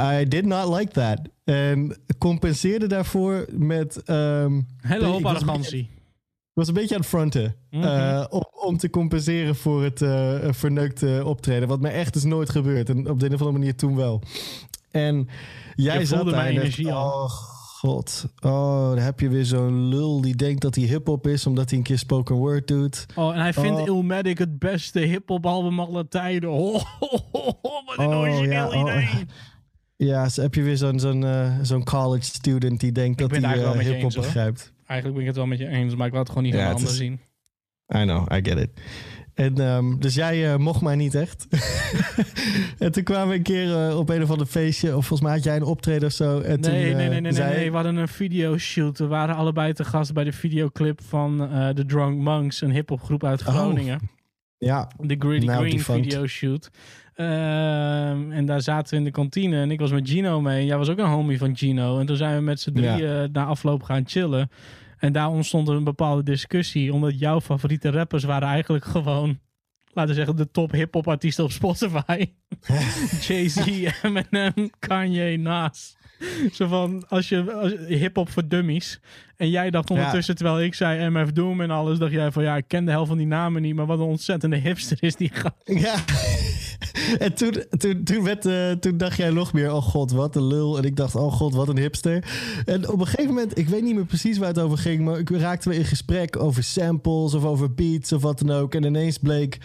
I 0.00 0.24
did 0.28 0.44
not 0.46 0.78
like 0.78 0.92
that. 0.92 1.20
En 1.44 1.96
compenseerde 2.18 2.86
daarvoor 2.86 3.46
met... 3.52 4.02
ehm, 4.02 4.60
Hele 4.80 5.04
hoop 5.04 5.22
was- 5.22 5.34
arrogantie. 5.34 5.80
ik 5.80 6.52
was 6.52 6.68
een 6.68 6.74
beetje 6.74 6.94
aan 6.94 7.00
het 7.00 7.10
fronten. 7.10 7.54
Mhm. 7.70 7.82
eh, 7.84 8.24
om, 8.28 8.44
om 8.66 8.76
te 8.76 8.90
compenseren 8.90 9.56
voor 9.56 9.82
het 9.84 10.02
eh 10.02 10.34
verneukte 10.50 11.22
optreden. 11.24 11.68
Wat 11.68 11.80
mij 11.80 11.92
echt 11.92 12.14
is 12.16 12.24
nooit 12.24 12.50
gebeurd. 12.50 12.88
En 12.88 13.10
op 13.10 13.20
de 13.20 13.26
een 13.26 13.34
of 13.34 13.40
andere 13.40 13.58
manier 13.58 13.76
toen 13.76 13.96
wel. 13.96 14.22
En 14.90 15.28
jij 15.74 15.98
Je 15.98 16.04
zat 16.06 16.24
daar 16.24 16.34
dacht, 16.34 16.46
energie 16.46 16.92
al. 16.92 17.22
Oh 17.22 17.30
god. 17.30 18.26
Oh, 18.40 18.88
dan 18.88 18.98
heb 18.98 19.20
je 19.20 19.28
weer 19.28 19.44
zo'n 19.44 19.88
lul 19.88 20.20
die 20.20 20.34
denkt 20.34 20.62
dat 20.62 20.74
hij 20.74 20.84
hip-hop 20.84 21.26
is. 21.26 21.46
Omdat 21.46 21.68
hij 21.70 21.78
een 21.78 21.84
keer 21.84 21.98
spoken 21.98 22.34
word 22.36 22.66
doet. 22.68 23.06
Oh, 23.14 23.34
en 23.34 23.40
hij 23.40 23.52
vindt 23.52 23.80
Oh. 23.80 23.86
Illmatic 23.86 24.38
het 24.38 24.58
beste 24.58 25.00
hip-hop 25.00 25.46
album 25.46 25.80
aller 25.80 26.08
tijden. 26.08 26.50
Oh, 26.58 26.82
ho, 27.32 27.82
wat 27.86 27.98
een 27.98 28.06
Oh, 28.06 28.18
origineel 28.18 28.74
ja, 28.74 28.82
oh. 28.82 28.90
idee. 28.92 29.08
Ja, 29.96 30.28
heb 30.34 30.54
je 30.54 30.62
weer 30.62 30.76
zo'n 30.76 31.00
zo'n 31.00 31.24
eh, 31.24 31.54
zo'n 31.62 31.84
college 31.84 32.24
student 32.24 32.80
die 32.80 32.92
denkt 32.92 33.18
dat 33.18 33.30
hij 33.30 33.40
je 33.58 33.78
hip-hop 33.82 34.12
begrijpt. 34.14 34.72
Eigenlijk 34.86 35.12
ben 35.12 35.20
ik 35.20 35.26
het 35.26 35.36
wel 35.36 35.46
met 35.46 35.58
je 35.58 35.66
eens, 35.68 35.94
maar 35.94 36.06
ik 36.06 36.12
laat 36.12 36.20
het 36.22 36.28
gewoon 36.28 36.44
niet 36.44 36.54
Ja, 36.54 36.58
van 36.58 36.68
de 36.68 36.80
het 36.80 36.88
ander 36.88 36.92
is- 36.92 37.08
zien. 37.08 37.20
I 38.02 38.02
know, 38.02 38.32
I 38.32 38.50
get 38.50 38.58
it. 38.58 38.70
En, 39.34 39.58
ehm, 39.58 39.98
dus 39.98 40.14
jij 40.14 40.52
eh, 40.52 40.58
mocht 40.58 40.80
mij 40.80 40.96
niet 40.96 41.14
echt. 41.14 41.46
en 42.78 42.92
toen 42.92 43.02
kwamen 43.02 43.28
we 43.28 43.34
een 43.34 43.42
keer 43.42 43.96
op 43.96 44.08
een 44.08 44.22
of 44.22 44.30
ander 44.30 44.46
feestje. 44.46 44.86
Of 44.96 45.06
volgens 45.06 45.20
mij 45.20 45.32
had 45.32 45.44
jij 45.44 45.56
een 45.56 45.62
optreden 45.62 46.08
of 46.08 46.12
zo. 46.14 46.40
En 46.40 46.60
Nee, 46.60 46.70
nee, 46.84 46.94
nee, 46.94 47.08
nee, 47.08 47.20
nee, 47.20 47.32
zei 47.32 47.54
nee. 47.54 47.64
ik- 47.64 47.70
We 47.70 47.74
hadden 47.76 47.96
een 47.96 48.08
videoshoot. 48.08 48.98
We 48.98 49.06
waren 49.06 49.34
allebei 49.36 49.72
te 49.72 49.84
gast 49.84 50.12
bij 50.14 50.24
de 50.24 50.32
videoclip 50.32 51.00
van 51.02 51.36
The 51.74 51.84
Drunk 51.86 52.18
Monks, 52.20 52.60
een 52.60 52.70
hip-hopgroep 52.72 53.24
uit 53.24 53.40
Oh. 53.40 53.46
Groningen. 53.54 54.00
Ja, 54.58 54.90
De 55.00 55.16
Gritty 55.18 55.46
Nou, 55.46 55.58
Green 55.58 55.76
defunct. 55.76 56.04
videoshoot. 56.04 56.70
Ehm, 57.16 58.32
en 58.32 58.46
daar 58.46 58.60
zaten 58.60 58.90
we 58.90 58.96
in 58.96 59.04
de 59.04 59.10
kantine 59.10 59.60
en 59.60 59.70
ik 59.70 59.80
was 59.80 59.90
met 59.90 60.08
Gino 60.08 60.40
mee. 60.40 60.60
En 60.60 60.66
jij 60.66 60.78
was 60.78 60.88
ook 60.88 60.98
een 60.98 61.04
homie 61.04 61.38
van 61.38 61.56
Gino. 61.56 61.98
En 61.98 62.06
toen 62.06 62.16
zijn 62.16 62.36
we 62.36 62.42
met 62.42 62.60
z'n 62.60 62.72
drieën 62.72 63.28
na 63.32 63.44
afloop 63.44 63.82
gaan 63.82 64.02
chillen. 64.06 64.50
En 64.98 65.12
daar 65.12 65.28
ontstond 65.28 65.68
een 65.68 65.84
bepaalde 65.84 66.22
discussie. 66.22 66.92
Omdat 66.92 67.18
jouw 67.18 67.40
favoriete 67.40 67.90
rappers 67.90 68.24
waren 68.24 68.48
eigenlijk 68.48 68.84
gewoon... 68.96 69.38
Laten 69.92 70.10
we 70.10 70.16
zeggen, 70.16 70.36
de 70.36 70.50
top 70.50 70.72
hip-hop 70.72 71.08
artiesten 71.08 71.44
op 71.44 71.50
Spotify. 71.50 72.26
Jay-Z, 73.26 73.66
Eminem, 74.02 74.70
Kanye, 74.78 75.36
Nas. 75.36 75.96
Zo 76.52 76.66
van, 76.66 77.04
als 77.08 77.28
je, 77.28 77.52
als 77.52 77.72
hip-hop 77.88 78.30
voor 78.30 78.48
dummies. 78.48 79.00
En 79.36 79.50
jij 79.50 79.70
dacht 79.70 79.90
ondertussen, 79.90 80.34
terwijl 80.34 80.60
ik 80.60 80.74
zei 80.74 81.08
MF 81.08 81.32
Doom 81.32 81.60
en 81.60 81.70
alles, 81.70 81.98
dacht 81.98 82.12
jij 82.12 82.32
van 82.32 82.42
ja, 82.42 82.56
ik 82.56 82.64
ken 82.68 82.84
de 82.84 82.90
helft 82.90 83.08
van 83.08 83.18
die 83.18 83.26
namen 83.26 83.62
niet, 83.62 83.74
maar 83.74 83.86
wat 83.86 83.98
een 83.98 84.04
ontzettende 84.04 84.56
hipster 84.56 84.96
is 85.00 85.16
die 85.16 85.30
gast. 85.32 85.54
ja. 85.84 86.04
en 87.18 87.34
toen, 87.34 87.64
toen, 87.78 88.04
toen, 88.04 88.24
werd, 88.24 88.46
eh, 88.46 88.70
toen 88.70 88.96
dacht 88.96 89.16
jij 89.16 89.30
nog 89.30 89.52
meer, 89.52 89.72
oh 89.72 89.82
god, 89.82 90.10
wat 90.10 90.36
een 90.36 90.46
lul. 90.46 90.78
En 90.78 90.84
ik 90.84 90.96
dacht, 90.96 91.14
oh 91.14 91.32
god, 91.32 91.54
wat 91.54 91.68
een 91.68 91.78
hipster. 91.78 92.24
En 92.64 92.88
op 92.88 93.00
een 93.00 93.06
gegeven 93.06 93.34
moment, 93.34 93.58
ik 93.58 93.68
weet 93.68 93.82
niet 93.82 93.94
meer 93.94 94.04
precies 94.04 94.38
waar 94.38 94.48
het 94.48 94.58
over 94.58 94.78
ging, 94.78 95.04
maar 95.04 95.18
ik 95.18 95.30
raakte 95.30 95.68
we 95.68 95.76
in 95.76 95.84
gesprek 95.84 96.36
over 96.36 96.62
samples 96.62 97.34
of 97.34 97.44
over 97.44 97.74
beats 97.74 98.12
of 98.12 98.22
wat 98.22 98.38
dan 98.38 98.50
ook. 98.50 98.74
En 98.74 98.84
ineens 98.84 99.18
bleek, 99.18 99.58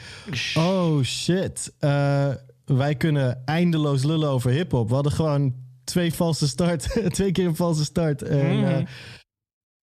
oh 0.54 1.02
shit, 1.04 1.74
eh, 1.80 2.28
wij 2.66 2.96
kunnen 2.96 3.42
eindeloos 3.46 4.04
lullen 4.04 4.30
over 4.30 4.52
hip-hop. 4.52 4.88
We 4.88 4.94
hadden 4.94 5.12
gewoon 5.12 5.54
twee 5.92 6.14
valse 6.14 6.48
start, 6.48 6.88
twee 7.14 7.32
keer 7.32 7.46
een 7.46 7.56
valse 7.56 7.84
start. 7.84 8.22
En, 8.22 8.58
Mhm. 8.60 8.66
eh, 8.66 8.86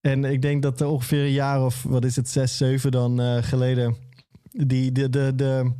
en 0.01 0.23
ik 0.25 0.41
denk 0.41 0.61
dat 0.61 0.81
er 0.81 0.87
ongeveer 0.87 1.23
een 1.23 1.31
jaar 1.31 1.65
of, 1.65 1.83
wat 1.83 2.05
is 2.05 2.15
het, 2.15 2.29
zes, 2.29 2.57
zeven 2.57 2.91
dan 2.91 3.21
eh, 3.21 3.37
geleden, 3.43 3.95
die, 4.51 4.91
de, 4.91 5.09
de, 5.09 5.31
de 5.35 5.71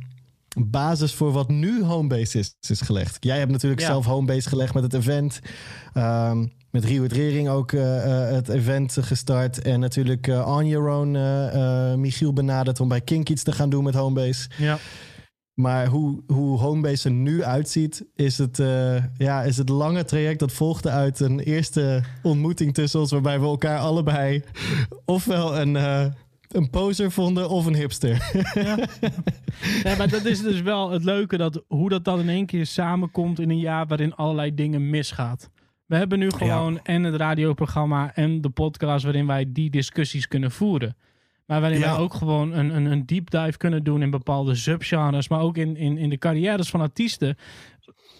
basis 0.66 1.14
voor 1.14 1.32
wat 1.32 1.48
nu 1.48 1.84
Homebase 1.84 2.38
is, 2.38 2.54
is 2.68 2.80
gelegd. 2.80 3.16
Jij 3.24 3.38
hebt 3.38 3.50
natuurlijk 3.50 3.80
Ja. 3.80 3.86
zelf 3.86 4.04
Homebase 4.06 4.48
gelegd 4.48 4.74
met 4.74 4.82
het 4.82 4.94
event. 4.94 5.40
Ehm, 5.92 6.46
met 6.70 6.84
Rio 6.84 7.02
het 7.02 7.12
Rering 7.12 7.48
ook 7.48 7.72
eh, 7.72 8.28
het 8.30 8.48
event 8.48 8.96
gestart. 9.00 9.62
En 9.62 9.80
natuurlijk 9.80 10.26
on 10.26 10.66
your 10.66 10.88
own 10.90 11.10
Michiel 12.00 12.32
benaderd 12.32 12.80
om 12.80 12.88
bij 12.88 13.00
Kink 13.00 13.28
iets 13.28 13.42
te 13.42 13.52
gaan 13.52 13.70
doen 13.70 13.84
met 13.84 13.94
Homebase. 13.94 14.48
Ja. 14.58 14.78
Maar 15.54 15.86
hoe, 15.86 16.22
hoe 16.26 16.58
Homebase 16.58 17.08
er 17.08 17.14
nu 17.14 17.44
uitziet, 17.44 18.06
is 18.14 18.38
het, 18.38 18.58
uh, 18.58 19.04
ja, 19.16 19.42
is 19.42 19.56
het 19.56 19.68
lange 19.68 20.04
traject 20.04 20.38
dat 20.38 20.52
volgde 20.52 20.90
uit 20.90 21.20
een 21.20 21.40
eerste 21.40 22.02
ontmoeting 22.22 22.74
tussen 22.74 23.00
ons, 23.00 23.10
waarbij 23.10 23.40
we 23.40 23.46
elkaar 23.46 23.78
allebei 23.78 24.42
ofwel 25.04 25.58
een, 25.60 25.74
uh, 25.74 26.06
een 26.48 26.70
poser 26.70 27.10
vonden 27.10 27.48
of 27.48 27.66
een 27.66 27.74
hipster. 27.74 28.30
Ja. 28.54 28.78
ja, 29.90 29.96
maar 29.96 30.08
dat 30.08 30.24
is 30.24 30.42
dus 30.42 30.60
wel 30.60 30.90
het 30.90 31.04
leuke, 31.04 31.36
dat 31.36 31.64
hoe 31.68 31.88
dat 31.88 32.04
dan 32.04 32.20
in 32.20 32.28
één 32.28 32.46
keer 32.46 32.66
samenkomt 32.66 33.40
in 33.40 33.50
een 33.50 33.58
jaar 33.58 33.86
waarin 33.86 34.14
allerlei 34.14 34.54
dingen 34.54 34.90
misgaat. 34.90 35.50
We 35.86 35.96
hebben 35.96 36.18
nu 36.18 36.30
gewoon 36.30 36.72
ja. 36.72 36.80
en 36.82 37.02
het 37.02 37.14
radioprogramma 37.14 38.14
en 38.14 38.40
de 38.40 38.50
podcast 38.50 39.04
waarin 39.04 39.26
wij 39.26 39.52
die 39.52 39.70
discussies 39.70 40.28
kunnen 40.28 40.50
voeren. 40.50 40.96
Maar 41.50 41.60
waarin 41.60 41.78
ja. 41.78 41.90
wij 41.90 41.98
ook 41.98 42.14
gewoon 42.14 42.52
een, 42.52 42.76
een, 42.76 42.84
een 42.84 43.06
deep 43.06 43.30
dive 43.30 43.56
kunnen 43.56 43.84
doen 43.84 44.02
in 44.02 44.10
bepaalde 44.10 44.54
subgenres. 44.54 45.28
Maar 45.28 45.40
ook 45.40 45.56
in, 45.56 45.76
in, 45.76 45.98
in 45.98 46.10
de 46.10 46.18
carrières 46.18 46.70
van 46.70 46.80
artiesten. 46.80 47.36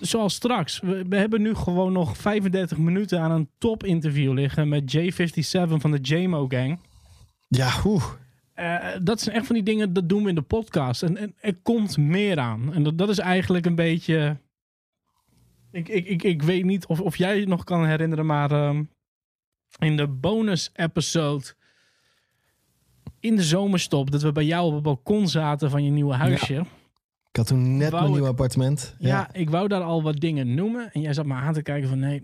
Zoals 0.00 0.34
straks. 0.34 0.80
We, 0.80 1.04
we 1.08 1.16
hebben 1.16 1.42
nu 1.42 1.54
gewoon 1.54 1.92
nog 1.92 2.16
35 2.16 2.78
minuten 2.78 3.20
aan 3.20 3.30
een 3.30 3.50
top 3.58 3.84
interview 3.84 4.32
liggen 4.32 4.68
met 4.68 4.96
J57 4.96 5.74
van 5.76 5.90
de 5.90 5.98
JMO 5.98 6.46
Gang. 6.48 6.78
Ja, 7.48 7.80
hoe. 7.80 8.00
Uh, 8.56 8.86
dat 9.02 9.20
zijn 9.20 9.36
echt 9.36 9.46
van 9.46 9.54
die 9.54 9.64
dingen, 9.64 9.92
dat 9.92 10.08
doen 10.08 10.22
we 10.22 10.28
in 10.28 10.34
de 10.34 10.42
podcast. 10.42 11.02
En, 11.02 11.16
en 11.16 11.34
er 11.40 11.54
komt 11.62 11.96
meer 11.96 12.38
aan. 12.38 12.74
En 12.74 12.82
dat, 12.82 12.98
dat 12.98 13.08
is 13.08 13.18
eigenlijk 13.18 13.66
een 13.66 13.74
beetje... 13.74 14.36
Ik, 15.72 15.88
ik, 15.88 16.06
ik, 16.06 16.22
ik 16.22 16.42
weet 16.42 16.64
niet 16.64 16.86
of, 16.86 17.00
of 17.00 17.16
jij 17.16 17.40
je 17.40 17.46
nog 17.46 17.64
kan 17.64 17.86
herinneren, 17.86 18.26
maar 18.26 18.52
uh, 18.52 18.80
in 19.78 19.96
de 19.96 20.08
bonus 20.08 20.70
episode 20.74 21.58
in 23.20 23.36
de 23.36 23.42
zomerstop 23.42 24.10
dat 24.10 24.22
we 24.22 24.32
bij 24.32 24.44
jou 24.44 24.66
op 24.66 24.74
het 24.74 24.82
balkon 24.82 25.28
zaten 25.28 25.70
van 25.70 25.84
je 25.84 25.90
nieuwe 25.90 26.14
huisje. 26.14 26.54
Ja. 26.54 26.60
Ik 27.30 27.36
had 27.36 27.46
toen 27.46 27.76
net 27.76 27.92
mijn 27.92 28.12
nieuw 28.12 28.26
appartement. 28.26 28.94
Ja. 28.98 29.08
ja. 29.08 29.28
ik 29.32 29.50
wou 29.50 29.68
daar 29.68 29.82
al 29.82 30.02
wat 30.02 30.20
dingen 30.20 30.54
noemen. 30.54 30.92
En 30.92 31.00
jij 31.00 31.12
zat 31.12 31.26
me 31.26 31.34
aan 31.34 31.52
te 31.52 31.62
kijken 31.62 31.88
van 31.88 31.98
nee, 31.98 32.22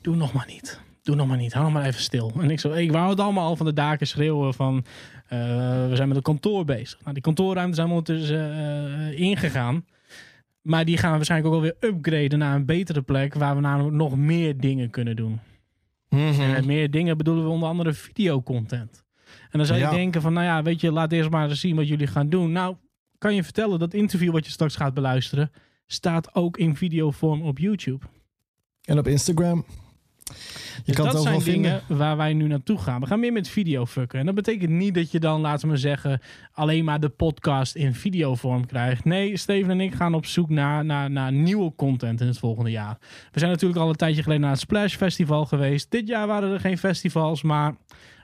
doe 0.00 0.16
nog 0.16 0.32
maar 0.32 0.46
niet. 0.48 0.80
Doe 1.02 1.16
nog 1.16 1.26
maar 1.26 1.36
niet. 1.36 1.52
Hou 1.52 1.64
nog 1.64 1.74
maar 1.74 1.84
even 1.84 2.00
stil. 2.00 2.32
En 2.40 2.50
ik 2.50 2.60
zo, 2.60 2.72
ik 2.72 2.92
wou 2.92 3.10
het 3.10 3.20
allemaal 3.20 3.46
al 3.46 3.56
van 3.56 3.66
de 3.66 3.72
daken 3.72 4.06
schreeuwen 4.06 4.54
van 4.54 4.76
uh, 4.76 5.38
we 5.88 5.92
zijn 5.92 6.08
met 6.08 6.16
een 6.16 6.22
kantoor 6.22 6.64
bezig. 6.64 7.00
Nou, 7.00 7.12
die 7.12 7.22
kantoorruimte 7.22 7.74
zijn 7.74 7.88
we 7.88 7.94
ondertussen 7.94 8.56
uh, 8.56 9.20
ingegaan. 9.20 9.84
Maar 10.62 10.84
die 10.84 10.96
gaan 10.96 11.10
we 11.10 11.16
waarschijnlijk 11.16 11.54
ook 11.54 11.60
alweer 11.60 11.76
upgraden 11.80 12.38
naar 12.38 12.54
een 12.54 12.66
betere 12.66 13.02
plek 13.02 13.34
waar 13.34 13.54
we 13.54 13.60
namelijk 13.60 13.96
nog 13.96 14.16
meer 14.16 14.60
dingen 14.60 14.90
kunnen 14.90 15.16
doen. 15.16 15.40
Mm 16.08 16.30
-hmm. 16.30 16.40
En 16.40 16.50
met 16.50 16.64
meer 16.64 16.90
dingen 16.90 17.16
bedoelen 17.16 17.44
we 17.44 17.50
onder 17.50 17.68
andere 17.68 17.92
videocontent. 17.92 19.04
En 19.50 19.58
dan 19.58 19.66
zou 19.66 19.78
je 19.78 19.84
ja. 19.84 19.90
denken 19.90 20.22
van, 20.22 20.32
nou 20.32 20.46
ja, 20.46 20.62
weet 20.62 20.80
je, 20.80 20.92
laat 20.92 21.12
eerst 21.12 21.30
maar 21.30 21.48
eens 21.48 21.60
zien 21.60 21.76
wat 21.76 21.88
jullie 21.88 22.06
gaan 22.06 22.28
doen. 22.28 22.52
Nou, 22.52 22.76
kan 23.18 23.34
je 23.34 23.44
vertellen, 23.44 23.78
dat 23.78 23.94
interview 23.94 24.32
wat 24.32 24.44
je 24.44 24.50
straks 24.50 24.76
gaat 24.76 24.94
beluisteren, 24.94 25.50
staat 25.86 26.34
ook 26.34 26.56
in 26.56 26.76
videovorm 26.76 27.42
op 27.42 27.58
YouTube. 27.58 28.06
En 28.84 28.98
op 28.98 29.06
Instagram. 29.06 29.64
Je 30.28 30.82
dus 30.84 30.94
kan 30.94 31.04
dat 31.04 31.14
het 31.14 31.22
zijn 31.22 31.38
dingen 31.38 31.80
vinden. 31.80 31.98
waar 31.98 32.16
wij 32.16 32.32
nu 32.32 32.46
naartoe 32.46 32.78
gaan. 32.78 33.00
We 33.00 33.06
gaan 33.06 33.20
meer 33.20 33.32
met 33.32 33.48
video 33.48 33.86
fucken. 33.86 34.18
En 34.18 34.26
dat 34.26 34.34
betekent 34.34 34.70
niet 34.70 34.94
dat 34.94 35.10
je 35.10 35.20
dan, 35.20 35.40
laten 35.40 35.68
we 35.68 35.76
zeggen, 35.76 36.20
alleen 36.52 36.84
maar 36.84 37.00
de 37.00 37.08
podcast 37.08 37.74
in 37.74 37.94
videovorm 37.94 38.66
krijgt. 38.66 39.04
Nee, 39.04 39.36
Steven 39.36 39.70
en 39.70 39.80
ik 39.80 39.94
gaan 39.94 40.14
op 40.14 40.26
zoek 40.26 40.48
naar, 40.48 40.84
naar, 40.84 41.10
naar 41.10 41.32
nieuwe 41.32 41.74
content 41.76 42.20
in 42.20 42.26
het 42.26 42.38
volgende 42.38 42.70
jaar. 42.70 42.98
We 43.32 43.38
zijn 43.38 43.50
natuurlijk 43.50 43.80
al 43.80 43.88
een 43.88 43.96
tijdje 43.96 44.22
geleden 44.22 44.42
naar 44.42 44.52
het 44.52 44.60
Splash 44.60 44.96
Festival 44.96 45.46
geweest. 45.46 45.90
Dit 45.90 46.08
jaar 46.08 46.26
waren 46.26 46.52
er 46.52 46.60
geen 46.60 46.78
festivals, 46.78 47.42
maar 47.42 47.74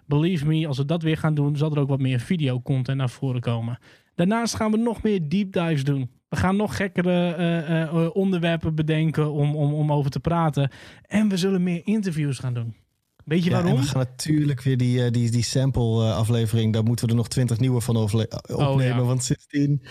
believe 0.07 0.47
me, 0.47 0.67
als 0.67 0.79
we 0.79 0.85
dat 0.85 1.03
weer 1.03 1.17
gaan 1.17 1.35
doen, 1.35 1.57
zal 1.57 1.73
er 1.73 1.79
ook 1.79 1.89
wat 1.89 2.01
meer 2.01 2.21
videocontent 2.21 2.99
naar 2.99 3.11
voren 3.11 3.41
komen. 3.41 3.79
Daarnaast 4.15 4.55
gaan 4.55 4.71
we 4.71 4.77
nog 4.77 5.03
meer 5.03 5.29
deep 5.29 5.53
dives 5.53 5.85
doen. 5.85 6.11
We 6.29 6.37
gaan 6.37 6.57
nog 6.57 6.77
gekkere 6.77 7.37
uh, 7.39 8.03
uh, 8.03 8.11
onderwerpen 8.13 8.75
bedenken 8.75 9.33
om, 9.33 9.57
om, 9.57 9.75
om 9.75 9.93
over 9.93 10.11
te 10.11 10.21
praten. 10.21 10.71
En 11.07 11.29
we 11.29 11.37
zullen 11.37 11.63
meer 11.63 11.81
interviews 11.85 12.39
gaan 12.39 12.55
doen. 12.55 12.75
Weet 13.25 13.45
je 13.45 13.51
ja, 13.51 13.63
waarom? 13.63 13.81
we 13.81 13.87
gaan 13.87 14.07
natuurlijk 14.09 14.63
weer 14.63 14.77
die, 14.77 15.11
die, 15.11 15.31
die 15.31 15.43
sample 15.43 16.13
aflevering. 16.13 16.73
Daar 16.73 16.83
moeten 16.83 17.05
we 17.05 17.11
er 17.11 17.17
nog 17.17 17.29
twintig 17.29 17.59
nieuwe 17.59 17.81
van 17.81 17.97
opnemen. 17.97 18.41
Oh, 18.47 18.83
ja. 18.83 19.03
Want 19.03 19.25
sindsdien 19.25 19.83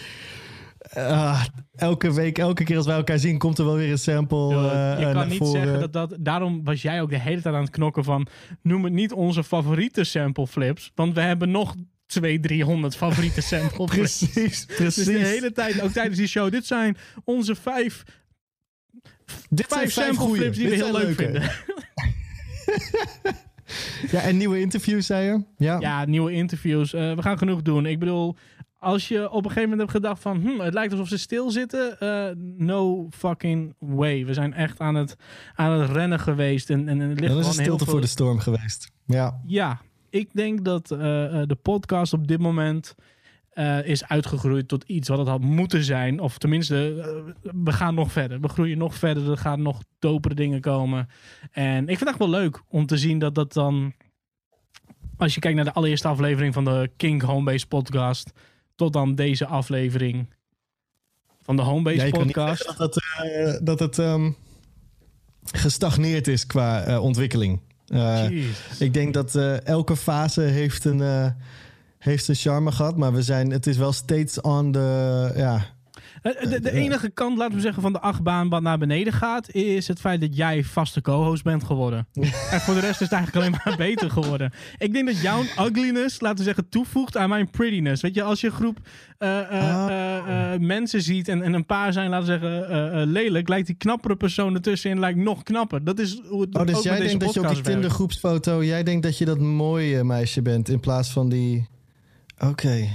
uh, 0.97 1.45
elke 1.75 2.13
week, 2.13 2.37
elke 2.37 2.63
keer 2.63 2.77
als 2.77 2.85
wij 2.85 2.95
elkaar 2.95 3.19
zien, 3.19 3.37
komt 3.37 3.57
er 3.57 3.65
wel 3.65 3.75
weer 3.75 3.91
een 3.91 3.97
sample. 3.97 4.53
Uh, 4.53 4.99
je 4.99 5.11
kan 5.13 5.27
niet 5.27 5.37
voren. 5.37 5.61
zeggen 5.61 5.79
dat 5.79 5.93
dat. 5.93 6.15
Daarom 6.19 6.63
was 6.63 6.81
jij 6.81 7.01
ook 7.01 7.09
de 7.09 7.19
hele 7.19 7.41
tijd 7.41 7.55
aan 7.55 7.61
het 7.61 7.69
knokken 7.69 8.03
van. 8.03 8.27
Noem 8.61 8.83
het 8.83 8.93
niet 8.93 9.11
onze 9.13 9.43
favoriete 9.43 10.03
sample 10.03 10.47
flips. 10.47 10.91
Want 10.95 11.13
we 11.13 11.21
hebben 11.21 11.51
nog 11.51 11.75
200, 12.05 12.47
300 12.47 12.95
favoriete 12.95 13.41
sample 13.51 13.87
flips. 13.87 14.17
precies, 14.17 14.65
precies. 14.65 15.05
Dus 15.05 15.05
de 15.05 15.25
hele 15.25 15.51
tijd, 15.51 15.81
ook 15.81 15.91
tijdens 15.91 16.17
die 16.17 16.27
show. 16.27 16.51
Dit 16.51 16.65
zijn 16.65 16.97
onze 17.23 17.55
vijf. 17.55 18.03
Dit 19.49 19.65
vijf 19.67 19.91
zijn 19.91 20.13
sample 20.13 20.35
flips 20.35 20.57
die 20.57 20.69
Dit 20.69 20.79
we 20.79 20.85
heel 20.85 20.93
leuk 20.93 21.03
leuke. 21.03 21.23
vinden. 21.23 21.51
ja, 24.11 24.21
en 24.21 24.37
nieuwe 24.37 24.59
interviews, 24.59 25.05
zei 25.05 25.25
je? 25.25 25.43
Ja, 25.57 25.79
ja 25.79 26.05
nieuwe 26.05 26.31
interviews. 26.31 26.93
Uh, 26.93 27.13
we 27.15 27.21
gaan 27.21 27.37
genoeg 27.37 27.61
doen. 27.61 27.85
Ik 27.85 27.99
bedoel, 27.99 28.35
als 28.83 29.07
je 29.07 29.29
op 29.29 29.45
een 29.45 29.51
gegeven 29.51 29.69
moment 29.69 29.79
hebt 29.79 29.91
gedacht 29.91 30.21
van... 30.21 30.41
Hm, 30.41 30.59
het 30.59 30.73
lijkt 30.73 30.91
alsof 30.91 31.07
ze 31.07 31.17
stilzitten. 31.17 31.97
Uh, 31.99 32.27
no 32.57 33.07
fucking 33.09 33.75
way. 33.79 34.25
We 34.25 34.33
zijn 34.33 34.53
echt 34.53 34.79
aan 34.79 34.95
het, 34.95 35.15
aan 35.55 35.79
het 35.79 35.89
rennen 35.89 36.19
geweest. 36.19 36.69
En, 36.69 36.87
en, 36.87 37.13
ligt 37.13 37.33
Dat 37.33 37.39
is 37.39 37.47
een 37.47 37.53
stilte 37.53 37.83
veel... 37.83 37.93
voor 37.93 38.01
de 38.01 38.07
storm 38.07 38.39
geweest. 38.39 38.91
Ja. 39.05 39.41
Ja, 39.45 39.81
ik 40.09 40.33
denk 40.33 40.65
dat 40.65 40.91
uh, 40.91 40.97
de 41.45 41.57
podcast 41.61 42.13
op 42.13 42.27
dit 42.27 42.39
moment... 42.39 42.95
Uh, 43.53 43.87
is 43.87 44.07
uitgegroeid 44.07 44.67
tot 44.67 44.83
iets 44.83 45.09
wat 45.09 45.17
het 45.17 45.27
had 45.27 45.41
moeten 45.41 45.83
zijn. 45.83 46.19
Of 46.19 46.37
tenminste, 46.37 46.93
uh, 47.43 47.51
we 47.63 47.71
gaan 47.71 47.95
nog 47.95 48.11
verder. 48.11 48.39
We 48.39 48.47
groeien 48.47 48.77
nog 48.77 48.95
verder. 48.95 49.31
Er 49.31 49.37
gaan 49.37 49.61
nog 49.61 49.81
dopere 49.99 50.35
dingen 50.35 50.61
komen. 50.61 51.07
En 51.51 51.81
ik 51.81 51.87
vind 51.87 51.99
het 51.99 52.09
echt 52.09 52.17
wel 52.17 52.29
leuk 52.29 52.61
om 52.67 52.85
te 52.85 52.97
zien 52.97 53.19
dat 53.19 53.35
dat 53.35 53.53
dan... 53.53 53.93
Als 55.17 55.33
je 55.33 55.39
kijkt 55.39 55.55
naar 55.55 55.65
de 55.65 55.73
allereerste 55.73 56.07
aflevering 56.07 56.53
van 56.53 56.63
de 56.63 56.91
King 56.97 57.21
Homebase 57.21 57.67
podcast... 57.67 58.31
tot 58.83 58.93
dan 58.93 59.15
deze 59.15 59.45
aflevering 59.45 60.27
van 61.41 61.55
de 61.55 61.61
Homebase 61.61 62.05
Ja, 62.05 62.09
podcast. 62.09 62.65
dat 62.65 62.77
het, 62.77 63.03
uh, 63.23 63.57
dat 63.61 63.79
het 63.79 63.97
um, 63.97 64.35
gestagneerd 65.51 66.27
is 66.27 66.45
qua 66.45 66.87
uh, 66.87 67.03
ontwikkeling. 67.03 67.59
Uh, 67.87 68.29
Jeez. 68.29 68.79
ik 68.79 68.93
denk 68.93 69.13
dat 69.13 69.35
elke 69.63 69.95
fase 69.95 70.41
heeft 70.41 70.85
een, 70.85 71.33
heeft 71.97 72.27
een 72.27 72.35
charme 72.35 72.71
gehad, 72.71 72.97
maar 72.97 73.13
we 73.13 73.21
zijn, 73.21 73.51
het 73.51 73.67
is 73.67 73.77
wel 73.77 73.91
steeds 73.91 74.41
on 74.41 74.71
de, 74.71 75.31
ja, 75.35 75.72
De, 76.23 76.47
de, 76.49 76.59
de 76.59 76.71
enige 76.71 77.09
kant, 77.09 77.37
laten 77.37 77.55
we 77.55 77.61
zeggen, 77.61 77.81
van 77.81 77.93
de 77.93 77.99
achtbaan 77.99 78.49
wat 78.49 78.61
naar 78.61 78.77
beneden 78.77 79.13
gaat, 79.13 79.53
is 79.53 79.87
het 79.87 79.99
feit 79.99 80.21
dat 80.21 80.35
jij 80.35 80.63
vaste 80.63 81.01
co-host 81.01 81.43
bent 81.43 81.63
geworden. 81.63 82.07
en 82.51 82.59
voor 82.59 82.73
de 82.73 82.79
rest 82.79 83.01
is 83.01 83.09
het 83.09 83.11
eigenlijk 83.11 83.35
alleen 83.35 83.61
maar 83.63 83.77
beter 83.77 84.09
geworden. 84.11 84.53
Ik 84.77 84.93
denk 84.93 85.05
dat 85.05 85.21
jouw 85.21 85.41
ugliness, 85.41 86.21
laten 86.21 86.37
we 86.37 86.43
zeggen, 86.43 86.69
toevoegt 86.69 87.17
aan 87.17 87.29
mijn 87.29 87.49
prettiness. 87.49 88.01
Weet 88.01 88.15
je, 88.15 88.23
als 88.23 88.41
je 88.41 88.47
een 88.47 88.53
groep 88.53 88.79
uh, 89.19 89.29
uh, 89.51 90.19
uh, 90.27 90.59
mensen 90.59 91.01
ziet 91.01 91.27
en, 91.27 91.41
en 91.41 91.53
een 91.53 91.65
paar 91.65 91.93
zijn, 91.93 92.09
laten 92.09 92.39
we 92.39 92.47
zeggen, 92.47 93.07
lelijk, 93.07 93.47
lijkt 93.47 93.67
die 93.67 93.75
knappere 93.75 94.15
persoon 94.15 94.55
ertussenin 94.55 94.99
lijkt 94.99 95.19
nog 95.19 95.43
knapper. 95.43 95.83
Dat 95.83 95.99
is 95.99 96.21
hoe 96.27 96.41
het 96.41 96.55
Oh, 96.55 96.65
dus 96.65 96.75
ook 96.75 96.83
jij 96.83 96.99
denkt 96.99 97.23
dat 97.23 97.33
je 97.33 97.39
op 97.39 97.47
die. 97.47 97.61
Tinder 97.61 97.89
groepsfoto, 97.89 98.63
jij 98.63 98.83
denkt 98.83 99.03
dat 99.03 99.17
je 99.17 99.25
dat 99.25 99.39
mooie 99.39 100.03
meisje 100.03 100.41
bent 100.41 100.69
in 100.69 100.79
plaats 100.79 101.11
van 101.11 101.29
die... 101.29 101.67
Oké, 102.37 102.47
okay. 102.47 102.89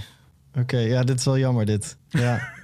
oké, 0.51 0.61
okay. 0.61 0.89
ja, 0.89 1.03
dit 1.03 1.19
is 1.19 1.25
wel 1.25 1.39
jammer 1.39 1.67
dit. 1.67 1.97
Ja. 2.09 2.57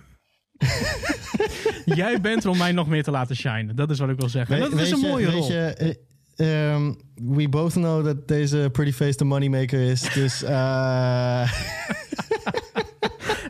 Jij 2.00 2.20
bent 2.20 2.44
er 2.44 2.50
om 2.50 2.58
mij 2.58 2.72
nog 2.72 2.88
meer 2.88 3.02
te 3.02 3.10
laten 3.10 3.36
shinen. 3.36 3.76
Dat 3.76 3.90
is 3.90 3.98
wat 3.98 4.08
ik 4.08 4.18
wil 4.18 4.28
zeggen. 4.28 4.60
Dat 4.60 4.80
is 4.80 4.90
een 4.90 4.98
mooie 4.98 5.26
weet 5.26 5.34
rol. 5.34 5.50
Je, 5.50 5.98
uh, 6.36 6.72
um, 6.72 6.96
we 7.14 7.48
both 7.48 7.72
know 7.72 8.04
dat 8.04 8.28
deze 8.28 8.68
Pretty 8.72 8.92
Face 8.92 9.16
de 9.16 9.24
moneymaker 9.24 9.80
is. 9.80 10.00
Dus... 10.00 10.42
Uh... 10.42 10.50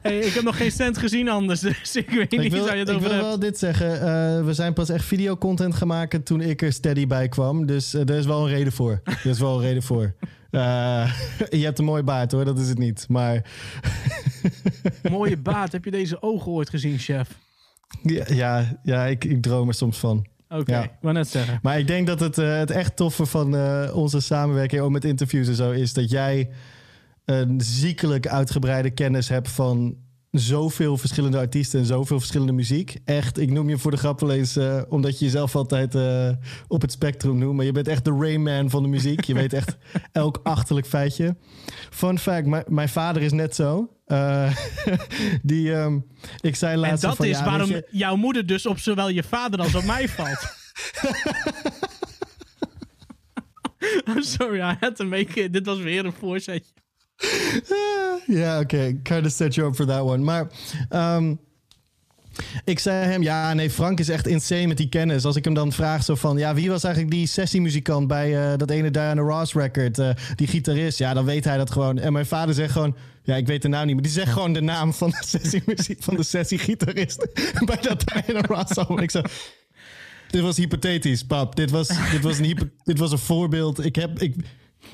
hey, 0.03 0.19
ik 0.19 0.33
heb 0.33 0.43
nog 0.43 0.57
geen 0.57 0.71
cent 0.71 0.99
gezien 0.99 1.29
anders. 1.29 1.61
Dus 1.83 1.97
ik 1.97 2.11
weet 2.11 2.33
ik 2.33 2.41
niet 2.41 2.53
wil, 2.53 2.65
waar 2.65 2.73
je 2.75 2.81
het 2.81 2.89
ik 2.89 2.95
over 2.95 3.09
wil 3.09 3.17
hebt. 3.17 3.29
wel 3.29 3.39
dit 3.39 3.59
zeggen. 3.59 3.95
Uh, 3.95 4.45
we 4.45 4.53
zijn 4.53 4.73
pas 4.73 4.89
echt 4.89 5.05
videocontent 5.05 5.75
gaan 5.75 5.89
maken 5.89 6.23
toen 6.23 6.41
ik 6.41 6.63
er 6.63 6.73
steady 6.73 7.07
bij 7.07 7.29
kwam. 7.29 7.67
Dus 7.67 7.95
uh, 7.95 8.01
er 8.01 8.17
is 8.17 8.27
wel 8.27 8.47
een 8.47 8.55
reden 8.55 8.73
voor. 8.73 9.01
Er 9.05 9.27
is 9.27 9.39
wel 9.39 9.55
een 9.55 9.63
reden 9.63 9.83
voor. 9.83 10.15
Je 11.51 11.65
hebt 11.65 11.79
een 11.79 11.85
mooie 11.85 12.03
baard 12.03 12.33
hoor, 12.33 12.45
dat 12.45 12.59
is 12.59 12.69
het 12.69 12.79
niet. 12.79 13.07
Maar... 13.09 13.43
Mooie 15.11 15.37
baard. 15.37 15.73
Heb 15.73 15.85
je 15.85 15.91
deze 15.91 16.23
ogen 16.23 16.53
ooit 16.53 16.71
gezien, 16.71 16.99
chef? 16.99 17.39
Ja, 18.03 18.25
ja, 18.29 18.81
ja 18.83 19.05
ik, 19.07 19.25
ik 19.25 19.43
droom 19.43 19.69
er 19.69 19.75
soms 19.75 19.99
van. 19.99 20.27
Oké, 20.49 20.61
okay, 20.61 20.83
Ja. 20.83 20.91
wou 21.01 21.15
net 21.15 21.29
zeggen. 21.29 21.59
Maar 21.63 21.79
ik 21.79 21.87
denk 21.87 22.07
dat 22.07 22.21
het, 22.21 22.39
uh, 22.39 22.57
het 22.57 22.71
echt 22.71 22.97
toffe 22.97 23.27
van 23.27 23.55
uh, 23.55 23.91
onze 23.95 24.21
samenwerking, 24.21 24.83
ook 24.83 24.91
met 24.91 25.05
interviews 25.05 25.49
en 25.49 25.55
zo, 25.55 25.71
is 25.71 25.93
dat 25.93 26.11
jij 26.11 26.51
een 27.25 27.61
ziekelijk 27.61 28.27
uitgebreide 28.27 28.91
kennis 28.91 29.29
hebt 29.29 29.49
van 29.49 29.97
zoveel 30.41 30.97
verschillende 30.97 31.39
artiesten 31.39 31.81
en 31.81 31.87
zoveel 31.87 32.19
verschillende 32.19 32.53
muziek. 32.53 32.97
Echt, 33.05 33.39
ik 33.39 33.51
noem 33.51 33.69
je 33.69 33.79
voor 33.79 33.91
de 33.91 33.97
grap 33.97 34.21
wel 34.21 34.31
eens, 34.33 34.57
eh, 34.57 34.83
omdat 34.89 35.19
je 35.19 35.25
jezelf 35.25 35.57
altijd 35.57 35.95
eh, 35.95 36.29
op 36.69 36.81
het 36.81 36.93
spectrum 36.93 37.39
noemt. 37.39 37.57
Maar 37.57 37.65
je 37.65 37.73
bent 37.73 37.89
echt 37.89 38.05
de 38.05 38.17
Rayman 38.19 38.71
van 38.71 38.83
de 38.83 38.89
muziek. 38.89 39.25
Je 39.25 39.35
weet 39.35 39.53
echt 39.53 39.77
elk 40.13 40.41
achterlijk 40.43 40.87
feitje. 40.87 41.37
Fun 41.91 42.19
fact, 42.19 42.69
mijn- 42.69 42.89
vader 42.89 43.23
is 43.23 43.33
net 43.33 43.55
zo. 43.55 43.89
Eh, 44.07 44.57
die, 45.43 45.75
ehm, 45.75 45.99
ik 46.41 46.57
zei 46.57 46.73
En 46.73 46.79
laatst 46.79 47.03
dat 47.03 47.17
van, 47.17 47.27
is 47.27 47.39
ja, 47.39 47.45
waarom 47.45 47.69
je- 47.69 47.87
jouw 47.91 48.17
moeder 48.17 48.47
dus 48.47 48.67
op 48.67 48.79
zowel 48.79 49.09
je 49.09 49.23
vader 49.23 49.61
als 49.61 49.75
op 49.75 49.85
mij 49.85 50.09
valt. 50.09 50.63
I'm 54.09 54.23
sorry, 54.39 54.61
I 54.61 54.77
had 54.81 54.97
to 54.97 55.05
make 55.05 55.43
it. 55.43 55.53
Dit 55.53 55.67
was 55.67 55.79
weer 55.79 56.05
een 56.05 56.13
voorzetje. 56.13 56.73
Ja, 58.27 58.61
oké. 58.61 58.97
Kind 59.03 59.27
of 59.27 59.33
set 59.33 59.55
you 59.55 59.69
up 59.69 59.75
for 59.75 59.87
that 59.87 60.03
one. 60.03 60.19
Maar 60.19 60.47
ehm, 60.89 61.35
ik 62.65 62.79
zei 62.79 63.07
hem, 63.07 63.23
ja, 63.23 63.55
nee, 63.55 63.71
Frank 63.71 64.01
is 64.01 64.09
echt 64.09 64.27
insane 64.27 64.67
met 64.67 64.77
die 64.77 64.89
kennis. 64.89 65.25
Als 65.25 65.37
ik 65.37 65.45
hem 65.45 65.55
dan 65.55 65.73
vraag 65.73 66.05
zo 66.05 66.15
van, 66.15 66.39
ja, 66.39 66.55
wie 66.55 66.71
was 66.71 66.85
eigenlijk 66.85 67.15
die 67.15 67.27
sessiemuzikant 67.27 68.07
bij 68.07 68.53
eh, 68.53 68.59
dat 68.59 68.71
ene 68.71 68.91
Diana 68.91 69.21
Ross 69.23 69.55
record? 69.55 69.99
eh, 69.99 70.11
die 70.35 70.47
gitarist, 70.47 70.99
ja, 70.99 71.15
dan 71.15 71.25
weet 71.25 71.45
hij 71.45 71.57
dat 71.57 71.71
gewoon. 71.71 71.99
En 71.99 72.13
mijn 72.13 72.27
vader 72.27 72.55
zegt 72.55 72.73
gewoon, 72.73 72.97
ja, 73.23 73.37
ik 73.37 73.47
weet 73.47 73.63
de 73.63 73.69
naam 73.69 73.85
niet, 73.87 73.95
maar 73.95 74.05
die 74.05 74.13
zegt 74.13 74.33
gewoon 74.33 74.53
de 74.53 74.63
naam 74.63 74.93
van 74.93 75.11
de 75.11 75.23
sessiemuziek 75.39 76.03
van 76.03 76.17
de 76.17 76.23
sessiegitarist 76.23 77.27
bij 77.67 77.79
dat 77.81 78.05
Diana 78.07 78.41
Ross 78.41 78.77
album. 78.77 78.99
Ik 78.99 79.11
zo, 79.11 79.21
dit 80.31 80.43
was 80.43 80.57
hypothetisch, 80.57 81.25
pap. 81.25 81.57
Dit 81.57 81.71
was, 81.71 81.89
dit 82.11 82.23
was, 82.23 82.39
een, 82.39 82.73
dit 82.85 82.99
was 82.99 83.13
een 83.13 83.19
voorbeeld. 83.19 83.85
Ik 83.85 83.97
heb, 83.97 84.21
ik, 84.21 84.35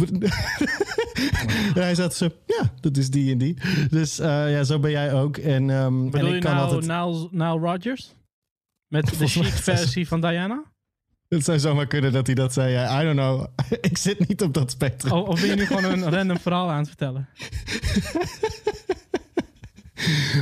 hij 1.84 1.94
zat 1.94 2.14
zo, 2.14 2.28
ja, 2.46 2.72
dat 2.80 2.96
is 2.96 3.11
die 3.11 3.32
en 3.32 3.38
die. 3.38 3.57
Dus 3.90 4.18
eh, 4.18 4.53
ja, 4.53 4.64
zo 4.64 4.78
ben 4.78 4.90
jij 4.90 5.12
ook. 5.12 5.36
En, 5.36 5.70
en 5.70 6.11
Bedoel 6.11 6.28
ik 6.28 6.34
je 6.34 6.40
kan 6.40 6.55
nou 6.55 6.64
altijd... 6.64 6.86
Nile, 6.86 7.28
Nile 7.30 7.72
Rodgers? 7.72 8.14
Met 8.86 9.18
de 9.18 9.26
chic 9.26 9.44
versie 9.44 10.09
van 10.09 10.20
Diana? 10.20 10.62
Het 11.28 11.44
zou 11.44 11.59
zomaar 11.59 11.86
kunnen 11.86 12.12
dat 12.12 12.26
hij 12.26 12.34
dat 12.34 12.53
zei. 12.53 12.72
Ja, 12.72 13.01
I 13.01 13.05
don't 13.05 13.16
know. 13.16 13.46
ik 13.90 13.98
zit 13.98 14.28
niet 14.28 14.42
op 14.42 14.55
dat 14.55 14.70
spectrum. 14.70 15.12
Of, 15.12 15.28
of 15.28 15.40
ben 15.40 15.51
je 15.51 15.57
nu 15.57 15.66
gewoon 15.66 15.84
een 15.84 16.11
random 16.11 16.38
verhaal 16.38 16.70
aan 16.70 16.78
het 16.78 16.88
vertellen? 16.88 17.28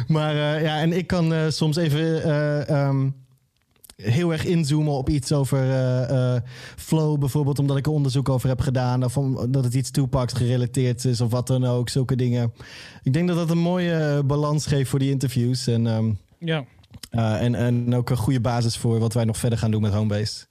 Maar 0.06 0.34
eh, 0.34 0.62
ja, 0.62 0.80
en 0.80 0.92
ik 0.92 1.06
kan 1.06 1.34
eh, 1.34 1.48
soms 1.48 1.76
even 1.76 2.22
eh, 2.22 2.68
ehm, 2.68 3.10
heel 4.02 4.32
erg 4.32 4.44
inzoomen 4.44 4.92
op 4.92 5.08
iets 5.08 5.32
over 5.32 5.62
eh, 5.62 6.34
eh, 6.34 6.42
flow 6.76 7.18
bijvoorbeeld, 7.18 7.58
omdat 7.58 7.76
ik 7.76 7.86
er 7.86 7.92
onderzoek 7.92 8.28
over 8.28 8.48
heb 8.48 8.60
gedaan. 8.60 9.04
Of 9.04 9.16
omdat 9.16 9.64
het 9.64 9.74
iets 9.74 9.90
Tupac 9.90 10.30
gerelateerd 10.30 11.04
is 11.04 11.20
of 11.20 11.30
wat 11.30 11.46
dan 11.46 11.64
ook. 11.64 11.88
Zulke 11.88 12.16
dingen. 12.16 12.52
Ik 13.02 13.12
denk 13.12 13.28
dat 13.28 13.36
dat 13.36 13.50
een 13.50 13.58
mooie 13.58 13.92
eh, 13.94 14.24
balans 14.24 14.66
geeft 14.66 14.90
voor 14.90 14.98
die 14.98 15.10
interviews. 15.10 15.66
En, 15.66 15.86
ehm, 15.86 16.12
Ja. 16.38 16.64
en, 17.10 17.54
en 17.54 17.94
ook 17.94 18.10
een 18.10 18.16
goede 18.16 18.40
basis 18.40 18.76
voor 18.76 18.98
wat 18.98 19.14
wij 19.14 19.24
nog 19.24 19.36
verder 19.36 19.58
gaan 19.58 19.70
doen 19.70 19.82
met 19.82 19.92
Homebase. 19.92 20.46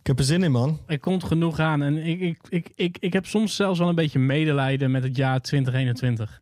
Ik 0.00 0.06
heb 0.06 0.18
er 0.18 0.24
zin 0.24 0.42
in, 0.42 0.50
man. 0.50 0.78
Er 0.86 1.00
komt 1.00 1.24
genoeg 1.24 1.58
aan. 1.58 1.82
En 1.82 2.06
ik, 2.06 2.20
ik, 2.20 2.38
ik, 2.48 2.70
ik, 2.74 2.96
ik 3.00 3.12
heb 3.12 3.26
soms 3.26 3.56
zelfs 3.56 3.78
wel 3.78 3.88
een 3.88 3.94
beetje 3.94 4.18
medelijden 4.18 4.90
met 4.90 5.02
het 5.02 5.16
jaar 5.16 5.40
2021. 5.40 6.40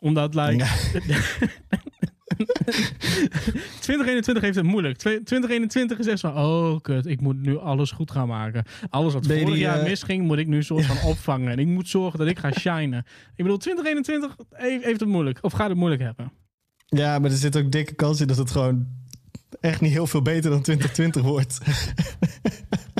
Omdat, 0.00 0.34
like... 0.34 0.66
2021 3.80 4.42
heeft 4.42 4.56
het 4.56 4.64
moeilijk. 4.64 4.96
Twe- 4.96 5.22
2021 5.24 5.98
is 5.98 6.06
echt 6.06 6.20
van, 6.20 6.36
oh 6.36 6.80
kut, 6.80 7.06
ik 7.06 7.20
moet 7.20 7.42
nu 7.42 7.58
alles 7.58 7.90
goed 7.90 8.10
gaan 8.10 8.28
maken. 8.28 8.64
Alles 8.90 9.12
wat 9.12 9.26
vorig 9.26 9.44
die, 9.44 9.56
jaar 9.56 9.78
eh, 9.78 9.84
misging, 9.84 10.26
moet 10.26 10.38
ik 10.38 10.46
nu 10.46 10.62
soort 10.62 10.86
van 10.86 11.10
opvangen. 11.10 11.50
En 11.50 11.58
ik 11.58 11.66
moet 11.66 11.88
zorgen 11.88 12.18
dat 12.18 12.28
ik 12.28 12.38
ga 12.38 12.52
shinen. 12.52 13.04
Ik 13.36 13.44
bedoel, 13.44 13.56
2021 13.58 14.46
heeft 14.50 14.84
heeft 14.84 15.00
het 15.00 15.08
moeilijk. 15.08 15.38
Of 15.40 15.52
gaat 15.52 15.68
het 15.68 15.78
moeilijk 15.78 16.02
hebben. 16.02 16.32
Ja, 16.86 17.18
maar 17.18 17.30
er 17.30 17.36
zit 17.36 17.56
ook 17.56 17.72
dikke 17.72 17.94
kans 17.94 18.20
in 18.20 18.26
dat 18.26 18.36
het 18.36 18.50
gewoon 18.50 18.86
echt 19.60 19.80
niet 19.80 19.92
heel 19.92 20.06
veel 20.06 20.22
beter 20.22 20.50
dan 20.50 20.62
2020 20.62 21.22
wordt. 21.22 21.58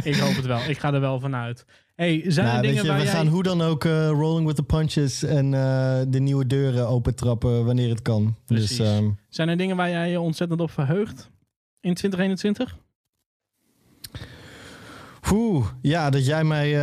Ik 0.02 0.14
hoop 0.16 0.36
het 0.36 0.46
wel. 0.46 0.60
Ik 0.68 0.78
ga 0.78 0.92
er 0.92 1.00
wel 1.00 1.20
vanuit. 1.20 1.64
Hey, 1.98 2.24
zijn 2.26 2.46
er 2.46 2.52
Nou, 2.52 2.66
dingen 2.66 2.82
je, 2.82 2.88
waar 2.88 2.98
we 2.98 3.04
jij... 3.04 3.12
gaan 3.12 3.26
hoe 3.26 3.42
dan 3.42 3.62
ook 3.62 3.84
eh, 3.84 4.08
rolling 4.08 4.46
with 4.46 4.56
the 4.56 4.62
punches 4.62 5.22
en 5.22 5.54
eh, 5.54 6.00
de 6.08 6.20
nieuwe 6.20 6.46
deuren 6.46 6.88
opentrappen 6.88 7.64
wanneer 7.64 7.88
het 7.88 8.02
kan. 8.02 8.36
Precies. 8.44 8.76
Dus 8.76 8.86
ehm, 8.86 9.08
Zijn 9.28 9.48
er 9.48 9.56
dingen 9.56 9.76
waar 9.76 9.90
jij 9.90 10.10
je 10.10 10.20
ontzettend 10.20 10.60
op 10.60 10.70
verheugt 10.70 11.30
in 11.80 11.94
2021? 11.94 12.76
Oeh, 15.32 15.66
ja, 15.82 16.10
dat 16.10 16.26
jij 16.26 16.44
mij 16.44 16.80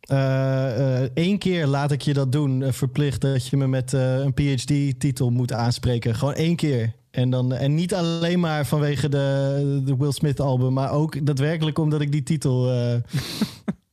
eh, 0.00 1.02
één 1.14 1.38
keer 1.38 1.66
laat 1.66 1.92
ik 1.92 2.02
je 2.02 2.12
dat 2.12 2.32
doen, 2.32 2.72
verplicht 2.72 3.20
dat 3.20 3.46
je 3.46 3.56
me 3.56 3.66
met 3.66 3.92
een 3.92 4.34
PhD-titel 4.34 5.30
moet 5.30 5.52
aanspreken. 5.52 6.14
Gewoon 6.14 6.34
één 6.34 6.56
keer. 6.56 6.92
En, 7.10 7.30
dan, 7.30 7.52
en 7.52 7.74
niet 7.74 7.94
alleen 7.94 8.40
maar 8.40 8.66
vanwege 8.66 9.08
de, 9.08 9.82
de 9.84 9.96
Will 9.96 10.12
Smith-album, 10.12 10.72
maar 10.72 10.90
ook 10.90 11.26
daadwerkelijk 11.26 11.78
omdat 11.78 12.00
ik 12.00 12.12
die 12.12 12.22
titel 12.22 12.70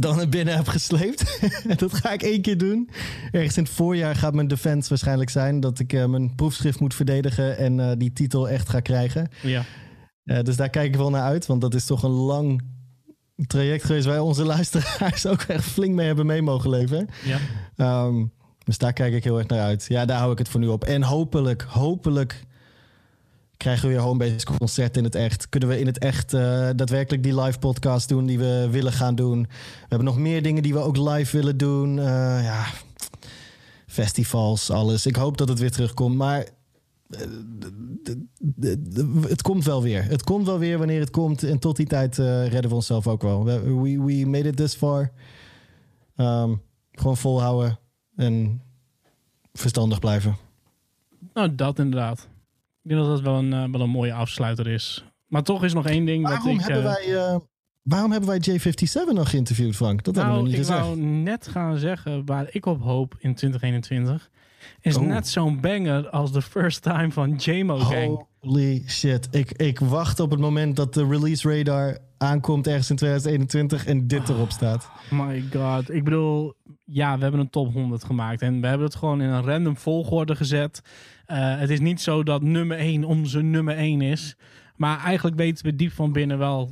dan 0.00 0.16
naar 0.16 0.28
binnen 0.28 0.56
heb 0.56 0.68
gesleept. 0.68 1.40
dat 1.80 1.94
ga 1.94 2.12
ik 2.12 2.22
één 2.22 2.42
keer 2.42 2.58
doen. 2.58 2.90
Ergens 3.30 3.56
in 3.56 3.62
het 3.62 3.72
voorjaar 3.72 4.16
gaat 4.16 4.34
mijn 4.34 4.48
defense 4.48 4.88
waarschijnlijk 4.88 5.30
zijn 5.30 5.60
dat 5.60 5.78
ik 5.78 5.92
eh, 5.92 6.04
mijn 6.04 6.34
proefschrift 6.34 6.80
moet 6.80 6.94
verdedigen 6.94 7.56
en 7.56 7.80
eh, 7.80 7.90
die 7.96 8.12
titel 8.12 8.48
echt 8.48 8.68
ga 8.68 8.80
krijgen. 8.80 9.28
Ja. 9.42 9.64
Eh, 10.24 10.42
dus 10.42 10.56
daar 10.56 10.70
kijk 10.70 10.86
ik 10.86 10.96
wel 10.96 11.10
naar 11.10 11.22
uit, 11.22 11.46
want 11.46 11.60
dat 11.60 11.74
is 11.74 11.84
toch 11.84 12.02
een 12.02 12.10
lang 12.10 12.62
traject 13.46 13.84
geweest 13.84 14.06
waar 14.06 14.20
onze 14.20 14.44
luisteraars 14.54 15.26
ook 15.26 15.42
echt 15.42 15.64
flink 15.64 15.94
mee 15.94 16.06
hebben 16.06 16.26
mee 16.26 16.42
mogen 16.42 16.70
leven. 16.70 17.08
ja. 17.24 17.38
Ehm, 17.76 18.24
dus 18.64 18.78
daar 18.78 18.92
kijk 18.92 19.14
ik 19.14 19.24
heel 19.24 19.38
erg 19.38 19.46
naar 19.46 19.60
uit. 19.60 19.86
Ja, 19.88 20.04
daar 20.04 20.18
hou 20.18 20.32
ik 20.32 20.38
het 20.38 20.48
voor 20.48 20.60
nu 20.60 20.66
op. 20.66 20.84
En 20.84 21.02
hopelijk, 21.02 21.62
hopelijk 21.62 22.44
krijgen 23.58 23.88
we 23.88 23.94
weer 23.94 24.02
homebase 24.02 24.46
concert 24.58 24.96
in 24.96 25.04
het 25.04 25.14
echt. 25.14 25.48
Kunnen 25.48 25.68
we 25.68 25.80
in 25.80 25.86
het 25.86 25.98
echt 25.98 26.34
eh, 26.34 26.68
daadwerkelijk 26.76 27.22
die 27.22 27.40
live 27.40 27.58
podcast 27.58 28.08
doen 28.08 28.26
die 28.26 28.38
we 28.38 28.68
willen 28.70 28.92
gaan 28.92 29.14
doen. 29.14 29.42
We 29.42 29.86
hebben 29.88 30.06
nog 30.06 30.18
meer 30.18 30.42
dingen 30.42 30.62
die 30.62 30.72
we 30.72 30.78
ook 30.78 30.96
live 30.96 31.36
willen 31.36 31.56
doen. 31.56 31.98
Eh, 31.98 32.04
ja, 32.42 32.64
festivals, 33.86 34.70
alles. 34.70 35.06
Ik 35.06 35.16
hoop 35.16 35.38
dat 35.38 35.48
het 35.48 35.58
weer 35.58 35.70
terugkomt, 35.70 36.16
maar 36.16 36.46
eh, 37.08 37.20
het 39.28 39.42
komt 39.42 39.64
wel 39.64 39.82
weer. 39.82 40.04
Het 40.04 40.22
komt 40.22 40.46
wel 40.46 40.58
weer 40.58 40.78
wanneer 40.78 41.00
het 41.00 41.10
komt. 41.10 41.42
En 41.42 41.58
tot 41.58 41.76
die 41.76 41.86
tijd 41.86 42.18
eh, 42.18 42.46
redden 42.48 42.68
we 42.70 42.74
onszelf 42.76 43.06
ook 43.06 43.22
wel. 43.22 43.44
We, 43.44 43.60
we, 43.80 44.26
made 44.26 44.48
it 44.48 44.56
this 44.56 44.74
far. 44.74 45.12
Ehm, 46.16 46.54
gewoon 46.92 47.16
volhouden 47.16 47.78
en 48.16 48.62
verstandig 49.52 49.98
blijven. 49.98 50.36
Nou, 51.34 51.54
dat 51.54 51.78
inderdaad. 51.78 52.28
Ik 52.88 52.94
denk 52.94 53.06
dat 53.06 53.16
dat 53.16 53.32
wel 53.32 53.38
een, 53.38 53.52
eh, 53.52 53.70
wel 53.70 53.80
een 53.80 53.90
mooie 53.90 54.12
afsluiter 54.12 54.66
is. 54.66 55.04
Maar 55.26 55.42
toch 55.42 55.64
is 55.64 55.72
nog 55.72 55.86
één 55.86 56.04
ding 56.04 56.22
Waarom, 56.22 56.44
dat 56.44 56.68
ik... 56.68 56.72
hebben, 56.72 56.90
eh, 56.90 57.06
wij, 57.06 57.16
eh, 57.16 57.36
waarom 57.82 58.10
hebben 58.10 58.28
wij 58.28 58.38
J57 58.40 59.12
nog 59.12 59.30
geïnterviewd, 59.30 59.76
Frank? 59.76 60.04
Dat 60.04 60.14
hebben 60.14 60.34
we 60.34 60.40
nou, 60.40 60.50
nog 60.50 60.52
ik 60.52 60.58
niet 60.58 60.66
gezegd. 60.66 60.86
wou 60.86 61.00
net 61.00 61.48
gaan 61.48 61.78
zeggen 61.78 62.24
waar 62.24 62.46
ik 62.50 62.66
op 62.66 62.82
hoop 62.82 63.14
in 63.18 63.34
2021. 63.34 64.30
Is 64.80 64.96
Oh. 64.96 65.02
net 65.02 65.28
zo'n 65.28 65.60
banger 65.60 66.08
als 66.08 66.32
The 66.32 66.42
First 66.42 66.82
Time 66.82 67.10
van 67.10 67.34
JMO 67.34 67.78
Gang. 67.78 68.26
Holy 68.38 68.82
shit. 68.86 69.28
Ik, 69.30 69.52
ik 69.52 69.78
wacht 69.78 70.20
op 70.20 70.30
het 70.30 70.40
moment 70.40 70.76
dat 70.76 70.94
de 70.94 71.06
release 71.06 71.56
radar 71.56 71.98
aankomt 72.18 72.66
ergens 72.66 72.90
in 72.90 72.96
2021 72.96 73.86
en 73.86 74.06
dit 74.06 74.28
erop 74.28 74.50
staat. 74.50 74.90
My 75.10 75.44
god. 75.52 75.90
Ik 75.90 76.04
bedoel, 76.04 76.54
ja, 76.84 77.16
we 77.16 77.22
hebben 77.22 77.40
een 77.40 77.50
top 77.50 77.72
100 77.72 78.04
gemaakt. 78.04 78.42
En 78.42 78.60
we 78.60 78.66
hebben 78.66 78.86
het 78.86 78.96
gewoon 78.96 79.20
in 79.20 79.28
een 79.28 79.44
random 79.44 79.76
volgorde 79.76 80.36
gezet. 80.36 80.82
Eh, 81.28 81.58
het 81.58 81.70
is 81.70 81.80
niet 81.80 82.00
zo 82.00 82.22
dat 82.22 82.42
nummer 82.42 82.78
1 82.78 83.04
onze 83.04 83.42
nummer 83.42 83.76
1 83.76 84.00
is. 84.00 84.36
Maar 84.76 84.98
eigenlijk 85.04 85.36
weten 85.36 85.64
we 85.64 85.74
diep 85.76 85.92
van 85.92 86.12
binnen 86.12 86.38
wel 86.38 86.70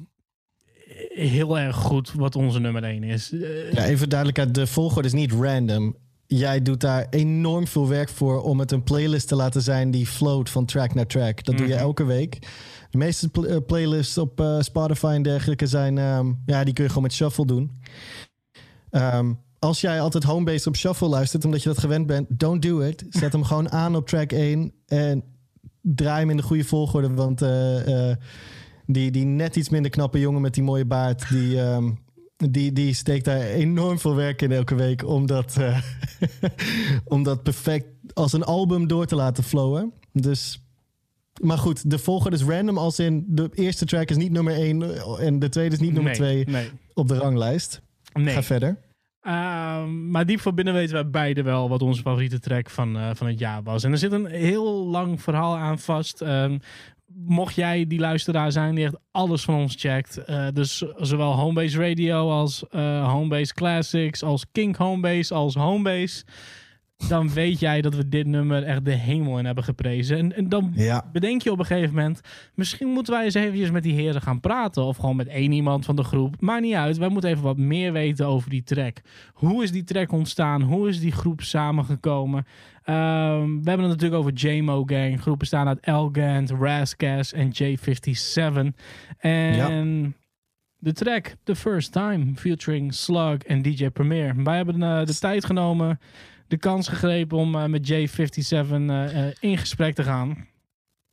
heel 1.08 1.58
erg 1.58 1.76
goed 1.76 2.12
wat 2.12 2.36
onze 2.36 2.58
nummer 2.60 2.84
1 2.84 3.02
is. 3.02 3.32
Eh, 3.32 3.72
Ja, 3.72 3.84
even 3.84 4.08
duidelijkheid. 4.08 4.54
De 4.54 4.66
volgorde 4.66 5.08
is 5.08 5.14
niet 5.14 5.32
random. 5.32 5.96
Jij 6.26 6.62
doet 6.62 6.80
daar 6.80 7.06
enorm 7.10 7.66
veel 7.66 7.88
werk 7.88 8.08
voor 8.08 8.42
om 8.42 8.58
het 8.60 8.72
een 8.72 8.82
playlist 8.82 9.28
te 9.28 9.34
laten 9.36 9.62
zijn 9.62 9.90
die 9.90 10.06
float 10.06 10.50
van 10.50 10.64
track 10.64 10.94
naar 10.94 11.06
track. 11.06 11.44
Dat 11.44 11.56
doe 11.56 11.66
je 11.66 11.72
Mhm. 11.74 11.82
elke 11.82 12.04
week. 12.04 12.38
De 12.90 12.98
meeste 12.98 13.28
pl- 13.28 13.44
eh, 13.44 13.56
playlists 13.66 14.18
op 14.18 14.42
Spotify 14.60 15.12
en 15.14 15.22
dergelijke 15.22 15.66
zijn, 15.66 15.98
ehm, 15.98 16.32
ja, 16.46 16.64
die 16.64 16.72
kun 16.74 16.82
je 16.82 16.88
gewoon 16.88 17.04
met 17.04 17.12
shuffle 17.12 17.46
doen. 17.46 17.70
Ehm, 18.90 19.32
als 19.58 19.80
jij 19.80 20.00
altijd 20.00 20.24
homebase 20.24 20.68
op 20.68 20.76
shuffle 20.76 21.08
luistert, 21.08 21.44
omdat 21.44 21.62
je 21.62 21.68
dat 21.68 21.78
gewend 21.78 22.06
bent, 22.06 22.26
don't 22.28 22.62
do 22.62 22.80
it. 22.80 23.04
Zet 23.10 23.32
hem 23.32 23.44
gewoon 23.50 23.70
aan 23.70 23.96
op 23.96 24.08
track 24.08 24.32
1 24.32 24.72
en 24.86 25.24
draai 25.80 26.20
hem 26.20 26.30
in 26.30 26.36
de 26.36 26.42
goede 26.42 26.64
volgorde. 26.64 27.14
Want 27.14 27.42
eh, 27.42 28.10
eh, 28.10 28.16
die, 28.86 29.10
die 29.10 29.24
net 29.24 29.56
iets 29.56 29.68
minder 29.68 29.90
knappe 29.90 30.20
jongen 30.20 30.40
met 30.40 30.54
die 30.54 30.62
mooie 30.62 30.84
baard, 30.84 31.28
die, 31.28 31.60
ehm, 31.60 31.90
die, 32.36 32.72
die 32.72 32.94
steekt 32.94 33.24
daar 33.24 33.40
enorm 33.40 33.98
veel 33.98 34.14
werk 34.14 34.42
in 34.42 34.52
elke 34.52 34.74
week 34.74 35.04
om 35.06 35.26
dat, 35.26 35.56
eh, 35.56 35.82
om 37.04 37.22
dat 37.22 37.42
perfect 37.42 37.86
als 38.14 38.32
een 38.32 38.44
album 38.44 38.86
door 38.86 39.06
te 39.06 39.14
laten 39.16 39.44
flowen. 39.44 39.92
Dus, 40.12 40.64
maar 41.40 41.58
goed, 41.58 41.90
de 41.90 41.98
volgorde 41.98 42.36
is 42.36 42.42
random 42.42 42.78
als 42.78 42.98
in 42.98 43.24
de 43.28 43.50
eerste 43.54 43.84
track 43.84 44.10
is 44.10 44.16
niet 44.16 44.32
nummer 44.32 44.54
1 44.54 44.82
en 45.18 45.38
de 45.38 45.48
tweede 45.48 45.74
is 45.74 45.80
niet 45.80 45.92
nummer 45.92 46.20
nee, 46.20 46.44
2 46.44 46.54
Nee. 46.54 46.70
op 46.94 47.08
de 47.08 47.16
ranglijst. 47.16 47.80
nee. 48.12 48.34
Ga 48.34 48.42
verder. 48.42 48.78
Ehm, 49.26 50.10
maar 50.10 50.26
diep 50.26 50.40
van 50.40 50.54
binnen 50.54 50.74
weten 50.74 50.94
wij 50.94 51.10
beide 51.10 51.42
wel 51.42 51.68
wat 51.68 51.82
onze 51.82 52.02
favoriete 52.02 52.38
track 52.38 52.70
van, 52.70 52.96
eh, 52.96 53.10
van 53.14 53.26
het 53.26 53.38
jaar 53.38 53.62
was. 53.62 53.84
En 53.84 53.92
er 53.92 53.98
zit 53.98 54.12
een 54.12 54.26
heel 54.26 54.86
lang 54.86 55.22
verhaal 55.22 55.56
aan 55.56 55.78
vast. 55.78 56.20
Ehm, 56.20 56.58
mocht 57.06 57.54
jij 57.54 57.86
die 57.86 57.98
luisteraar 57.98 58.52
zijn 58.52 58.74
die 58.74 58.84
echt 58.84 58.98
alles 59.10 59.44
van 59.44 59.54
ons 59.54 59.74
checkt. 59.78 60.16
eh, 60.16 60.46
dus 60.52 60.84
zowel 60.96 61.32
Homebase 61.32 61.88
Radio 61.88 62.30
als 62.30 62.64
eh, 62.70 63.12
Homebase 63.12 63.54
Classics, 63.54 64.22
als 64.22 64.44
King 64.52 64.76
Homebase, 64.76 65.34
als 65.34 65.54
Homebase. 65.54 66.24
Dan 67.08 67.32
weet 67.32 67.60
jij 67.60 67.80
dat 67.80 67.94
we 67.94 68.08
dit 68.08 68.26
nummer 68.26 68.62
echt 68.62 68.84
de 68.84 68.90
hemel 68.92 69.38
in 69.38 69.44
hebben 69.44 69.64
geprezen. 69.64 70.18
En, 70.18 70.36
en 70.36 70.48
dan 70.48 70.72
Ja. 70.74 71.08
bedenk 71.12 71.42
je 71.42 71.50
op 71.52 71.58
een 71.58 71.64
gegeven 71.64 71.94
moment... 71.94 72.20
misschien 72.54 72.88
moeten 72.88 73.12
wij 73.12 73.24
eens 73.24 73.34
eventjes 73.34 73.70
met 73.70 73.82
die 73.82 73.94
heren 73.94 74.22
gaan 74.22 74.40
praten. 74.40 74.82
Of 74.84 74.96
gewoon 74.96 75.16
met 75.16 75.26
één 75.26 75.52
iemand 75.52 75.84
van 75.84 75.96
de 75.96 76.02
groep. 76.04 76.40
Maakt 76.40 76.62
niet 76.62 76.74
uit. 76.74 76.96
Wij 76.96 77.08
moeten 77.08 77.30
even 77.30 77.42
wat 77.42 77.56
meer 77.56 77.92
weten 77.92 78.26
over 78.26 78.50
die 78.50 78.62
track. 78.62 79.00
Hoe 79.32 79.62
is 79.62 79.72
die 79.72 79.84
track 79.84 80.12
ontstaan? 80.12 80.62
Hoe 80.62 80.88
is 80.88 81.00
die 81.00 81.12
groep 81.12 81.42
samengekomen? 81.42 82.46
Ehm, 82.84 83.40
we 83.44 83.68
hebben 83.68 83.88
het 83.88 84.00
natuurlijk 84.00 84.20
over 84.20 84.32
JMO 84.32 84.82
Gang. 84.86 85.20
Groep 85.20 85.38
bestaan 85.38 85.68
uit 85.68 85.80
Elgant, 85.80 86.50
Rascas 86.50 87.32
en 87.32 87.50
J57. 87.52 88.74
En... 89.18 90.14
De 90.78 90.92
track 90.92 91.34
The 91.44 91.56
First 91.56 91.92
Time 91.92 92.34
featuring 92.34 92.94
Slug 92.94 93.36
en 93.36 93.62
DJ 93.62 93.88
Premier. 93.88 94.42
Wij 94.42 94.56
hebben 94.56 94.82
eh, 94.82 95.04
de 95.04 95.18
tijd 95.18 95.44
genomen, 95.44 95.98
de 96.48 96.56
kans 96.56 96.88
gegrepen 96.88 97.38
om 97.38 97.54
eh, 97.54 97.64
met 97.64 97.90
J57 97.90 98.70
eh, 98.70 99.26
eh, 99.28 99.34
in 99.40 99.58
gesprek 99.58 99.94
te 99.94 100.02
gaan. 100.02 100.46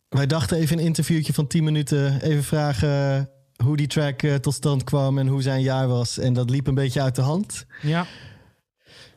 Wij 0.10 0.26
dachten 0.28 0.58
even 0.58 0.78
een 0.78 0.84
interviewtje 0.86 1.34
van 1.34 1.48
10 1.48 1.64
minuten. 1.64 2.22
Even 2.22 2.44
vragen 2.44 3.30
hoe 3.64 3.78
die 3.78 3.88
track 3.88 4.20
tot 4.22 4.54
stand 4.54 4.84
kwam 4.84 5.18
en 5.18 5.28
hoe 5.28 5.42
zijn 5.42 5.62
jaar 5.62 5.88
was. 5.88 6.18
En 6.18 6.34
dat 6.34 6.50
liep 6.50 6.68
een 6.68 6.74
beetje 6.76 7.02
uit 7.02 7.16
de 7.16 7.22
hand. 7.22 7.66
Ja, 7.82 8.06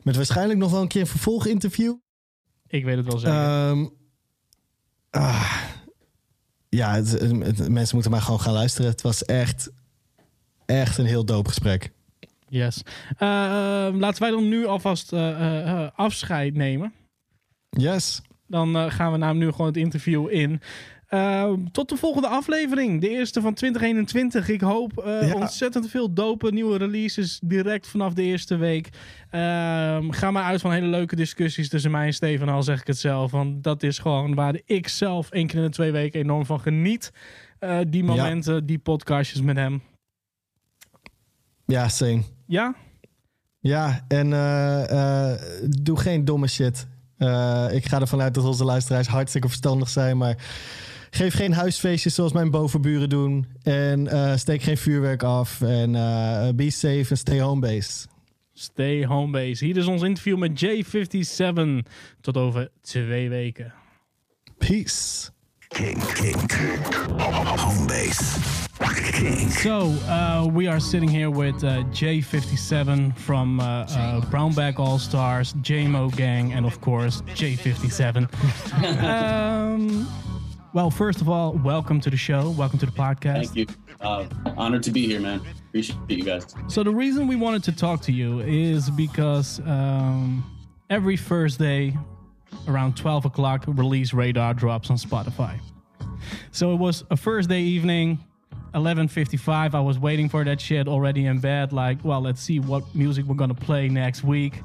Met 0.03 0.17
waarschijnlijk 0.17 0.59
nog 0.59 0.71
wel 0.71 0.81
een 0.81 0.89
keer 0.89 1.01
een 1.01 1.07
vervolginterview. 1.07 1.95
ik 2.67 2.85
weet 2.85 2.97
het 2.97 3.07
wel 3.07 3.19
zeker. 3.19 3.37
Ehm, 3.39 3.87
ah, 5.11 5.63
ja, 6.69 6.95
het, 6.95 7.11
het- 7.11 7.69
mensen 7.69 7.95
moeten 7.95 8.11
maar 8.13 8.21
gewoon 8.23 8.41
gaan 8.41 8.53
luisteren. 8.53 8.91
Het 8.91 9.03
was 9.03 9.25
echt, 9.25 9.71
echt 10.67 10.99
een 10.99 11.07
heel 11.07 11.25
doop 11.25 11.49
gesprek. 11.49 11.93
Yes. 12.49 12.83
Eh, 13.09 13.27
laten 13.93 14.23
wij 14.23 14.31
dan 14.31 14.49
nu 14.49 14.67
alvast 14.67 15.13
eh, 15.13 15.29
eh, 15.31 15.71
eh, 15.85 15.91
afscheid 15.95 16.55
nemen. 16.55 16.93
Yes. 17.71 18.23
Dan 18.47 18.91
gaan 18.91 19.13
we 19.13 19.19
namelijk 19.19 19.45
nu 19.45 19.51
gewoon 19.51 19.67
het 19.67 19.77
interview 19.77 20.31
in. 20.31 20.61
Eh, 21.07 21.53
tot 21.73 21.89
de 21.89 21.97
volgende 21.97 22.29
aflevering. 22.29 23.01
De 23.01 23.09
eerste 23.09 23.41
van 23.41 23.55
2021. 23.55 24.49
Ik 24.49 24.61
hoop 24.61 24.93
Ja. 25.05 25.35
ontzettend 25.35 25.91
veel 25.91 26.13
dope 26.15 26.53
nieuwe 26.53 26.79
releases 26.79 27.41
direct 27.45 27.89
vanaf 27.89 28.13
de 28.15 28.23
eerste 28.23 28.57
week. 28.57 28.89
Ehm, 29.31 30.11
ga 30.11 30.31
maar 30.31 30.43
uit 30.43 30.61
van 30.61 30.73
hele 30.73 30.87
leuke 30.87 31.17
discussies 31.17 31.69
tussen 31.69 31.91
mij 31.91 32.07
en 32.07 32.15
Steven. 32.15 32.49
Al 32.49 32.63
zeg 32.63 32.81
ik 32.81 32.87
het 32.87 32.99
zelf. 32.99 33.31
Want 33.31 33.65
dat 33.65 33.83
is 33.83 33.99
gewoon 33.99 34.35
waar 34.35 34.61
ik 34.65 34.89
zelf 34.89 35.31
één 35.31 35.47
keer 35.47 35.57
in 35.59 35.65
de 35.65 35.71
twee 35.71 35.93
weken 35.93 36.21
enorm 36.21 36.47
van 36.47 36.61
geniet. 36.61 37.13
Die 37.89 38.05
momenten, 38.05 38.67
die 38.67 38.79
podcastjes 38.79 39.41
met 39.41 39.57
hem. 39.57 39.83
Ja, 41.67 41.89
same. 41.89 42.23
Ja? 42.47 42.75
Ja, 43.61 44.05
en 44.09 44.33
eh, 44.33 45.31
eh, 45.33 45.41
doe 45.83 45.99
geen 45.99 46.25
domme 46.25 46.47
shit. 46.47 46.87
Eh, 47.19 47.67
ik 47.71 47.87
ga 47.87 48.01
ervan 48.01 48.21
uit 48.21 48.35
dat 48.35 48.45
onze 48.45 48.65
luisteraars 48.65 49.07
hartstikke 49.07 49.49
verstandig 49.49 49.89
zijn, 49.89 50.17
maar 50.17 50.37
geef 51.11 51.35
geen 51.35 51.53
huisfeestjes 51.53 52.15
zoals 52.15 52.33
mijn 52.33 52.51
bovenburen 52.51 53.09
doen. 53.09 53.47
En 53.63 54.09
eh, 54.09 54.37
steek 54.37 54.63
geen 54.63 54.77
vuurwerk 54.77 55.23
af. 55.23 55.61
En 55.61 55.95
eh, 55.95 56.49
be 56.55 56.71
safe 56.71 57.07
en 57.09 57.17
stay 57.17 57.41
home 57.41 57.61
base. 57.61 58.07
Stay 58.53 59.05
home 59.05 59.33
base. 59.33 59.65
Hier 59.65 59.77
is 59.77 59.87
ons 59.87 60.03
interview 60.03 60.39
met 60.39 60.65
J57. 60.65 61.91
Tot 62.21 62.37
over 62.37 62.71
twee 62.81 63.29
weken. 63.29 63.73
Peace. 64.59 65.31
So 68.77 69.95
uh, 70.07 70.49
we 70.53 70.67
are 70.67 70.79
sitting 70.79 71.09
here 71.09 71.31
with 71.31 71.65
uh, 71.65 71.83
J57 71.85 73.17
from 73.17 73.59
uh, 73.59 73.85
uh, 73.85 74.21
Brownback 74.23 74.79
All 74.79 74.99
Stars, 74.99 75.55
JMO 75.55 76.15
Gang, 76.15 76.53
and 76.53 76.67
of 76.67 76.81
course 76.83 77.23
J57. 77.23 78.29
um, 79.03 80.07
well, 80.75 80.91
first 80.91 81.23
of 81.23 81.29
all, 81.29 81.53
welcome 81.53 82.01
to 82.01 82.11
the 82.11 82.19
show. 82.19 82.51
Welcome 82.51 82.79
to 82.81 82.87
the 82.87 82.93
podcast. 82.93 83.47
Thank 83.47 83.57
you. 83.57 83.67
Uh, 84.01 84.27
honored 84.59 84.83
to 84.83 84.91
be 84.91 85.07
here, 85.07 85.21
man. 85.21 85.41
Appreciate 85.69 85.99
you 86.09 86.23
guys. 86.23 86.55
So 86.69 86.83
the 86.83 86.95
reason 86.95 87.27
we 87.27 87.37
wanted 87.37 87.65
to 87.65 87.73
talk 87.73 88.03
to 88.03 88.13
you 88.13 88.41
is 88.41 88.91
because 88.91 89.59
um, 89.61 90.45
every 90.91 91.17
Thursday 91.17 91.97
around 92.69 92.97
12 92.97 93.25
o'clock, 93.25 93.65
Release 93.67 94.13
Radar 94.13 94.53
drops 94.53 94.91
on 94.91 94.99
Spotify. 94.99 95.59
So 96.51 96.73
it 96.73 96.77
was 96.77 97.05
a 97.11 97.17
Thursday 97.17 97.61
evening, 97.61 98.19
11:55. 98.75 99.75
I 99.75 99.81
was 99.81 99.99
waiting 99.99 100.29
for 100.29 100.45
that 100.45 100.61
shit 100.61 100.89
already 100.89 101.27
in 101.27 101.39
bed. 101.39 101.73
Like, 101.73 102.05
well, 102.05 102.21
let's 102.21 102.41
see 102.41 102.61
what 102.61 102.83
music 102.95 103.25
we're 103.27 103.35
gonna 103.35 103.55
play 103.55 103.89
next 103.89 104.25
week. 104.25 104.63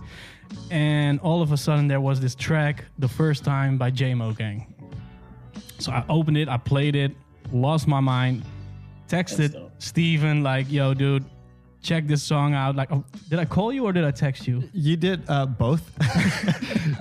And 0.69 1.19
all 1.22 1.41
of 1.41 1.52
a 1.52 1.57
sudden, 1.57 1.88
there 1.88 2.02
was 2.02 2.19
this 2.19 2.36
track, 2.36 2.86
the 2.99 3.07
first 3.07 3.44
time 3.45 3.78
by 3.78 3.91
JMO 3.91 4.36
Gang. 4.38 4.73
So 5.80 5.91
I 5.91 6.03
opened 6.10 6.38
it, 6.38 6.49
I 6.49 6.57
played 6.57 6.95
it, 6.95 7.15
lost 7.52 7.88
my 7.88 7.99
mind, 7.99 8.44
texted. 9.07 9.69
Steven 9.80 10.44
like, 10.44 10.72
"Yo, 10.72 10.94
dude, 10.94 11.26
check 11.82 12.08
this 12.08 12.24
song 12.24 12.53
out." 12.53 12.76
Like, 12.76 12.91
oh, 12.91 13.03
did 13.30 13.40
I 13.40 13.45
call 13.45 13.72
you 13.74 13.86
or 13.86 13.94
did 13.94 14.03
I 14.03 14.12
text 14.12 14.48
you? 14.48 14.64
You 14.74 14.95
did 14.98 15.24
uh, 15.28 15.45
both. 15.45 15.91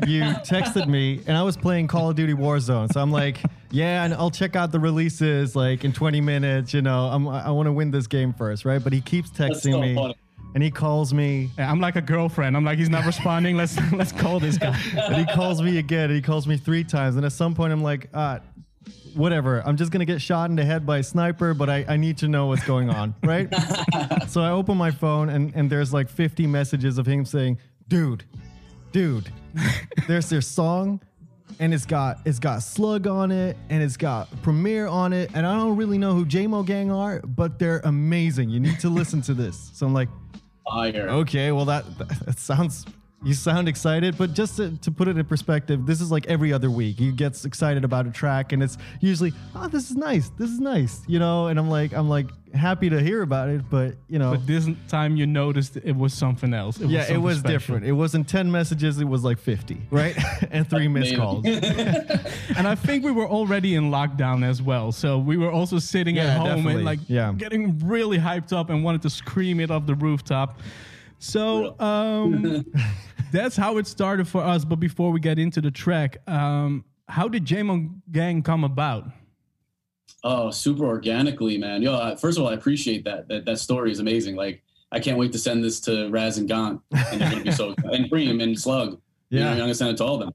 you 0.07 0.23
texted 0.45 0.89
me, 0.89 1.21
and 1.27 1.37
I 1.37 1.43
was 1.43 1.57
playing 1.57 1.87
Call 1.89 2.11
of 2.11 2.17
Duty 2.17 2.35
Warzone. 2.35 2.93
So 2.93 3.01
I'm 3.01 3.11
like, 3.13 3.39
yeah, 3.71 4.05
and 4.05 4.15
I'll 4.15 4.31
check 4.31 4.57
out 4.57 4.73
the 4.73 4.81
releases 4.81 5.55
like 5.55 5.85
in 5.85 5.93
20 5.93 6.21
minutes. 6.21 6.75
You 6.75 6.83
know, 6.83 7.07
I'm, 7.07 7.29
I 7.29 7.51
want 7.51 7.67
to 7.67 7.73
win 7.73 7.91
this 7.91 8.07
game 8.07 8.33
first, 8.33 8.65
right? 8.65 8.83
But 8.83 8.93
he 8.93 9.01
keeps 9.01 9.31
texting 9.31 9.73
so 9.73 9.81
me, 9.81 9.95
funny. 9.95 10.17
and 10.55 10.63
he 10.63 10.71
calls 10.71 11.13
me, 11.15 11.51
Yeah, 11.59 11.71
I'm 11.71 11.81
like 11.81 11.97
a 11.97 12.01
girlfriend. 12.01 12.57
I'm 12.57 12.65
like, 12.65 12.79
he's 12.79 12.89
not 12.91 13.05
responding. 13.07 13.57
Let's 13.57 13.79
let's 13.93 14.13
call 14.13 14.41
this 14.41 14.59
guy. 14.59 14.77
and 14.97 15.17
he 15.17 15.35
calls 15.35 15.63
me 15.63 15.79
again, 15.79 16.05
and 16.05 16.15
he 16.15 16.23
calls 16.23 16.47
me 16.47 16.57
three 16.57 16.85
times. 16.85 17.17
And 17.17 17.25
at 17.25 17.33
some 17.33 17.55
point, 17.55 17.73
I'm 17.73 17.83
like, 17.83 18.09
ah, 18.15 18.41
whatever. 19.15 19.63
I'm 19.65 19.77
just 19.77 19.91
gonna 19.91 20.05
get 20.05 20.21
shot 20.21 20.51
in 20.51 20.57
the 20.57 20.65
head 20.65 20.87
by 20.87 20.99
a 20.99 21.03
sniper, 21.03 21.55
but 21.55 21.69
I, 21.69 21.85
I 21.89 21.97
need 21.97 22.19
to 22.19 22.29
know 22.29 22.47
what's 22.47 22.65
going 22.65 22.91
on, 22.91 23.15
right? 23.23 23.49
so 24.29 24.43
I 24.43 24.51
open 24.51 24.77
my 24.77 24.91
phone, 24.91 25.29
and 25.29 25.53
and 25.55 25.71
there's 25.71 25.93
like 25.93 26.09
50 26.09 26.47
messages 26.47 26.99
of 26.99 27.07
him 27.07 27.25
saying, 27.25 27.59
dude, 27.89 28.25
dude, 28.93 29.31
there's 30.09 30.29
their 30.29 30.41
song. 30.41 31.01
And 31.59 31.75
it's 31.75 31.85
got 31.85 32.21
it's 32.25 32.39
got 32.39 32.63
Slug 32.63 33.07
on 33.07 33.33
it, 33.33 33.57
and 33.69 33.83
it's 33.83 33.97
got 33.97 34.29
Premiere 34.41 34.87
on 34.87 35.13
it, 35.13 35.31
and 35.35 35.45
I 35.45 35.57
don't 35.57 35.77
really 35.77 35.99
know 35.99 36.15
who 36.15 36.25
JMO 36.25 36.65
Gang 36.65 36.91
are, 36.91 37.21
but 37.21 37.59
they're 37.59 37.81
amazing. 37.81 38.49
You 38.49 38.61
need 38.61 38.79
to 38.81 38.89
listen 38.89 39.21
to 39.23 39.35
this. 39.35 39.71
So 39.75 39.85
I'm 39.85 39.93
like, 39.93 40.09
Fire. 40.65 41.09
Okay, 41.09 41.51
well 41.53 41.65
that 41.67 41.85
that 41.99 42.39
sounds 42.39 42.87
you 43.23 43.35
sound 43.35 43.69
excited, 43.69 44.17
but 44.17 44.33
just 44.33 44.57
to, 44.57 44.77
to 44.79 44.91
put 44.91 45.07
it 45.09 45.19
in 45.19 45.25
perspective, 45.27 45.85
this 45.87 46.01
is 46.01 46.11
like 46.11 46.27
every 46.27 46.53
other 46.53 46.71
week. 46.71 46.99
He 46.99 47.13
gets 47.13 47.45
excited 47.45 47.85
about 47.85 48.07
a 48.07 48.11
track, 48.11 48.53
and 48.53 48.63
it's 48.63 48.79
usually, 49.01 49.33
oh, 49.55 49.69
this 49.69 49.91
is 49.91 49.97
nice, 49.97 50.31
this 50.39 50.49
is 50.51 50.59
nice, 50.59 51.03
you 51.07 51.19
know. 51.19 51.49
And 51.49 51.59
I'm 51.59 51.69
like, 51.69 51.93
I'm 51.93 52.09
like 52.09 52.29
happy 52.55 52.89
to 52.91 53.01
hear 53.01 53.23
about 53.23 53.49
it, 53.49 53.63
but 53.71 53.95
you 54.09 54.19
know, 54.19 54.31
But 54.33 54.47
this 54.47 54.67
time 54.89 55.17
you 55.17 55.27
noticed 55.27 55.77
it 55.77 55.95
was 55.95 56.15
something 56.15 56.55
else. 56.55 56.81
It 56.81 56.89
yeah, 56.89 57.01
it 57.03 57.07
something 57.09 57.23
was 57.23 57.39
special. 57.41 57.53
different. 57.59 57.85
It 57.87 57.93
wasn't 57.93 58.27
ten 58.29 58.51
messages; 58.51 58.99
it 58.99 59.05
was 59.09 59.23
like 59.23 59.39
fifty, 59.39 59.83
right? 59.91 60.17
and 60.51 60.69
three 60.69 60.89
missed 60.89 61.15
calls. 61.17 61.45
And 62.57 62.67
I 62.67 62.75
think 62.75 63.05
we 63.05 63.11
were 63.13 63.29
already 63.29 63.75
in 63.75 63.91
lockdown 63.91 64.45
as 64.45 64.61
well. 64.63 64.93
So 64.93 65.19
we 65.19 65.37
were 65.37 65.51
also 65.51 65.79
sitting 65.79 66.19
at 66.19 66.37
home 66.37 66.47
definitely. 66.47 66.75
and 66.77 66.85
like 66.85 66.99
Yeah. 67.07 67.33
getting 67.33 67.79
really 67.87 68.19
hyped 68.19 68.53
up 68.53 68.71
and 68.71 68.83
wanted 68.83 69.03
to 69.03 69.11
scream 69.11 69.61
it 69.61 69.71
off 69.71 69.87
the 69.87 69.95
rooftop. 69.95 70.59
So 71.21 71.79
um, 71.79 72.65
that's 73.33 73.57
how 73.57 73.77
it 73.79 73.87
started 73.87 74.27
for 74.27 74.43
us. 74.43 74.65
But 74.65 74.81
before 74.81 75.13
we 75.13 75.21
get 75.21 75.39
into 75.39 75.61
the 75.61 75.71
track, 75.71 76.17
um, 76.29 76.85
how 77.09 77.29
did 77.29 77.45
JMO 77.45 77.91
Gang 78.11 78.43
come 78.43 78.65
about? 78.65 79.05
Oh, 80.25 80.51
super 80.51 80.85
organically, 80.87 81.57
man. 81.59 81.83
Yo, 81.83 81.95
uh, 81.95 82.17
first 82.17 82.37
of 82.39 82.45
all, 82.45 82.51
I 82.51 82.55
appreciate 82.55 83.05
that. 83.05 83.29
That 83.29 83.45
that 83.45 83.59
story 83.59 83.91
is 83.93 84.01
amazing. 84.01 84.35
Like, 84.35 84.63
I 84.93 84.99
can't 84.99 85.19
wait 85.19 85.33
to 85.33 85.39
send 85.39 85.63
this 85.63 85.79
to 85.83 86.09
Raz 86.11 86.39
and 86.39 86.49
Gant, 86.49 86.81
and 86.91 87.21
they're 87.21 87.31
gonna 87.31 87.45
be 87.45 87.53
so 87.53 87.75
and 87.85 88.09
Bream 88.11 88.41
and 88.41 88.59
Slug. 88.59 89.01
You 89.31 89.41
know, 89.41 89.45
Yeah. 89.47 89.53
I'm 89.53 89.59
gonna 89.59 89.75
send 89.75 89.91
it 89.91 89.97
to 89.99 90.05
all 90.05 90.15
of 90.15 90.21
them. 90.21 90.33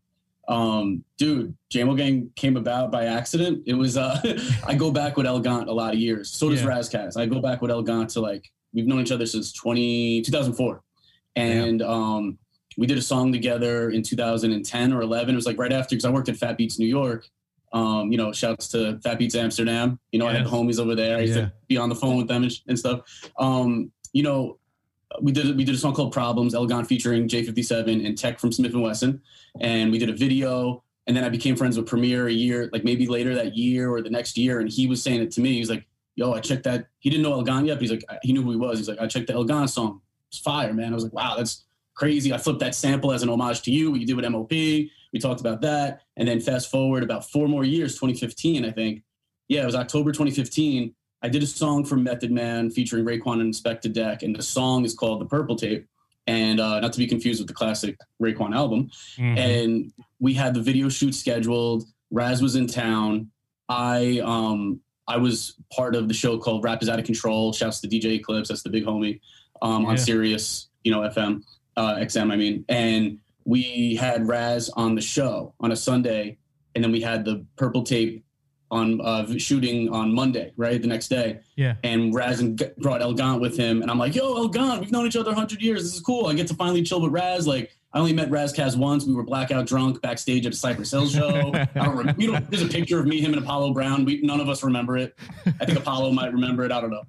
Um, 0.47 1.03
dude, 1.17 1.55
JMO 1.73 1.97
Gang 1.97 2.29
came 2.35 2.55
about 2.57 2.91
by 2.91 3.05
accident. 3.05 3.63
It 3.65 3.73
was 3.73 3.97
uh, 3.97 4.21
I 4.67 4.75
go 4.75 4.91
back 4.91 5.17
with 5.17 5.25
El 5.25 5.39
Gaunt 5.39 5.67
a 5.69 5.73
lot 5.73 5.93
of 5.93 5.99
years. 5.99 6.29
So 6.31 6.49
does 6.49 6.61
Yeah. 6.61 6.67
Razcast. 6.69 7.17
I 7.17 7.25
go 7.25 7.39
back 7.41 7.61
with 7.63 7.71
El 7.71 7.81
Gaunt 7.81 8.11
to 8.11 8.21
like 8.21 8.51
we've 8.76 8.85
known 8.85 8.99
each 9.02 9.11
other 9.11 9.26
since 9.26 9.52
20, 9.53 10.22
2004. 10.22 10.81
and 11.35 11.81
um, 11.81 12.38
we 12.77 12.85
did 12.85 12.97
a 12.97 13.02
song 13.02 13.31
together 13.31 13.89
in 13.91 14.03
2010 14.03 14.93
or 14.93 15.02
11. 15.02 15.34
It 15.34 15.35
was 15.35 15.45
like 15.45 15.57
right 15.57 15.72
after 15.72 15.95
because 15.95 16.06
I 16.06 16.10
worked 16.10 16.27
at 16.30 16.35
Fat 16.35 16.57
Beats 16.57 16.77
New 16.77 16.85
York. 16.88 17.27
Um, 17.73 18.11
you 18.11 18.18
know, 18.18 18.31
shouts 18.31 18.68
to 18.69 18.99
Fat 18.99 19.18
Beats 19.18 19.35
Amsterdam. 19.35 19.99
You 20.11 20.19
know, 20.19 20.27
I 20.27 20.34
had 20.34 20.45
the 20.45 20.49
homies 20.49 20.80
over 20.80 20.93
there. 20.95 21.18
I 21.18 21.22
used 21.22 21.35
Yeah. 21.35 21.45
to 21.45 21.53
be 21.68 21.77
on 21.77 21.89
the 21.89 21.95
phone 21.95 22.15
with 22.18 22.27
them 22.27 22.43
and, 22.43 22.52
and 22.68 22.77
stuff. 22.80 23.02
Um, 23.39 23.91
you 24.14 24.23
know, 24.23 24.60
we 25.22 25.31
did 25.31 25.56
we 25.57 25.64
did 25.64 25.76
a 25.76 25.77
song 25.77 25.93
called 25.93 26.11
Problems, 26.14 26.53
Elgon 26.53 26.85
featuring 26.85 27.27
J57 27.27 28.06
and 28.06 28.18
Tech 28.18 28.39
from 28.39 28.52
Smith 28.52 28.73
and 28.73 28.81
Wesson, 28.84 29.22
and 29.61 29.91
we 29.91 29.97
did 29.97 30.10
a 30.10 30.14
video. 30.14 30.84
And 31.07 31.15
then 31.15 31.23
I 31.23 31.30
became 31.30 31.56
friends 31.56 31.77
with 31.77 31.85
Premier 31.85 32.27
a 32.27 32.31
year, 32.34 32.69
like 32.73 32.84
maybe 32.84 33.07
later 33.07 33.35
that 33.35 33.56
year 33.56 33.89
or 33.91 34.02
the 34.02 34.10
next 34.10 34.38
year. 34.38 34.60
And 34.60 34.69
he 34.69 34.88
was 34.88 35.02
saying 35.03 35.22
it 35.22 35.31
to 35.31 35.41
me. 35.41 35.53
He's 35.53 35.69
like, 35.69 35.85
"Yo, 36.15 36.33
I 36.33 36.39
checked 36.39 36.63
that." 36.63 36.87
He 36.99 37.09
didn't 37.09 37.23
know 37.23 37.33
Elgon 37.33 37.65
yet, 37.65 37.75
but 37.75 37.81
he's 37.81 37.91
like, 37.91 38.03
he 38.23 38.33
knew 38.33 38.41
who 38.41 38.51
he 38.51 38.57
was. 38.57 38.77
He's 38.79 38.87
like, 38.89 38.99
"I 38.99 39.07
checked 39.07 39.27
the 39.27 39.33
Elgon 39.33 39.67
song. 39.69 40.01
It's 40.29 40.39
fire, 40.39 40.73
man." 40.73 40.91
I 40.91 40.95
was 40.95 41.03
like, 41.03 41.13
"Wow, 41.13 41.35
that's 41.37 41.63
crazy." 41.93 42.33
I 42.33 42.37
flipped 42.37 42.59
that 42.59 42.75
sample 42.75 43.11
as 43.11 43.23
an 43.23 43.29
homage 43.29 43.61
to 43.63 43.71
you. 43.71 43.91
What 43.91 43.99
you 43.99 44.05
did 44.05 44.15
with 44.15 44.25
MOP. 44.25 44.51
We 44.51 45.19
talked 45.19 45.39
about 45.39 45.61
that, 45.61 46.01
and 46.17 46.27
then 46.27 46.39
fast 46.41 46.69
forward 46.69 47.03
about 47.03 47.29
four 47.29 47.47
more 47.47 47.63
years, 47.63 47.93
2015, 47.95 48.65
I 48.65 48.71
think. 48.71 49.03
Yeah, 49.47 49.63
it 49.63 49.65
was 49.65 49.75
October 49.75 50.11
2015. 50.11 50.93
I 51.21 51.29
did 51.29 51.41
a 51.41 51.47
song 51.47 51.85
for 51.85 51.95
Method 51.95 52.31
Man 52.31 52.69
featuring 52.69 53.05
Raekwon 53.05 53.39
and 53.39 53.53
Inspectah 53.53 53.93
Deck, 53.93 54.23
and 54.23 54.35
the 54.35 54.41
song 54.43 54.83
is 54.85 54.93
called 54.93 55.21
"The 55.21 55.25
Purple 55.25 55.55
Tape." 55.55 55.87
and 56.27 56.59
uh, 56.59 56.79
not 56.79 56.91
to 56.91 56.97
be 56.97 57.05
confused 57.05 57.39
with 57.39 57.47
the 57.47 57.53
classic 57.53 57.95
Raekwon 58.19 58.55
album. 58.55 58.89
Mhm. 59.15 59.37
And 59.37 59.93
we 60.19 60.33
had 60.33 60.55
the 60.55 60.59
video 60.59 60.89
shoot 60.89 61.13
scheduled. 61.13 61.83
Raz 62.09 62.41
was 62.41 62.55
in 62.55 62.65
town. 62.65 63.29
I 63.69 64.21
um 64.23 64.79
I 65.07 65.18
was 65.18 65.56
part 65.72 65.95
of 65.95 66.07
the 66.07 66.14
show 66.14 66.38
called 66.38 66.64
Rap 66.64 66.82
is 66.82 66.90
Out 66.90 66.99
of 66.99 67.06
Control. 67.06 67.53
Shouts 67.53 67.80
to 67.82 67.88
DJ 67.88 68.15
Eclipse, 68.15 68.49
that's 68.49 68.64
the 68.64 68.69
big 68.69 68.86
homie 68.86 69.19
um, 69.61 69.86
on 69.86 69.98
Sirius, 69.98 70.69
you 70.84 70.91
know, 70.91 71.02
FM, 71.02 71.44
uh, 71.77 71.95
XM. 71.95 72.32
I 72.32 72.36
mean, 72.36 72.65
and 72.69 73.19
we 73.45 73.95
had 73.95 74.27
Raz 74.27 74.69
on 74.69 74.95
the 74.95 75.02
show 75.02 75.53
on 75.60 75.72
a 75.72 75.76
Sunday, 75.76 76.38
and 76.73 76.84
then 76.84 76.91
we 76.91 77.02
had 77.02 77.23
the 77.26 77.45
Purple 77.56 77.84
Tape 77.84 78.23
on 78.72 78.99
uh, 79.02 79.27
shooting 79.38 79.90
on 79.94 80.11
Monday, 80.11 80.52
right, 80.57 80.82
the 80.82 80.88
next 80.88 81.07
day 81.10 81.40
Yeah. 81.56 81.76
and 81.84 82.14
Raz 82.15 82.40
and 82.40 82.60
brought 82.80 83.02
El 83.03 83.14
Gant 83.14 83.40
with 83.40 83.56
him, 83.56 83.84
and 83.84 83.91
I'm 83.91 83.99
like, 83.99 84.15
"Yo, 84.15 84.36
El 84.36 84.48
Gant, 84.48 84.82
we've 84.82 84.91
known 84.91 85.06
each 85.06 85.15
other 85.15 85.30
100 85.30 85.61
years. 85.61 85.84
This 85.84 85.94
is 85.94 85.99
cool. 86.02 86.26
I 86.26 86.34
get 86.34 86.48
to 86.48 86.56
finally 86.56 86.82
chill 86.82 86.99
with 86.99 87.11
Raz. 87.11 87.45
Like, 87.48 87.77
I 87.95 87.99
only 87.99 88.11
met 88.11 88.30
Raz 88.30 88.51
Kaz 88.51 88.76
once. 88.76 89.05
We 89.05 89.13
were 89.13 89.23
blackout 89.23 89.65
drunk 89.67 90.01
backstage 90.01 90.45
at 90.45 90.51
a 90.51 90.55
Cypress 90.55 90.91
Hill 90.91 91.07
show. 91.07 91.51
I 91.55 91.65
don't 91.76 91.95
remember. 91.95 92.13
We 92.17 92.27
don't, 92.27 92.51
there's 92.51 92.61
a 92.61 92.67
picture 92.67 92.99
of 92.99 93.05
me, 93.07 93.22
him, 93.22 93.34
and 93.34 93.41
Apollo 93.41 93.73
Brown. 93.73 94.03
We 94.03 94.19
none 94.22 94.41
of 94.41 94.49
us 94.49 94.63
remember 94.63 94.97
it. 94.97 95.15
I 95.61 95.65
think 95.65 95.80
Apollo 95.80 96.11
might 96.11 96.34
remember 96.34 96.65
it. 96.65 96.73
I 96.73 96.81
don't 96.81 96.89
know, 96.89 97.03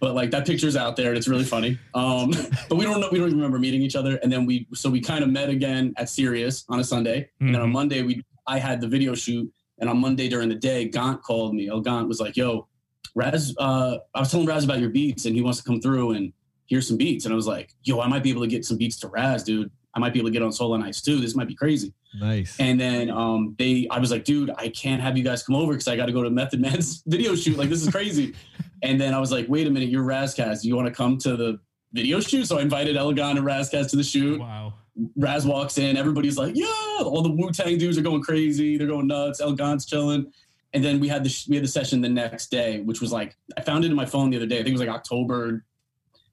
but 0.00 0.16
like 0.16 0.32
that 0.32 0.44
picture's 0.44 0.74
out 0.76 0.96
there, 0.96 1.10
and 1.10 1.16
it's 1.16 1.28
really 1.28 1.44
funny. 1.44 1.78
Um, 1.94 2.32
but 2.68 2.74
we 2.74 2.84
don't 2.84 3.00
know. 3.00 3.08
We 3.12 3.18
don't 3.18 3.28
even 3.28 3.38
remember 3.38 3.60
meeting 3.60 3.82
each 3.82 3.94
other. 3.94 4.16
And 4.16 4.32
then 4.32 4.44
we, 4.44 4.66
so 4.74 4.90
we 4.90 5.00
kind 5.00 5.22
of 5.22 5.30
met 5.30 5.48
again 5.48 5.94
at 5.96 6.10
Sirius 6.10 6.64
on 6.68 6.80
a 6.80 6.84
Sunday, 6.84 7.30
and 7.38 7.54
then 7.54 7.62
on 7.62 7.68
Mhm. 7.68 7.72
Monday 7.72 8.02
we, 8.02 8.24
I 8.48 8.58
had 8.58 8.80
the 8.80 8.88
video 8.88 9.14
shoot. 9.14 9.48
And 9.78 9.88
on 9.88 9.98
Monday 9.98 10.28
during 10.28 10.48
the 10.48 10.54
day, 10.56 10.86
Gant 10.88 11.22
called 11.22 11.54
me. 11.54 11.68
El 11.68 11.80
Gant 11.82 12.08
was 12.08 12.18
like, 12.20 12.36
"Yo, 12.36 12.66
Raz, 13.14 13.54
uh, 13.58 13.98
I 14.12 14.18
was 14.20 14.30
telling 14.32 14.46
Raz 14.46 14.64
about 14.64 14.80
your 14.80 14.90
beats, 14.90 15.24
and 15.24 15.36
he 15.36 15.40
wants 15.42 15.58
to 15.58 15.64
come 15.64 15.80
through 15.80 16.12
and 16.12 16.32
hear 16.66 16.80
some 16.80 16.96
beats." 16.96 17.26
And 17.26 17.32
I 17.32 17.36
was 17.36 17.46
like, 17.46 17.70
"Yo, 17.84 18.00
I 18.00 18.08
might 18.08 18.24
be 18.24 18.30
able 18.30 18.42
to 18.42 18.48
get 18.48 18.64
some 18.64 18.76
beats 18.76 18.96
to 18.98 19.08
Raz, 19.08 19.44
dude. 19.44 19.70
I 19.94 19.98
might 19.98 20.12
be 20.12 20.18
able 20.18 20.28
to 20.28 20.32
get 20.32 20.42
on 20.42 20.52
and 20.74 20.84
Ice 20.84 21.00
too. 21.00 21.20
This 21.20 21.34
might 21.34 21.48
be 21.48 21.54
crazy." 21.54 21.92
Nice. 22.18 22.58
And 22.58 22.78
then 22.78 23.10
um, 23.10 23.54
they, 23.58 23.86
I 23.90 23.98
was 23.98 24.10
like, 24.10 24.24
"Dude, 24.24 24.50
I 24.56 24.68
can't 24.68 25.00
have 25.00 25.16
you 25.16 25.24
guys 25.24 25.42
come 25.42 25.56
over 25.56 25.72
because 25.72 25.88
I 25.88 25.96
got 25.96 26.06
to 26.06 26.12
go 26.12 26.22
to 26.22 26.30
Method 26.30 26.60
Man's 26.60 27.02
video 27.06 27.34
shoot. 27.34 27.56
Like, 27.56 27.68
this 27.68 27.82
is 27.82 27.90
crazy." 27.90 28.34
and 28.82 29.00
then 29.00 29.14
I 29.14 29.18
was 29.18 29.32
like, 29.32 29.46
"Wait 29.48 29.66
a 29.66 29.70
minute, 29.70 29.88
you're 29.88 30.04
Razkaz. 30.04 30.62
Do 30.62 30.68
you 30.68 30.76
want 30.76 30.88
to 30.88 30.94
come 30.94 31.18
to 31.18 31.36
the 31.36 31.60
video 31.92 32.20
shoot?" 32.20 32.46
So 32.46 32.58
I 32.58 32.62
invited 32.62 32.96
Elegon 32.96 33.36
and 33.36 33.46
Razkaz 33.46 33.90
to 33.90 33.96
the 33.96 34.04
shoot. 34.04 34.40
Wow. 34.40 34.74
Raz 35.16 35.46
walks 35.46 35.78
in, 35.78 35.96
everybody's 35.96 36.36
like, 36.36 36.54
"Yeah!" 36.54 36.66
All 37.00 37.22
the 37.22 37.30
Wu 37.30 37.50
Tang 37.50 37.78
dudes 37.78 37.96
are 37.98 38.02
going 38.02 38.22
crazy. 38.22 38.76
They're 38.76 38.86
going 38.86 39.06
nuts. 39.06 39.40
El 39.40 39.54
Gon's 39.54 39.86
chilling. 39.86 40.32
And 40.74 40.82
then 40.82 41.00
we 41.00 41.08
had 41.08 41.24
the 41.24 41.28
sh- 41.28 41.48
we 41.48 41.56
had 41.56 41.64
the 41.64 41.68
session 41.68 42.00
the 42.00 42.08
next 42.08 42.50
day, 42.50 42.80
which 42.80 43.00
was 43.00 43.12
like 43.12 43.36
I 43.56 43.60
found 43.60 43.84
it 43.84 43.90
in 43.90 43.96
my 43.96 44.06
phone 44.06 44.30
the 44.30 44.36
other 44.36 44.46
day. 44.46 44.56
I 44.56 44.62
think 44.62 44.68
it 44.68 44.72
was 44.72 44.80
like 44.80 44.88
October 44.88 45.64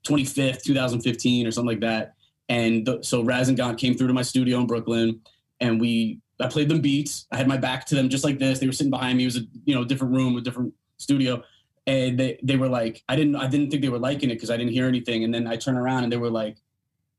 twenty 0.02 0.24
fifth, 0.24 0.64
two 0.64 0.74
thousand 0.74 1.00
fifteen, 1.00 1.46
or 1.46 1.50
something 1.50 1.68
like 1.68 1.80
that. 1.80 2.14
And 2.50 2.84
the, 2.84 3.02
so 3.02 3.22
Raz 3.22 3.48
and 3.48 3.56
Gon 3.56 3.76
came 3.76 3.94
through 3.94 4.08
to 4.08 4.12
my 4.12 4.22
studio 4.22 4.58
in 4.58 4.66
Brooklyn, 4.66 5.20
and 5.60 5.80
we 5.80 6.20
I 6.40 6.48
played 6.48 6.68
them 6.68 6.80
beats. 6.80 7.26
I 7.30 7.36
had 7.36 7.48
my 7.48 7.56
back 7.56 7.86
to 7.86 7.94
them 7.94 8.08
just 8.08 8.24
like 8.24 8.38
this. 8.38 8.58
They 8.58 8.66
were 8.66 8.72
sitting 8.72 8.90
behind 8.90 9.16
me. 9.16 9.24
It 9.24 9.28
was 9.28 9.36
a 9.36 9.42
you 9.64 9.74
know 9.74 9.84
different 9.84 10.12
room, 10.12 10.36
a 10.36 10.40
different 10.42 10.74
studio. 10.98 11.42
And 11.86 12.18
they, 12.18 12.38
they 12.42 12.56
were 12.56 12.68
like, 12.68 13.02
I 13.08 13.16
didn't 13.16 13.36
I 13.36 13.46
didn't 13.46 13.70
think 13.70 13.82
they 13.82 13.88
were 13.88 13.98
liking 13.98 14.30
it 14.30 14.34
because 14.34 14.50
I 14.50 14.56
didn't 14.56 14.72
hear 14.72 14.86
anything. 14.86 15.24
And 15.24 15.32
then 15.32 15.46
I 15.46 15.56
turned 15.56 15.78
around 15.78 16.04
and 16.04 16.12
they 16.12 16.18
were 16.18 16.30
like, 16.30 16.56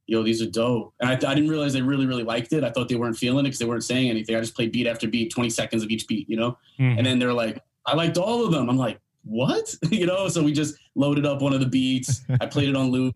yo, 0.05 0.23
these 0.23 0.41
are 0.41 0.49
dope. 0.49 0.93
And 0.99 1.09
I, 1.09 1.13
I 1.13 1.33
didn't 1.33 1.49
realize 1.49 1.73
they 1.73 1.81
really, 1.81 2.05
really 2.05 2.23
liked 2.23 2.51
it. 2.53 2.63
I 2.63 2.69
thought 2.69 2.89
they 2.89 2.95
weren't 2.95 3.17
feeling 3.17 3.45
it 3.45 3.49
because 3.49 3.59
they 3.59 3.65
weren't 3.65 3.83
saying 3.83 4.09
anything. 4.09 4.35
I 4.35 4.39
just 4.41 4.55
played 4.55 4.71
beat 4.71 4.87
after 4.87 5.07
beat, 5.07 5.31
20 5.31 5.49
seconds 5.49 5.83
of 5.83 5.89
each 5.89 6.07
beat, 6.07 6.29
you 6.29 6.37
know? 6.37 6.57
Mhm. 6.79 6.97
And 6.97 7.05
then 7.05 7.17
they're 7.17 7.33
like, 7.33 7.61
I 7.85 7.95
liked 7.95 8.17
all 8.17 8.45
of 8.45 8.51
them. 8.51 8.69
I'm 8.69 8.77
like, 8.77 8.99
what? 9.23 9.73
you 9.89 10.05
know? 10.05 10.27
So 10.27 10.43
we 10.43 10.51
just 10.51 10.75
loaded 10.95 11.25
up 11.25 11.41
one 11.41 11.53
of 11.53 11.59
the 11.59 11.65
beats. 11.65 12.21
I 12.41 12.45
played 12.45 12.69
it 12.69 12.75
on 12.75 12.91
loop. 12.91 13.15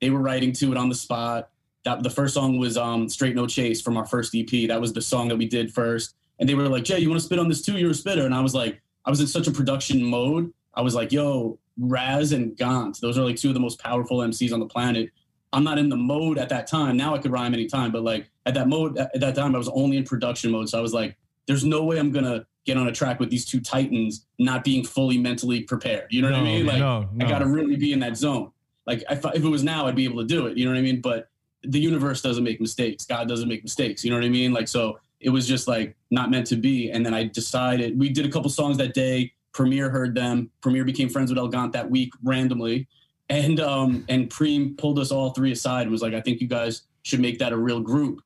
They 0.00 0.10
were 0.10 0.20
writing 0.20 0.52
to 0.52 0.72
it 0.72 0.78
on 0.78 0.88
the 0.88 0.94
spot. 0.94 1.50
That 1.86 2.02
the 2.02 2.10
first 2.10 2.34
song 2.34 2.58
was 2.58 2.76
um, 2.76 3.08
Straight 3.08 3.36
No 3.36 3.46
Chase 3.46 3.80
from 3.80 3.96
our 3.96 4.04
first 4.04 4.34
EP. 4.34 4.66
That 4.66 4.80
was 4.80 4.92
the 4.92 5.00
song 5.00 5.28
that 5.28 5.36
we 5.36 5.46
did 5.46 5.72
first. 5.72 6.16
And 6.40 6.48
they 6.48 6.54
were 6.54 6.68
like, 6.68 6.82
Jay, 6.82 6.98
you 6.98 7.08
want 7.08 7.20
to 7.20 7.24
spit 7.24 7.38
on 7.38 7.48
this 7.48 7.62
too? 7.62 7.78
You're 7.78 7.92
a 7.92 7.94
spitter. 7.94 8.26
And 8.26 8.34
I 8.34 8.40
was 8.40 8.54
like, 8.54 8.82
I 9.04 9.10
was 9.10 9.20
in 9.20 9.28
such 9.28 9.46
a 9.46 9.52
production 9.52 10.02
mode. 10.02 10.52
I 10.74 10.80
was 10.80 10.96
like, 10.96 11.12
yo, 11.12 11.60
Raz 11.78 12.32
and 12.32 12.56
Gant, 12.56 13.00
those 13.00 13.16
are 13.16 13.24
like 13.24 13.36
two 13.36 13.48
of 13.48 13.54
the 13.54 13.60
most 13.60 13.78
powerful 13.78 14.18
MCs 14.18 14.52
on 14.52 14.58
the 14.58 14.66
planet. 14.66 15.10
I'm 15.52 15.62
not 15.62 15.78
in 15.78 15.88
the 15.88 15.96
mode 15.96 16.38
at 16.38 16.48
that 16.48 16.66
time. 16.66 16.96
Now 16.96 17.14
I 17.14 17.18
could 17.18 17.30
rhyme 17.30 17.54
anytime, 17.54 17.92
but 17.92 18.02
like 18.02 18.28
at 18.46 18.54
that 18.54 18.66
mode 18.66 18.98
at 18.98 19.20
that 19.20 19.36
time, 19.36 19.54
I 19.54 19.58
was 19.58 19.68
only 19.68 19.96
in 19.96 20.02
production 20.02 20.50
mode. 20.50 20.68
So 20.68 20.78
I 20.78 20.82
was 20.82 20.92
like, 20.92 21.16
there's 21.46 21.64
no 21.64 21.84
way 21.84 21.98
I'm 21.98 22.10
gonna 22.10 22.46
get 22.64 22.76
on 22.76 22.88
a 22.88 22.92
track 22.92 23.20
with 23.20 23.30
these 23.30 23.46
two 23.46 23.60
titans 23.60 24.26
not 24.40 24.64
being 24.64 24.84
fully 24.84 25.18
mentally 25.18 25.62
prepared. 25.62 26.08
You 26.10 26.22
know 26.22 26.32
what 26.32 26.40
I 26.40 26.42
mean? 26.42 26.66
Like 26.66 26.80
no, 26.80 27.08
no. 27.12 27.24
I 27.24 27.28
gotta 27.28 27.46
really 27.46 27.76
be 27.76 27.92
in 27.92 28.00
that 28.00 28.16
zone. 28.16 28.50
Like 28.86 29.04
if, 29.08 29.24
if 29.24 29.44
it 29.44 29.48
was 29.48 29.62
now, 29.62 29.86
I'd 29.86 29.94
be 29.94 30.04
able 30.04 30.20
to 30.20 30.26
do 30.26 30.46
it. 30.46 30.58
You 30.58 30.64
know 30.64 30.72
what 30.72 30.78
I 30.78 30.82
mean? 30.82 31.00
But 31.00 31.28
the 31.68 31.80
universe 31.80 32.22
doesn't 32.22 32.44
make 32.44 32.60
mistakes. 32.60 33.04
God 33.04 33.28
doesn't 33.28 33.48
make 33.48 33.62
mistakes. 33.62 34.04
You 34.04 34.10
know 34.10 34.16
what 34.16 34.24
I 34.24 34.30
mean? 34.30 34.52
Like 34.52 34.68
so 34.68 34.98
it 35.20 35.30
was 35.30 35.46
just 35.46 35.66
like 35.66 35.96
not 36.10 36.30
meant 36.30 36.46
to 36.48 36.56
be. 36.56 36.90
And 36.90 37.04
then 37.04 37.14
I 37.14 37.24
decided 37.24 37.98
we 37.98 38.08
did 38.08 38.26
a 38.26 38.30
couple 38.30 38.50
songs 38.50 38.76
that 38.78 38.94
day. 38.94 39.32
Premier 39.52 39.88
heard 39.88 40.14
them. 40.14 40.50
Premier 40.60 40.84
became 40.84 41.08
friends 41.08 41.30
with 41.30 41.38
El 41.38 41.48
Gant 41.48 41.72
that 41.72 41.90
week 41.90 42.12
randomly. 42.22 42.86
And 43.28 43.60
um 43.60 44.04
and 44.08 44.28
Preem 44.28 44.76
pulled 44.76 44.98
us 44.98 45.10
all 45.10 45.30
three 45.30 45.52
aside 45.52 45.82
and 45.82 45.90
was 45.90 46.02
like, 46.02 46.14
I 46.14 46.20
think 46.20 46.40
you 46.40 46.48
guys 46.48 46.82
should 47.02 47.20
make 47.20 47.38
that 47.38 47.52
a 47.52 47.56
real 47.56 47.80
group. 47.80 48.20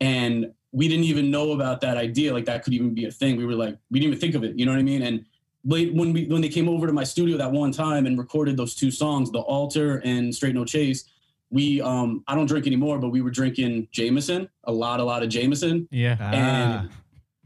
And 0.00 0.52
we 0.72 0.88
didn't 0.88 1.04
even 1.04 1.30
know 1.30 1.52
about 1.52 1.80
that 1.82 1.96
idea, 1.96 2.32
like 2.32 2.46
that 2.46 2.64
could 2.64 2.72
even 2.72 2.94
be 2.94 3.04
a 3.04 3.10
thing. 3.10 3.36
We 3.36 3.44
were 3.44 3.54
like, 3.54 3.76
we 3.90 4.00
didn't 4.00 4.14
even 4.14 4.20
think 4.20 4.34
of 4.34 4.42
it, 4.42 4.58
you 4.58 4.64
know 4.64 4.72
what 4.72 4.80
I 4.80 4.84
mean? 4.84 5.02
And 5.02 5.24
when 5.64 6.12
we 6.12 6.26
when 6.26 6.40
they 6.40 6.48
came 6.48 6.68
over 6.68 6.86
to 6.86 6.92
my 6.92 7.04
studio 7.04 7.36
that 7.38 7.52
one 7.52 7.70
time 7.70 8.06
and 8.06 8.18
recorded 8.18 8.56
those 8.56 8.74
two 8.74 8.90
songs, 8.90 9.30
The 9.30 9.38
Altar 9.38 10.02
and 10.04 10.34
Straight 10.34 10.54
No 10.54 10.64
Chase, 10.64 11.04
we 11.52 11.80
um 11.82 12.24
I 12.26 12.34
don't 12.34 12.46
drink 12.46 12.66
anymore, 12.66 12.98
but 12.98 13.10
we 13.10 13.20
were 13.20 13.30
drinking 13.30 13.88
Jameson, 13.92 14.48
a 14.64 14.72
lot, 14.72 14.98
a 14.98 15.04
lot 15.04 15.22
of 15.22 15.28
Jameson. 15.28 15.86
Yeah. 15.90 16.16
Ah, 16.18 16.30
and 16.32 16.90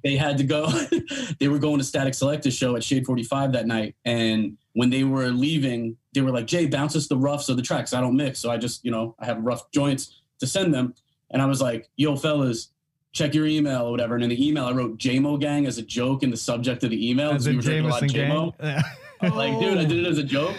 they 0.03 0.17
had 0.17 0.39
to 0.39 0.45
go 0.45 0.71
they 1.41 1.49
were 1.49 1.59
going 1.59 1.79
to 1.79 1.85
static 1.85 2.15
selector's 2.15 2.57
show 2.57 2.77
at 2.77 2.85
shade 2.85 3.05
45 3.05 3.53
that 3.53 3.67
night. 3.67 3.97
And 4.05 4.57
when 4.75 4.89
they 4.89 5.05
were 5.05 5.29
leaving 5.29 5.97
they 6.15 6.21
were 6.21 6.31
like 6.31 6.47
jay 6.47 6.67
bounce 6.67 6.97
us 6.97 7.09
the 7.09 7.17
roughs 7.17 7.49
of 7.49 7.57
the 7.57 7.63
tracks. 7.63 7.93
I 7.93 8.01
don't 8.01 8.17
mix 8.17 8.39
so 8.39 8.51
i 8.51 8.57
just 8.57 8.85
you 8.85 8.93
know 8.93 9.15
i 9.19 9.27
have 9.27 9.43
rough 9.43 9.71
joints 9.73 10.23
to 10.39 10.47
send 10.47 10.73
them. 10.73 10.95
And 11.31 11.43
i 11.43 11.47
was 11.47 11.61
like 11.61 11.91
yo 11.97 12.15
fellas 12.17 12.71
check 13.13 13.35
your 13.35 13.47
email 13.47 13.87
or 13.87 13.91
whatever. 13.91 14.15
And 14.15 14.23
in 14.23 14.31
the 14.31 14.47
email 14.47 14.67
i 14.67 14.73
wrote 14.73 14.99
jmo 14.99 15.41
gang 15.41 15.67
as 15.67 15.79
a 15.79 15.83
joke 15.83 16.23
in 16.23 16.31
the 16.31 16.37
subject 16.37 16.85
of 16.85 16.91
the 16.91 17.11
email. 17.11 17.33
As 17.33 17.49
a 17.49 17.51
we 17.51 17.57
were 17.57 17.63
drinking 17.63 17.87
a 17.87 17.89
lot 17.89 18.01
Jameson 18.03 18.31
of 18.31 18.59
gang. 18.59 18.83
JMO. 19.21 19.35
like 19.35 19.59
dude 19.59 19.79
i 19.79 19.85
did 19.85 19.99
it 19.99 20.07
as 20.07 20.19
a 20.19 20.23
joke 20.23 20.55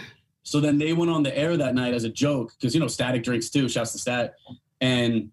so 0.48 0.62
then 0.62 0.78
they 0.78 0.94
went 0.94 1.12
on 1.12 1.24
the 1.24 1.38
air 1.38 1.58
that 1.58 1.76
night 1.76 1.94
as 1.94 2.06
a 2.06 2.10
joke 2.10 2.54
because 2.58 2.74
you 2.74 2.80
know 2.80 2.88
static 2.88 3.22
drinks 3.22 3.50
too 3.50 3.68
shouts 3.68 3.92
to 3.92 3.98
stat. 3.98 4.36
And 4.80 5.30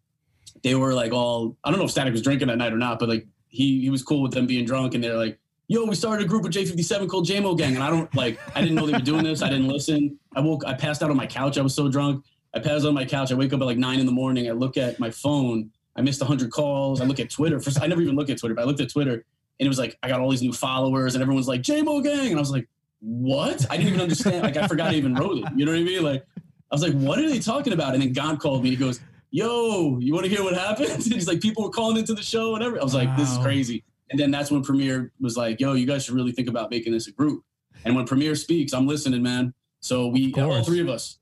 they 0.65 0.75
were 0.75 0.93
like 0.93 1.13
all 1.13 1.57
i 1.63 1.71
don't 1.71 1.79
know 1.79 1.85
if 1.85 1.91
static 1.93 2.11
was 2.11 2.23
drinking 2.23 2.49
that 2.49 2.57
night 2.57 2.73
or 2.73 2.79
not 2.79 2.99
but 2.99 3.09
like 3.09 3.27
he 3.49 3.81
he 3.81 3.91
was 3.91 4.03
cool 4.03 4.23
with 4.23 4.33
them 4.33 4.47
being 4.47 4.65
drunk 4.65 4.95
and 4.95 5.05
they're 5.05 5.17
like 5.17 5.39
yo 5.69 5.85
we 5.85 5.95
started 5.95 6.25
a 6.25 6.29
group 6.29 6.43
with 6.43 6.53
j57 6.53 7.09
called 7.09 7.29
jmo 7.29 7.57
gang. 7.57 7.75
And 7.75 7.85
i 7.85 7.91
don't 7.91 8.13
like 8.17 8.41
i 8.57 8.61
didn't 8.61 8.75
know 8.75 8.87
they 8.87 8.93
were 8.95 8.99
doing 8.99 9.23
this. 9.23 9.41
I 9.41 9.51
didn't 9.51 9.69
listen. 9.69 10.19
I 10.35 10.41
woke 10.41 10.65
i 10.67 10.75
passed 10.75 11.01
out 11.01 11.11
on 11.11 11.17
my 11.17 11.27
couch. 11.27 11.59
I 11.59 11.63
was 11.63 11.75
so 11.75 11.89
drunk. 11.89 12.25
I 12.53 12.59
passed 12.59 12.85
out 12.85 12.89
on 12.89 12.95
my 12.95 13.05
couch. 13.05 13.31
I 13.31 13.37
wake 13.37 13.53
up 13.53 13.61
at 13.61 13.67
like 13.67 13.79
nine 13.79 14.01
in 14.01 14.07
the 14.07 14.13
morning. 14.13 14.49
I 14.49 14.53
look 14.53 14.77
at 14.77 14.99
my 14.99 15.11
phone. 15.11 15.71
I 15.95 16.01
missed 16.01 16.21
100 16.21 16.51
calls. 16.51 17.01
I 17.01 17.05
look 17.05 17.21
at 17.21 17.31
twitter 17.31 17.61
first 17.61 17.81
i 17.81 17.87
never 17.87 18.03
even 18.03 18.17
look 18.17 18.31
at 18.31 18.39
twitter 18.39 18.55
but 18.57 18.63
i 18.63 18.65
looked 18.65 18.81
at 18.81 18.91
twitter 18.91 19.13
and 19.61 19.67
it 19.67 19.69
was 19.69 19.79
like 19.79 19.97
i 20.03 20.09
got 20.09 20.19
all 20.19 20.29
these 20.29 20.43
new 20.43 20.53
followers 20.53 21.15
and 21.15 21.23
everyone's 21.23 21.47
like 21.47 21.63
jmo 21.63 22.03
gang. 22.03 22.31
And 22.31 22.37
i 22.37 22.41
was 22.41 22.51
like 22.51 22.69
what 23.01 23.67
i 23.71 23.77
didn't 23.77 23.89
even 23.89 24.01
understand 24.01 24.43
like 24.43 24.57
i 24.57 24.67
forgot 24.67 24.93
i 24.93 24.95
even 24.95 25.15
wrote 25.15 25.39
it 25.39 25.45
you 25.57 25.65
know 25.65 25.73
what 25.73 25.79
i 25.79 25.83
mean 25.83 26.03
like 26.03 26.25
i 26.43 26.75
was 26.75 26.83
like 26.83 26.95
what 26.95 27.19
are 27.19 27.29
they 27.29 27.39
talking 27.39 27.73
about 27.73 27.93
and 27.93 28.03
then 28.03 28.13
god 28.13 28.41
called 28.41 28.63
me 28.63 28.71
he 28.71 28.77
goes 28.77 29.01
yo, 29.35 29.99
you 29.99 30.15
want 30.15 30.25
to 30.25 30.31
hear 30.31 30.45
what 30.45 30.55
happened? 30.55 30.89
And 30.93 31.03
he's 31.03 31.27
like, 31.27 31.41
people 31.41 31.65
were 31.65 31.71
calling 31.71 31.97
into 31.97 32.15
the 32.15 32.23
show 32.23 32.55
and 32.55 32.63
everything. 32.63 32.81
I 32.81 32.85
was 32.85 32.95
like, 32.95 33.17
this 33.17 33.33
is 33.33 33.39
crazy. 33.39 33.83
And 34.11 34.21
then 34.21 34.31
that's 34.31 34.49
when 34.49 34.63
Premiere 34.63 35.13
was 35.21 35.37
like, 35.37 35.59
yo, 35.59 35.73
you 35.73 35.87
guys 35.87 36.05
should 36.05 36.15
really 36.15 36.31
think 36.31 36.49
about 36.49 36.71
making 36.71 36.93
this 36.93 37.09
a 37.09 37.13
group. 37.13 37.43
And 37.85 37.97
when 37.97 38.07
Premiere 38.07 38.37
speaks, 38.37 38.73
I'm 38.73 38.87
listening, 38.87 39.25
man. 39.25 39.53
So 39.81 40.07
we, 40.07 40.33
all 40.35 40.63
three 40.63 40.81
of 40.81 40.89
us, 40.89 41.19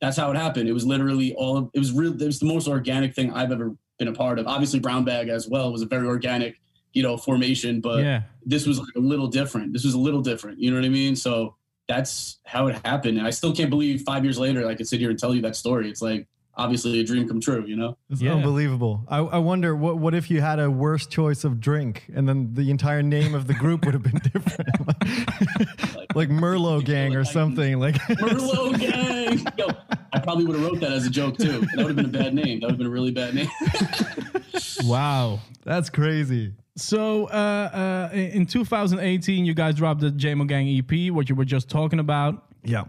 that's 0.00 0.16
how 0.16 0.32
it 0.32 0.36
happened. 0.36 0.68
It 0.68 0.72
was 0.72 0.84
literally 0.84 1.34
all 1.34 1.56
of, 1.56 1.70
it 1.72 1.78
was 1.78 1.92
real. 1.92 2.20
It 2.20 2.26
was 2.26 2.40
the 2.40 2.46
most 2.46 2.66
organic 2.66 3.14
thing 3.14 3.32
I've 3.32 3.52
ever 3.52 3.76
been 3.96 4.08
a 4.08 4.12
part 4.12 4.40
of. 4.40 4.48
Obviously, 4.48 4.80
Brown 4.80 5.04
Bag 5.04 5.28
as 5.28 5.48
well 5.48 5.70
was 5.70 5.82
a 5.82 5.86
very 5.86 6.08
organic, 6.08 6.60
you 6.92 7.02
know, 7.02 7.16
formation, 7.16 7.80
but 7.80 8.02
yeah. 8.02 8.22
this 8.44 8.66
was 8.66 8.78
like 8.78 8.94
a 8.96 9.00
little 9.00 9.26
different. 9.28 9.72
This 9.72 9.84
was 9.84 9.94
a 9.94 9.98
little 9.98 10.20
different. 10.20 10.58
You 10.58 10.70
know 10.70 10.76
what 10.76 10.84
I 10.84 10.90
mean? 10.90 11.16
So 11.16 11.56
that's 11.88 12.38
how 12.44 12.66
it 12.68 12.76
happened. 12.84 13.18
And 13.18 13.26
I 13.26 13.30
still 13.30 13.54
can't 13.54 13.70
believe 13.70 14.02
five 14.02 14.24
years 14.24 14.38
later, 14.38 14.66
I 14.68 14.74
could 14.74 14.86
sit 14.88 15.00
here 15.00 15.10
and 15.10 15.18
tell 15.18 15.34
you 15.34 15.42
that 15.42 15.56
story. 15.56 15.88
It's 15.90 16.02
like 16.02 16.26
obviously 16.54 17.00
a 17.00 17.04
dream 17.04 17.26
come 17.26 17.40
true, 17.40 17.64
you 17.66 17.76
know? 17.76 17.96
It's 18.10 18.20
Yeah. 18.20 18.34
unbelievable. 18.34 19.04
I, 19.08 19.18
I 19.18 19.38
wonder 19.38 19.74
what 19.74 19.98
what 19.98 20.14
if 20.14 20.30
you 20.30 20.40
had 20.42 20.58
a 20.60 20.70
worse 20.70 21.06
choice 21.06 21.44
of 21.44 21.60
drink, 21.60 22.04
and 22.14 22.28
then 22.28 22.52
the 22.54 22.70
entire 22.70 23.02
name 23.02 23.34
of 23.34 23.46
the 23.46 23.54
group 23.54 23.84
would 23.86 23.94
have 23.94 24.02
been 24.02 24.20
different, 24.32 24.68
like 26.14 26.28
Merlot 26.28 26.84
Gang 26.84 27.16
or 27.16 27.24
something. 27.24 27.78
Like 27.78 27.94
Merlot 28.20 28.78
gang. 28.78 29.46
Yo, 29.56 29.68
I 30.12 30.18
probably 30.18 30.44
would 30.44 30.56
have 30.56 30.64
wrote 30.64 30.80
that 30.80 30.92
as 30.92 31.06
a 31.06 31.10
joke 31.10 31.38
too. 31.38 31.60
That 31.74 31.86
would 31.86 31.86
have 31.86 31.96
been 31.96 32.04
a 32.04 32.08
bad 32.08 32.34
name. 32.34 32.60
That 32.60 32.66
would 32.66 32.72
have 32.72 32.78
been 32.78 32.86
a 32.86 32.90
really 32.90 33.12
bad 33.12 33.34
name. 33.34 33.48
Wow. 34.84 35.40
that's 35.64 35.90
crazy. 35.90 36.54
So 36.76 37.26
uh, 37.26 38.10
uh, 38.12 38.14
in 38.14 38.46
2018, 38.46 39.44
you 39.44 39.54
guys 39.54 39.74
dropped 39.74 40.00
the 40.00 40.10
JMO 40.10 40.46
Gang 40.46 40.68
EP, 40.68 41.12
what 41.12 41.28
you 41.28 41.34
were 41.34 41.44
just 41.44 41.68
talking 41.68 41.98
about. 41.98 42.46
Yeah. 42.64 42.84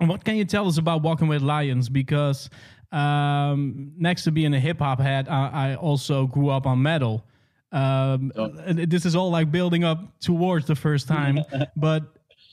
And 0.00 0.08
what 0.08 0.24
can 0.24 0.36
you 0.36 0.44
tell 0.44 0.66
us 0.66 0.78
about 0.78 1.02
Walking 1.02 1.28
with 1.28 1.42
Lions? 1.42 1.88
Because 1.88 2.50
um, 2.92 3.92
next 3.96 4.24
to 4.24 4.32
being 4.32 4.54
a 4.54 4.60
hip 4.60 4.78
hop 4.80 5.00
head, 5.00 5.28
I, 5.28 5.72
I 5.72 5.74
also 5.76 6.26
grew 6.26 6.48
up 6.48 6.66
on 6.66 6.82
metal. 6.82 7.24
Um, 7.70 8.32
Oh. 8.34 8.48
This 8.72 9.04
is 9.04 9.14
all 9.14 9.30
like 9.30 9.50
building 9.52 9.84
up 9.84 10.20
towards 10.20 10.66
the 10.66 10.74
first 10.74 11.06
time. 11.06 11.40
but 11.76 12.04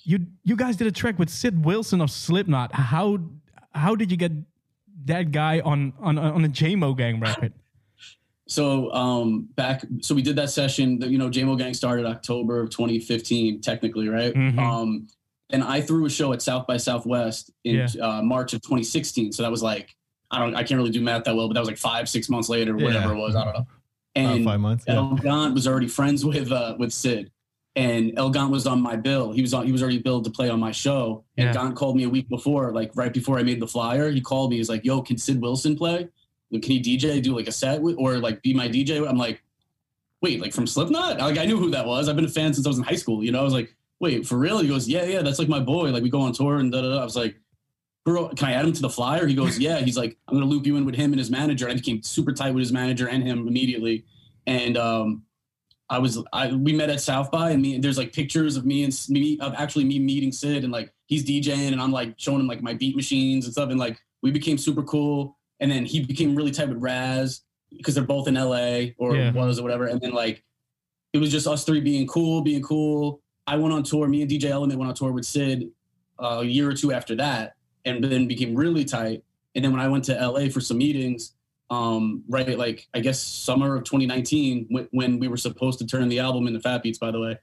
you 0.04 0.20
you 0.44 0.56
guys 0.56 0.76
did 0.76 0.88
a 0.88 0.92
track 0.92 1.18
with 1.18 1.30
Sid 1.30 1.66
Wilson 1.66 2.02
of 2.02 2.12
Slipknot. 2.12 2.74
How 2.74 3.20
how 3.74 3.96
did 3.96 4.12
you 4.12 4.18
get 4.18 4.32
that 5.06 5.32
guy 5.32 5.62
on 5.62 5.94
on 6.00 6.18
on 6.18 6.46
a 6.46 6.50
JMO 6.50 6.96
Gang 6.98 7.20
record? 7.20 7.54
So 8.48 8.92
um 8.94 9.48
back 9.56 9.84
so 10.02 10.14
we 10.14 10.22
did 10.22 10.36
that 10.36 10.50
session 10.52 11.00
that 11.00 11.10
you 11.10 11.18
know 11.18 11.30
JMO 11.30 11.58
Gang 11.58 11.74
started 11.74 12.06
October 12.06 12.62
of 12.62 12.70
2015 12.70 13.62
technically 13.62 14.08
right 14.08 14.34
Mhm. 14.34 14.60
um 14.60 15.08
and 15.50 15.64
I 15.64 15.82
threw 15.82 16.06
a 16.06 16.10
show 16.10 16.32
at 16.34 16.42
South 16.42 16.68
by 16.68 16.78
Southwest 16.78 17.52
in 17.64 17.76
Yeah. 17.76 17.88
uh, 18.02 18.22
March 18.22 18.54
of 18.54 18.62
2016 18.62 19.32
so 19.32 19.42
that 19.44 19.50
was 19.52 19.64
like 19.64 19.96
I 20.30 20.38
don't 20.40 20.54
I 20.56 20.64
can't 20.64 20.78
really 20.78 20.92
do 20.92 21.02
math 21.02 21.24
that 21.24 21.36
well 21.36 21.48
but 21.48 21.56
that 21.56 21.60
was 21.62 21.70
like 21.70 21.78
5 21.80 22.08
6 22.08 22.30
months 22.30 22.48
later 22.50 22.76
Yeah. 22.78 22.86
whatever 22.86 23.14
it 23.14 23.18
was 23.18 23.36
I 23.36 23.46
don't 23.46 23.54
know 23.54 23.60
About 23.62 23.68
and 24.36 24.46
five 24.46 24.60
months. 24.60 24.86
Yeah. 24.88 24.96
El 24.96 25.16
Gant 25.16 25.54
was 25.56 25.68
already 25.68 25.88
friends 25.88 26.24
with 26.24 26.52
uh 26.52 26.76
with 26.78 26.94
Sid 26.94 27.32
and 27.76 28.14
El 28.18 28.30
Gant 28.30 28.52
was 28.52 28.68
on 28.68 28.80
my 28.80 28.96
bill 28.96 29.32
he 29.32 29.42
was 29.42 29.56
on 29.56 29.66
he 29.66 29.72
was 29.72 29.82
already 29.82 29.98
billed 30.00 30.24
to 30.26 30.30
play 30.30 30.50
on 30.50 30.60
my 30.60 30.72
show 30.72 31.24
and 31.38 31.48
Yeah. 31.48 31.54
Gant 31.54 31.76
called 31.76 31.96
me 31.98 32.04
a 32.04 32.10
week 32.10 32.30
before 32.30 32.72
like 32.74 32.92
right 32.96 33.12
before 33.14 33.40
I 33.40 33.44
made 33.44 33.60
the 33.60 33.68
flyer 33.68 34.12
he 34.12 34.22
called 34.22 34.52
me 34.52 34.58
he's 34.58 34.70
like 34.70 34.86
yo 34.86 35.02
can 35.02 35.18
Sid 35.18 35.42
Wilson 35.42 35.76
play 35.76 36.10
can 36.60 36.72
he 36.72 36.82
DJ 36.82 37.22
do 37.22 37.36
like 37.36 37.48
a 37.48 37.52
set 37.52 37.82
with, 37.82 37.96
or 37.98 38.18
like 38.18 38.42
be 38.42 38.54
my 38.54 38.68
DJ? 38.68 39.08
I'm 39.08 39.18
like, 39.18 39.42
wait, 40.22 40.42
like 40.42 40.54
from 40.54 40.68
Slipknot? 40.68 41.20
Like 41.20 41.38
I 41.38 41.46
knew 41.46 41.58
who 41.58 41.72
that 41.72 41.86
was. 41.86 42.10
I've 42.10 42.16
been 42.16 42.26
a 42.26 42.30
fan 42.30 42.54
since 42.54 42.66
I 42.66 42.70
was 42.70 42.78
in 42.78 42.84
high 42.84 42.96
school. 42.96 43.24
You 43.24 43.32
know, 43.32 43.40
I 43.40 43.44
was 43.44 43.54
like, 43.54 43.76
wait, 44.00 44.26
for 44.26 44.38
real? 44.38 44.60
He 44.60 44.68
goes, 44.68 44.88
yeah, 44.88 45.04
yeah, 45.04 45.22
that's 45.22 45.40
like 45.40 45.50
my 45.50 45.60
boy. 45.60 45.92
Like 45.92 46.04
we 46.04 46.10
go 46.10 46.22
on 46.22 46.34
tour 46.34 46.58
and 46.58 46.72
da. 46.72 46.82
da. 46.82 47.00
I 47.00 47.04
was 47.04 47.16
like, 47.16 47.36
bro, 48.06 48.30
can 48.30 48.50
I 48.50 48.54
add 48.54 48.66
him 48.66 48.74
to 48.74 48.82
the 48.82 48.90
flyer? 48.90 49.28
He 49.28 49.36
goes, 49.36 49.60
yeah. 49.60 49.80
He's 49.80 49.98
like, 49.98 50.18
I'm 50.28 50.36
gonna 50.36 50.46
loop 50.46 50.66
you 50.66 50.78
in 50.78 50.86
with 50.86 50.96
him 50.96 51.12
and 51.12 51.20
his 51.20 51.32
manager. 51.32 51.66
And 51.66 51.74
I 51.74 51.76
became 51.76 52.02
super 52.04 52.32
tight 52.32 52.54
with 52.54 52.62
his 52.62 52.72
manager 52.72 53.08
and 53.08 53.24
him 53.24 53.48
immediately. 53.48 54.06
And 54.48 54.78
um, 54.78 55.24
I 55.90 56.00
was, 56.00 56.24
I 56.34 56.52
we 56.52 56.74
met 56.74 56.90
at 56.90 57.02
South 57.02 57.32
by, 57.32 57.52
and 57.52 57.62
me. 57.62 57.78
There's 57.78 57.98
like 57.98 58.14
pictures 58.14 58.58
of 58.58 58.66
me 58.66 58.84
and 58.84 58.98
me 59.10 59.40
of 59.40 59.54
actually 59.56 59.86
me 59.86 60.00
meeting 60.00 60.32
Sid, 60.32 60.64
and 60.64 60.72
like 60.72 60.94
he's 61.06 61.26
DJing, 61.26 61.72
and 61.72 61.82
I'm 61.82 61.92
like 61.92 62.16
showing 62.18 62.40
him 62.40 62.48
like 62.48 62.62
my 62.62 62.74
beat 62.74 62.96
machines 62.96 63.46
and 63.46 63.54
stuff, 63.54 63.70
and 63.70 63.80
like 63.80 64.00
we 64.22 64.32
became 64.32 64.58
super 64.58 64.84
cool. 64.84 65.35
And 65.60 65.72
then 65.72 65.86
he 65.86 66.04
became 66.04 66.36
really 66.36 66.52
tight 66.52 66.70
with 66.70 66.80
Raz 66.82 67.42
because 67.76 67.96
they're 67.96 68.04
both 68.04 68.28
in 68.28 68.36
LA 68.36 68.92
or 68.98 69.16
Yeah. 69.16 69.32
was 69.32 69.60
or 69.60 69.64
whatever. 69.64 69.86
And 69.88 70.00
then 70.02 70.12
like 70.12 70.44
it 71.14 71.18
was 71.18 71.32
just 71.32 71.48
us 71.48 71.64
three 71.64 71.80
being 71.80 72.08
cool, 72.08 72.42
being 72.42 72.62
cool. 72.62 73.22
I 73.48 73.56
went 73.58 73.74
on 73.74 73.84
tour. 73.84 74.08
Me 74.08 74.22
and 74.22 74.30
DJ 74.30 74.46
Element 74.50 74.78
went 74.80 74.90
on 74.90 74.96
tour 74.96 75.12
with 75.12 75.26
Sid 75.26 75.70
uh, 76.20 76.40
a 76.42 76.44
year 76.46 76.70
or 76.70 76.74
two 76.74 76.92
after 76.92 77.16
that, 77.16 77.56
and 77.86 78.04
then 78.04 78.28
became 78.28 78.56
really 78.56 78.84
tight. 78.86 79.24
And 79.54 79.64
then 79.64 79.72
when 79.72 79.80
I 79.82 79.88
went 79.88 80.04
to 80.06 80.14
LA 80.14 80.50
for 80.50 80.60
some 80.60 80.78
meetings, 80.78 81.34
um, 81.70 82.24
right, 82.28 82.58
like 82.58 82.88
I 82.94 83.00
guess 83.00 83.22
summer 83.22 83.76
of 83.76 83.86
2019, 83.86 84.68
when, 84.70 84.88
when 84.92 85.20
we 85.20 85.28
were 85.28 85.38
supposed 85.38 85.80
to 85.80 85.86
turn 85.86 86.10
the 86.10 86.20
album 86.20 86.48
into 86.48 86.60
Fat 86.60 86.84
Beats, 86.84 86.98
by 86.98 87.12
the 87.12 87.20
way, 87.20 87.38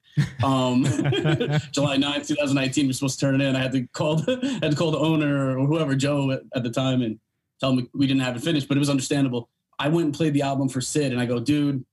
um, 0.45 0.85
July 1.73 1.97
9th, 1.97 2.29
2019, 2.29 2.85
we 2.85 2.89
were 2.89 2.93
supposed 2.93 3.19
to 3.19 3.27
turn 3.27 3.41
it 3.41 3.45
in. 3.45 3.57
I 3.57 3.61
had 3.61 3.73
to 3.73 3.87
call, 3.89 4.17
the, 4.17 4.59
had 4.63 4.73
to 4.73 4.77
call 4.77 4.91
the 4.91 4.99
owner 4.99 5.59
or 5.59 5.67
whoever, 5.67 5.95
Joe 5.95 6.31
at, 6.31 6.43
at 6.55 6.63
the 6.63 6.71
time, 6.71 7.03
and 7.03 7.19
tell 7.63 7.73
him 7.73 7.89
we 7.95 8.07
didn't 8.09 8.23
have 8.23 8.35
it 8.37 8.43
finished, 8.43 8.67
but 8.67 8.77
it 8.77 8.81
was 8.81 8.91
understandable. 8.91 9.49
I 9.79 9.89
went 9.89 10.07
and 10.07 10.15
played 10.15 10.35
the 10.35 10.43
album 10.43 10.69
for 10.69 10.81
Sid, 10.81 11.13
and 11.13 11.21
I 11.21 11.27
go, 11.27 11.39
dude, 11.39 11.85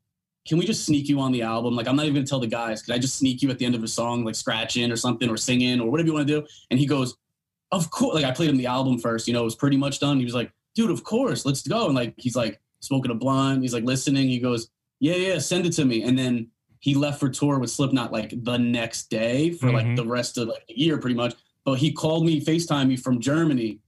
can 0.48 0.58
we 0.58 0.66
just 0.66 0.84
sneak 0.86 1.08
you 1.08 1.20
on 1.20 1.32
the 1.32 1.44
album? 1.44 1.76
Like, 1.76 1.88
I'm 1.88 1.96
not 1.96 2.06
even 2.06 2.16
gonna 2.16 2.26
tell 2.26 2.40
the 2.40 2.48
guys. 2.48 2.82
Can 2.82 2.94
I 2.96 2.98
just 2.98 3.18
sneak 3.18 3.42
you 3.44 3.52
at 3.52 3.60
the 3.60 3.66
end 3.66 3.76
of 3.76 3.84
a 3.84 3.88
song, 3.88 4.26
like 4.26 4.34
scratching 4.36 4.92
or 4.92 4.96
something, 4.96 5.30
or 5.30 5.38
singing, 5.38 5.80
or 5.80 5.92
whatever 5.92 6.08
you 6.08 6.14
want 6.14 6.28
to 6.28 6.42
do? 6.42 6.48
And 6.72 6.80
he 6.80 6.88
goes, 6.88 7.16
of 7.72 7.92
course. 7.92 8.16
Like, 8.16 8.26
I 8.26 8.32
played 8.32 8.50
him 8.50 8.58
the 8.58 8.66
album 8.66 8.98
first. 8.98 9.28
You 9.28 9.34
know, 9.36 9.42
it 9.42 9.46
was 9.46 9.56
pretty 9.56 9.78
much 9.78 10.00
done. 10.00 10.18
He 10.18 10.26
was 10.26 10.34
like, 10.34 10.52
dude, 10.74 10.90
of 10.90 11.04
course, 11.04 11.46
let's 11.46 11.66
go. 11.68 11.86
And 11.86 11.96
like, 11.96 12.16
he's 12.18 12.36
like 12.36 12.60
smoking 12.80 13.12
a 13.12 13.16
blunt. 13.16 13.62
He's 13.62 13.74
like 13.76 13.84
listening. 13.84 14.28
He 14.28 14.40
goes, 14.40 14.70
yeah, 15.00 15.16
yeah, 15.16 15.38
send 15.38 15.68
it 15.68 15.74
to 15.74 15.86
me. 15.86 16.02
And 16.02 16.18
then 16.18 16.48
he 16.80 16.96
left 16.96 17.20
for 17.20 17.30
tour 17.30 17.60
with 17.60 17.70
Slipknot 17.70 18.12
like 18.12 18.34
the 18.44 18.58
next 18.58 19.10
day 19.12 19.52
for 19.52 19.68
Mhm. 19.68 19.74
like 19.74 19.96
the 19.96 20.06
rest 20.06 20.38
of 20.40 20.48
like 20.48 20.66
the 20.68 20.80
year, 20.80 20.98
pretty 20.98 21.16
much. 21.16 21.36
But 21.64 21.78
he 21.78 21.92
called 21.92 22.26
me, 22.26 22.42
Facetime 22.42 22.88
me 22.88 22.96
from 22.98 23.20
Germany. 23.20 23.80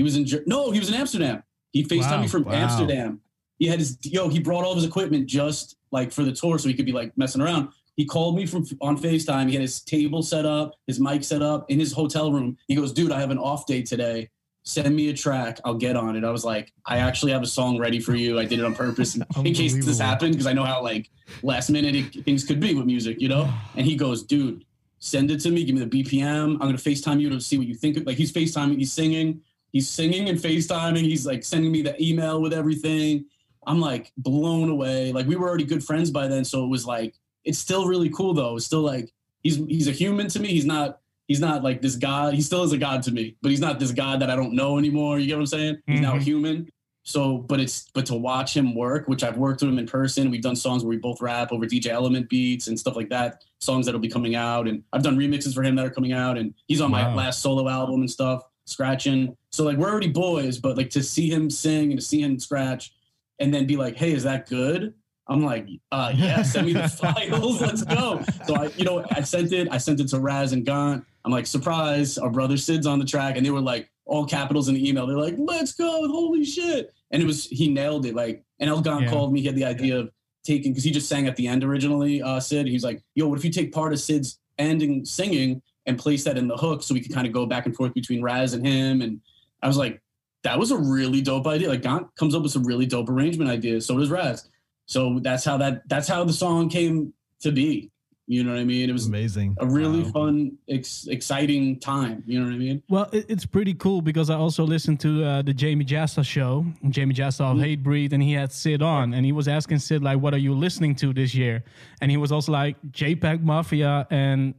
He 0.00 0.02
was 0.02 0.16
in 0.16 0.26
no, 0.46 0.70
he 0.70 0.78
was 0.78 0.88
in 0.88 0.94
Amsterdam. 0.94 1.42
He 1.72 1.84
Facetimed 1.84 2.10
Wow, 2.10 2.20
me 2.22 2.28
from 2.28 2.44
wow. 2.44 2.52
Amsterdam. 2.52 3.20
He 3.58 3.66
had 3.66 3.80
his 3.80 3.98
yo. 4.02 4.30
He 4.30 4.38
brought 4.38 4.64
all 4.64 4.70
of 4.70 4.76
his 4.76 4.86
equipment 4.86 5.26
just 5.26 5.76
like 5.92 6.10
for 6.10 6.24
the 6.24 6.32
tour, 6.32 6.58
so 6.58 6.68
he 6.70 6.74
could 6.74 6.86
be 6.86 6.92
like 6.92 7.12
messing 7.18 7.42
around. 7.42 7.68
He 7.96 8.06
called 8.06 8.34
me 8.34 8.46
from 8.46 8.64
on 8.80 8.96
Facetime. 8.96 9.48
He 9.48 9.52
had 9.52 9.60
his 9.60 9.82
table 9.82 10.22
set 10.22 10.46
up, 10.46 10.72
his 10.86 10.98
mic 10.98 11.22
set 11.22 11.42
up 11.42 11.70
in 11.70 11.78
his 11.78 11.92
hotel 11.92 12.32
room. 12.32 12.56
He 12.66 12.74
goes, 12.74 12.94
"Dude, 12.94 13.12
I 13.12 13.20
have 13.20 13.30
an 13.30 13.36
off 13.36 13.66
day 13.66 13.82
today. 13.82 14.30
Send 14.62 14.96
me 14.96 15.10
a 15.10 15.12
track. 15.12 15.60
I'll 15.66 15.74
get 15.74 15.96
on 15.96 16.16
it." 16.16 16.24
I 16.24 16.30
was 16.30 16.46
like, 16.46 16.72
"I 16.86 16.96
actually 16.96 17.32
have 17.32 17.42
a 17.42 17.46
song 17.46 17.76
ready 17.76 18.00
for 18.00 18.14
you. 18.14 18.38
I 18.38 18.46
did 18.46 18.58
it 18.58 18.64
on 18.64 18.74
purpose 18.74 19.16
in, 19.16 19.52
case 19.52 19.84
this 19.84 19.98
happened 19.98 20.32
because 20.32 20.46
I 20.46 20.54
know 20.54 20.64
how 20.64 20.82
like 20.82 21.10
last 21.42 21.68
minute 21.68 21.94
it, 21.94 22.24
things 22.24 22.42
could 22.42 22.58
be 22.58 22.72
with 22.72 22.86
music, 22.86 23.20
you 23.20 23.28
know." 23.28 23.52
And 23.76 23.84
he 23.84 23.96
goes, 23.96 24.22
"Dude, 24.22 24.64
send 24.98 25.30
it 25.30 25.40
to 25.40 25.50
me. 25.50 25.64
Give 25.64 25.74
me 25.74 25.84
the 25.84 26.02
BPM. 26.04 26.52
I'm 26.52 26.68
gonna 26.68 26.78
Facetime 26.78 27.20
you 27.20 27.28
to 27.28 27.38
see 27.38 27.58
what 27.58 27.66
you 27.66 27.74
think. 27.74 28.06
Like 28.06 28.16
he's 28.16 28.32
Facetiming, 28.32 28.78
he's 28.78 28.94
singing, 28.94 29.42
he's 29.72 29.88
singing 29.88 30.28
and 30.28 30.38
Facetiming. 30.38 31.02
He's 31.02 31.26
like 31.26 31.44
sending 31.44 31.70
me 31.72 31.82
the 31.82 32.00
email 32.02 32.40
with 32.40 32.52
everything. 32.52 33.24
I'm 33.66 33.80
like 33.80 34.12
blown 34.16 34.70
away. 34.70 35.12
Like 35.12 35.26
we 35.26 35.36
were 35.36 35.48
already 35.48 35.64
good 35.64 35.84
friends 35.84 36.10
by 36.10 36.28
then, 36.28 36.44
so 36.44 36.64
it 36.64 36.68
was 36.68 36.86
like 36.86 37.14
it's 37.44 37.58
still 37.58 37.86
really 37.86 38.10
cool 38.10 38.34
though. 38.34 38.56
It's 38.56 38.66
still 38.66 38.82
like 38.82 39.12
he's 39.42 39.56
he's 39.56 39.88
a 39.88 39.92
human 39.92 40.28
to 40.28 40.40
me. 40.40 40.48
He's 40.48 40.64
not 40.66 41.00
he's 41.28 41.40
not 41.40 41.62
like 41.62 41.80
this 41.82 41.96
god. 41.96 42.34
He 42.34 42.40
still 42.42 42.62
is 42.64 42.72
a 42.72 42.78
god 42.78 43.02
to 43.04 43.12
me, 43.12 43.36
but 43.42 43.50
he's 43.50 43.60
not 43.60 43.78
this 43.78 43.92
god 43.92 44.20
that 44.20 44.30
I 44.30 44.36
don't 44.36 44.54
know 44.54 44.78
anymore. 44.78 45.18
You 45.18 45.26
get 45.26 45.34
what 45.34 45.40
I'm 45.40 45.46
saying? 45.46 45.78
He's 45.86 46.00
now 46.00 46.14
a 46.14 46.18
Mhm. 46.18 46.22
human. 46.22 46.68
So, 47.02 47.38
but 47.38 47.60
it's 47.60 47.88
but 47.94 48.04
to 48.06 48.14
watch 48.14 48.54
him 48.54 48.74
work, 48.74 49.08
which 49.08 49.24
I've 49.24 49.38
worked 49.38 49.62
with 49.62 49.70
him 49.70 49.78
in 49.78 49.86
person. 49.86 50.30
We've 50.30 50.42
done 50.42 50.54
songs 50.54 50.84
where 50.84 50.90
we 50.90 50.98
both 50.98 51.20
rap 51.22 51.50
over 51.50 51.64
DJ 51.66 51.90
Element 51.90 52.28
beats 52.28 52.66
and 52.68 52.78
stuff 52.78 52.94
like 52.94 53.08
that. 53.08 53.42
Songs 53.60 53.86
that'll 53.86 54.00
be 54.00 54.08
coming 54.08 54.34
out, 54.34 54.68
and 54.68 54.82
I've 54.92 55.02
done 55.02 55.16
remixes 55.16 55.54
for 55.54 55.62
him 55.62 55.76
that 55.76 55.86
are 55.86 55.90
coming 55.90 56.12
out, 56.12 56.36
and 56.36 56.52
he's 56.68 56.80
on 56.82 56.90
my 56.90 57.12
last 57.14 57.40
solo 57.40 57.68
album 57.70 58.00
and 58.00 58.10
stuff, 58.10 58.42
scratching. 58.70 59.36
So 59.50 59.64
like 59.64 59.76
we're 59.76 59.90
already 59.90 60.08
boys, 60.08 60.58
but 60.58 60.76
like 60.76 60.90
to 60.90 61.02
see 61.02 61.28
him 61.30 61.50
sing 61.50 61.90
and 61.90 62.00
to 62.00 62.04
see 62.04 62.20
him 62.22 62.38
scratch, 62.38 62.92
and 63.38 63.52
then 63.52 63.66
be 63.66 63.76
like, 63.76 63.96
"Hey, 63.96 64.12
is 64.12 64.22
that 64.24 64.48
good?" 64.48 64.94
I'm 65.28 65.44
like, 65.44 65.66
uh, 65.92 66.12
"Yeah, 66.16 66.42
send 66.42 66.66
me 66.66 66.72
the 66.72 66.88
files, 66.88 67.60
let's 67.60 67.82
go." 67.84 68.22
So 68.46 68.54
I, 68.56 68.66
you 68.76 68.84
know, 68.84 69.04
I 69.10 69.20
sent 69.22 69.52
it. 69.52 69.68
I 69.70 69.78
sent 69.78 70.00
it 70.00 70.08
to 70.08 70.20
Raz 70.20 70.52
and 70.52 70.64
Gaunt. 70.64 71.04
I'm 71.24 71.32
like, 71.32 71.46
"Surprise! 71.46 72.16
Our 72.18 72.30
brother 72.30 72.56
Sid's 72.56 72.86
on 72.86 72.98
the 72.98 73.04
track," 73.04 73.36
and 73.36 73.44
they 73.44 73.50
were 73.50 73.60
like, 73.60 73.90
all 74.06 74.24
capitals 74.26 74.68
in 74.68 74.74
the 74.74 74.88
email. 74.88 75.06
They're 75.06 75.16
like, 75.18 75.36
"Let's 75.38 75.72
go! 75.72 76.08
Holy 76.08 76.44
shit!" 76.44 76.92
And 77.10 77.22
it 77.22 77.26
was 77.26 77.46
he 77.46 77.68
nailed 77.68 78.06
it. 78.06 78.14
Like, 78.14 78.42
and 78.58 78.70
El 78.70 78.80
Gaunt 78.80 79.04
Yeah. 79.04 79.10
called 79.10 79.32
me. 79.32 79.40
He 79.40 79.46
had 79.46 79.56
the 79.56 79.64
idea 79.64 79.98
of 79.98 80.10
taking 80.44 80.72
because 80.72 80.84
he 80.84 80.90
just 80.90 81.08
sang 81.08 81.26
at 81.26 81.36
the 81.36 81.46
end 81.46 81.62
originally. 81.64 82.22
Uh, 82.22 82.40
Sid, 82.40 82.66
he's 82.66 82.82
like, 82.84 83.02
"Yo, 83.14 83.28
what 83.28 83.38
if 83.38 83.44
you 83.44 83.50
take 83.52 83.72
part 83.72 83.92
of 83.92 84.00
Sid's 84.00 84.38
ending 84.58 85.04
singing 85.04 85.62
and 85.86 85.98
place 85.98 86.24
that 86.24 86.36
in 86.38 86.46
the 86.48 86.56
hook 86.56 86.82
so 86.82 86.94
we 86.94 87.00
could 87.00 87.12
kind 87.14 87.26
of 87.26 87.32
go 87.32 87.46
back 87.46 87.66
and 87.66 87.74
forth 87.74 87.94
between 87.94 88.22
Raz 88.22 88.52
and 88.54 88.66
him?" 88.66 89.00
And 89.02 89.20
I 89.62 89.66
was 89.68 89.76
like, 89.76 90.00
"That 90.44 90.58
was 90.58 90.70
a 90.70 90.76
really 90.76 91.20
dope 91.22 91.46
idea." 91.46 91.68
Like, 91.68 91.82
Gaunt 91.82 92.14
comes 92.16 92.34
up 92.34 92.42
with 92.42 92.52
some 92.52 92.64
really 92.64 92.86
dope 92.86 93.08
arrangement 93.08 93.50
ideas. 93.50 93.86
So 93.86 93.98
does 93.98 94.10
Raz. 94.10 94.48
So 94.86 95.20
that's 95.22 95.44
how 95.44 95.56
that 95.58 95.88
that's 95.88 96.08
how 96.08 96.24
the 96.24 96.32
song 96.32 96.68
came 96.68 97.12
to 97.40 97.52
be. 97.52 97.90
You 98.26 98.44
know 98.44 98.52
what 98.52 98.60
I 98.60 98.64
mean? 98.64 98.88
It 98.88 98.92
was 98.92 99.06
Amazing. 99.08 99.56
a 99.58 99.66
really 99.66 100.02
Wow. 100.04 100.10
fun, 100.12 100.52
ex- 100.68 101.08
exciting 101.08 101.80
time. 101.80 102.22
You 102.28 102.38
know 102.38 102.46
what 102.46 102.54
I 102.54 102.58
mean? 102.58 102.80
Well, 102.88 103.08
it, 103.10 103.26
it's 103.28 103.44
pretty 103.44 103.74
cool 103.74 104.02
because 104.02 104.30
I 104.30 104.36
also 104.36 104.62
listened 104.64 105.00
to 105.00 105.24
uh, 105.24 105.42
the 105.42 105.52
Jamie 105.52 105.84
Jasta 105.84 106.24
show, 106.24 106.64
Jamie 106.90 107.12
Jasta 107.14 107.40
of 107.42 107.58
Hate 107.60 107.82
Breed, 107.82 108.12
and 108.12 108.22
he 108.22 108.32
had 108.32 108.52
Sid 108.52 108.82
on, 108.82 109.14
and 109.14 109.26
he 109.26 109.32
was 109.32 109.48
asking 109.48 109.80
Sid 109.80 110.04
like, 110.04 110.20
"What 110.20 110.32
are 110.32 110.38
you 110.38 110.54
listening 110.54 110.94
to 110.96 111.12
this 111.12 111.34
year?" 111.34 111.64
And 112.00 112.08
he 112.08 112.16
was 112.18 112.30
also 112.30 112.52
like, 112.52 112.76
"JPEG 112.92 113.42
Mafia 113.42 114.06
and 114.10 114.54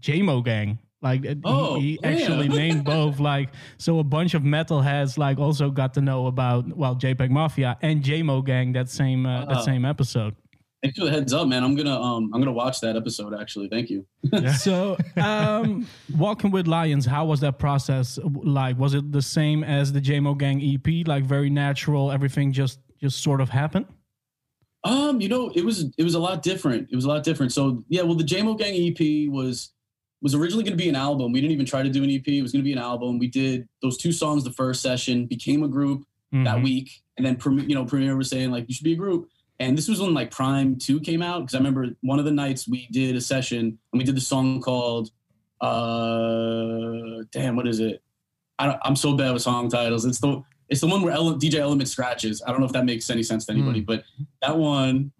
JMO 0.00 0.44
Gang." 0.44 0.78
Like 1.02 1.26
Oh, 1.44 1.78
he, 1.78 1.82
he 1.82 1.98
yeah. 2.02 2.08
actually 2.08 2.48
named 2.62 2.84
both. 2.84 3.20
Like 3.20 3.50
so, 3.76 3.98
a 3.98 4.04
bunch 4.04 4.34
of 4.34 4.42
metalheads 4.42 5.18
like 5.18 5.38
also 5.38 5.70
got 5.70 5.94
to 5.94 6.00
know 6.00 6.26
about 6.26 6.74
well 6.76 6.96
JPEG 6.96 7.30
Mafia 7.30 7.76
and 7.82 8.02
JMO 8.02 8.44
Gang 8.44 8.72
that 8.72 8.88
same 8.88 9.26
uh, 9.26 9.44
that 9.44 9.64
same 9.64 9.84
episode. 9.84 10.34
Thanks 10.82 10.98
for 10.98 11.06
the 11.06 11.10
heads 11.10 11.32
up, 11.32 11.48
man. 11.48 11.62
I'm 11.64 11.74
gonna 11.76 11.98
um 11.98 12.30
I'm 12.34 12.40
gonna 12.40 12.52
watch 12.52 12.80
that 12.80 12.94
episode 12.96 13.34
actually. 13.38 13.68
Thank 13.68 13.90
you. 13.90 14.06
So, 14.58 14.96
um, 15.16 15.86
Walking 16.16 16.50
with 16.50 16.66
Lions, 16.66 17.06
how 17.06 17.24
was 17.24 17.40
that 17.40 17.58
process 17.58 18.18
like? 18.22 18.78
Was 18.78 18.94
it 18.94 19.12
the 19.12 19.22
same 19.22 19.64
as 19.64 19.92
the 19.92 20.00
JMO 20.00 20.36
Gang 20.36 20.62
EP? 20.62 21.06
Like 21.06 21.24
very 21.24 21.50
natural, 21.50 22.12
everything 22.12 22.52
just 22.52 22.80
just 23.00 23.22
sort 23.22 23.40
of 23.40 23.48
happened? 23.50 23.86
Um, 24.84 25.20
you 25.22 25.28
know, 25.28 25.50
it 25.54 25.64
was 25.64 25.86
it 25.96 26.02
was 26.04 26.14
a 26.14 26.18
lot 26.18 26.42
different. 26.42 26.88
It 26.90 26.96
was 26.96 27.06
a 27.06 27.08
lot 27.08 27.24
different. 27.24 27.52
So 27.52 27.84
yeah, 27.88 28.02
well, 28.02 28.14
the 28.14 28.24
JMO 28.24 28.58
Gang 28.58 28.74
EP 28.74 29.30
was 29.30 29.72
was 30.24 30.34
originally 30.34 30.64
going 30.64 30.76
to 30.76 30.82
be 30.82 30.88
an 30.88 30.96
album. 30.96 31.30
We 31.32 31.40
didn't 31.42 31.52
even 31.52 31.66
try 31.66 31.82
to 31.82 31.88
do 31.90 32.02
an 32.02 32.08
EP. 32.10 32.26
It 32.26 32.40
was 32.42 32.50
going 32.50 32.62
to 32.62 32.64
be 32.64 32.72
an 32.72 32.78
album. 32.78 33.18
We 33.18 33.28
did 33.28 33.68
those 33.82 33.98
two 33.98 34.10
songs 34.10 34.42
the 34.42 34.50
first 34.52 34.80
session, 34.80 35.26
became 35.26 35.62
a 35.62 35.68
group 35.68 36.04
that 36.32 36.56
Mhm. 36.56 36.64
week, 36.64 37.02
and 37.16 37.24
then 37.24 37.38
you 37.68 37.74
know 37.76 37.84
Premiere 37.84 38.16
was 38.16 38.28
saying 38.30 38.50
like 38.50 38.64
you 38.66 38.74
should 38.74 38.82
be 38.84 38.94
a 38.94 38.96
group. 38.96 39.28
And 39.60 39.78
this 39.78 39.86
was 39.86 40.00
when 40.00 40.14
like 40.14 40.32
Prime 40.32 40.76
Two 40.76 40.98
came 40.98 41.22
out 41.22 41.40
because 41.42 41.54
I 41.54 41.58
remember 41.58 41.90
one 42.00 42.18
of 42.18 42.24
the 42.24 42.32
nights 42.32 42.66
we 42.66 42.88
did 42.90 43.14
a 43.14 43.20
session 43.20 43.60
and 43.92 43.98
we 43.98 44.02
did 44.02 44.16
the 44.16 44.20
song 44.20 44.60
called 44.60 45.10
uh 45.60 47.22
damn 47.32 47.54
what 47.56 47.68
is 47.68 47.78
it? 47.80 48.02
I 48.58 48.66
don't, 48.66 48.78
I'm 48.82 48.96
so 48.96 49.14
bad 49.16 49.32
with 49.32 49.42
song 49.42 49.68
titles. 49.68 50.04
It's 50.06 50.18
the 50.20 50.42
it's 50.68 50.80
the 50.80 50.86
one 50.86 51.02
where 51.02 51.12
Ele- 51.12 51.36
DJ 51.38 51.56
Element 51.60 51.88
scratches. 51.88 52.42
I 52.46 52.50
don't 52.50 52.60
know 52.60 52.66
if 52.66 52.72
that 52.72 52.84
makes 52.86 53.10
any 53.10 53.22
sense 53.22 53.44
to 53.46 53.52
anybody, 53.52 53.80
but 53.80 54.02
that 54.42 54.56
one. 54.56 55.12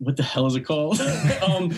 What 0.00 0.16
the 0.16 0.22
hell 0.22 0.46
is 0.46 0.56
it 0.56 0.62
called? 0.62 0.98
um, 1.46 1.70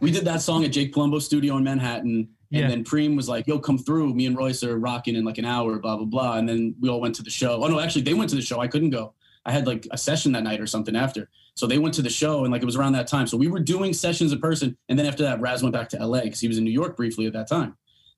we 0.00 0.12
did 0.12 0.24
that 0.26 0.40
song 0.40 0.64
at 0.64 0.70
Jake 0.70 0.94
Palumbo's 0.94 1.24
studio 1.24 1.56
in 1.56 1.64
Manhattan, 1.64 2.28
and 2.52 2.60
Yeah. 2.60 2.68
then 2.68 2.84
Preem 2.84 3.16
was 3.16 3.28
like, 3.28 3.48
"Yo, 3.48 3.58
come 3.58 3.78
through. 3.78 4.14
Me 4.14 4.26
and 4.26 4.36
Royce 4.36 4.62
are 4.62 4.78
rocking 4.78 5.16
in 5.16 5.24
like 5.24 5.38
an 5.38 5.44
hour, 5.44 5.80
blah 5.80 5.96
blah 5.96 6.06
blah." 6.06 6.36
And 6.38 6.48
then 6.48 6.76
we 6.80 6.88
all 6.88 7.00
went 7.00 7.16
to 7.16 7.22
the 7.24 7.30
show. 7.30 7.64
Oh 7.64 7.66
no, 7.66 7.80
actually, 7.80 8.02
they 8.02 8.14
went 8.14 8.30
to 8.30 8.36
the 8.36 8.42
show. 8.42 8.60
I 8.60 8.68
couldn't 8.68 8.90
go. 8.90 9.12
I 9.44 9.50
had 9.50 9.66
like 9.66 9.88
a 9.90 9.98
session 9.98 10.30
that 10.32 10.44
night 10.44 10.60
or 10.60 10.66
something 10.68 10.94
after. 10.94 11.28
So 11.56 11.66
they 11.66 11.78
went 11.78 11.94
to 11.94 12.02
the 12.02 12.10
show, 12.10 12.44
and 12.44 12.52
like 12.52 12.62
it 12.62 12.64
was 12.64 12.76
around 12.76 12.92
that 12.92 13.08
time. 13.08 13.26
So 13.26 13.36
we 13.36 13.48
were 13.48 13.58
doing 13.60 13.92
sessions 13.92 14.32
in 14.32 14.40
person, 14.40 14.76
and 14.88 14.96
then 14.96 15.06
after 15.06 15.24
that, 15.24 15.40
Raz 15.40 15.62
went 15.62 15.72
back 15.72 15.88
to 15.90 15.96
LA 16.06 16.22
because 16.22 16.38
he 16.40 16.46
was 16.48 16.58
in 16.58 16.64
New 16.64 16.70
York 16.70 16.96
briefly 16.96 17.26
at 17.26 17.32
that 17.32 17.48
time. 17.48 17.76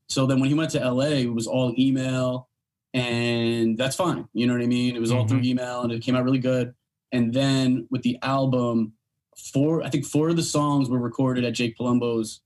So 0.08 0.26
then 0.26 0.38
when 0.38 0.50
he 0.50 0.54
went 0.54 0.70
to 0.72 0.80
LA, 0.84 1.22
it 1.24 1.32
was 1.34 1.46
all 1.46 1.74
email, 1.78 2.48
and 2.92 3.76
that's 3.78 3.96
fine. 3.96 4.28
You 4.34 4.46
know 4.46 4.52
what 4.52 4.62
I 4.62 4.66
mean? 4.66 4.94
It 4.96 5.00
was 5.00 5.10
all 5.12 5.26
through 5.26 5.40
email, 5.42 5.80
and 5.82 5.92
it 5.92 6.02
came 6.02 6.14
out 6.14 6.24
really 6.24 6.38
good. 6.38 6.74
And 7.12 7.32
then 7.32 7.86
with 7.90 8.02
the 8.02 8.18
album, 8.22 8.92
four 9.36 9.82
I 9.82 9.90
think 9.90 10.04
four 10.04 10.28
of 10.28 10.36
the 10.36 10.42
songs 10.42 10.88
were 10.88 10.98
recorded 10.98 11.44
at 11.44 11.52
Jake 11.54 11.76
Palumbo's 11.76 12.40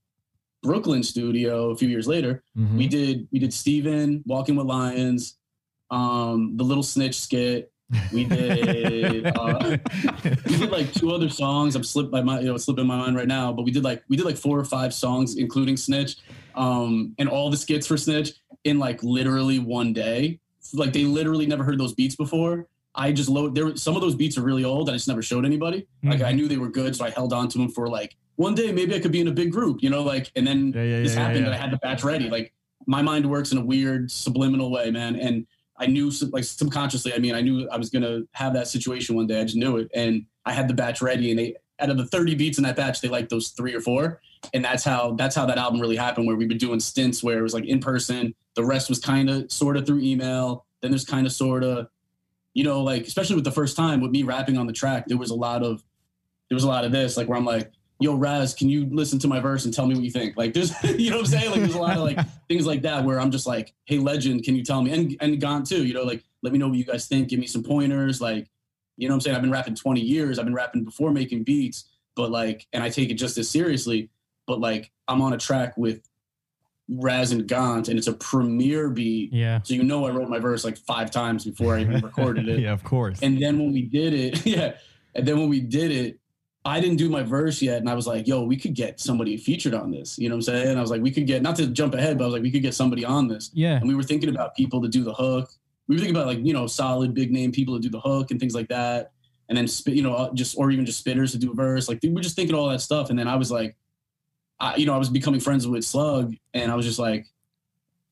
Brooklyn 0.63 1.03
studio 1.03 1.71
a 1.71 1.77
few 1.77 1.89
years 1.89 2.07
later. 2.07 2.43
Mhm. 2.57 2.77
We 2.77 2.87
did 2.87 3.29
we 3.33 3.39
did 3.39 3.53
Steven, 3.53 4.23
Walking 4.27 4.57
with 4.57 4.67
Lions, 4.67 5.37
um, 5.91 6.57
the 6.57 6.65
Little 6.65 6.83
Snitch 6.83 7.19
skit. 7.19 7.73
We 8.13 8.25
did 8.25 9.27
uh, 9.27 9.79
we 10.47 10.59
did 10.59 10.71
like 10.71 10.93
two 10.93 11.13
other 11.13 11.29
songs. 11.29 11.75
I'm 11.75 11.83
slipped 11.83 12.11
by 12.11 12.23
my 12.23 12.41
you 12.41 12.47
know 12.47 12.57
slipping 12.57 12.87
my 12.87 12.97
mind 12.97 13.17
right 13.17 13.27
now, 13.27 13.53
but 13.53 13.63
we 13.63 13.71
did 13.71 13.83
like 13.83 14.05
we 14.09 14.17
did 14.17 14.27
like 14.27 14.37
four 14.37 14.59
or 14.59 14.65
five 14.65 14.95
songs, 14.95 15.37
including 15.37 15.77
Snitch, 15.77 16.17
um, 16.55 17.15
and 17.19 17.29
all 17.29 17.51
the 17.51 17.57
skits 17.57 17.87
for 17.87 17.97
Snitch 17.97 18.33
in 18.65 18.79
like 18.79 19.03
literally 19.03 19.59
one 19.59 19.93
day. 19.93 20.39
Like 20.73 20.93
they 20.93 21.05
literally 21.05 21.47
never 21.47 21.65
heard 21.65 21.81
those 21.81 21.95
beats 21.95 22.15
before. 22.15 22.69
I 23.01 23.13
just 23.13 23.31
load 23.31 23.55
there. 23.55 23.65
were- 23.65 23.77
Some 23.77 23.97
of 23.97 24.03
those 24.03 24.15
beats 24.15 24.37
are 24.37 24.43
really 24.43 24.63
old. 24.63 24.89
And 24.89 24.95
I 24.95 24.97
just 24.99 25.09
never 25.09 25.23
showed 25.23 25.47
anybody. 25.47 25.87
Like 26.03 26.21
I 26.21 26.33
mm. 26.33 26.37
knew 26.37 26.49
they 26.49 26.59
were 26.59 26.69
good, 26.69 26.95
so 26.95 27.05
I 27.05 27.11
held 27.11 27.33
on 27.33 27.49
to 27.49 27.59
them 27.59 27.71
for 27.71 27.89
like 27.89 28.15
one 28.37 28.55
day. 28.55 28.73
Maybe 28.73 28.95
I 28.95 29.01
could 29.01 29.13
be 29.13 29.21
in 29.21 29.29
a 29.29 29.33
big 29.33 29.51
group, 29.51 29.83
you 29.83 29.89
know. 29.89 30.03
Like 30.03 30.31
and 30.37 30.47
then 30.47 30.73
Yeah, 30.75 30.83
yeah, 30.83 31.01
this 31.01 31.15
yeah, 31.15 31.21
happened, 31.21 31.47
and 31.47 31.55
I 31.55 31.57
had 31.57 31.71
the 31.71 31.79
batch 31.79 32.05
ready. 32.05 32.29
Like 32.29 32.53
my 32.87 33.01
mind 33.01 33.29
works 33.29 33.53
in 33.53 33.59
a 33.59 33.65
weird 33.65 34.11
subliminal 34.11 34.71
way, 34.71 34.91
man. 34.91 35.17
And 35.17 35.47
I 35.79 35.87
knew 35.87 36.13
like 36.31 36.45
subconsciously. 36.45 37.15
I 37.15 37.19
mean, 37.19 37.35
I 37.35 37.41
knew 37.41 37.69
I 37.71 37.79
was 37.79 37.89
gonna 37.89 38.21
have 38.33 38.53
that 38.53 38.69
situation 38.69 39.17
one 39.17 39.27
day. 39.27 39.41
I 39.41 39.45
just 39.45 39.57
knew 39.57 39.79
it, 39.79 39.91
and 39.95 40.27
I 40.45 40.53
had 40.53 40.69
the 40.69 40.75
batch 40.75 41.01
ready. 41.01 41.31
And 41.31 41.39
they 41.39 41.57
out 41.81 41.89
of 41.89 41.97
the 41.97 42.07
thirty 42.07 42.35
beats 42.35 42.59
in 42.59 42.65
that 42.65 42.77
batch, 42.77 43.01
they 43.01 43.09
liked 43.09 43.31
those 43.31 43.49
three 43.49 43.75
or 43.75 43.81
four, 43.81 44.21
and 44.53 44.63
that's 44.63 44.85
how 44.85 45.13
that's 45.13 45.35
how 45.35 45.47
that 45.47 45.57
album 45.57 45.81
really 45.81 45.97
happened. 45.97 46.27
Where 46.27 46.37
we've 46.37 46.49
been 46.49 46.59
doing 46.59 46.81
stints 46.81 47.23
where 47.23 47.39
it 47.39 47.43
was 47.43 47.55
like 47.55 47.65
in 47.65 47.81
person. 47.81 48.35
The 48.57 48.65
rest 48.65 48.89
was 48.91 48.99
kind 48.99 49.31
of 49.31 49.51
sort 49.51 49.79
of 49.79 49.87
through 49.87 50.01
email. 50.01 50.67
Then 50.83 50.91
there's 50.91 51.05
kind 51.05 51.27
of 51.27 51.33
sort 51.33 51.63
of, 51.63 51.89
you 52.55 52.65
know, 52.65 52.83
like 52.83 53.07
especially 53.07 53.37
with 53.37 53.45
the 53.45 53.53
first 53.53 53.77
time 53.77 54.01
with 54.01 54.11
me 54.11 54.23
rapping 54.23 54.59
on 54.59 54.67
the 54.67 54.73
track, 54.73 55.07
there 55.07 55.19
was 55.19 55.31
a 55.31 55.35
lot 55.35 55.63
of 55.63 55.85
there 56.49 56.57
was 56.57 56.65
a 56.65 56.69
lot 56.69 56.85
of 56.85 56.93
this, 56.93 57.17
like 57.17 57.29
where 57.29 57.39
I'm 57.39 57.45
like, 57.45 57.73
yo, 58.01 58.15
Raz, 58.15 58.55
can 58.55 58.69
you 58.69 58.89
listen 58.91 59.19
to 59.21 59.29
my 59.29 59.39
verse 59.39 59.65
and 59.65 59.73
tell 59.73 59.87
me 59.87 59.95
what 59.95 60.03
you 60.03 60.11
think? 60.11 60.37
Like 60.37 60.53
there's 60.53 60.73
you 60.85 61.11
know 61.11 61.17
what 61.17 61.27
I'm 61.27 61.31
saying? 61.31 61.51
Like 61.51 61.61
there's 61.61 61.75
a 61.75 61.81
lot 61.81 61.97
of 61.97 62.03
like 62.03 62.19
things 62.49 62.67
like 62.67 62.83
that 62.83 63.05
where 63.05 63.21
I'm 63.21 63.31
just 63.31 63.47
like, 63.47 63.73
hey 63.85 63.99
legend, 63.99 64.45
can 64.45 64.57
you 64.57 64.65
tell 64.65 64.83
me? 64.83 64.93
And 64.93 65.17
and 65.21 65.41
Gone 65.41 65.65
too, 65.65 65.85
you 65.85 65.95
know, 65.95 66.03
like 66.03 66.25
let 66.43 66.53
me 66.53 66.59
know 66.59 66.69
what 66.69 66.79
you 66.79 66.85
guys 66.85 67.07
think, 67.07 67.29
give 67.29 67.39
me 67.39 67.47
some 67.47 67.63
pointers. 67.63 68.21
Like, 68.21 68.49
you 68.97 69.09
know 69.09 69.15
what 69.15 69.17
I'm 69.17 69.21
saying? 69.21 69.37
I've 69.37 69.43
been 69.43 69.51
rapping 69.51 69.75
20 69.75 70.01
years. 70.01 70.39
I've 70.39 70.47
been 70.47 70.55
rapping 70.55 70.85
before 70.85 71.13
making 71.13 71.45
beats, 71.45 71.85
but 72.17 72.31
like, 72.31 72.67
and 72.73 72.83
I 72.83 72.89
take 72.89 73.11
it 73.11 73.15
just 73.15 73.39
as 73.39 73.49
seriously. 73.49 74.11
But 74.47 74.59
like 74.59 74.91
I'm 75.07 75.23
on 75.23 75.33
a 75.33 75.39
track 75.39 75.77
with 75.77 76.01
Raz 76.91 77.31
and 77.31 77.47
Gaunt 77.47 77.89
and 77.89 77.99
it's 77.99 78.09
a 78.09 78.13
premiere 78.13 78.91
beat. 78.91 79.33
Yeah. 79.33 79.61
So 79.63 79.75
you 79.75 79.85
know 79.85 80.07
I 80.07 80.11
wrote 80.11 80.29
my 80.29 80.41
verse 80.41 80.65
like 80.65 80.77
five 80.77 81.11
times 81.11 81.45
before 81.45 81.77
I 81.77 81.81
even 81.81 82.01
recorded 82.03 82.49
it. 82.49 82.61
yeah, 82.61 82.73
of 82.73 82.83
course. 82.83 83.21
And 83.23 83.41
then 83.41 83.59
when 83.59 83.73
we 83.73 83.83
did 83.83 84.13
it, 84.13 84.45
yeah. 84.47 84.75
And 85.15 85.27
then 85.27 85.39
when 85.39 85.49
we 85.49 85.61
did 85.61 85.91
it, 85.93 86.19
I 86.65 86.81
didn't 86.81 86.97
do 86.97 87.09
my 87.09 87.23
verse 87.23 87.63
yet. 87.63 87.79
And 87.79 87.89
I 87.89 87.95
was 87.95 88.07
like, 88.07 88.27
yo, 88.27 88.43
we 88.43 88.57
could 88.57 88.75
get 88.75 89.01
somebody 89.01 89.37
featured 89.37 89.73
on 89.73 89.91
this. 89.91 90.19
You 90.19 90.29
know 90.29 90.35
what 90.35 90.49
I'm 90.49 90.63
saying? 90.63 90.79
I 90.79 90.81
was 90.81 90.91
like, 90.91 91.01
we 91.01 91.11
could 91.11 91.27
get, 91.27 91.41
not 91.43 91.57
to 91.57 91.67
jump 91.69 91.95
ahead, 91.95 92.19
but 92.19 92.25
I 92.25 92.27
was 92.27 92.35
like, 92.35 92.43
we 92.43 92.51
could 92.51 92.63
get 92.63 92.75
somebody 92.75 93.05
on 93.05 93.29
this. 93.29 93.51
Yeah. 93.55 93.77
And 93.77 93.89
we 93.89 93.95
were 93.95 94.03
thinking 94.03 94.29
about 94.29 94.55
people 94.55 94.83
to 94.83 94.89
do 94.89 95.03
the 95.03 95.15
hook. 95.15 95.51
We 95.89 95.97
were 95.97 96.01
thinking 96.01 96.15
about 96.15 96.27
like, 96.27 96.45
you 96.45 96.53
know, 96.53 96.67
solid 96.67 97.15
big 97.15 97.33
name 97.33 97.51
people 97.51 97.77
to 97.77 97.81
do 97.81 97.89
the 97.89 98.01
hook 98.01 98.31
and 98.31 98.39
things 98.39 98.55
like 98.55 98.69
that. 98.69 99.13
And 99.49 99.57
then, 99.57 99.67
spit, 99.67 99.95
you 99.95 100.03
know, 100.03 100.15
uh, 100.15 100.33
just, 100.35 100.57
or 100.57 100.71
even 100.71 100.87
just 100.87 101.05
spitters 101.05 101.33
to 101.33 101.39
do 101.39 101.51
a 101.51 101.55
verse. 101.55 101.89
Like, 101.89 101.99
we 102.03 102.11
were 102.11 102.21
just 102.21 102.37
thinking 102.37 102.55
all 102.55 102.69
that 102.69 102.81
stuff. 102.81 103.11
And 103.11 103.19
then 103.19 103.27
I 103.27 103.35
was 103.35 103.51
like, 103.51 103.77
I, 104.61 104.77
you 104.77 104.87
know, 104.87 104.95
I 104.95 104.99
was 104.99 105.09
becoming 105.09 105.41
friends 105.41 105.67
with 105.67 105.85
Slug. 105.85 106.35
And 106.55 106.71
I 106.71 106.75
was 106.75 106.87
just 106.87 106.99
like, 106.99 107.27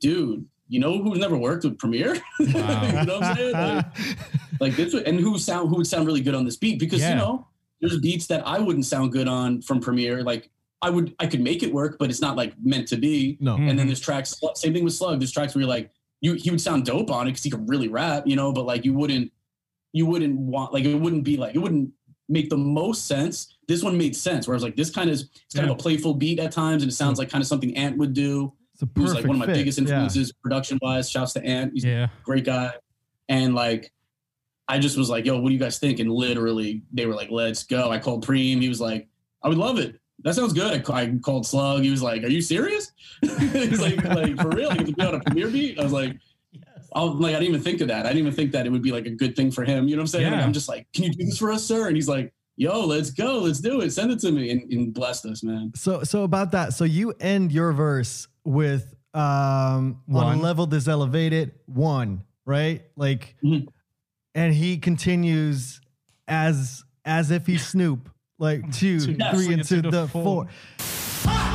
dude, 0.01 0.47
you 0.69 0.81
know 0.81 1.03
who's 1.03 1.19
never 1.19 1.37
worked 1.37 1.65
with 1.65 1.79
Premiere? 1.79 2.15
you 2.39 2.47
know 2.53 3.19
what 3.19 3.25
I'm 3.25 3.37
saying? 3.37 3.53
Like, 3.53 3.87
like 4.61 4.77
this 4.77 4.93
would, 4.95 5.09
and 5.09 5.19
who 5.19 5.39
sound 5.39 5.71
who 5.71 5.77
would 5.77 5.87
sound 5.87 6.07
really 6.07 6.21
good 6.21 6.35
on 6.35 6.45
this 6.45 6.57
beat 6.57 6.79
because 6.79 7.01
Yeah. 7.01 7.11
you 7.11 7.17
know 7.17 7.47
there's 7.81 7.99
beats 7.99 8.27
that 8.27 8.47
I 8.47 8.59
wouldn't 8.59 8.85
sound 8.85 9.13
good 9.13 9.29
on 9.29 9.63
from 9.63 9.81
Premiere 9.81 10.23
like 10.23 10.51
I 10.83 10.91
would 10.91 11.15
I 11.19 11.27
could 11.27 11.41
make 11.41 11.63
it 11.63 11.73
work 11.73 11.97
but 11.99 12.11
it's 12.11 12.21
not 12.21 12.37
like 12.37 12.55
meant 12.63 12.89
to 12.89 12.97
be 12.97 13.39
no. 13.41 13.55
And 13.55 13.69
then 13.69 13.77
mm-hmm. 13.79 13.87
there's 13.87 14.01
tracks 14.01 14.41
same 14.55 14.75
thing 14.75 14.85
with 14.85 14.93
Slug 14.93 15.21
there's 15.21 15.33
tracks 15.33 15.55
where 15.55 15.61
you're 15.63 15.69
like 15.69 15.91
you 16.21 16.35
he 16.35 16.51
would 16.51 16.61
sound 16.61 16.85
dope 16.85 17.11
on 17.11 17.27
it 17.27 17.31
because 17.31 17.45
he 17.45 17.51
could 17.51 17.69
really 17.69 17.89
rap 17.89 18.27
you 18.27 18.37
know 18.37 18.53
but 18.53 18.67
like 18.67 18.85
you 18.85 18.93
wouldn't 18.93 19.33
you 19.93 20.05
wouldn't 20.07 20.37
want 20.39 20.73
like 20.73 20.85
it 20.85 20.95
wouldn't 20.95 21.25
be 21.25 21.37
like 21.37 21.55
it 21.55 21.59
wouldn't 21.59 21.91
make 22.29 22.51
the 22.51 22.57
most 22.57 23.07
sense 23.07 23.57
this 23.69 23.83
one 23.83 23.97
made 23.97 24.15
sense 24.17 24.47
where 24.47 24.55
I 24.55 24.57
was 24.57 24.63
like 24.63 24.77
this 24.77 24.91
kind 24.91 25.09
of 25.09 25.15
is 25.15 25.23
it's 25.45 25.55
kind 25.55 25.67
Yeah. 25.67 25.73
of 25.73 25.79
a 25.79 25.83
playful 25.83 26.15
beat 26.15 26.39
at 26.39 26.53
times 26.53 26.83
and 26.83 26.91
it 26.93 26.95
sounds 26.95 27.19
like 27.19 27.31
kind 27.31 27.41
of 27.43 27.49
something 27.49 27.75
Ant 27.77 27.97
would 27.99 28.13
do 28.13 28.53
It's 28.75 28.83
a 28.83 28.89
who's 28.95 29.15
like 29.15 29.25
one 29.25 29.37
of 29.37 29.41
my 29.41 29.47
fit. 29.47 29.55
biggest 29.55 29.79
Yeah. 29.79 29.83
influences 29.85 30.33
production 30.43 30.79
wise 30.83 31.09
shouts 31.11 31.33
to 31.35 31.45
Ant 31.45 31.73
he's 31.75 31.85
Yeah. 31.85 32.09
great 32.25 32.45
guy. 32.45 32.73
And 33.31 33.55
like, 33.55 33.93
I 34.69 34.79
just 34.79 34.97
was 34.99 35.09
like, 35.11 35.25
yo, 35.27 35.39
what 35.41 35.49
do 35.49 35.55
you 35.55 35.61
guys 35.61 35.79
think? 35.79 35.99
And 35.99 36.11
literally, 36.11 36.83
they 36.93 37.07
were 37.07 37.15
like, 37.15 37.31
let's 37.31 37.63
go. 37.63 37.91
I 37.91 37.99
called 37.99 38.27
Preem. 38.27 38.61
He 38.61 38.69
was 38.69 38.81
like, 38.81 39.09
I 39.43 39.49
would 39.49 39.57
love 39.59 39.79
it. 39.79 39.99
That 40.25 40.35
sounds 40.35 40.53
good. 40.53 40.87
I, 40.91 40.95
I 40.95 41.13
called 41.23 41.47
Slug. 41.47 41.83
He 41.83 41.91
was 41.91 42.03
like, 42.03 42.23
are 42.23 42.29
you 42.29 42.43
serious? 42.43 42.93
He's 43.23 43.81
like, 43.81 44.03
like, 44.05 44.37
for 44.41 44.49
real? 44.51 44.69
Like, 44.69 44.85
to 44.87 44.93
be 44.93 45.03
on 45.03 45.15
a 45.15 45.21
premiere 45.21 45.49
beat? 45.49 45.79
I 45.79 45.85
was 45.85 45.93
like, 45.93 46.17
I 46.95 47.03
was 47.05 47.15
like, 47.17 47.35
I 47.35 47.39
didn't 47.41 47.49
even 47.55 47.63
think 47.63 47.81
of 47.81 47.89
that. 47.89 48.07
I 48.07 48.09
didn't 48.11 48.19
even 48.27 48.33
think 48.33 48.53
that 48.53 48.67
it 48.67 48.71
would 48.71 48.83
be 48.83 48.93
like 48.93 49.07
a 49.07 49.11
good 49.11 49.37
thing 49.37 49.51
for 49.51 49.65
him. 49.65 49.89
You 49.89 49.97
know 49.97 50.01
what 50.01 50.05
I'm 50.05 50.07
saying? 50.09 50.31
Like, 50.33 50.41
Yeah. 50.41 50.45
I'm 50.47 50.53
just 50.53 50.69
like, 50.69 50.87
can 50.95 51.05
you 51.05 51.11
do 51.13 51.25
this 51.25 51.39
for 51.39 51.51
us, 51.53 51.65
sir? 51.65 51.87
And 51.89 51.97
he's 51.97 52.09
like, 52.09 52.33
yo, 52.57 52.85
let's 52.85 53.11
go. 53.11 53.41
Let's 53.41 53.61
do 53.61 53.81
it. 53.83 53.91
Send 53.93 54.11
it 54.11 54.21
to 54.21 54.33
me. 54.33 54.51
And, 54.51 54.73
and 54.73 54.95
blessed 54.95 55.27
us, 55.27 55.43
man. 55.43 55.73
So 55.77 56.03
so 56.03 56.23
about 56.25 56.53
that. 56.53 56.73
So 56.75 56.85
you 56.85 57.13
end 57.21 57.53
your 57.53 57.73
verse 57.73 58.27
with 58.45 58.95
um 59.15 59.23
on 59.23 60.03
One. 60.07 60.39
a 60.39 60.41
level 60.41 60.67
this 60.67 60.89
elevated 60.89 61.53
one, 61.67 62.23
right? 62.47 62.83
Like 62.97 63.37
Mhm. 63.45 63.67
and 64.35 64.55
he 64.55 64.79
continues 64.79 65.81
as 66.27 66.85
as 67.05 67.31
if 67.31 67.47
he's 67.47 67.67
Snoop. 67.67 68.11
Like 68.41 68.71
two, 68.73 69.01
Two, 69.01 69.17
Yes. 69.19 69.35
three, 69.35 69.53
into 69.53 69.83
the, 69.83 70.07
four. 70.09 70.47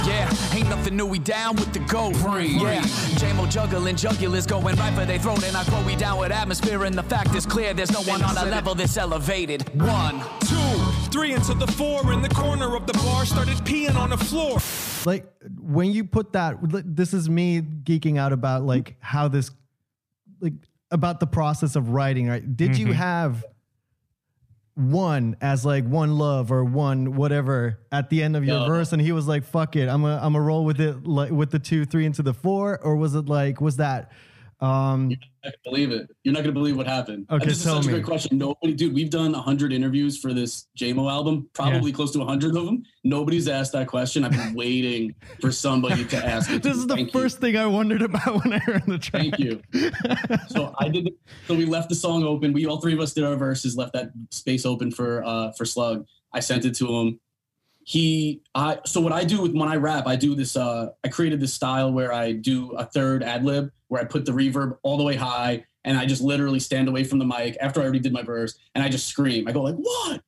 Yeah, 0.06 0.30
ain't 0.54 0.70
nothing 0.70 0.98
new, 0.98 1.06
we 1.06 1.20
down 1.20 1.56
with 1.56 1.72
the 1.74 1.80
gold 1.80 2.18
ring. 2.18 2.60
Yeah, 2.60 2.82
JMO 3.20 3.50
juggling, 3.50 3.96
jugulars 3.96 4.48
going 4.48 4.76
right 4.76 4.94
for 4.94 5.06
they 5.06 5.18
throat, 5.18 5.44
and 5.44 5.56
I 5.56 5.64
throw 5.64 5.84
we 5.86 5.96
down 5.96 6.20
with 6.20 6.32
atmosphere, 6.32 6.84
and 6.84 6.96
the 6.96 7.04
fact 7.04 7.34
is 7.36 7.46
clear, 7.46 7.74
there's 7.74 7.92
no 7.92 8.02
one 8.02 8.22
on 8.22 8.38
a 8.38 8.46
level 8.46 8.76
that's 8.76 8.98
elevated. 8.98 9.70
One, 9.80 10.22
Two, 10.42 11.10
three 11.10 11.34
into 11.34 11.54
the 11.54 11.68
four 11.68 12.12
in 12.12 12.22
the 12.22 12.30
corner 12.30 12.76
of 12.76 12.86
the 12.86 12.94
bar, 12.94 13.26
started 13.26 13.58
peeing 13.60 13.96
on 13.96 14.10
the 14.10 14.18
floor. 14.18 14.60
Like 15.06 15.26
when 15.60 15.92
you 15.92 16.06
put 16.06 16.34
that 16.34 16.58
this 16.62 17.14
is 17.14 17.30
me 17.30 17.62
geeking 17.62 18.18
out 18.18 18.34
about 18.34 18.64
like 18.64 18.96
how 19.00 19.28
this 19.28 19.52
like 20.40 20.54
about 20.92 21.20
the 21.20 21.28
process 21.28 21.76
of 21.76 21.90
writing, 21.90 22.28
right? 22.28 22.56
Did 22.56 22.78
you 22.78 22.88
mm-hmm. 22.88 22.96
have 22.96 23.46
one 24.76 25.38
as 25.40 25.64
like 25.64 25.86
one 25.86 26.18
love 26.18 26.52
or 26.52 26.64
one 26.66 27.16
whatever 27.16 27.80
at 27.92 28.10
the 28.10 28.24
end 28.24 28.36
of 28.36 28.44
your 28.44 28.66
verse 28.66 28.92
and 28.92 29.00
he 29.00 29.12
was 29.12 29.28
like 29.28 29.44
fuck 29.44 29.76
it 29.76 29.88
i'm 29.88 30.04
a 30.04 30.20
i'm 30.24 30.36
a 30.36 30.42
roll 30.42 30.66
with 30.66 30.82
it 30.82 31.06
like 31.06 31.30
with 31.30 31.52
the 31.52 31.60
two 31.60 31.86
three 31.86 32.08
into 32.08 32.24
the 32.24 32.34
four 32.34 32.80
or 32.80 32.96
was 32.96 33.14
it 33.14 33.28
like 33.28 33.62
was 33.62 33.78
that 33.78 34.12
Um, 34.64 35.10
You're 35.10 35.20
not 35.20 35.44
gonna 35.44 35.56
believe 35.66 35.92
it. 35.92 36.10
You're 36.24 36.34
not 36.34 36.40
gonna 36.44 36.54
believe 36.54 36.78
what 36.78 36.88
happened. 36.88 37.26
Okay, 37.30 37.48
this 37.48 37.58
is 37.58 37.64
such 37.64 37.84
me. 37.86 37.90
a 37.90 37.96
great 37.96 38.06
question. 38.06 38.38
Nobody, 38.38 38.74
dude, 38.74 38.94
we've 38.94 39.10
done 39.10 39.34
hundred 39.34 39.74
interviews 39.74 40.18
for 40.18 40.34
this 40.34 40.68
JMO 40.80 41.12
album, 41.12 41.50
probably 41.52 41.92
close 41.92 42.14
to 42.14 42.24
hundred 42.24 42.56
of 42.56 42.66
them. 42.66 42.84
Nobody's 43.04 43.50
asked 43.50 43.74
that 43.74 43.88
question. 43.88 44.24
I've 44.24 44.32
been 44.32 44.54
waiting 44.54 45.16
for 45.42 45.52
somebody 45.52 46.06
to 46.06 46.26
ask 46.26 46.50
it. 46.50 46.64
to 46.64 46.70
this 46.70 46.78
is 46.78 46.88
the 46.88 46.96
Thank 46.96 47.14
you. 47.14 47.20
first 47.20 47.42
thing 47.42 47.58
I 47.58 47.66
wondered 47.66 48.02
about 48.04 48.42
when 48.46 48.54
I 48.54 48.60
heard 48.60 48.86
the 48.88 48.98
track. 48.98 49.24
Thank 49.24 49.40
you. 49.40 49.62
so 50.48 50.74
I 50.80 50.88
did. 50.88 51.10
So 51.46 51.56
we 51.56 51.66
left 51.66 51.90
the 51.90 51.96
song 51.96 52.24
open. 52.24 52.54
We 52.54 52.66
all 52.66 52.80
three 52.80 52.94
of 52.94 53.02
us 53.02 53.12
did 53.14 53.26
our 53.26 53.36
verses. 53.36 53.76
Left 53.76 53.92
that 53.92 54.12
space 54.30 54.66
open 54.66 54.92
for 54.92 55.26
uh 55.26 55.52
for 55.58 55.66
Slug. 55.66 56.06
I 56.32 56.40
sent 56.40 56.64
it 56.64 56.74
to 56.76 56.88
him. 56.88 57.20
He, 57.86 58.42
I. 58.56 58.80
So 58.86 59.02
what 59.02 59.12
I 59.12 59.26
do 59.26 59.42
with 59.42 59.54
when 59.54 59.68
I 59.68 59.76
rap, 59.76 60.08
I 60.08 60.16
do 60.16 60.36
this. 60.36 60.56
Uh, 60.56 60.92
I 61.04 61.10
created 61.10 61.42
this 61.42 61.54
style 61.54 61.92
where 61.92 62.14
I 62.14 62.32
do 62.32 62.72
a 62.78 62.86
third 62.86 63.24
ad 63.24 63.44
lib 63.44 63.72
where 63.94 64.02
I 64.02 64.06
put 64.06 64.26
the 64.26 64.32
reverb 64.32 64.78
all 64.82 64.98
the 64.98 65.04
way 65.04 65.16
high, 65.16 65.64
and 65.86 65.98
I 66.00 66.08
just 66.08 66.24
literally 66.24 66.60
stand 66.60 66.88
away 66.88 67.04
from 67.04 67.20
the 67.20 67.26
mic 67.26 67.56
after 67.62 67.80
I 67.80 67.84
already 67.84 68.00
did 68.00 68.12
my 68.12 68.24
verse, 68.24 68.58
and 68.74 68.84
I 68.84 68.90
just 68.90 69.08
scream. 69.08 69.48
I 69.48 69.52
go 69.52 69.62
like, 69.62 69.76
"What? 69.76 70.22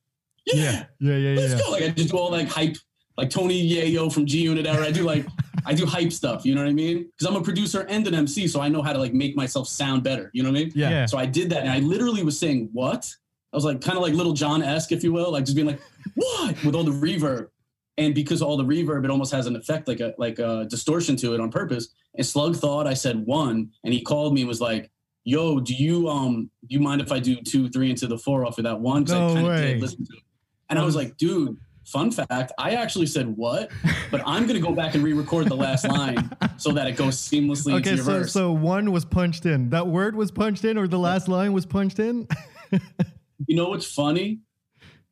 Yeah, 0.46 0.84
Yeah, 1.00 1.16
yeah, 1.16 1.40
let's 1.40 1.54
yeah. 1.54 1.58
go!" 1.58 1.72
Like 1.72 1.82
I 1.82 1.88
just 1.88 2.10
do 2.10 2.16
all 2.16 2.30
like 2.30 2.46
hype, 2.48 2.76
like 3.16 3.28
Tony 3.28 3.68
Yayo 3.68 4.12
from 4.12 4.24
G 4.24 4.42
Unit 4.42 4.66
era. 4.66 4.86
I 4.86 4.92
do 4.92 5.02
like 5.02 5.26
I 5.66 5.74
do 5.74 5.84
hype 5.84 6.12
stuff. 6.12 6.46
You 6.46 6.54
know 6.54 6.62
what 6.62 6.70
I 6.70 6.74
mean? 6.74 7.10
Because 7.18 7.26
I'm 7.26 7.34
a 7.34 7.42
producer 7.42 7.80
and 7.88 8.06
an 8.06 8.14
MC, 8.14 8.46
so 8.46 8.60
I 8.60 8.68
know 8.68 8.82
how 8.82 8.92
to 8.92 9.00
like 9.00 9.12
make 9.12 9.34
myself 9.36 9.66
sound 9.66 10.04
better. 10.04 10.30
You 10.32 10.44
know 10.44 10.50
what 10.50 10.58
I 10.60 10.64
mean? 10.64 10.72
Yeah. 10.76 10.90
Yeah. 10.90 11.06
So 11.06 11.18
I 11.18 11.26
did 11.26 11.50
that, 11.50 11.62
and 11.62 11.70
I 11.70 11.80
literally 11.80 12.22
was 12.22 12.38
saying 12.38 12.70
what? 12.72 13.12
I 13.52 13.56
was 13.56 13.64
like 13.64 13.80
kind 13.80 13.96
of 13.96 14.02
like 14.04 14.14
Little 14.14 14.32
John 14.34 14.62
esque, 14.62 14.92
if 14.92 15.02
you 15.02 15.12
will, 15.12 15.32
like 15.32 15.44
just 15.44 15.56
being 15.56 15.66
like 15.66 15.80
what 16.14 16.62
with 16.64 16.76
all 16.76 16.84
the 16.84 16.92
reverb. 16.92 17.48
And 17.98 18.14
because 18.14 18.42
of 18.42 18.48
all 18.48 18.56
the 18.56 18.64
reverb, 18.64 19.04
it 19.04 19.10
almost 19.10 19.32
has 19.32 19.46
an 19.46 19.56
effect 19.56 19.88
like 19.88 20.00
a 20.00 20.14
like 20.18 20.38
a 20.38 20.66
distortion 20.68 21.16
to 21.16 21.34
it 21.34 21.40
on 21.40 21.50
purpose. 21.50 21.88
And 22.14 22.26
Slug 22.26 22.56
thought 22.56 22.86
I 22.86 22.94
said 22.94 23.24
one, 23.24 23.70
and 23.84 23.92
he 23.94 24.02
called 24.02 24.34
me 24.34 24.42
and 24.42 24.48
was 24.48 24.60
like, 24.60 24.90
"Yo, 25.24 25.60
do 25.60 25.74
you 25.74 26.08
um 26.08 26.50
do 26.68 26.74
you 26.74 26.80
mind 26.80 27.00
if 27.00 27.10
I 27.10 27.18
do 27.20 27.36
two, 27.36 27.68
three 27.70 27.88
into 27.90 28.06
the 28.06 28.18
four 28.18 28.44
off 28.44 28.58
of 28.58 28.64
that 28.64 28.80
one?" 28.80 29.04
No 29.04 29.28
I 29.30 29.32
kinda 29.34 29.48
way. 29.48 29.72
did 29.72 29.80
listen 29.80 30.04
to 30.04 30.12
it. 30.16 30.22
And 30.68 30.78
I 30.78 30.84
was 30.84 30.94
like, 30.94 31.16
"Dude, 31.16 31.56
fun 31.86 32.10
fact, 32.10 32.52
I 32.58 32.72
actually 32.72 33.06
said 33.06 33.34
what, 33.36 33.70
but 34.10 34.20
I'm 34.26 34.46
gonna 34.46 34.60
go 34.60 34.72
back 34.74 34.94
and 34.94 35.02
re-record 35.02 35.48
the 35.48 35.56
last 35.56 35.86
line 35.88 36.30
so 36.58 36.72
that 36.72 36.86
it 36.88 36.96
goes 36.96 37.16
seamlessly 37.16 37.76
into 37.76 37.88
Okay, 37.88 37.94
your 37.96 38.04
so 38.04 38.12
verse." 38.12 38.32
so 38.32 38.52
one 38.52 38.92
was 38.92 39.04
punched 39.06 39.46
in. 39.46 39.70
That 39.70 39.86
word 39.86 40.16
was 40.16 40.30
punched 40.30 40.64
in, 40.66 40.76
or 40.76 40.86
the 40.86 40.98
last 40.98 41.28
line 41.28 41.52
was 41.54 41.64
punched 41.64 41.98
in. 41.98 42.28
You 43.46 43.54
know 43.56 43.68
what's 43.68 43.86
funny? 43.86 44.40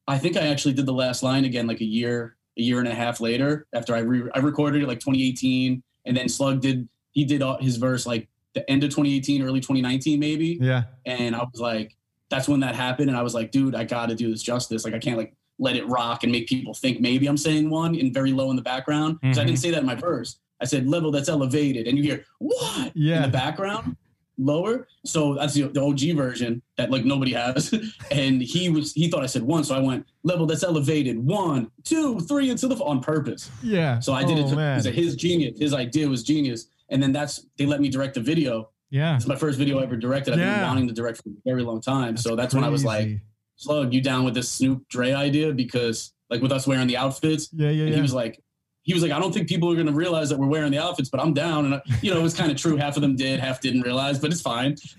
I 0.07 0.19
think 0.19 0.37
I 0.37 0.49
actually 0.49 0.75
did 0.75 0.87
the 0.87 0.93
last 0.93 1.23
line 1.23 1.45
again 1.45 1.67
like 1.67 1.81
a 1.81 1.85
year, 1.87 2.34
a 2.59 2.63
year 2.63 2.79
and 2.79 2.89
a 2.89 2.95
half 2.95 3.21
later 3.21 3.67
after 3.73 3.95
I 3.95 4.01
re- 4.01 4.31
I 4.35 4.39
recorded 4.39 4.83
it 4.83 4.89
like 4.89 5.01
2018, 5.01 5.83
and 6.05 6.17
then 6.17 6.29
Slug 6.29 6.61
did 6.61 6.89
he 7.13 7.25
did 7.25 7.43
all- 7.43 7.61
his 7.61 7.77
verse 7.77 8.07
like 8.07 8.29
the 8.55 8.69
end 8.71 8.85
of 8.85 8.91
2018, 8.91 9.43
early 9.43 9.61
2019 9.61 10.21
maybe, 10.21 10.59
yeah, 10.61 10.85
and 11.07 11.35
I 11.35 11.41
was 11.41 11.61
like, 11.61 11.97
that's 12.31 12.49
when 12.49 12.61
that 12.61 12.75
happened, 12.75 13.09
and 13.09 13.19
I 13.19 13.23
was 13.23 13.35
like, 13.35 13.51
dude, 13.51 13.75
I 13.75 13.85
got 13.85 14.09
to 14.09 14.15
do 14.15 14.31
this 14.31 14.43
justice. 14.43 14.85
Like 14.85 14.95
I 14.95 14.99
can't 14.99 15.19
like 15.19 15.35
let 15.59 15.77
it 15.77 15.87
rock 15.89 16.25
and 16.25 16.33
make 16.33 16.49
people 16.49 16.75
think 16.75 17.01
maybe 17.01 17.27
I'm 17.27 17.37
saying 17.37 17.71
one 17.71 17.95
and 17.95 18.13
very 18.13 18.33
low 18.33 18.51
in 18.51 18.57
the 18.57 18.63
background. 18.63 19.19
Because 19.21 19.39
I 19.39 19.43
mm-hmm. 19.43 19.49
didn't 19.49 19.61
say 19.61 19.71
that 19.71 19.81
in 19.81 19.87
my 19.87 19.95
verse. 19.95 20.39
I 20.61 20.65
said 20.65 20.87
level 20.87 21.11
that's 21.11 21.29
elevated, 21.29 21.87
and 21.87 21.99
you 21.99 22.05
hear 22.05 22.25
what? 22.39 22.93
Yeah. 22.95 23.17
in 23.17 23.23
the 23.23 23.29
background 23.29 23.97
lower. 24.39 24.87
So 25.05 25.35
that's 25.35 25.55
the, 25.55 25.69
the 25.69 25.83
OG 25.83 26.17
version 26.17 26.63
that 26.77 26.91
like 26.91 27.05
nobody 27.05 27.33
has. 27.33 27.73
and 28.11 28.41
he 28.41 28.69
was 28.69 28.93
he 28.93 29.09
thought 29.09 29.23
I 29.23 29.27
said 29.27 29.43
one, 29.43 29.65
so 29.65 29.75
I 29.75 29.81
went 29.81 30.07
level 30.23 30.47
that's 30.47 30.63
elevated 30.63 31.19
one, 31.19 31.71
two, 31.85 32.21
three 32.21 32.51
into 32.51 32.69
the 32.69 32.77
on 32.77 33.01
purpose. 33.01 33.51
yeah. 33.63 33.99
So 34.01 34.13
I 34.13 34.25
did 34.25 34.39
oh, 34.39 34.47
it 34.47 34.51
because 34.51 34.85
his 34.85 35.17
genius, 35.17 35.59
his 35.59 35.75
idea 35.75 36.09
was 36.09 36.23
genius. 36.23 36.67
And 36.91 37.03
then 37.03 37.13
that's 37.13 37.47
they 37.59 37.67
let 37.67 37.81
me 37.81 37.89
direct 37.89 38.15
the 38.15 38.21
video. 38.21 38.71
Yeah. 38.91 39.17
It's 39.17 39.27
my 39.27 39.37
first 39.37 39.59
video 39.59 39.81
I 39.81 39.85
ever 39.85 39.97
directed. 39.97 40.35
I've 40.35 40.41
Yeah. 40.41 40.59
been 40.59 40.67
wanting 40.69 40.89
to 40.89 40.95
direct 40.95 41.23
for 41.23 41.31
a 41.31 41.33
very 41.45 41.63
long 41.63 41.81
time. 41.81 42.17
so 42.17 42.37
that's 42.37 42.55
when 42.55 42.65
I 42.65 42.69
was 42.69 42.85
like, 42.85 43.05
Crazy. 43.05 43.21
Slug, 43.57 43.95
you 43.95 44.01
down 44.01 44.25
with 44.25 44.35
this 44.35 44.51
Snoop 44.51 44.87
Dre 44.89 45.13
idea? 45.13 45.53
Because 45.53 46.13
like 46.29 46.43
with 46.43 46.53
us 46.53 46.67
wearing 46.67 46.89
the 46.89 46.97
outfits, 46.97 47.49
yeah, 47.53 47.71
yeah, 47.71 47.87
yeah. 47.87 47.95
he 47.95 48.01
was 48.01 48.13
like, 48.13 48.41
he 48.85 48.95
was 48.95 49.03
like, 49.03 49.13
I 49.13 49.19
don't 49.19 49.33
think 49.33 49.49
people 49.49 49.71
are 49.71 49.75
going 49.75 49.87
to 49.87 49.93
realize 49.93 50.29
that 50.29 50.39
we're 50.39 50.47
wearing 50.47 50.71
the 50.71 50.79
outfits, 50.79 51.09
but 51.09 51.19
I'm 51.21 51.33
down. 51.35 51.65
And, 51.65 51.75
I, 51.77 51.83
you 52.03 52.13
know, 52.13 52.21
it 52.21 52.23
was 52.23 52.35
kind 52.35 52.51
of 52.53 52.57
true. 52.59 52.77
Half 52.77 52.97
of 52.97 53.03
them 53.03 53.17
did, 53.17 53.41
half 53.41 53.61
didn't 53.61 53.81
realize, 53.81 54.19
but 54.19 54.31
it's 54.31 54.43
fine. 54.43 54.77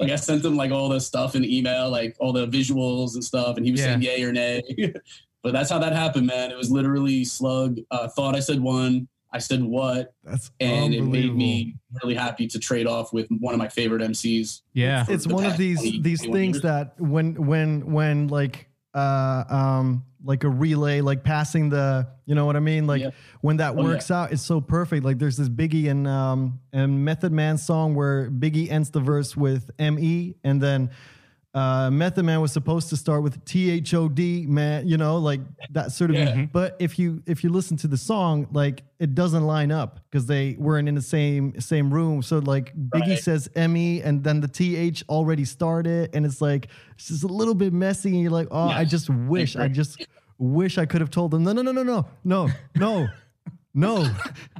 like 0.00 0.10
I 0.10 0.16
sent 0.16 0.44
him 0.44 0.56
like 0.56 0.70
all 0.70 0.88
the 0.88 1.00
stuff 1.00 1.34
in 1.34 1.44
email, 1.44 1.90
like 1.90 2.16
all 2.18 2.32
the 2.32 2.46
visuals 2.46 3.14
and 3.14 3.24
stuff. 3.24 3.56
And 3.56 3.64
he 3.64 3.72
was 3.72 3.80
Yeah. 3.80 3.86
saying 3.86 4.02
yay 4.02 4.22
or 4.24 4.32
nay. 4.32 4.62
but 5.42 5.52
that's 5.52 5.70
how 5.70 5.78
that 5.78 5.92
happened, 5.92 6.26
man. 6.26 6.50
It 6.50 6.56
was 6.56 6.70
literally 6.70 7.24
Slug 7.24 7.78
uh, 7.90 8.08
thought 8.08 8.34
I 8.34 8.40
said 8.40 8.60
one. 8.60 9.08
I 9.30 9.38
said 9.38 9.62
what, 9.62 10.14
That's 10.24 10.50
and 10.58 10.94
it 10.94 11.02
made 11.02 11.34
me 11.36 11.76
really 12.02 12.14
happy 12.14 12.46
to 12.46 12.58
trade 12.58 12.86
off 12.86 13.12
with 13.12 13.28
one 13.40 13.52
of 13.52 13.58
my 13.58 13.68
favorite 13.68 14.00
MCs. 14.00 14.62
Yeah. 14.72 15.04
it's 15.06 15.26
one 15.26 15.44
of 15.44 15.58
these 15.58 15.80
20, 15.80 16.00
these 16.00 16.22
things 16.22 16.56
years. 16.56 16.62
that 16.62 16.98
when 16.98 17.34
when 17.46 17.92
when 17.92 18.28
like 18.28 18.67
uh 18.94 19.44
um 19.48 20.04
like 20.24 20.42
a 20.44 20.48
relay 20.48 21.00
like 21.00 21.22
passing 21.22 21.68
the 21.68 22.06
you 22.24 22.34
know 22.34 22.44
what 22.46 22.56
i 22.56 22.60
mean 22.60 22.86
like 22.86 23.00
Yeah. 23.02 23.10
when 23.42 23.58
that 23.58 23.74
Oh, 23.76 23.80
yeah. 23.82 23.84
works 23.84 24.10
out 24.10 24.32
it's 24.32 24.42
so 24.42 24.60
perfect 24.60 25.04
like 25.04 25.18
there's 25.18 25.36
this 25.36 25.48
biggie 25.48 25.90
and 25.90 26.08
um 26.08 26.58
and 26.72 27.04
method 27.04 27.30
man 27.32 27.58
song 27.58 27.94
where 27.94 28.30
biggie 28.30 28.70
ends 28.70 28.90
the 28.90 29.00
verse 29.00 29.36
with 29.36 29.70
me 29.78 30.36
and 30.42 30.60
then 30.60 30.90
uh, 31.58 31.90
Method 31.90 32.24
Man 32.24 32.40
was 32.40 32.52
supposed 32.52 32.88
to 32.90 32.96
start 32.96 33.22
with 33.22 33.44
T 33.44 33.70
H 33.70 33.92
O 33.94 34.08
D 34.08 34.46
man, 34.46 34.86
you 34.86 34.96
know, 34.96 35.16
like 35.18 35.40
that 35.70 35.92
sort 35.92 36.10
of. 36.10 36.16
Yeah. 36.16 36.46
But 36.52 36.76
if 36.78 36.98
you 36.98 37.22
if 37.26 37.42
you 37.42 37.50
listen 37.50 37.76
to 37.78 37.88
the 37.88 37.96
song, 37.96 38.46
like 38.52 38.84
it 38.98 39.14
doesn't 39.14 39.44
line 39.44 39.72
up 39.72 40.00
because 40.04 40.26
they 40.26 40.56
weren't 40.58 40.88
in 40.88 40.94
the 40.94 41.02
same 41.02 41.60
same 41.60 41.92
room. 41.92 42.22
So 42.22 42.38
like 42.38 42.66
Biggie 42.76 43.08
right. 43.08 43.18
says 43.18 43.48
Emmy, 43.54 44.02
and 44.02 44.22
then 44.22 44.40
the 44.40 44.48
T 44.48 44.76
H 44.76 45.04
already 45.08 45.44
started, 45.44 46.10
and 46.14 46.24
it's 46.24 46.40
like 46.40 46.68
it's 46.94 47.08
just 47.08 47.24
a 47.24 47.32
little 47.40 47.54
bit 47.54 47.72
messy. 47.72 48.10
And 48.10 48.22
you're 48.22 48.30
like, 48.30 48.48
oh, 48.50 48.68
yes. 48.68 48.76
I 48.78 48.84
just 48.84 49.10
wish, 49.10 49.56
I 49.56 49.68
just 49.68 50.06
wish 50.38 50.78
I 50.78 50.86
could 50.86 51.00
have 51.00 51.10
told 51.10 51.32
them, 51.32 51.42
no, 51.44 51.52
no, 51.52 51.62
no, 51.62 51.72
no, 51.72 51.82
no, 51.82 52.06
no, 52.24 52.48
no. 52.76 53.08
no, 53.74 54.10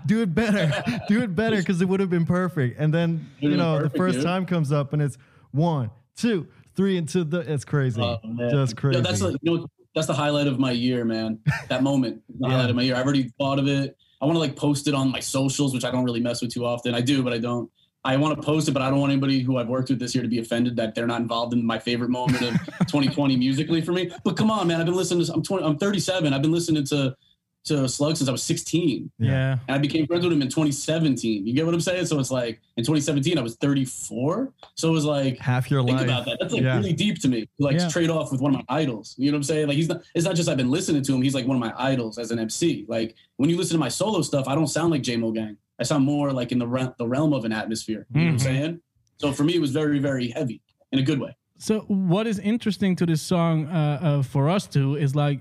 do 0.07 0.23
it 0.23 0.33
better, 0.33 0.70
do 1.09 1.23
it 1.23 1.35
better, 1.35 1.57
because 1.57 1.81
it 1.83 1.89
would 1.89 1.99
have 1.99 2.11
been 2.11 2.27
perfect. 2.27 2.79
And 2.79 2.93
then, 2.95 3.29
you 3.41 3.57
know, 3.57 3.79
perfect, 3.79 3.93
the 3.93 3.99
first 3.99 4.23
time 4.23 4.47
comes 4.47 4.70
up 4.70 4.93
and 4.93 5.03
it's 5.03 5.19
one, 5.51 5.91
two, 6.15 6.47
three 6.79 6.97
and 6.97 7.09
two 7.09 7.25
the 7.25 7.41
it's 7.41 7.65
crazy 7.65 8.01
Oh, 8.01 8.19
just 8.51 8.77
crazy 8.77 9.01
No, 9.01 9.03
that's 9.03 9.19
the, 9.19 9.37
you 9.43 9.57
know, 9.57 9.67
that's 9.97 10.07
the 10.07 10.15
highlight 10.15 10.47
of 10.47 10.61
my 10.61 10.71
year, 10.71 11.05
man. 11.05 11.41
That 11.69 11.83
moment, 11.83 12.23
the 12.39 12.49
highlight 12.51 12.71
of 12.71 12.77
my 12.77 12.83
year. 12.83 12.95
I've 12.95 13.05
already 13.05 13.33
thought 13.37 13.59
of 13.59 13.67
it. 13.67 13.97
I 14.23 14.27
want 14.27 14.37
to 14.37 14.41
like 14.41 14.55
post 14.55 14.87
it 14.87 14.95
on 14.95 15.11
my 15.11 15.19
socials, 15.19 15.75
which 15.75 15.85
I 15.85 15.91
don't 15.91 16.05
really 16.05 16.21
mess 16.21 16.41
with 16.41 16.55
too 16.55 16.65
often. 16.65 16.95
I 16.95 17.01
do, 17.01 17.23
but 17.25 17.33
I 17.33 17.39
don't. 17.39 17.69
I 18.05 18.17
want 18.17 18.41
to 18.41 18.47
post 18.47 18.69
it, 18.69 18.73
but 18.73 18.81
I 18.81 18.91
don't 18.91 19.01
want 19.01 19.11
anybody 19.11 19.41
who 19.41 19.57
I've 19.59 19.67
worked 19.67 19.91
with 19.91 19.99
this 19.99 20.15
year 20.15 20.23
to 20.23 20.29
be 20.29 20.39
offended 20.39 20.77
that 20.77 20.95
they're 20.95 21.07
not 21.09 21.21
involved 21.21 21.53
in 21.53 21.67
my 21.67 21.81
favorite 21.81 22.11
moment 22.11 22.43
of 22.43 22.55
2020 22.87 23.37
musically 23.37 23.81
for 23.81 23.91
me. 23.91 24.13
But 24.23 24.37
come 24.37 24.53
on, 24.53 24.69
man, 24.69 24.79
I've 24.79 24.87
been 24.87 24.95
listening 24.95 25.25
to. 25.27 25.33
I'm 25.33 25.43
20. 25.43 25.65
I'm 25.65 25.79
37. 25.79 26.33
I've 26.33 26.43
been 26.43 26.53
listening 26.53 26.85
to 26.87 27.17
to 27.64 27.89
Slug 27.89 28.16
since 28.16 28.28
I 28.28 28.32
was 28.32 28.43
16. 28.43 29.10
Yeah. 29.18 29.59
And 29.68 29.74
I 29.76 29.78
became 29.78 30.06
friends 30.06 30.24
with 30.24 30.32
him 30.32 30.40
in 30.43 30.48
2017. 30.48 31.47
You 31.47 31.52
get 31.55 31.66
what 31.66 31.74
I'm 31.74 31.80
saying? 31.80 32.06
So 32.06 32.18
it's 32.18 32.30
like 32.30 32.60
in 32.76 32.85
2017, 32.85 33.36
I 33.39 33.43
was 33.43 33.56
34. 33.56 34.52
So 34.74 34.89
it 34.89 34.93
was 34.93 35.05
like, 35.05 35.39
half 35.39 35.70
your 35.70 35.82
think 35.85 35.98
life 35.98 36.05
about 36.06 36.24
that. 36.26 36.39
That's 36.40 36.52
like 36.55 36.62
Yeah. 36.62 36.76
really 36.76 36.93
deep 36.93 37.20
to 37.20 37.28
me. 37.28 37.48
Like 37.59 37.76
Yeah. 37.76 37.89
trade 37.89 38.10
off 38.10 38.32
with 38.32 38.40
one 38.40 38.55
of 38.55 38.60
my 38.68 38.74
idols. 38.74 39.14
You 39.18 39.30
know 39.30 39.36
what 39.36 39.40
I'm 39.40 39.43
saying? 39.44 39.68
Like 39.68 39.76
he's 39.76 39.89
not. 39.89 40.02
It's 40.14 40.24
not 40.24 40.35
just 40.36 40.48
I've 40.48 40.56
been 40.56 40.70
listening 40.70 41.02
to 41.02 41.14
him. 41.14 41.20
He's 41.22 41.35
like 41.35 41.47
one 41.47 41.56
of 41.56 41.60
my 41.60 41.74
idols 41.76 42.16
as 42.18 42.30
an 42.30 42.39
MC. 42.39 42.86
Like 42.89 43.14
when 43.36 43.51
you 43.51 43.56
listen 43.56 43.74
to 43.74 43.80
my 43.80 43.89
solo 43.90 44.22
stuff, 44.22 44.48
I 44.48 44.55
don't 44.55 44.68
sound 44.68 44.90
like 44.90 45.02
J 45.02 45.16
Mo 45.16 45.30
Gang. 45.32 45.56
I 45.78 45.85
sound 45.85 46.05
more 46.05 46.32
like 46.32 46.52
in 46.52 46.59
the 46.59 46.66
re- 46.66 46.93
the 46.98 47.06
realm 47.06 47.32
of 47.32 47.44
an 47.44 47.52
atmosphere. 47.52 48.06
You 48.14 48.20
know 48.20 48.26
what 48.26 48.30
I'm 48.32 48.36
Mhm. 48.39 48.43
saying? 48.43 48.80
So 49.18 49.32
for 49.32 49.44
me, 49.44 49.55
it 49.56 49.60
was 49.60 49.72
very 49.72 49.98
very 49.98 50.28
heavy 50.30 50.62
in 50.93 50.98
a 50.98 51.02
good 51.02 51.20
way. 51.20 51.36
So 51.59 51.80
what 51.89 52.26
is 52.28 52.39
interesting 52.39 52.94
to 52.97 53.05
this 53.06 53.20
song 53.20 53.66
uh, 53.66 53.98
uh, 54.01 54.22
for 54.22 54.48
us 54.48 54.66
too 54.66 54.94
is 54.97 55.14
like 55.16 55.40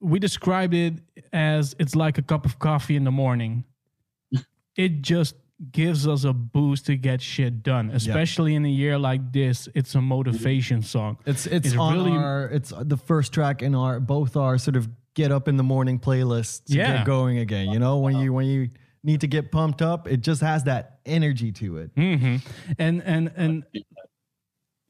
we 0.00 0.18
described 0.18 0.74
it 0.74 0.94
as 1.32 1.74
it's 1.78 1.94
like 1.94 2.18
a 2.18 2.22
cup 2.22 2.44
of 2.46 2.58
coffee 2.58 2.96
in 2.96 3.04
the 3.04 3.10
morning. 3.10 3.64
it 4.76 5.02
just 5.02 5.34
gives 5.72 6.08
us 6.08 6.24
a 6.24 6.32
boost 6.32 6.86
to 6.86 6.96
get 6.96 7.20
shit 7.20 7.62
done, 7.62 7.90
especially 7.90 8.54
in 8.54 8.64
a 8.64 8.68
year 8.70 8.98
like 8.98 9.32
this. 9.32 9.68
It's 9.74 9.94
a 9.94 10.00
motivation 10.00 10.82
song. 10.82 11.18
It's 11.26 11.46
it's, 11.46 11.68
It's 11.68 11.76
on 11.76 11.94
really- 11.94 12.12
our 12.12 12.46
it's 12.48 12.72
the 12.80 12.96
first 12.96 13.32
track 13.34 13.62
in 13.62 13.74
our 13.74 14.00
both 14.00 14.36
our 14.36 14.56
sort 14.58 14.76
of 14.76 14.88
get 15.14 15.30
up 15.32 15.48
in 15.48 15.56
the 15.56 15.62
morning 15.62 15.98
playlist 15.98 16.64
to 16.66 16.76
Yeah. 16.76 16.98
get 16.98 17.06
going 17.06 17.38
again. 17.38 17.68
You 17.70 17.78
know 17.78 17.98
when 17.98 18.16
you 18.16 18.32
when 18.32 18.46
you 18.46 18.70
need 19.02 19.20
to 19.22 19.26
get 19.26 19.50
pumped 19.50 19.82
up, 19.82 20.06
it 20.08 20.20
just 20.22 20.40
has 20.40 20.64
that 20.64 21.00
energy 21.04 21.52
to 21.52 21.76
it. 21.78 21.90
hmm 21.94 22.36
And 22.78 23.02
and 23.02 23.30
and 23.36 23.64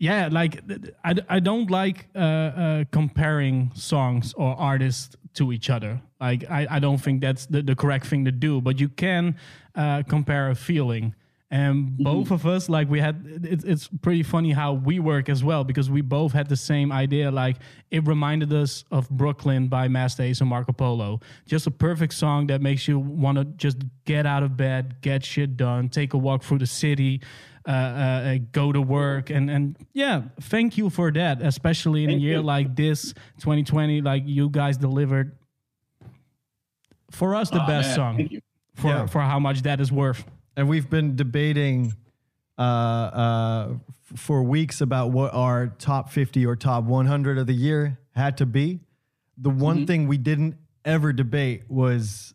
yeah, 0.01 0.31
like 0.33 0.63
I, 1.05 1.15
I 1.29 1.41
don't 1.41 1.71
like 1.71 2.09
uh, 2.17 2.19
uh, 2.19 2.85
comparing 2.91 3.71
songs 3.75 4.33
or 4.33 4.57
artists 4.59 5.15
to 5.35 5.53
each 5.53 5.69
other. 5.69 6.01
Like 6.19 6.51
I, 6.51 6.67
I 6.71 6.79
don't 6.79 6.97
think 6.97 7.21
that's 7.21 7.45
the, 7.45 7.61
the 7.61 7.77
correct 7.77 8.07
thing 8.07 8.25
to 8.25 8.33
do. 8.33 8.63
But 8.63 8.81
you 8.81 8.89
can 8.89 9.37
uh, 9.75 10.03
compare 10.09 10.49
a 10.49 10.55
feeling, 10.55 11.15
And 11.53 11.99
both 11.99 12.31
of 12.31 12.47
us, 12.47 12.69
like 12.69 12.89
we 12.89 13.01
had, 13.01 13.27
it, 13.43 13.65
it's 13.65 13.89
pretty 13.89 14.23
funny 14.23 14.53
how 14.53 14.75
we 14.75 15.01
work 15.01 15.29
as 15.29 15.43
well 15.43 15.65
because 15.65 15.91
we 15.91 16.01
both 16.01 16.33
had 16.33 16.49
the 16.49 16.55
same 16.57 16.93
idea. 16.93 17.33
Like 17.33 17.57
it 17.91 18.07
reminded 18.07 18.53
us 18.53 18.85
of 18.93 19.11
Brooklyn 19.11 19.67
by 19.67 19.89
Master 19.89 20.23
Ace 20.23 20.41
and 20.41 20.49
Marco 20.49 20.73
Polo. 20.73 21.19
Just 21.47 21.67
a 21.67 21.73
perfect 21.73 22.15
song 22.15 22.47
that 22.47 22.61
makes 22.63 22.87
you 22.87 23.01
want 23.01 23.37
to 23.39 23.45
just 23.45 23.79
get 24.05 24.27
out 24.27 24.45
of 24.45 24.57
bed, 24.57 25.01
get 25.01 25.25
shit 25.25 25.57
done, 25.57 25.89
take 25.89 26.15
a 26.15 26.19
walk 26.19 26.45
through 26.45 26.59
the 26.59 26.67
city, 26.69 27.21
uh, 27.67 27.71
uh, 27.71 28.39
go 28.53 28.71
to 28.71 28.81
work, 28.81 29.29
and 29.31 29.51
and 29.51 29.77
yeah, 29.93 30.23
thank 30.43 30.79
you 30.79 30.89
for 30.89 31.11
that. 31.11 31.43
Especially 31.43 32.05
in 32.05 32.11
a 32.11 32.15
year 32.15 32.37
you. 32.37 32.43
like 32.43 32.77
this, 32.77 33.13
2020, 33.41 34.03
like 34.03 34.23
you 34.25 34.49
guys 34.51 34.77
delivered 34.79 35.37
for 37.11 37.35
us 37.35 37.51
the 37.51 37.59
Aw, 37.61 37.67
best 37.67 37.89
man, 37.89 37.97
song 37.97 38.29
for 38.77 38.87
Yeah. 38.89 39.07
for 39.07 39.21
how 39.21 39.41
much 39.41 39.63
that 39.63 39.81
is 39.81 39.91
worth. 39.91 40.25
And 40.57 40.69
we've 40.69 40.91
been 40.91 41.17
debating 41.17 41.95
uh, 42.59 42.63
uh, 42.63 43.69
for 44.17 44.43
weeks 44.43 44.81
about 44.81 45.11
what 45.11 45.33
our 45.33 45.69
top 45.79 46.11
50 46.11 46.45
or 46.47 46.57
top 46.57 46.85
100 46.85 47.39
of 47.39 47.47
the 47.47 47.55
year 47.55 47.99
had 48.15 48.37
to 48.39 48.47
be. 48.47 48.81
The 49.39 49.51
one 49.51 49.87
thing 49.87 50.09
we 50.09 50.19
didn't 50.19 50.57
ever 50.85 51.13
debate 51.13 51.65
was 51.69 52.35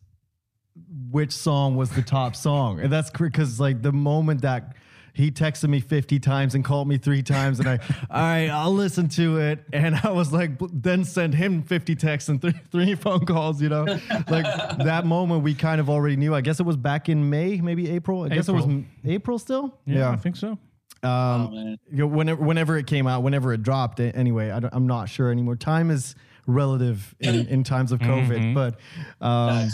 which 1.12 1.32
song 1.32 1.76
was 1.76 1.92
the 1.92 2.02
top 2.02 2.36
song. 2.36 2.80
And 2.80 2.92
that's 2.92 3.12
because, 3.12 3.60
like, 3.60 3.82
the 3.82 3.92
moment 3.92 4.42
that 4.42 4.76
he 5.16 5.32
texted 5.32 5.70
me 5.70 5.80
50 5.80 6.20
times 6.20 6.54
and 6.56 6.64
called 6.64 6.88
me 6.88 6.98
three 6.98 7.24
times, 7.24 7.60
and 7.60 7.68
I, 7.70 7.74
all 8.12 8.22
right, 8.22 8.48
I'll 8.50 8.74
listen 8.74 9.08
to 9.10 9.38
it. 9.40 9.64
And 9.74 9.96
I 10.04 10.12
was 10.12 10.32
like, 10.34 10.52
then 10.74 11.04
send 11.06 11.34
him 11.34 11.64
50 11.64 11.96
texts 11.96 12.30
and 12.30 12.42
three, 12.42 12.54
three 12.72 12.96
phone 13.06 13.26
calls, 13.26 13.62
you 13.62 13.70
know? 13.70 13.86
like, 14.30 14.46
that 14.80 15.06
moment 15.06 15.42
we 15.44 15.54
kind 15.56 15.80
of 15.82 15.90
already 15.90 16.18
knew. 16.18 16.36
I 16.36 16.42
guess 16.42 16.60
it 16.60 16.66
was 16.66 16.78
back 16.78 17.08
in 17.10 17.30
May, 17.30 17.62
maybe 17.62 17.90
April. 17.90 18.24
I 18.24 18.30
guess 18.30 18.48
it 18.50 18.54
was 18.54 18.66
April. 19.06 19.40
still. 19.40 19.80
Yeah, 19.86 20.10
I 20.12 20.18
think 20.18 20.36
so. 20.36 20.50
Um, 20.50 20.60
Oh, 21.04 21.50
man. 21.52 21.78
you 21.92 21.98
know, 22.00 22.08
whenever 22.08 22.44
whenever 22.44 22.78
it 22.78 22.88
came 22.88 23.06
out, 23.08 23.22
whenever 23.22 23.54
it 23.54 23.62
dropped. 23.64 24.00
a- 24.00 24.16
Anyway, 24.16 24.50
I 24.50 24.58
am 24.76 24.88
not 24.88 25.08
sure 25.08 25.32
anymore. 25.32 25.56
Time 25.56 25.92
is 25.92 26.16
relative 26.48 27.14
in, 27.20 27.48
in 27.48 27.64
times 27.64 27.92
of 27.92 28.00
COVID, 28.12 28.54
but 28.56 28.80
um, 29.24 29.70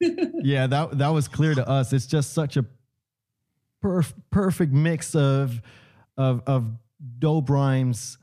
yeah, 0.00 0.66
that 0.68 0.98
that 0.98 1.08
was 1.08 1.28
clear 1.28 1.54
to 1.54 1.68
us. 1.68 1.92
It's 1.92 2.06
just 2.06 2.32
such 2.32 2.56
a 2.56 2.64
perf- 3.82 4.14
perfect 4.30 4.72
mix 4.72 5.14
of 5.14 5.60
of 6.16 6.42
of 6.46 6.66
dope 7.18 7.48
rhymes, 7.50 8.18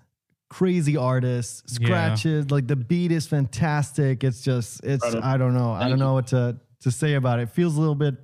crazy 0.50 0.96
artists, 0.98 1.64
Yeah. 1.80 1.86
scratches. 1.88 2.52
Like 2.52 2.68
the 2.68 2.76
beat 2.76 3.12
is 3.12 3.28
fantastic. 3.28 4.24
It's 4.24 4.42
just 4.44 4.84
it's 4.84 5.02
Brother. 5.02 5.22
I 5.24 5.38
don't 5.38 5.54
know. 5.54 5.72
I 5.72 5.82
don't 5.84 5.92
you. 5.92 5.96
know 5.98 6.14
what 6.14 6.28
to 6.28 6.58
to 6.82 6.92
say 6.92 7.16
about 7.16 7.40
it. 7.40 7.44
it. 7.44 7.50
Feels 7.50 7.76
a 7.76 7.80
little 7.80 7.96
bit 7.96 8.16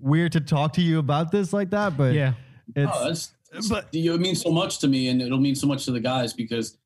weird 0.00 0.32
to 0.32 0.40
talk 0.40 0.74
to 0.74 0.80
you 0.82 0.98
about 0.98 1.32
this 1.32 1.52
like 1.52 1.70
that, 1.70 1.96
but 1.96 2.12
Yeah. 2.14 2.34
it's 2.76 2.92
Oh, 2.94 3.04
that's, 3.04 3.32
but- 3.68 3.86
but 3.90 3.94
it 3.94 4.20
means 4.20 4.42
so 4.42 4.50
much 4.50 4.78
to 4.80 4.88
me, 4.88 5.08
and 5.08 5.22
it'll 5.22 5.40
mean 5.40 5.54
so 5.54 5.66
much 5.66 5.86
to 5.86 5.90
the 5.90 6.00
guys 6.00 6.32
because 6.34 6.76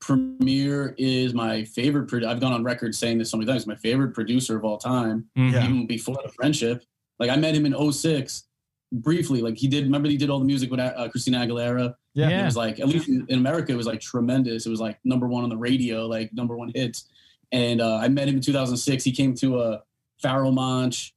Premier 0.00 0.94
is 0.98 1.32
my 1.34 1.64
favorite. 1.64 2.08
Produ- 2.08 2.26
I've 2.26 2.40
gone 2.40 2.52
on 2.52 2.62
record 2.64 2.94
saying 2.94 3.18
this 3.18 3.30
so 3.30 3.36
many 3.36 3.46
times. 3.46 3.66
My 3.66 3.74
favorite 3.76 4.14
producer 4.14 4.56
of 4.56 4.64
all 4.64 4.76
time, 4.78 5.26
Yeah. 5.36 5.64
even 5.64 5.86
before 5.86 6.16
the 6.24 6.30
friendship. 6.30 6.84
Like 7.18 7.30
I 7.30 7.36
met 7.36 7.54
him 7.54 7.66
in 7.66 7.72
06 7.74 8.44
briefly. 8.92 9.40
Like 9.42 9.56
he 9.56 9.68
did. 9.68 9.84
Remember 9.84 10.08
he 10.08 10.16
did 10.16 10.30
all 10.30 10.38
the 10.38 10.44
music 10.44 10.70
with 10.70 10.80
uh, 10.80 11.08
Christina 11.08 11.38
Aguilera. 11.38 11.94
Yeah. 12.14 12.28
And 12.28 12.42
It 12.42 12.44
was 12.44 12.56
like 12.56 12.80
at 12.80 12.88
least 12.88 13.08
in, 13.08 13.26
in 13.28 13.38
America, 13.38 13.72
it 13.72 13.76
was 13.76 13.86
like 13.86 14.00
tremendous. 14.00 14.66
It 14.66 14.70
was 14.70 14.80
like 14.80 14.98
number 15.04 15.26
one 15.26 15.42
on 15.44 15.50
the 15.50 15.56
radio, 15.56 16.06
like 16.06 16.32
number 16.32 16.56
one 16.56 16.70
hits. 16.74 17.08
And 17.50 17.80
uh, 17.80 17.96
I 17.96 18.08
met 18.08 18.28
him 18.28 18.36
in 18.36 18.40
2006. 18.40 19.04
He 19.04 19.12
came 19.12 19.34
to 19.36 19.60
a 19.60 19.82
Farrell 20.20 20.52
Monch 20.52 21.14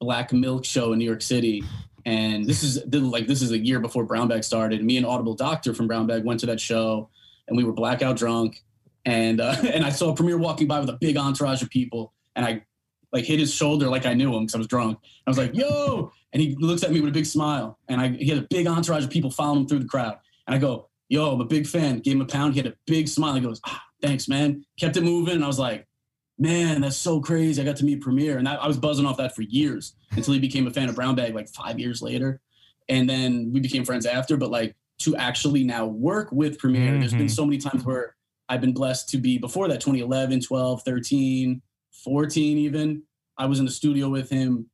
Black 0.00 0.32
Milk 0.32 0.64
show 0.64 0.92
in 0.92 0.98
New 0.98 1.04
York 1.04 1.22
City. 1.22 1.64
And 2.04 2.44
this 2.46 2.62
is 2.62 2.84
like 2.92 3.26
this 3.26 3.42
is 3.42 3.50
a 3.50 3.58
year 3.58 3.80
before 3.80 4.04
Brown 4.04 4.28
Bag 4.28 4.44
started. 4.44 4.82
Me 4.82 4.96
and 4.96 5.04
Audible 5.04 5.34
Doctor 5.34 5.74
from 5.74 5.86
Brown 5.86 6.06
Bag 6.06 6.24
went 6.24 6.40
to 6.40 6.46
that 6.46 6.60
show, 6.60 7.10
and 7.48 7.56
we 7.56 7.64
were 7.64 7.72
blackout 7.72 8.16
drunk. 8.16 8.62
And 9.04 9.40
uh, 9.40 9.56
and 9.72 9.84
I 9.84 9.90
saw 9.90 10.14
Premier 10.14 10.38
walking 10.38 10.66
by 10.66 10.80
with 10.80 10.88
a 10.88 10.98
big 11.00 11.16
entourage 11.16 11.60
of 11.62 11.70
people, 11.70 12.14
and 12.34 12.46
I 12.46 12.64
like 13.12 13.24
hit 13.24 13.38
his 13.40 13.52
shoulder 13.54 13.88
like 13.88 14.06
I 14.06 14.14
knew 14.14 14.34
him 14.34 14.42
because 14.44 14.54
I 14.54 14.58
was 14.58 14.66
drunk. 14.66 14.98
I 15.26 15.30
was 15.30 15.38
like, 15.38 15.54
"Yo!" 15.54 16.12
And 16.32 16.42
he 16.42 16.54
looks 16.56 16.82
at 16.82 16.92
me 16.92 17.00
with 17.00 17.10
a 17.10 17.12
big 17.12 17.26
smile, 17.26 17.78
and 17.88 18.00
I 18.00 18.08
he 18.08 18.28
had 18.28 18.38
a 18.38 18.46
big 18.50 18.66
entourage 18.66 19.04
of 19.04 19.10
people 19.10 19.30
following 19.30 19.60
him 19.62 19.68
through 19.68 19.78
the 19.80 19.86
crowd. 19.88 20.16
And 20.46 20.54
I 20.54 20.58
go, 20.58 20.88
"Yo, 21.08 21.32
I'm 21.32 21.40
a 21.40 21.44
big 21.46 21.66
fan." 21.66 22.00
Gave 22.00 22.14
him 22.16 22.20
a 22.20 22.26
pound. 22.26 22.54
He 22.54 22.58
had 22.60 22.66
a 22.66 22.74
big 22.86 23.08
smile. 23.08 23.34
He 23.34 23.40
goes, 23.40 23.60
ah, 23.66 23.82
"Thanks, 24.02 24.28
man." 24.28 24.64
Kept 24.78 24.96
it 24.96 25.02
moving, 25.04 25.36
and 25.36 25.44
I 25.44 25.46
was 25.46 25.58
like, 25.58 25.86
"Man, 26.38 26.80
that's 26.82 26.96
so 26.96 27.20
crazy." 27.20 27.60
I 27.60 27.64
got 27.64 27.76
to 27.76 27.84
meet 27.84 28.00
Premier, 28.00 28.36
and 28.38 28.46
that, 28.46 28.62
I 28.62 28.66
was 28.66 28.76
buzzing 28.78 29.06
off 29.06 29.16
that 29.18 29.34
for 29.34 29.42
years 29.42 29.94
until 30.12 30.34
he 30.34 30.40
became 30.40 30.66
a 30.66 30.70
fan 30.70 30.88
of 30.88 30.94
Brown 30.94 31.14
Bag 31.14 31.34
like 31.34 31.48
five 31.48 31.78
years 31.78 32.02
later, 32.02 32.40
and 32.88 33.08
then 33.08 33.50
we 33.52 33.60
became 33.60 33.84
friends 33.84 34.04
after. 34.06 34.36
But 34.36 34.50
like 34.50 34.76
to 34.98 35.16
actually 35.16 35.64
now 35.64 35.86
work 35.86 36.30
with 36.32 36.58
Premier, 36.58 36.98
there's 36.98 37.12
been 37.14 37.26
Mhm. 37.26 37.30
so 37.30 37.46
many 37.46 37.58
times 37.58 37.84
where 37.84 38.16
I've 38.50 38.60
been 38.60 38.72
blessed 38.72 39.08
to 39.10 39.18
be 39.18 39.38
before 39.38 39.68
that 39.68 39.80
2011, 39.80 40.40
12, 40.40 40.82
13, 40.82 41.62
14 42.04 42.58
even. 42.58 43.02
I 43.36 43.46
was 43.46 43.58
in 43.58 43.64
the 43.64 43.70
studio 43.70 44.08
with 44.08 44.30
him. 44.30 44.68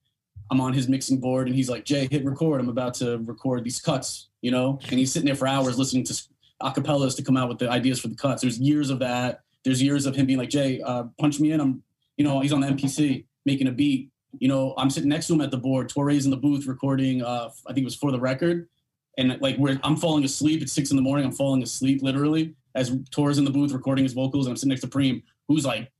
I'm 0.51 0.61
on 0.61 0.73
his 0.73 0.89
mixing 0.89 1.21
board 1.21 1.47
and 1.47 1.57
he's 1.57 1.71
like, 1.71 1.85
Jay, 1.85 2.09
hit 2.11 2.25
record. 2.25 2.61
I'm 2.61 2.69
about 2.69 2.95
to 2.95 3.19
record 3.19 3.65
these 3.65 3.81
cuts, 3.81 4.29
you 4.43 4.51
know? 4.51 4.79
And 4.91 4.99
he's 4.99 5.13
sitting 5.13 5.27
there 5.27 5.35
for 5.35 5.47
hours 5.47 5.79
listening 5.79 6.05
to 6.05 6.23
acapellas 6.63 7.17
to 7.17 7.23
come 7.23 7.37
out 7.37 7.49
with 7.49 7.59
the 7.59 7.71
ideas 7.71 8.01
for 8.01 8.09
the 8.09 8.15
cuts. 8.15 8.43
There's 8.43 8.59
years 8.59 8.91
of 8.91 8.99
that. 9.01 9.41
There's 9.65 9.83
years 9.83 10.07
of 10.07 10.15
him 10.15 10.27
being 10.27 10.39
like, 10.39 10.51
Jay, 10.51 10.81
uh, 10.83 11.05
punch 11.19 11.41
me 11.41 11.53
in. 11.53 11.61
I'm, 11.61 11.83
you 12.17 12.25
know, 12.25 12.41
he's 12.41 12.53
on 12.53 12.61
the 12.61 12.69
MPC 12.69 13.25
making 13.47 13.69
a 13.69 13.73
beat. 13.73 14.11
You 14.39 14.49
know, 14.49 14.75
I'm 14.77 14.91
sitting 14.91 15.09
next 15.09 15.29
to 15.29 15.35
him 15.35 15.41
at 15.41 15.51
the 15.51 15.57
board. 15.57 15.89
Torre's 15.89 16.25
in 16.25 16.31
the 16.31 16.37
booth 16.37 16.67
recording, 16.67 17.23
uh, 17.23 17.51
I 17.67 17.73
think 17.73 17.85
it 17.85 17.85
was 17.85 17.95
for 17.95 18.13
the 18.13 18.21
record. 18.21 18.69
And 19.17 19.41
like, 19.41 19.57
we're, 19.59 19.79
I'm 19.83 19.97
falling 19.97 20.25
asleep 20.25 20.61
at 20.61 20.69
six 20.69 20.91
in 20.91 20.97
the 20.97 21.03
morning. 21.03 21.25
I'm 21.25 21.33
falling 21.33 21.63
asleep 21.63 22.03
literally 22.03 22.55
as 22.75 22.97
Torre's 23.11 23.39
in 23.39 23.45
the 23.45 23.51
booth 23.51 23.73
recording 23.73 24.05
his 24.05 24.13
vocals. 24.13 24.47
And 24.47 24.53
I'm 24.53 24.57
sitting 24.57 24.71
next 24.71 24.81
to 24.83 24.89
Preem, 24.89 25.23
who's 25.49 25.65
like 25.65 25.91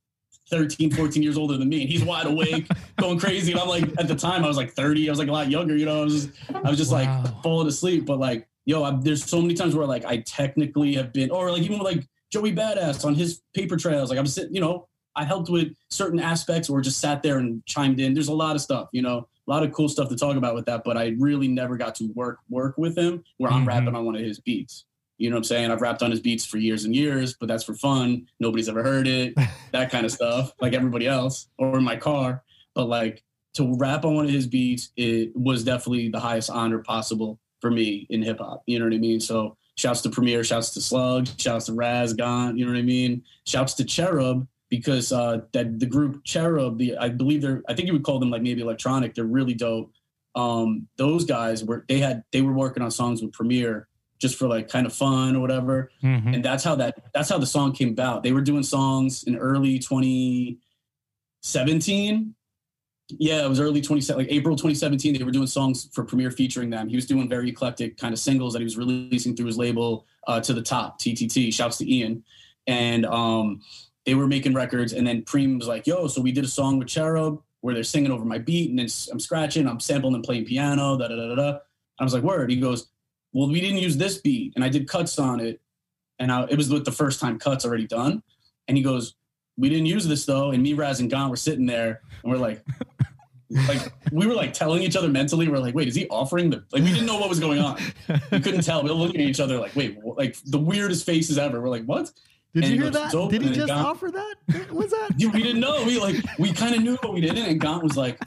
13, 0.49 0.91
14 0.91 1.23
years 1.23 1.37
older 1.37 1.57
than 1.57 1.69
me. 1.69 1.81
And 1.81 1.89
he's 1.89 2.03
wide 2.03 2.27
awake, 2.27 2.67
going 2.97 3.19
crazy. 3.19 3.51
And 3.51 3.61
I'm 3.61 3.67
like, 3.67 3.83
at 3.97 4.07
the 4.07 4.15
time, 4.15 4.43
I 4.43 4.47
was 4.47 4.57
like 4.57 4.73
30. 4.73 5.07
I 5.07 5.11
was 5.11 5.19
like 5.19 5.27
a 5.27 5.31
lot 5.31 5.49
younger, 5.49 5.75
you 5.75 5.85
know, 5.85 6.01
I 6.01 6.03
was 6.03 6.25
just, 6.25 6.29
I 6.53 6.69
was 6.69 6.77
just 6.77 6.91
Wow. 6.91 7.23
like 7.23 7.43
falling 7.43 7.67
asleep. 7.67 8.05
But 8.05 8.19
like, 8.19 8.47
yo, 8.65 8.83
I, 8.83 8.97
there's 9.01 9.23
so 9.23 9.41
many 9.41 9.53
times 9.53 9.75
where 9.75 9.87
like 9.87 10.05
I 10.05 10.17
technically 10.17 10.93
have 10.95 11.13
been, 11.13 11.31
or 11.31 11.51
like 11.51 11.63
even 11.63 11.79
with 11.79 11.87
like 11.87 12.07
Joey 12.31 12.53
Badass 12.53 13.05
on 13.05 13.15
his 13.15 13.41
paper 13.53 13.77
trails, 13.77 14.09
like 14.09 14.19
I'm 14.19 14.27
sitting, 14.27 14.53
you 14.53 14.61
know, 14.61 14.87
I 15.15 15.23
helped 15.23 15.49
with 15.49 15.73
certain 15.89 16.19
aspects 16.19 16.69
or 16.69 16.81
just 16.81 16.99
sat 16.99 17.23
there 17.23 17.37
and 17.37 17.65
chimed 17.65 17.99
in. 17.99 18.13
There's 18.13 18.27
a 18.27 18.33
lot 18.33 18.55
of 18.55 18.61
stuff, 18.61 18.89
you 18.91 19.01
know, 19.01 19.27
a 19.47 19.51
lot 19.51 19.63
of 19.63 19.71
cool 19.71 19.87
stuff 19.87 20.09
to 20.09 20.15
talk 20.15 20.35
about 20.35 20.55
with 20.55 20.65
that. 20.65 20.83
But 20.83 20.97
I 20.97 21.15
really 21.19 21.47
never 21.47 21.77
got 21.77 21.95
to 21.95 22.11
work 22.13 22.39
work 22.49 22.77
with 22.77 22.97
him 22.97 23.23
where 23.37 23.51
I'm 23.51 23.65
rapping 23.65 23.87
mm-hmm. 23.87 23.97
on 23.97 24.05
one 24.05 24.15
of 24.15 24.21
his 24.21 24.39
beats. 24.39 24.85
You 25.17 25.29
know 25.29 25.35
what 25.35 25.39
I'm 25.39 25.43
saying? 25.45 25.71
I've 25.71 25.81
rapped 25.81 26.03
on 26.03 26.11
his 26.11 26.19
beats 26.19 26.45
for 26.45 26.57
years 26.57 26.85
and 26.85 26.95
years, 26.95 27.35
but 27.39 27.47
that's 27.47 27.63
for 27.63 27.73
fun. 27.75 28.27
Nobody's 28.39 28.69
ever 28.69 28.83
heard 28.83 29.07
it, 29.07 29.33
that 29.71 29.91
kind 29.91 30.05
of 30.05 30.11
stuff, 30.11 30.53
like 30.59 30.73
everybody 30.73 31.07
else, 31.07 31.47
or 31.57 31.77
in 31.77 31.83
my 31.83 31.95
car. 31.95 32.43
But 32.73 32.85
like 32.85 33.23
to 33.55 33.75
rap 33.77 34.05
on 34.05 34.15
one 34.15 34.25
of 34.25 34.31
his 34.31 34.47
beats, 34.47 34.91
it 34.97 35.35
was 35.35 35.63
definitely 35.63 36.09
the 36.09 36.19
highest 36.19 36.49
honor 36.49 36.79
possible 36.79 37.39
for 37.61 37.71
me 37.71 38.05
in 38.09 38.21
hip 38.21 38.39
hop. 38.39 38.63
You 38.65 38.79
know 38.79 38.85
what 38.85 38.93
I 38.93 38.97
mean? 38.97 39.19
So 39.19 39.57
shouts 39.75 40.01
to 40.01 40.09
Premier, 40.09 40.43
shouts 40.43 40.73
to 40.73 40.81
Slug, 40.81 41.27
shouts 41.37 41.67
to 41.67 41.73
Raz 41.73 42.13
Gaunt, 42.13 42.57
you 42.57 42.65
know 42.65 42.71
what 42.71 42.79
I 42.79 42.83
mean? 42.83 43.23
Shouts 43.45 43.73
to 43.75 43.85
Cherub 43.85 44.47
because 44.69 45.11
uh, 45.11 45.41
that 45.53 45.79
the 45.79 45.85
group 45.85 46.23
Cherub, 46.23 46.77
the 46.77 46.97
I 46.97 47.09
believe 47.09 47.41
they're 47.41 47.63
I 47.69 47.73
think 47.73 47.87
you 47.87 47.93
would 47.93 48.03
call 48.03 48.19
them 48.19 48.31
like 48.31 48.41
maybe 48.41 48.61
electronic. 48.61 49.13
They're 49.13 49.25
really 49.25 49.53
dope. 49.53 49.91
Um, 50.35 50.87
those 50.97 51.23
guys 51.23 51.63
were 51.63 51.85
they 51.87 51.99
had 51.99 52.23
they 52.31 52.41
were 52.41 52.53
working 52.53 52.83
on 52.83 52.91
songs 52.91 53.21
with 53.21 53.31
Premier 53.31 53.87
just 54.19 54.37
for 54.37 54.47
like 54.47 54.69
kind 54.69 54.85
of 54.85 54.93
fun 54.93 55.35
or 55.35 55.39
whatever. 55.39 55.89
Mhm. 56.03 56.35
and 56.35 56.43
that's 56.43 56.63
how 56.63 56.75
that 56.75 56.95
that's 57.13 57.29
how 57.29 57.37
the 57.37 57.45
song 57.45 57.73
came 57.73 57.89
about. 57.89 58.23
They 58.23 58.31
were 58.31 58.41
doing 58.41 58.63
songs 58.63 59.23
in 59.23 59.35
early 59.35 59.79
2017 59.79 62.33
yeah 63.19 63.45
it 63.45 63.47
was 63.47 63.59
early 63.59 63.81
20 63.81 64.13
like 64.13 64.25
april 64.31 64.55
2017 64.55 65.15
they 65.15 65.23
were 65.23 65.29
doing 65.29 65.45
songs 65.45 65.89
for 65.93 66.03
premiere 66.03 66.31
featuring 66.31 66.71
them. 66.71 66.87
He 66.87 66.95
was 66.95 67.05
doing 67.05 67.29
very 67.29 67.49
eclectic 67.49 67.97
kind 67.97 68.13
of 68.13 68.19
singles 68.19 68.53
that 68.53 68.59
he 68.59 68.63
was 68.63 68.77
releasing 68.77 69.35
through 69.35 69.45
his 69.45 69.57
label 69.57 70.07
uh, 70.27 70.39
to 70.41 70.53
the 70.53 70.61
top 70.61 70.99
ttt 70.99 71.53
shouts 71.53 71.77
to 71.77 71.91
ian. 71.91 72.23
And 72.65 73.05
um 73.05 73.61
they 74.07 74.15
were 74.15 74.25
making 74.27 74.55
records 74.55 74.93
and 74.93 75.05
then 75.05 75.21
preem 75.23 75.59
was 75.59 75.67
like 75.67 75.85
yo 75.85 76.07
so 76.07 76.19
we 76.19 76.31
did 76.31 76.45
a 76.45 76.47
song 76.47 76.79
with 76.79 76.87
cherub 76.87 77.41
where 77.61 77.75
they're 77.75 77.83
singing 77.83 78.11
over 78.11 78.25
my 78.25 78.39
beat 78.39 78.71
and 78.71 78.79
then 78.79 78.87
i'm 79.11 79.19
scratching 79.19 79.67
i'm 79.67 79.79
sampling 79.79 80.15
and 80.15 80.23
playing 80.23 80.45
piano 80.45 80.97
da 80.97 81.07
da 81.07 81.15
da 81.15 81.35
da. 81.35 81.57
I 81.99 82.03
was 82.03 82.13
like 82.13 82.23
word. 82.23 82.49
He 82.49 82.57
goes 82.57 82.87
well, 83.35 83.49
we 83.49 83.59
didn't 83.59 83.79
use 83.79 83.97
this 83.97 84.17
beat, 84.19 84.53
and 84.55 84.63
I 84.63 84.69
did 84.69 84.87
cuts 84.87 85.19
on 85.19 85.39
it, 85.41 85.59
and 86.19 86.31
I, 86.31 86.43
it 86.49 86.55
was 86.55 86.69
with 86.69 86.85
the 86.85 86.91
first 86.91 87.19
time 87.19 87.37
cuts 87.37 87.65
already 87.65 87.85
done. 87.85 88.23
And 88.67 88.77
he 88.77 88.81
goes, 88.83 89.13
we 89.57 89.67
didn't 89.69 89.87
use 89.87 90.07
this 90.07 90.25
though, 90.25 90.51
and 90.51 90.63
me, 90.63 90.73
Raz, 90.73 91.01
and 91.01 91.09
Gaunt 91.09 91.29
were 91.29 91.35
sitting 91.35 91.65
there, 91.65 92.01
and 92.23 92.31
we're 92.31 92.37
like, 92.39 92.63
like 93.67 93.91
we 94.11 94.25
were 94.25 94.33
like 94.33 94.53
telling 94.53 94.81
each 94.83 94.95
other 94.95 95.07
mentally, 95.09 95.47
we're 95.47 95.59
like, 95.59 95.75
wait, 95.75 95.87
is 95.87 95.95
he 95.95 96.07
offering 96.07 96.49
the? 96.49 96.63
Like 96.71 96.83
we 96.83 96.91
didn't 96.91 97.05
know 97.05 97.17
what 97.17 97.29
was 97.29 97.39
going 97.39 97.59
on. 97.59 97.77
We 98.31 98.39
couldn't 98.39 98.61
tell. 98.61 98.81
We 98.83 98.89
were 98.89 98.95
looking 98.95 99.21
at 99.21 99.27
each 99.27 99.39
other 99.39 99.59
like, 99.59 99.75
wait, 99.75 99.99
like 100.03 100.35
the 100.45 100.57
weirdest 100.57 101.05
faces 101.05 101.37
ever. 101.37 101.61
We're 101.61 101.69
like, 101.69 101.83
what? 101.85 102.11
Did 102.53 102.63
And 102.63 102.73
you 102.73 102.77
he 102.77 102.83
hear 102.83 102.89
that? 102.91 103.11
Did 103.29 103.41
he 103.41 103.49
just 103.51 103.67
Gaunt- 103.67 103.85
offer 103.85 104.11
that? 104.11 104.35
What's 104.71 104.91
that? 104.91 105.11
Dude, 105.17 105.33
we 105.33 105.43
didn't 105.43 105.59
know. 105.59 105.83
We 105.85 105.99
like 105.99 106.15
we 106.39 106.53
kind 106.53 106.73
of 106.73 106.81
knew, 106.81 106.97
but 107.01 107.13
we 107.13 107.19
didn't. 107.21 107.45
And 107.45 107.59
Gaunt 107.59 107.83
was 107.83 107.97
like, 107.97 108.19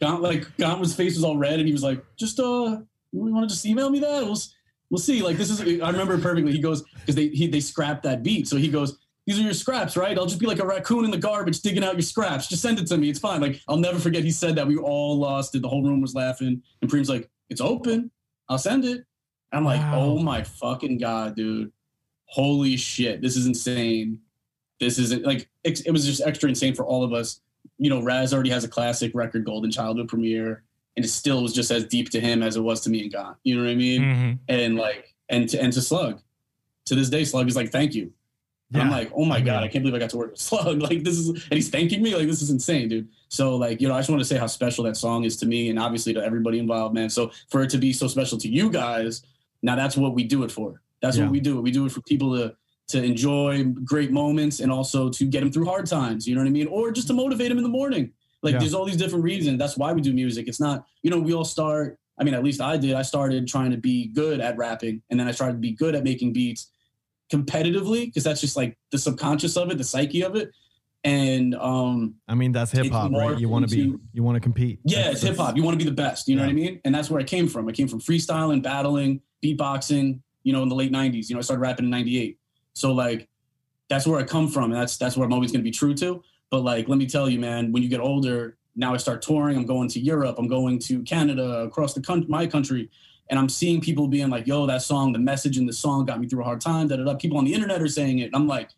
Gaunt 0.00 0.20
like 0.22 0.54
Gaunt 0.58 0.80
was 0.80 0.94
face 0.94 1.14
was 1.14 1.24
all 1.24 1.36
red, 1.38 1.58
and 1.58 1.66
he 1.66 1.72
was 1.72 1.82
like, 1.82 2.04
just 2.16 2.38
uh, 2.38 2.78
You 3.14 3.32
want 3.32 3.48
to 3.48 3.54
just 3.54 3.64
email 3.64 3.90
me 3.90 4.00
that? 4.00 4.24
We'll 4.24 4.38
we'll 4.90 4.98
see. 4.98 5.22
Like 5.22 5.36
this 5.36 5.50
is 5.50 5.60
I 5.60 5.90
remember 5.90 6.18
perfectly. 6.18 6.52
He 6.52 6.58
goes 6.58 6.82
because 6.82 7.14
they 7.14 7.28
he, 7.28 7.46
they 7.46 7.60
scrapped 7.60 8.02
that 8.02 8.22
beat, 8.22 8.48
so 8.48 8.56
he 8.56 8.68
goes. 8.68 8.98
These 9.26 9.38
are 9.38 9.42
your 9.42 9.54
scraps, 9.54 9.96
right? 9.96 10.18
I'll 10.18 10.26
just 10.26 10.38
be 10.38 10.44
like 10.46 10.58
a 10.58 10.66
raccoon 10.66 11.06
in 11.06 11.10
the 11.10 11.16
garbage 11.16 11.62
digging 11.62 11.82
out 11.82 11.94
your 11.94 12.02
scraps. 12.02 12.46
Just 12.46 12.60
send 12.60 12.78
it 12.78 12.86
to 12.88 12.98
me. 12.98 13.08
It's 13.08 13.18
fine. 13.18 13.40
Like 13.40 13.58
I'll 13.68 13.78
never 13.78 13.98
forget. 13.98 14.22
He 14.22 14.30
said 14.30 14.54
that 14.56 14.66
we 14.66 14.76
all 14.76 15.18
lost 15.18 15.54
it. 15.54 15.62
The 15.62 15.68
whole 15.68 15.82
room 15.82 16.02
was 16.02 16.14
laughing, 16.14 16.62
and 16.82 16.90
Preem's 16.90 17.08
like, 17.08 17.30
"It's 17.48 17.62
open. 17.62 18.10
I'll 18.50 18.58
send 18.58 18.84
it." 18.84 19.06
I'm 19.50 19.64
like, 19.64 19.80
Wow. 19.80 20.00
"Oh 20.00 20.18
my 20.18 20.42
fucking 20.42 20.98
god, 20.98 21.36
dude! 21.36 21.72
Holy 22.26 22.76
shit! 22.76 23.22
This 23.22 23.36
is 23.36 23.46
insane. 23.46 24.18
This 24.78 24.98
isn't 24.98 25.24
like 25.24 25.48
it, 25.62 25.86
it 25.86 25.90
was 25.90 26.04
just 26.04 26.20
extra 26.20 26.48
insane 26.50 26.74
for 26.74 26.84
all 26.84 27.02
of 27.02 27.14
us. 27.14 27.40
You 27.78 27.88
know, 27.88 28.02
Raz 28.02 28.34
already 28.34 28.50
has 28.50 28.64
a 28.64 28.68
classic 28.68 29.12
record, 29.14 29.46
Golden 29.46 29.70
Childhood 29.70 30.08
premiere, 30.08 30.64
and 30.96 31.04
it 31.04 31.08
still 31.08 31.42
was 31.42 31.52
just 31.52 31.70
as 31.70 31.84
deep 31.86 32.10
to 32.10 32.20
him 32.20 32.42
as 32.42 32.56
it 32.56 32.60
was 32.62 32.80
to 32.82 32.90
me 32.90 33.02
and 33.02 33.12
God. 33.12 33.34
You 33.44 33.56
know 33.56 33.62
what 33.64 33.70
I 33.70 33.74
mean? 33.74 34.02
Mhm. 34.02 34.38
And 34.48 34.76
like, 34.76 35.14
and 35.28 35.48
to 35.48 35.60
and 35.60 35.72
to 35.72 35.80
Slug, 35.82 36.20
to 36.86 36.94
this 36.94 37.08
day, 37.10 37.24
Slug 37.24 37.48
is 37.48 37.56
like, 37.56 37.70
"Thank 37.70 37.94
you." 37.94 38.12
And 38.72 38.82
I'm 38.82 38.90
like, 38.90 39.12
oh 39.14 39.24
my 39.24 39.36
Yeah. 39.38 39.44
god, 39.44 39.62
I 39.64 39.68
can't 39.68 39.84
believe 39.84 39.94
I 39.94 39.98
got 40.00 40.10
to 40.10 40.16
work 40.16 40.32
with 40.32 40.40
Slug. 40.40 40.80
Like 40.82 41.04
this 41.04 41.16
is, 41.16 41.28
and 41.28 41.52
he's 41.52 41.68
thanking 41.68 42.02
me. 42.02 42.14
Like 42.16 42.26
this 42.26 42.42
is 42.42 42.50
insane, 42.50 42.88
dude. 42.88 43.08
So 43.28 43.54
like, 43.56 43.80
you 43.80 43.86
know, 43.88 43.94
I 43.94 43.98
just 44.00 44.10
want 44.10 44.20
to 44.20 44.24
say 44.24 44.36
how 44.36 44.46
special 44.48 44.82
that 44.84 44.96
song 44.96 45.22
is 45.24 45.36
to 45.38 45.46
me, 45.46 45.70
and 45.70 45.78
obviously 45.78 46.12
to 46.14 46.24
everybody 46.24 46.58
involved, 46.58 46.94
man. 46.94 47.08
So 47.10 47.30
for 47.50 47.62
it 47.62 47.70
to 47.70 47.78
be 47.78 47.92
so 47.92 48.08
special 48.08 48.36
to 48.38 48.48
you 48.48 48.70
guys, 48.70 49.22
now 49.62 49.76
that's 49.76 49.96
what 49.96 50.14
we 50.14 50.24
do 50.24 50.42
it 50.42 50.50
for. 50.50 50.80
That's 51.00 51.16
Yeah. 51.16 51.24
what 51.24 51.32
we 51.32 51.40
do. 51.40 51.60
We 51.60 51.70
do 51.70 51.86
it 51.86 51.92
for 51.92 52.00
people 52.02 52.36
to 52.36 52.54
to 52.88 53.02
enjoy 53.02 53.64
great 53.64 54.10
moments 54.12 54.60
and 54.60 54.70
also 54.70 55.08
to 55.08 55.24
get 55.24 55.40
them 55.40 55.50
through 55.50 55.64
hard 55.64 55.86
times. 55.86 56.26
You 56.28 56.34
know 56.34 56.42
what 56.42 56.48
I 56.48 56.50
mean? 56.50 56.66
Or 56.66 56.90
just 56.92 57.06
to 57.08 57.14
motivate 57.14 57.48
them 57.48 57.56
in 57.56 57.64
the 57.64 57.70
morning. 57.70 58.12
Like 58.44 58.52
Yeah. 58.52 58.58
there's 58.60 58.74
all 58.74 58.84
these 58.84 58.96
different 58.98 59.24
reasons. 59.24 59.58
That's 59.58 59.76
why 59.76 59.92
we 59.92 60.00
do 60.02 60.12
music. 60.12 60.46
It's 60.46 60.60
not, 60.60 60.84
you 61.02 61.10
know, 61.10 61.18
we 61.18 61.32
all 61.32 61.44
start. 61.46 61.98
I 62.18 62.22
mean, 62.24 62.34
at 62.34 62.44
least 62.44 62.60
I 62.60 62.76
did. 62.76 62.92
I 62.94 63.02
started 63.02 63.48
trying 63.48 63.72
to 63.72 63.76
be 63.78 64.06
good 64.08 64.40
at 64.40 64.56
rapping, 64.56 65.02
and 65.10 65.18
then 65.18 65.26
I 65.26 65.32
started 65.32 65.54
to 65.54 65.58
be 65.58 65.72
good 65.72 65.94
at 65.96 66.04
making 66.04 66.32
beats 66.34 66.68
competitively 67.32 68.04
because 68.06 68.22
that's 68.22 68.40
just 68.40 68.56
like 68.56 68.76
the 68.90 68.98
subconscious 68.98 69.56
of 69.56 69.70
it, 69.70 69.78
the 69.78 69.84
psyche 69.84 70.22
of 70.22 70.36
it. 70.36 70.52
And 71.02 71.54
um, 71.56 72.14
I 72.28 72.34
mean, 72.34 72.52
that's 72.52 72.70
hip 72.70 72.90
hop, 72.90 73.12
right? 73.12 73.38
You 73.38 73.48
want 73.48 73.68
to 73.68 73.74
be, 73.74 73.94
you 74.12 74.22
want 74.22 74.36
to 74.36 74.40
compete. 74.40 74.78
yeah, 74.84 74.98
That's- 74.98 75.14
it's 75.16 75.22
hip 75.22 75.36
hop. 75.36 75.56
You 75.56 75.62
want 75.62 75.78
to 75.78 75.84
be 75.84 75.88
the 75.88 75.94
best. 75.96 76.28
You 76.28 76.36
know 76.36 76.42
Yeah. 76.42 76.46
what 76.48 76.52
I 76.52 76.54
mean? 76.54 76.80
And 76.84 76.94
that's 76.94 77.10
where 77.10 77.20
I 77.20 77.24
came 77.24 77.48
from. 77.48 77.68
I 77.68 77.72
came 77.72 77.88
from 77.88 78.00
freestyling, 78.00 78.62
battling, 78.62 79.20
beatboxing. 79.42 80.20
You 80.44 80.52
know, 80.52 80.62
in 80.62 80.68
the 80.68 80.74
late 80.74 80.92
'90s. 80.92 81.28
You 81.30 81.34
know, 81.34 81.38
I 81.38 81.42
started 81.42 81.62
rapping 81.62 81.86
in 81.86 81.90
'98. 81.90 82.38
So 82.74 82.92
like, 82.92 83.28
that's 83.88 84.06
where 84.06 84.20
I 84.20 84.24
come 84.24 84.46
from, 84.48 84.64
and 84.64 84.74
that's 84.74 84.98
that's 84.98 85.16
where 85.16 85.24
I'm 85.26 85.32
always 85.32 85.50
going 85.52 85.60
to 85.60 85.64
be 85.64 85.70
true 85.70 85.94
to. 85.94 86.22
But 86.54 86.62
like, 86.62 86.88
let 86.88 86.98
me 86.98 87.06
tell 87.06 87.28
you, 87.28 87.40
man, 87.40 87.72
when 87.72 87.82
you 87.82 87.88
get 87.88 87.98
older, 87.98 88.56
now 88.76 88.94
I 88.94 88.96
start 88.96 89.22
touring. 89.22 89.56
I'm 89.56 89.66
going 89.66 89.88
to 89.88 89.98
Europe. 89.98 90.36
I'm 90.38 90.46
going 90.46 90.78
to 90.78 91.02
Canada, 91.02 91.64
across 91.64 91.94
the 91.94 92.00
country, 92.00 92.28
my 92.30 92.46
country, 92.46 92.90
and 93.28 93.40
I'm 93.40 93.48
seeing 93.48 93.80
people 93.80 94.06
being 94.06 94.30
like, 94.30 94.46
"Yo, 94.46 94.64
that 94.66 94.82
song, 94.82 95.12
the 95.12 95.18
message 95.18 95.58
in 95.58 95.66
the 95.66 95.72
song 95.72 96.04
got 96.04 96.20
me 96.20 96.28
through 96.28 96.42
a 96.42 96.44
hard 96.44 96.60
time." 96.60 96.86
Da 96.86 96.94
da 96.94 97.02
da. 97.02 97.14
People 97.16 97.38
on 97.38 97.44
the 97.44 97.52
internet 97.52 97.82
are 97.82 97.88
saying 97.88 98.20
it, 98.20 98.26
and 98.26 98.36
I'm 98.36 98.46
like, 98.46 98.70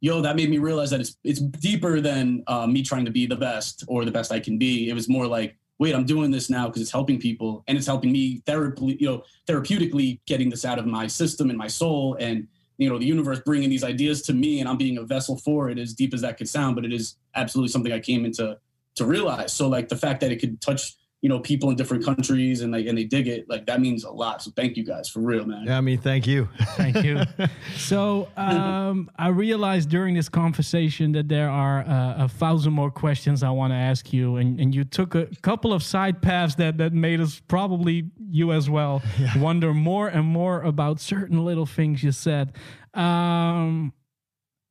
"Yo, 0.00 0.20
that 0.20 0.36
made 0.36 0.50
me 0.50 0.58
realize 0.58 0.90
that 0.90 1.00
it's 1.00 1.16
it's 1.24 1.40
deeper 1.40 2.02
than 2.02 2.44
uh, 2.48 2.66
me 2.66 2.82
trying 2.82 3.06
to 3.06 3.10
be 3.10 3.24
the 3.24 3.36
best 3.36 3.84
or 3.88 4.04
the 4.04 4.10
best 4.10 4.30
I 4.30 4.38
can 4.38 4.58
be." 4.58 4.90
It 4.90 4.92
was 4.92 5.08
more 5.08 5.26
like, 5.26 5.56
"Wait, 5.78 5.94
I'm 5.94 6.04
doing 6.04 6.30
this 6.30 6.50
now 6.50 6.66
because 6.66 6.82
it's 6.82 6.92
helping 6.92 7.18
people, 7.18 7.64
and 7.66 7.78
it's 7.78 7.86
helping 7.86 8.12
me 8.12 8.42
therapy, 8.44 8.98
you 9.00 9.08
know, 9.08 9.22
therapeutically 9.48 10.20
getting 10.26 10.50
this 10.50 10.66
out 10.66 10.78
of 10.78 10.84
my 10.84 11.06
system 11.06 11.48
and 11.48 11.58
my 11.58 11.68
soul, 11.68 12.18
and 12.20 12.46
you 12.78 12.88
know, 12.88 12.98
the 12.98 13.06
universe 13.06 13.40
bringing 13.40 13.70
these 13.70 13.84
ideas 13.84 14.22
to 14.22 14.34
me, 14.34 14.60
and 14.60 14.68
I'm 14.68 14.76
being 14.76 14.98
a 14.98 15.02
vessel 15.02 15.36
for 15.36 15.70
it. 15.70 15.78
As 15.78 15.94
deep 15.94 16.12
as 16.14 16.20
that 16.20 16.36
could 16.36 16.48
sound, 16.48 16.76
but 16.76 16.84
it 16.84 16.92
is 16.92 17.16
absolutely 17.34 17.70
something 17.70 17.92
I 17.92 18.00
came 18.00 18.24
into 18.24 18.58
to 18.96 19.04
realize. 19.04 19.52
So 19.52 19.68
like 19.68 19.88
the 19.88 19.96
fact 19.96 20.20
that 20.20 20.32
it 20.32 20.36
could 20.36 20.60
touch 20.60 20.96
you 21.26 21.28
know 21.28 21.40
people 21.40 21.70
in 21.70 21.76
different 21.76 22.04
countries 22.04 22.60
and 22.60 22.70
like 22.70 22.86
and 22.86 22.96
they 22.96 23.02
dig 23.02 23.26
it 23.26 23.48
like 23.48 23.66
that 23.66 23.80
means 23.80 24.04
a 24.04 24.10
lot 24.12 24.40
so 24.40 24.52
thank 24.54 24.76
you 24.76 24.84
guys 24.84 25.08
for 25.08 25.18
real 25.18 25.44
man 25.44 25.64
Yeah, 25.66 25.76
I 25.76 25.80
mean, 25.80 25.98
thank 25.98 26.24
you. 26.24 26.48
Thank 26.76 27.02
you. 27.02 27.20
so 27.76 28.28
um, 28.36 29.10
I 29.18 29.26
realized 29.30 29.88
during 29.88 30.14
this 30.14 30.28
conversation 30.28 31.10
that 31.12 31.28
there 31.28 31.50
are 31.50 31.80
uh, 31.80 32.26
a 32.26 32.28
thousand 32.28 32.74
more 32.74 32.92
questions 32.92 33.42
I 33.42 33.50
want 33.50 33.72
to 33.72 33.76
ask 33.76 34.12
you, 34.12 34.36
and, 34.36 34.60
and 34.60 34.72
you 34.72 34.84
took 34.84 35.16
a 35.16 35.26
couple 35.42 35.72
of 35.72 35.82
side 35.82 36.22
paths 36.22 36.54
that 36.56 36.78
that 36.78 36.92
made 36.92 37.20
us 37.20 37.42
probably 37.48 38.04
you 38.30 38.52
as 38.52 38.70
well 38.70 39.02
wonder 39.36 39.74
more 39.74 40.06
and 40.06 40.26
more 40.26 40.62
about 40.62 41.00
certain 41.00 41.44
little 41.44 41.66
things 41.66 42.04
you 42.04 42.12
said. 42.12 42.52
Um, 42.94 43.92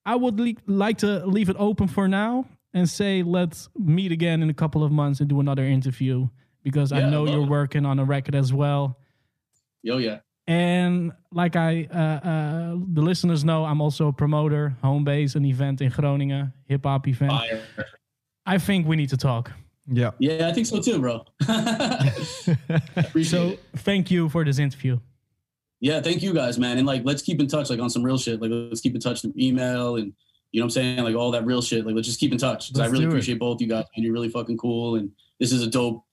I 0.05 0.15
would 0.15 0.39
like 0.67 0.99
to 0.99 1.25
leave 1.25 1.49
it 1.49 1.57
open 1.59 1.89
for 1.89 2.07
now 2.07 2.45
and 2.73 2.89
say 2.89 3.23
let's 3.23 3.67
meet 3.77 4.13
again 4.13 4.41
in 4.41 4.49
a 4.49 4.53
couple 4.53 4.85
of 4.85 4.91
months 4.93 5.19
and 5.19 5.27
do 5.27 5.41
another 5.41 5.65
interview 5.65 6.29
because 6.65 6.91
I 6.91 7.07
know 7.09 7.23
love 7.23 7.33
you're 7.35 7.43
it. 7.45 7.49
working 7.49 7.85
on 7.85 7.99
a 7.99 8.03
record 8.05 8.35
as 8.35 8.51
well. 8.51 8.97
yo 9.83 9.97
yeah 9.99 10.17
And 10.47 11.11
like 11.31 11.55
I, 11.55 11.87
uh, 11.93 12.27
uh, 12.31 12.75
the 12.97 13.01
listeners 13.01 13.43
know, 13.43 13.63
I'm 13.65 13.81
also 13.81 14.07
a 14.09 14.13
promoter, 14.13 14.75
Homebase, 14.83 15.35
an 15.35 15.45
event 15.45 15.81
in 15.81 15.89
Groningen, 15.91 16.51
hip 16.65 16.83
hop 16.85 17.07
event. 17.07 17.31
Fire. 17.31 17.61
I 18.45 18.57
think 18.57 18.87
we 18.87 18.95
need 18.95 19.09
to 19.09 19.17
talk. 19.17 19.51
Yeah. 19.87 20.11
yeah 20.17 20.47
i 20.49 20.51
think 20.55 20.65
so 20.65 20.81
too 20.81 20.97
bro 20.99 21.15
So 23.23 23.49
it. 23.49 23.59
thank 23.87 24.09
you 24.09 24.29
for 24.29 24.43
this 24.43 24.57
interview. 24.57 24.97
yeah 25.79 26.01
thank 26.01 26.23
you 26.23 26.33
guys 26.33 26.57
man 26.57 26.77
and 26.79 26.87
like 26.87 27.03
let's 27.05 27.21
keep 27.21 27.39
in 27.39 27.47
touch 27.47 27.69
like 27.69 27.79
on 27.79 27.89
some 27.91 28.01
real 28.01 28.17
shit 28.17 28.41
like 28.41 28.49
let's 28.51 28.81
keep 28.81 28.95
in 28.95 29.01
touch 29.01 29.21
through 29.21 29.33
email 29.37 29.97
and 29.97 30.07
you 30.51 30.59
know 30.59 30.63
what 30.65 30.65
i'm 30.65 30.69
saying 30.71 31.03
like 31.03 31.15
all 31.15 31.29
that 31.29 31.45
real 31.45 31.61
shit 31.61 31.85
like 31.85 31.93
let's 31.95 32.07
just 32.07 32.19
keep 32.19 32.31
in 32.31 32.37
touch 32.39 32.61
'cause 32.73 32.79
i 32.79 32.83
Let's 32.83 32.93
really 32.93 33.05
do 33.05 33.09
it. 33.09 33.13
appreciate 33.13 33.37
both 33.39 33.61
you 33.61 33.67
guys 33.67 33.85
and 33.95 34.03
you're 34.03 34.13
really 34.17 34.29
fucking 34.29 34.57
cool 34.57 34.95
and 34.95 35.11
this 35.39 35.51
is 35.51 35.61
a 35.61 35.67
dope 35.67 36.03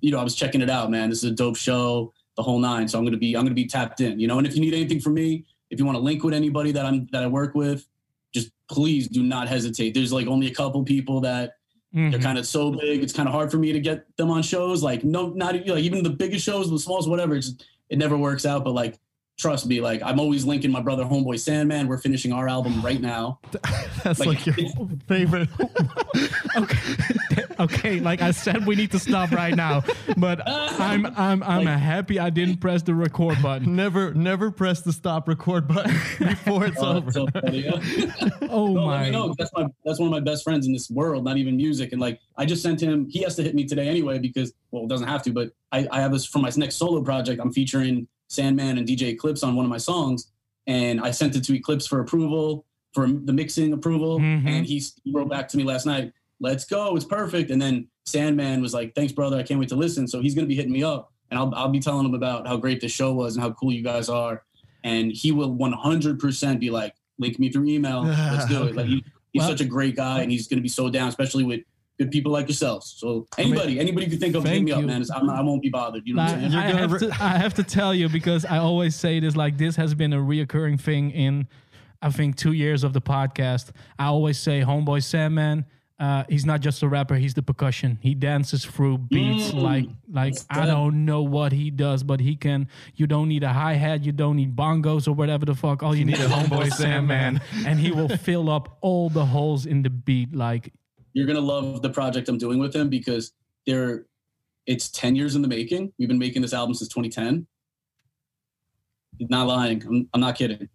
you 0.00 0.10
know 0.10 0.18
i 0.18 0.24
was 0.24 0.34
checking 0.34 0.60
it 0.60 0.70
out 0.70 0.90
man. 0.90 1.08
This 1.10 1.18
is 1.24 1.30
a 1.30 1.34
dope 1.34 1.56
show 1.56 2.12
the 2.36 2.42
whole 2.42 2.58
nine. 2.60 2.86
So 2.88 2.98
i'm 2.98 3.04
gonna 3.04 3.16
be 3.16 3.36
i'm 3.36 3.44
gonna 3.44 3.54
be 3.54 3.66
tapped 3.66 4.00
in 4.00 4.18
you 4.20 4.26
know? 4.28 4.38
And 4.38 4.46
if 4.46 4.54
you 4.54 4.60
need 4.60 4.74
anything 4.74 5.00
from 5.00 5.14
me 5.14 5.44
if 5.70 5.78
you 5.78 5.84
want 5.84 5.96
to 5.96 6.00
link 6.02 6.22
with 6.24 6.34
anybody 6.34 6.72
that 6.72 6.84
i'm 6.86 7.06
that 7.12 7.22
i 7.22 7.26
work 7.26 7.54
with 7.54 7.86
just 8.34 8.50
please 8.70 9.08
do 9.08 9.22
not 9.22 9.48
hesitate. 9.48 9.94
There's 9.94 10.12
like 10.12 10.26
only 10.26 10.46
a 10.48 10.54
couple 10.54 10.84
people 10.84 11.20
that 11.22 11.54
Mhm. 11.94 12.10
they're 12.10 12.20
kind 12.20 12.36
of 12.36 12.46
so 12.46 12.70
big 12.70 13.02
it's 13.02 13.14
kind 13.14 13.26
of 13.26 13.34
hard 13.34 13.50
for 13.50 13.56
me 13.56 13.72
to 13.72 13.80
get 13.80 14.04
them 14.18 14.30
on 14.30 14.42
shows. 14.42 14.82
Like 14.82 15.04
no 15.04 15.28
not 15.30 15.54
even 15.56 15.68
like 15.68 15.82
even 15.84 16.02
the 16.02 16.10
biggest 16.10 16.44
shows 16.44 16.68
the 16.70 16.78
smallest 16.78 17.08
whatever 17.08 17.34
it's 17.36 17.54
it 17.88 17.96
never 17.98 18.16
works 18.18 18.44
out. 18.44 18.62
But 18.64 18.72
like 18.74 18.98
trust 19.38 19.66
me 19.66 19.80
like 19.80 20.02
i'm 20.02 20.18
always 20.20 20.44
linking 20.44 20.70
my 20.70 20.80
brother 20.82 21.04
homeboy 21.04 21.38
sandman. 21.40 21.88
We're 21.88 21.96
finishing 21.98 22.32
our 22.32 22.46
album 22.48 22.82
right 22.82 23.00
now. 23.00 23.40
That's 24.04 24.18
Like, 24.20 24.46
like, 24.46 24.46
your 24.46 24.56
favorite. 25.08 25.48
okay, 26.56 26.76
okay. 27.60 28.00
Like 28.00 28.22
I 28.22 28.30
said, 28.30 28.66
we 28.66 28.74
need 28.76 28.90
to 28.92 28.98
stop 28.98 29.30
right 29.32 29.54
now. 29.54 29.82
But 30.16 30.40
I'm, 30.46 31.06
I'm, 31.16 31.42
I'm 31.42 31.64
Like- 31.64 31.78
happy 31.78 32.18
I 32.18 32.30
didn't 32.30 32.58
press 32.58 32.82
the 32.82 32.94
record 32.94 33.40
button. 33.42 33.74
never, 33.76 34.14
never 34.14 34.50
press 34.50 34.80
the 34.82 34.92
stop 34.92 35.28
record 35.28 35.66
button 35.68 35.92
before 36.18 36.66
it's 36.66 36.76
Oh, 36.80 36.96
over. 36.96 37.12
so 37.12 37.26
funny, 37.28 37.64
yeah. 37.64 38.28
Oh 38.50 38.72
No, 38.74 38.86
my! 38.86 39.04
me 39.04 39.10
know. 39.10 39.34
That's 39.38 39.50
my 39.54 39.66
that's 39.84 39.98
one 39.98 40.06
of 40.08 40.12
my 40.12 40.20
best 40.20 40.42
friends 40.44 40.66
in 40.66 40.72
this 40.72 40.90
world, 40.90 41.24
not 41.24 41.36
even 41.36 41.56
music. 41.56 41.92
And 41.92 42.00
like 42.00 42.20
I 42.36 42.44
just 42.46 42.62
sent 42.62 42.80
him, 42.82 43.08
he 43.08 43.22
has 43.22 43.36
to 43.36 43.42
hit 43.42 43.54
me 43.54 43.64
today 43.66 43.88
anyway 43.88 44.18
because 44.18 44.52
well, 44.70 44.84
it 44.84 44.88
doesn't 44.88 45.08
have 45.08 45.22
to, 45.24 45.32
but 45.32 45.50
I, 45.72 45.86
I 45.90 46.00
have 46.00 46.12
this 46.12 46.24
for 46.26 46.38
my 46.38 46.50
next 46.56 46.76
solo 46.76 47.02
project. 47.02 47.40
I'm 47.40 47.52
featuring 47.52 48.08
Sandman 48.28 48.78
and 48.78 48.86
DJ 48.86 49.08
Eclipse 49.08 49.42
on 49.42 49.54
one 49.56 49.64
of 49.64 49.70
my 49.70 49.78
songs, 49.78 50.30
and 50.66 51.00
I 51.00 51.10
sent 51.10 51.36
it 51.36 51.44
to 51.44 51.54
Eclipse 51.54 51.86
for 51.86 52.00
approval 52.00 52.64
for 52.94 53.06
the 53.06 53.32
mixing 53.32 53.72
approval, 53.74 54.18
Mhm. 54.18 54.46
and 54.46 54.66
he 54.66 54.82
wrote 55.12 55.28
back 55.28 55.48
to 55.48 55.56
me 55.56 55.64
last 55.64 55.84
night. 55.86 56.12
Let's 56.40 56.64
go, 56.64 56.94
it's 56.96 57.04
perfect. 57.04 57.50
And 57.50 57.60
then 57.60 57.88
Sandman 58.06 58.60
was 58.62 58.72
like, 58.74 58.94
"Thanks, 58.94 59.12
brother. 59.12 59.36
I 59.38 59.42
can't 59.42 59.58
wait 59.60 59.68
to 59.70 59.76
listen." 59.76 60.06
So 60.06 60.20
he's 60.20 60.34
gonna 60.34 60.46
be 60.46 60.54
hitting 60.54 60.72
me 60.72 60.82
up, 60.84 61.12
and 61.30 61.38
I'll 61.38 61.52
I'll 61.54 61.68
be 61.68 61.80
telling 61.80 62.06
him 62.06 62.14
about 62.14 62.46
how 62.46 62.56
great 62.56 62.80
the 62.80 62.88
show 62.88 63.12
was 63.12 63.36
and 63.36 63.42
how 63.42 63.50
cool 63.52 63.72
you 63.72 63.82
guys 63.82 64.08
are, 64.08 64.44
and 64.84 65.10
he 65.12 65.32
will 65.32 65.54
100% 65.54 66.60
be 66.60 66.70
like, 66.70 66.94
"Link 67.18 67.38
me 67.38 67.50
through 67.50 67.66
email. 67.66 68.02
Let's 68.04 68.46
do 68.46 68.62
it." 68.68 68.76
Like 68.76 68.86
he, 68.86 69.04
he's 69.32 69.40
Well- 69.40 69.48
such 69.48 69.60
a 69.60 69.64
great 69.66 69.96
guy, 69.96 70.22
and 70.22 70.30
he's 70.30 70.46
going 70.48 70.58
to 70.58 70.62
be 70.62 70.68
so 70.68 70.88
down, 70.88 71.08
especially 71.08 71.44
with 71.44 71.60
good 71.98 72.10
people 72.12 72.30
like 72.30 72.46
yourselves. 72.46 72.94
So 72.96 73.26
anybody, 73.36 73.80
anybody 73.80 74.04
you 74.06 74.10
can 74.10 74.20
think 74.20 74.36
of, 74.36 74.44
hit 74.44 74.50
Thank 74.50 74.64
me 74.66 74.72
up, 74.72 74.84
man. 74.84 75.04
I'm 75.12 75.26
not, 75.26 75.36
I 75.36 75.42
won't 75.42 75.60
be 75.60 75.68
bothered. 75.68 76.04
You 76.06 76.14
know 76.14 76.22
what 76.22 76.30
I'm 76.34 76.50
saying? 76.52 76.54
I, 76.54 76.80
have 76.80 76.98
to, 77.00 77.10
I 77.20 77.28
have 77.38 77.54
to 77.54 77.64
tell 77.64 77.92
you 77.92 78.08
because 78.08 78.44
I 78.44 78.58
always 78.58 78.94
say 78.94 79.18
this 79.18 79.34
like 79.34 79.58
this 79.58 79.74
has 79.74 79.94
been 79.94 80.12
a 80.12 80.18
reoccurring 80.18 80.80
thing 80.80 81.10
in 81.10 81.48
I 82.00 82.10
think 82.10 82.36
two 82.36 82.52
years 82.52 82.84
of 82.84 82.92
the 82.92 83.00
podcast. 83.00 83.70
I 83.98 84.06
always 84.06 84.38
say 84.38 84.60
homeboy 84.62 85.02
Sandman. 85.02 85.64
Uh, 85.98 86.22
he's 86.28 86.46
not 86.46 86.60
just 86.60 86.82
a 86.82 86.88
rapper; 86.88 87.16
he's 87.16 87.34
the 87.34 87.42
percussion. 87.42 87.98
He 88.00 88.14
dances 88.14 88.64
through 88.64 88.98
beats 88.98 89.50
Mm, 89.50 89.62
like 89.62 89.86
like 90.10 90.34
I 90.48 90.64
don't 90.64 91.04
know 91.04 91.22
what 91.22 91.52
he 91.52 91.70
does, 91.70 92.02
but 92.04 92.20
he 92.20 92.36
can. 92.36 92.68
You 92.94 93.06
don't 93.08 93.28
need 93.28 93.42
a 93.42 93.52
hi 93.52 93.74
hat, 93.74 94.04
you 94.04 94.12
don't 94.12 94.36
need 94.36 94.54
bongos 94.54 95.08
or 95.08 95.12
whatever 95.12 95.44
the 95.44 95.54
fuck. 95.56 95.82
All 95.82 95.96
you 95.96 96.04
need 96.04 96.18
is 96.18 96.30
homeboy 96.30 96.72
Sandman, 96.72 97.40
and 97.66 97.80
he 97.80 97.90
will 97.90 98.08
fill 98.26 98.48
up 98.48 98.78
all 98.80 99.10
the 99.10 99.26
holes 99.26 99.66
in 99.66 99.82
the 99.82 99.90
beat. 99.90 100.34
Like 100.34 100.72
You're 101.14 101.26
going 101.26 101.36
to 101.36 101.42
love 101.42 101.82
the 101.82 101.90
project 101.90 102.28
I'm 102.28 102.38
doing 102.38 102.58
with 102.58 102.74
him 102.74 102.88
because 102.88 103.32
they're, 103.66 104.06
it's 104.66 104.90
10 104.90 105.16
years 105.16 105.34
in 105.34 105.42
the 105.42 105.48
making. 105.48 105.92
We've 105.98 106.08
been 106.08 106.18
making 106.18 106.42
this 106.42 106.54
album 106.54 106.74
since 106.74 106.88
2010. 106.90 107.46
Not 109.28 109.46
lying. 109.48 109.82
I'm, 109.84 110.08
I'm 110.14 110.20
not 110.20 110.36
kidding. 110.36 110.68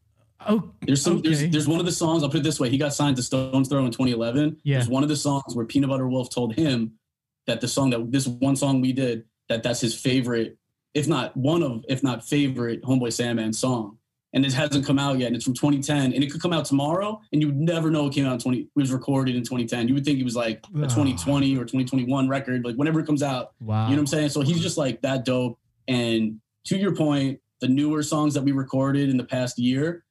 Oh, 0.48 0.72
There's 0.82 1.02
some. 1.02 1.18
Okay. 1.18 1.30
There's, 1.30 1.52
there's 1.52 1.68
one 1.68 1.80
of 1.80 1.86
the 1.86 1.92
songs. 1.92 2.24
I'll 2.24 2.30
put 2.30 2.42
it 2.42 2.44
this 2.44 2.60
way. 2.60 2.70
He 2.70 2.78
got 2.78 2.94
signed 2.94 3.16
to 3.18 3.24
Stone's 3.24 3.70
Throw 3.70 3.86
in 3.86 3.92
2011. 3.92 4.58
Yeah. 4.64 4.78
There's 4.78 4.90
one 4.90 5.04
of 5.04 5.10
the 5.10 5.16
songs 5.16 5.54
where 5.56 5.66
Peanut 5.66 5.90
Butter 5.90 6.08
Wolf 6.08 6.30
told 6.30 6.56
him 6.56 6.94
that 7.48 7.62
the 7.62 7.68
song 7.68 7.90
that 7.90 8.12
this 8.12 8.28
one 8.28 8.56
song 8.56 8.82
we 8.82 8.94
did 8.94 9.26
that 9.50 9.64
that's 9.64 9.82
his 9.82 9.94
favorite 10.00 10.58
if 10.94 11.08
not 11.08 11.36
one 11.36 11.64
of, 11.64 11.84
if 11.90 12.04
not 12.04 12.24
favorite 12.24 12.82
Homeboy 12.84 13.12
Sandman 13.12 13.54
song. 13.54 13.98
And 14.36 14.44
it 14.44 14.54
hasn't 14.54 14.86
come 14.86 14.98
out 14.98 15.20
yet. 15.20 15.28
And 15.28 15.36
it's 15.36 15.46
from 15.46 15.54
2010. 15.54 16.14
And 16.14 16.24
it 16.24 16.32
could 16.32 16.42
come 16.42 16.54
out 16.54 16.66
tomorrow. 16.66 17.22
And 17.32 17.42
you 17.42 17.48
would 17.48 17.60
never 17.60 17.92
know 17.92 18.08
it 18.08 18.14
came 18.14 18.26
out 18.26 18.34
in 18.34 18.40
20, 18.40 18.58
it 18.60 18.68
was 18.76 18.92
recorded 18.92 19.36
in 19.36 19.44
2010. 19.44 19.88
You 19.88 19.94
would 19.94 20.06
think 20.06 20.20
it 20.20 20.24
was 20.24 20.36
like 20.36 20.58
a 20.76 20.80
ah. 20.80 20.88
2020 20.88 21.56
or 21.56 21.62
2021 21.62 22.28
record, 22.28 22.66
like 22.66 22.76
whenever 22.76 23.00
it 23.00 23.06
comes 23.06 23.22
out. 23.22 23.52
Wow. 23.60 23.86
You 23.86 23.92
know 23.92 23.98
what 23.98 24.00
I'm 24.00 24.08
saying? 24.08 24.30
So 24.30 24.42
he's 24.42 24.60
just 24.60 24.78
like 24.78 25.02
that 25.04 25.24
dope. 25.24 25.60
And 25.88 26.40
to 26.66 26.78
your 26.78 26.96
point, 26.96 27.40
the 27.62 27.68
newer 27.68 28.02
songs 28.02 28.34
that 28.34 28.44
we 28.44 28.52
recorded 28.54 29.10
in 29.10 29.18
the 29.18 29.24
past 29.24 29.60
year, 29.60 30.04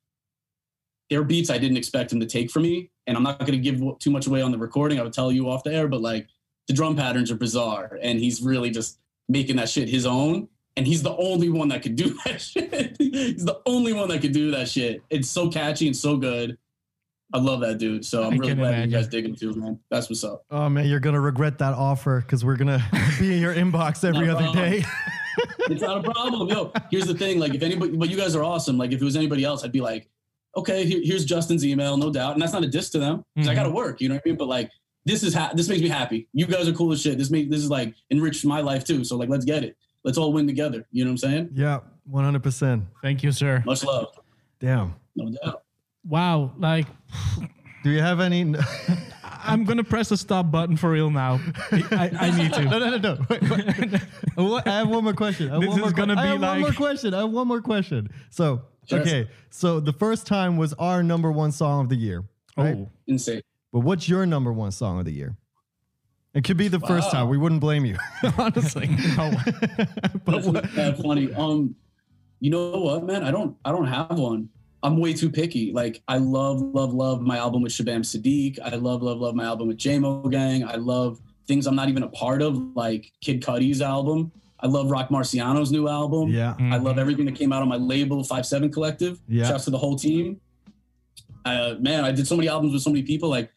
they're 1.13 1.23
beats 1.23 1.51
I 1.51 1.59
didn't 1.59 1.77
expect 1.77 2.11
him 2.11 2.21
to 2.21 2.27
take 2.27 2.51
from 2.51 2.63
me. 2.63 2.91
And 3.07 3.19
I'm 3.19 3.23
not 3.23 3.39
going 3.41 3.53
to 3.53 3.59
give 3.59 3.83
too 3.99 4.11
much 4.11 4.27
away 4.27 4.41
on 4.41 4.51
the 4.51 4.57
recording. 4.57 4.99
I 4.99 5.03
would 5.03 5.13
tell 5.13 5.31
you 5.31 5.51
off 5.51 5.63
the 5.63 5.75
air, 5.75 5.87
but 5.89 6.01
like 6.01 6.27
the 6.69 6.73
drum 6.73 6.97
patterns 6.97 7.31
are 7.31 7.37
bizarre. 7.37 7.99
And 8.01 8.19
he's 8.19 8.41
really 8.41 8.71
just 8.71 8.99
making 9.29 9.57
that 9.57 9.69
shit 9.69 9.91
his 9.91 10.07
own. 10.07 10.49
And 10.75 10.87
he's 10.87 11.03
the 11.03 11.15
only 11.17 11.51
one 11.51 11.69
that 11.69 11.83
could 11.83 11.97
do 11.97 12.17
that 12.25 12.41
shit. 12.41 12.97
he's 12.99 13.45
the 13.45 13.61
only 13.67 13.93
one 13.93 14.09
that 14.09 14.23
could 14.23 14.33
do 14.33 14.51
that 14.53 14.71
shit. 14.71 15.03
It's 15.11 15.29
so 15.29 15.51
catchy 15.51 15.87
and 15.87 15.95
so 15.95 16.17
good. 16.17 16.57
I 17.35 17.39
love 17.39 17.61
that 17.61 17.77
dude. 17.79 18.07
So 18.07 18.23
I'm 18.23 18.33
I 18.35 18.37
really 18.37 18.55
glad 18.55 18.69
imagine. 18.69 18.91
you 18.91 18.97
guys 18.97 19.09
dig 19.09 19.25
him 19.27 19.35
too, 19.35 19.53
man. 19.55 19.79
That's 19.91 20.09
what's 20.09 20.25
up. 20.25 20.45
Oh 20.51 20.69
man, 20.71 20.87
you're 20.87 21.01
gonna 21.01 21.21
regret 21.21 21.59
that 21.59 21.75
offer 21.75 22.21
because 22.21 22.43
we're 22.45 22.57
gonna 22.57 22.83
be 23.21 23.35
in 23.35 23.41
your 23.41 23.55
inbox 23.55 24.03
every 24.05 24.29
other 24.31 24.45
problem. 24.45 24.71
day. 24.71 24.85
it's 25.61 25.83
not 25.83 26.07
a 26.07 26.11
problem. 26.11 26.49
Yo, 26.49 26.73
here's 26.91 27.07
the 27.07 27.15
thing. 27.15 27.39
Like, 27.39 27.55
if 27.55 27.63
anybody, 27.63 27.97
but 27.97 28.11
you 28.11 28.17
guys 28.19 28.35
are 28.37 28.45
awesome. 28.45 28.77
Like, 28.77 28.93
if 28.93 29.01
it 29.01 29.05
was 29.05 29.17
anybody 29.17 29.45
else, 29.45 29.65
I'd 29.65 29.73
be 29.73 29.81
like, 29.81 30.09
okay, 30.57 30.85
here, 30.85 31.01
here's 31.03 31.25
Justin's 31.25 31.65
email, 31.65 31.97
no 31.97 32.11
doubt. 32.11 32.33
And 32.35 32.43
that's 32.43 32.53
not 32.53 32.65
a 32.65 32.69
diss 32.69 32.91
to 32.91 32.99
them 32.99 33.25
because 33.35 33.49
I 33.49 33.53
mm-hmm. 33.53 33.63
got 33.63 33.69
to 33.69 33.75
work. 33.75 34.01
You 34.01 34.09
know 34.09 34.17
what 34.17 34.23
I 34.27 34.29
mean? 34.29 34.39
But 34.39 34.49
like, 34.49 34.71
this 35.05 35.23
is 35.23 35.35
ha- 35.35 35.53
this 35.55 35.69
makes 35.69 35.83
me 35.83 35.89
happy. 35.89 36.29
You 36.33 36.47
guys 36.47 36.69
are 36.69 36.73
cool 36.73 36.93
as 36.93 37.01
shit. 37.01 37.19
This 37.19 37.31
make 37.31 37.51
this 37.51 37.61
is 37.63 37.71
like 37.71 37.95
enriched 38.11 38.45
my 38.45 38.61
life 38.61 38.85
too. 38.85 39.05
So 39.05 39.17
like, 39.17 39.29
let's 39.29 39.45
get 39.45 39.65
it. 39.65 39.77
Let's 40.05 40.19
all 40.19 40.33
win 40.33 40.47
together. 40.47 40.87
You 40.91 41.05
know 41.05 41.11
what 41.11 41.25
I'm 41.25 41.31
saying? 41.31 41.51
yeah, 41.55 41.81
100. 42.05 42.43
percent 42.43 42.85
Thank 43.03 43.23
you, 43.23 43.33
sir. 43.33 43.63
Much 43.67 43.85
love, 43.85 44.19
Damn. 44.61 44.95
no 45.17 45.35
doubt. 45.43 45.63
Wow. 46.05 46.53
Like, 46.59 46.87
Do 47.83 47.91
you 47.91 48.01
have 48.01 48.21
any? 48.21 48.55
I'm 49.45 49.65
going 49.65 49.79
to 49.79 49.85
press 49.85 50.09
the 50.09 50.17
stop 50.17 50.53
button 50.53 50.77
for 50.77 50.91
real 50.91 51.11
now. 51.11 51.41
I, 51.73 52.11
I 52.19 52.37
need 52.37 52.53
to. 52.53 52.65
no, 52.71 52.79
no, 52.79 52.97
no. 52.97 53.27
Wait, 53.29 53.43
wait. 53.43 54.63
I 54.67 54.77
have 54.79 54.89
one 54.89 55.03
more 55.03 55.15
question. 55.15 55.51
I 55.51 55.55
have 55.55 55.61
This 55.63 55.71
one 55.71 55.81
more 55.81 55.89
is 55.89 55.93
gonna 55.93 56.15
que- 56.15 56.21
I 56.21 56.25
be 56.25 56.29
have 56.31 56.41
one 56.41 56.61
more 56.61 56.73
question. 56.73 57.13
I 57.15 57.21
have 57.21 57.31
one 57.31 57.49
more 57.49 57.61
question. 57.61 58.09
So, 58.31 58.57
Sure. 58.57 58.63
Okay, 58.91 59.29
so 59.51 59.81
the 59.81 59.93
first 59.93 60.27
time 60.27 60.57
was 60.57 60.73
our 60.75 61.03
number 61.03 61.31
one 61.31 61.53
song 61.53 61.83
of 61.83 61.89
the 61.89 61.97
year, 61.97 62.25
right? 62.57 62.77
Oh. 62.77 62.91
Insane. 63.07 63.43
But 63.73 63.81
what's 63.81 64.09
your 64.09 64.27
number 64.27 64.53
one 64.53 64.73
song 64.73 64.99
of 64.99 65.05
the 65.05 65.13
year? 65.13 65.37
It 66.35 66.45
could 66.45 66.57
be 66.57 66.69
the 66.69 66.81
first 66.81 67.11
time. 67.11 67.29
We 67.29 67.37
wouldn't 67.37 67.61
blame 67.61 67.85
you. 67.85 67.97
Honestly. 68.39 68.89
No. 69.17 69.31
but 70.25 70.43
That's 70.43 70.75
kind 70.75 70.95
of 70.95 70.99
funny. 70.99 71.33
Um, 71.35 71.75
you 72.41 72.51
know 72.51 72.71
what, 72.71 73.05
man? 73.05 73.23
I 73.23 73.31
don't, 73.31 73.57
I 73.65 73.71
don't 73.71 73.87
have 73.87 74.19
one. 74.19 74.49
I'm 74.83 74.99
way 74.99 75.13
too 75.13 75.31
picky. 75.31 75.73
Like, 75.73 76.03
I 76.09 76.17
love, 76.17 76.61
love, 76.61 76.93
love 76.93 77.21
my 77.21 77.37
album 77.37 77.63
with 77.63 77.73
Shabam 77.73 78.01
Sadiq. 78.01 78.59
I 78.65 78.77
love, 78.77 79.03
love, 79.03 79.19
love 79.19 79.35
my 79.35 79.45
album 79.45 79.69
with 79.69 79.77
JMO 79.79 80.31
Gang. 80.31 80.65
I 80.65 80.77
love 80.77 81.21
things 81.47 81.67
I'm 81.67 81.77
not 81.77 81.89
even 81.89 82.03
a 82.03 82.09
part 82.09 82.43
of, 82.43 82.57
like 82.75 83.13
Kid 83.21 83.43
Cudi's 83.43 83.83
album. 83.83 84.33
I 84.63 84.69
love 84.69 84.91
Rock 84.91 85.09
Marciano's 85.09 85.73
new 85.73 85.89
album. 85.89 86.31
yeah. 86.31 86.55
I 86.59 86.79
love 86.79 86.99
everything 86.99 87.25
that 87.27 87.35
came 87.35 87.53
out 87.53 87.63
on 87.63 87.69
my 87.69 87.77
label, 87.77 88.23
Five 88.23 88.47
Seven 88.47 88.71
Collective. 88.71 89.21
Yeah. 89.29 89.49
Shouts 89.49 89.65
to 89.65 89.71
the 89.71 89.79
whole 89.79 89.97
team. 89.97 90.41
Uh, 91.45 91.75
man, 91.81 92.05
I 92.05 92.13
did 92.13 92.27
so 92.27 92.37
many 92.37 92.49
albums 92.49 92.73
with 92.73 92.83
so 92.83 92.91
many 92.91 93.03
people. 93.03 93.29
Like, 93.29 93.51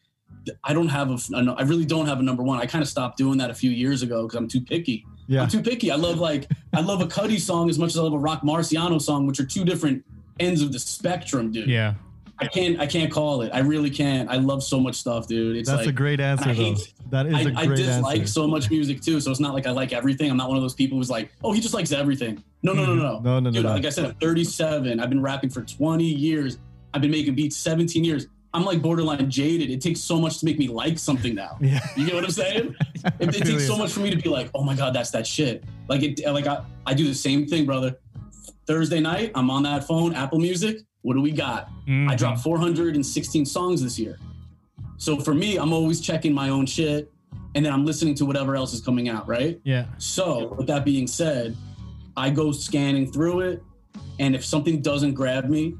I 0.64 0.72
don't 0.74 0.88
have 0.88 1.10
a, 1.10 1.54
I 1.56 1.62
really 1.62 1.84
don't 1.84 2.06
have 2.06 2.18
a 2.18 2.22
number 2.22 2.42
one. 2.42 2.58
I 2.58 2.66
kind 2.66 2.82
of 2.82 2.88
stopped 2.88 3.18
doing 3.18 3.38
that 3.38 3.50
a 3.50 3.54
few 3.54 3.70
years 3.70 4.02
ago 4.02 4.22
because 4.22 4.36
I'm 4.36 4.48
too 4.48 4.60
picky. 4.60 5.04
Yeah. 5.28 5.42
I'm 5.42 5.48
too 5.48 5.62
picky. 5.62 5.90
I 5.90 5.96
love 5.96 6.18
like 6.18 6.48
I 6.72 6.80
love 6.80 7.00
a 7.00 7.06
Cuddy 7.06 7.38
song 7.38 7.68
as 7.68 7.78
much 7.78 7.90
as 7.90 7.98
I 7.98 8.02
love 8.02 8.12
a 8.12 8.18
Rock 8.18 8.42
Marciano 8.42 9.00
song, 9.00 9.26
which 9.26 9.40
are 9.40 9.46
two 9.46 9.64
different 9.64 10.04
ends 10.38 10.62
of 10.62 10.72
the 10.72 10.78
spectrum, 10.78 11.50
dude. 11.50 11.68
Yeah. 11.68 11.94
I 12.38 12.46
can't 12.46 12.78
I 12.80 12.86
can't 12.86 13.10
call 13.10 13.40
it. 13.42 13.50
I 13.54 13.60
really 13.60 13.88
can't. 13.90 14.28
I 14.28 14.36
love 14.36 14.62
so 14.62 14.78
much 14.78 14.96
stuff, 14.96 15.26
dude. 15.26 15.56
It's 15.56 15.68
That's 15.68 15.80
like 15.80 15.88
a 15.88 15.92
great 15.92 16.20
answer, 16.20 16.50
I 16.50 16.54
though. 16.54 16.62
hate- 16.74 16.92
That 17.10 17.26
is 17.26 17.32
a 17.34 17.36
I, 17.36 17.40
I 17.40 17.66
great 17.66 17.78
I 17.80 17.82
dislike 17.82 18.20
answer. 18.20 18.32
so 18.32 18.46
much 18.46 18.70
music 18.70 19.00
too, 19.00 19.20
so 19.20 19.30
it's 19.30 19.40
not 19.40 19.54
like 19.54 19.66
I 19.66 19.70
like 19.70 19.92
everything. 19.92 20.30
I'm 20.30 20.36
not 20.36 20.48
one 20.48 20.56
of 20.58 20.62
those 20.62 20.74
people 20.74 20.98
who's 20.98 21.08
like, 21.10 21.30
oh, 21.42 21.52
he 21.52 21.60
just 21.60 21.72
likes 21.74 21.92
everything. 21.92 22.42
No, 22.62 22.72
no, 22.74 22.84
no, 22.84 22.94
no, 22.94 23.02
Mm-hmm. 23.16 23.24
No, 23.24 23.32
no, 23.34 23.40
no, 23.40 23.50
Dude, 23.52 23.62
no. 23.64 23.70
like 23.72 23.84
I 23.86 23.88
said, 23.90 24.04
I'm 24.04 24.14
37. 24.16 25.00
I've 25.00 25.08
been 25.08 25.22
rapping 25.22 25.48
for 25.50 25.62
20 25.62 26.04
years. 26.04 26.58
I've 26.92 27.00
been 27.00 27.10
making 27.10 27.34
beats 27.36 27.56
17 27.56 28.04
years. 28.04 28.26
I'm 28.52 28.64
like 28.64 28.80
borderline 28.82 29.30
jaded. 29.30 29.70
It 29.70 29.80
takes 29.82 30.00
so 30.00 30.18
much 30.18 30.38
to 30.38 30.44
make 30.46 30.58
me 30.58 30.68
like 30.68 30.98
something 30.98 31.34
now. 31.34 31.56
Yeah. 31.62 31.80
You 31.96 32.06
get 32.06 32.14
what 32.14 32.24
I'm 32.24 32.30
saying? 32.30 32.74
It, 33.20 33.36
it 33.36 33.44
takes 33.46 33.66
so 33.68 33.76
much 33.78 33.92
for 33.92 34.00
me 34.00 34.10
to 34.10 34.16
be 34.16 34.28
like, 34.28 34.50
oh 34.52 34.64
my 34.64 34.74
god, 34.74 34.92
that's 34.92 35.10
that 35.12 35.26
shit. 35.26 35.62
Like 35.88 36.02
it, 36.02 36.20
like 36.26 36.46
I, 36.48 36.64
I 36.86 36.92
do 36.92 37.06
the 37.06 37.14
same 37.14 37.46
thing, 37.46 37.64
brother. 37.64 37.96
Thursday 38.66 38.98
night, 39.00 39.30
I'm 39.36 39.48
on 39.50 39.62
that 39.62 39.84
phone, 39.86 40.12
Apple 40.14 40.38
Music. 40.40 40.80
What 41.06 41.14
do 41.14 41.20
we 41.22 41.30
got? 41.30 41.68
I 41.86 41.90
Mhm. 41.90 42.16
dropped 42.18 42.40
416 42.40 43.46
songs 43.46 43.80
this 43.80 43.96
year. 43.96 44.18
So 44.96 45.20
for 45.20 45.34
me, 45.34 45.56
I'm 45.56 45.72
always 45.72 46.00
checking 46.00 46.34
my 46.34 46.48
own 46.48 46.66
shit, 46.66 47.12
and 47.54 47.64
then 47.64 47.72
I'm 47.72 47.84
listening 47.86 48.16
to 48.16 48.26
whatever 48.26 48.56
else 48.56 48.74
is 48.74 48.80
coming 48.80 49.08
out, 49.08 49.28
right? 49.28 49.60
Yeah. 49.62 49.86
So 49.98 50.54
with 50.58 50.66
that 50.66 50.84
being 50.84 51.06
said, 51.06 51.56
I 52.16 52.30
go 52.30 52.50
scanning 52.50 53.12
through 53.12 53.42
it, 53.42 53.62
and 54.18 54.34
if 54.34 54.44
something 54.44 54.82
doesn't 54.82 55.14
grab 55.14 55.48
me, 55.48 55.76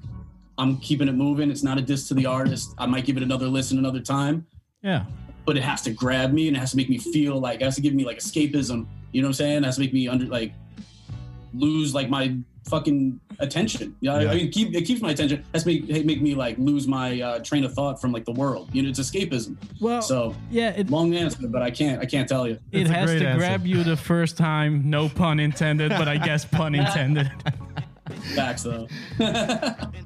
I'm 0.58 0.76
keeping 0.76 1.08
it 1.08 1.16
moving. 1.16 1.50
It's 1.50 1.64
not 1.64 1.76
a 1.76 1.82
diss 1.82 2.06
to 2.06 2.14
the 2.14 2.26
artist. 2.26 2.72
I 2.78 2.86
might 2.86 3.04
give 3.04 3.16
it 3.16 3.24
another 3.24 3.48
listen 3.48 3.78
another 3.78 4.00
time 4.00 4.46
Yeah. 4.84 5.06
but 5.44 5.56
it 5.56 5.64
has 5.64 5.82
to 5.82 5.90
grab 5.90 6.32
me 6.32 6.46
and 6.46 6.56
it 6.56 6.60
has 6.60 6.70
to 6.70 6.76
make 6.76 6.88
me 6.88 6.98
feel 6.98 7.40
like 7.40 7.60
it 7.60 7.64
has 7.64 7.74
to 7.74 7.80
give 7.80 7.94
me 7.94 8.04
like 8.04 8.18
escapism. 8.20 8.86
You 9.12 9.22
know 9.22 9.26
what 9.26 9.30
I'm 9.30 9.32
saying? 9.34 9.58
It 9.58 9.64
has 9.64 9.74
to 9.74 9.80
make 9.80 9.92
me 9.92 10.06
under 10.06 10.26
like 10.26 10.54
lose 11.52 11.94
like 11.94 12.08
my 12.08 12.36
fucking 12.68 13.20
attention. 13.38 13.94
Yeah, 14.00 14.14
I- 14.14 14.22
Yeah. 14.22 14.30
I 14.30 14.34
mean, 14.34 14.50
keep 14.50 14.74
it 14.74 14.82
keeps 14.82 15.00
my 15.00 15.10
attention. 15.10 15.44
That's 15.52 15.64
make 15.66 15.88
make 16.04 16.20
me 16.22 16.34
like 16.34 16.58
lose 16.58 16.86
my 16.88 17.20
uh, 17.20 17.38
train 17.40 17.64
of 17.64 17.72
thought 17.74 18.00
from 18.00 18.12
like 18.12 18.24
the 18.24 18.32
world. 18.32 18.68
You 18.72 18.82
know, 18.82 18.88
it's 18.88 19.00
escapism. 19.00 19.56
Well, 19.80 20.02
So 20.02 20.34
yeah, 20.50 20.70
it, 20.70 20.90
long 20.90 21.14
answer, 21.14 21.46
but 21.48 21.62
I 21.62 21.70
can't 21.70 22.00
I 22.02 22.06
can't 22.06 22.28
tell 22.28 22.46
you. 22.46 22.54
it 22.72 22.80
It's 22.82 22.90
a 22.90 22.92
has 22.94 23.10
to 23.10 23.26
answer. 23.26 23.38
grab 23.38 23.66
you 23.66 23.82
the 23.84 23.96
first 23.96 24.36
time. 24.36 24.88
No 24.90 25.08
pun 25.08 25.40
intended, 25.40 25.90
but 25.90 26.08
I 26.08 26.16
guess 26.16 26.44
pun 26.44 26.74
intended. 26.82 27.30
Facts 28.34 28.62
though. 28.62 28.86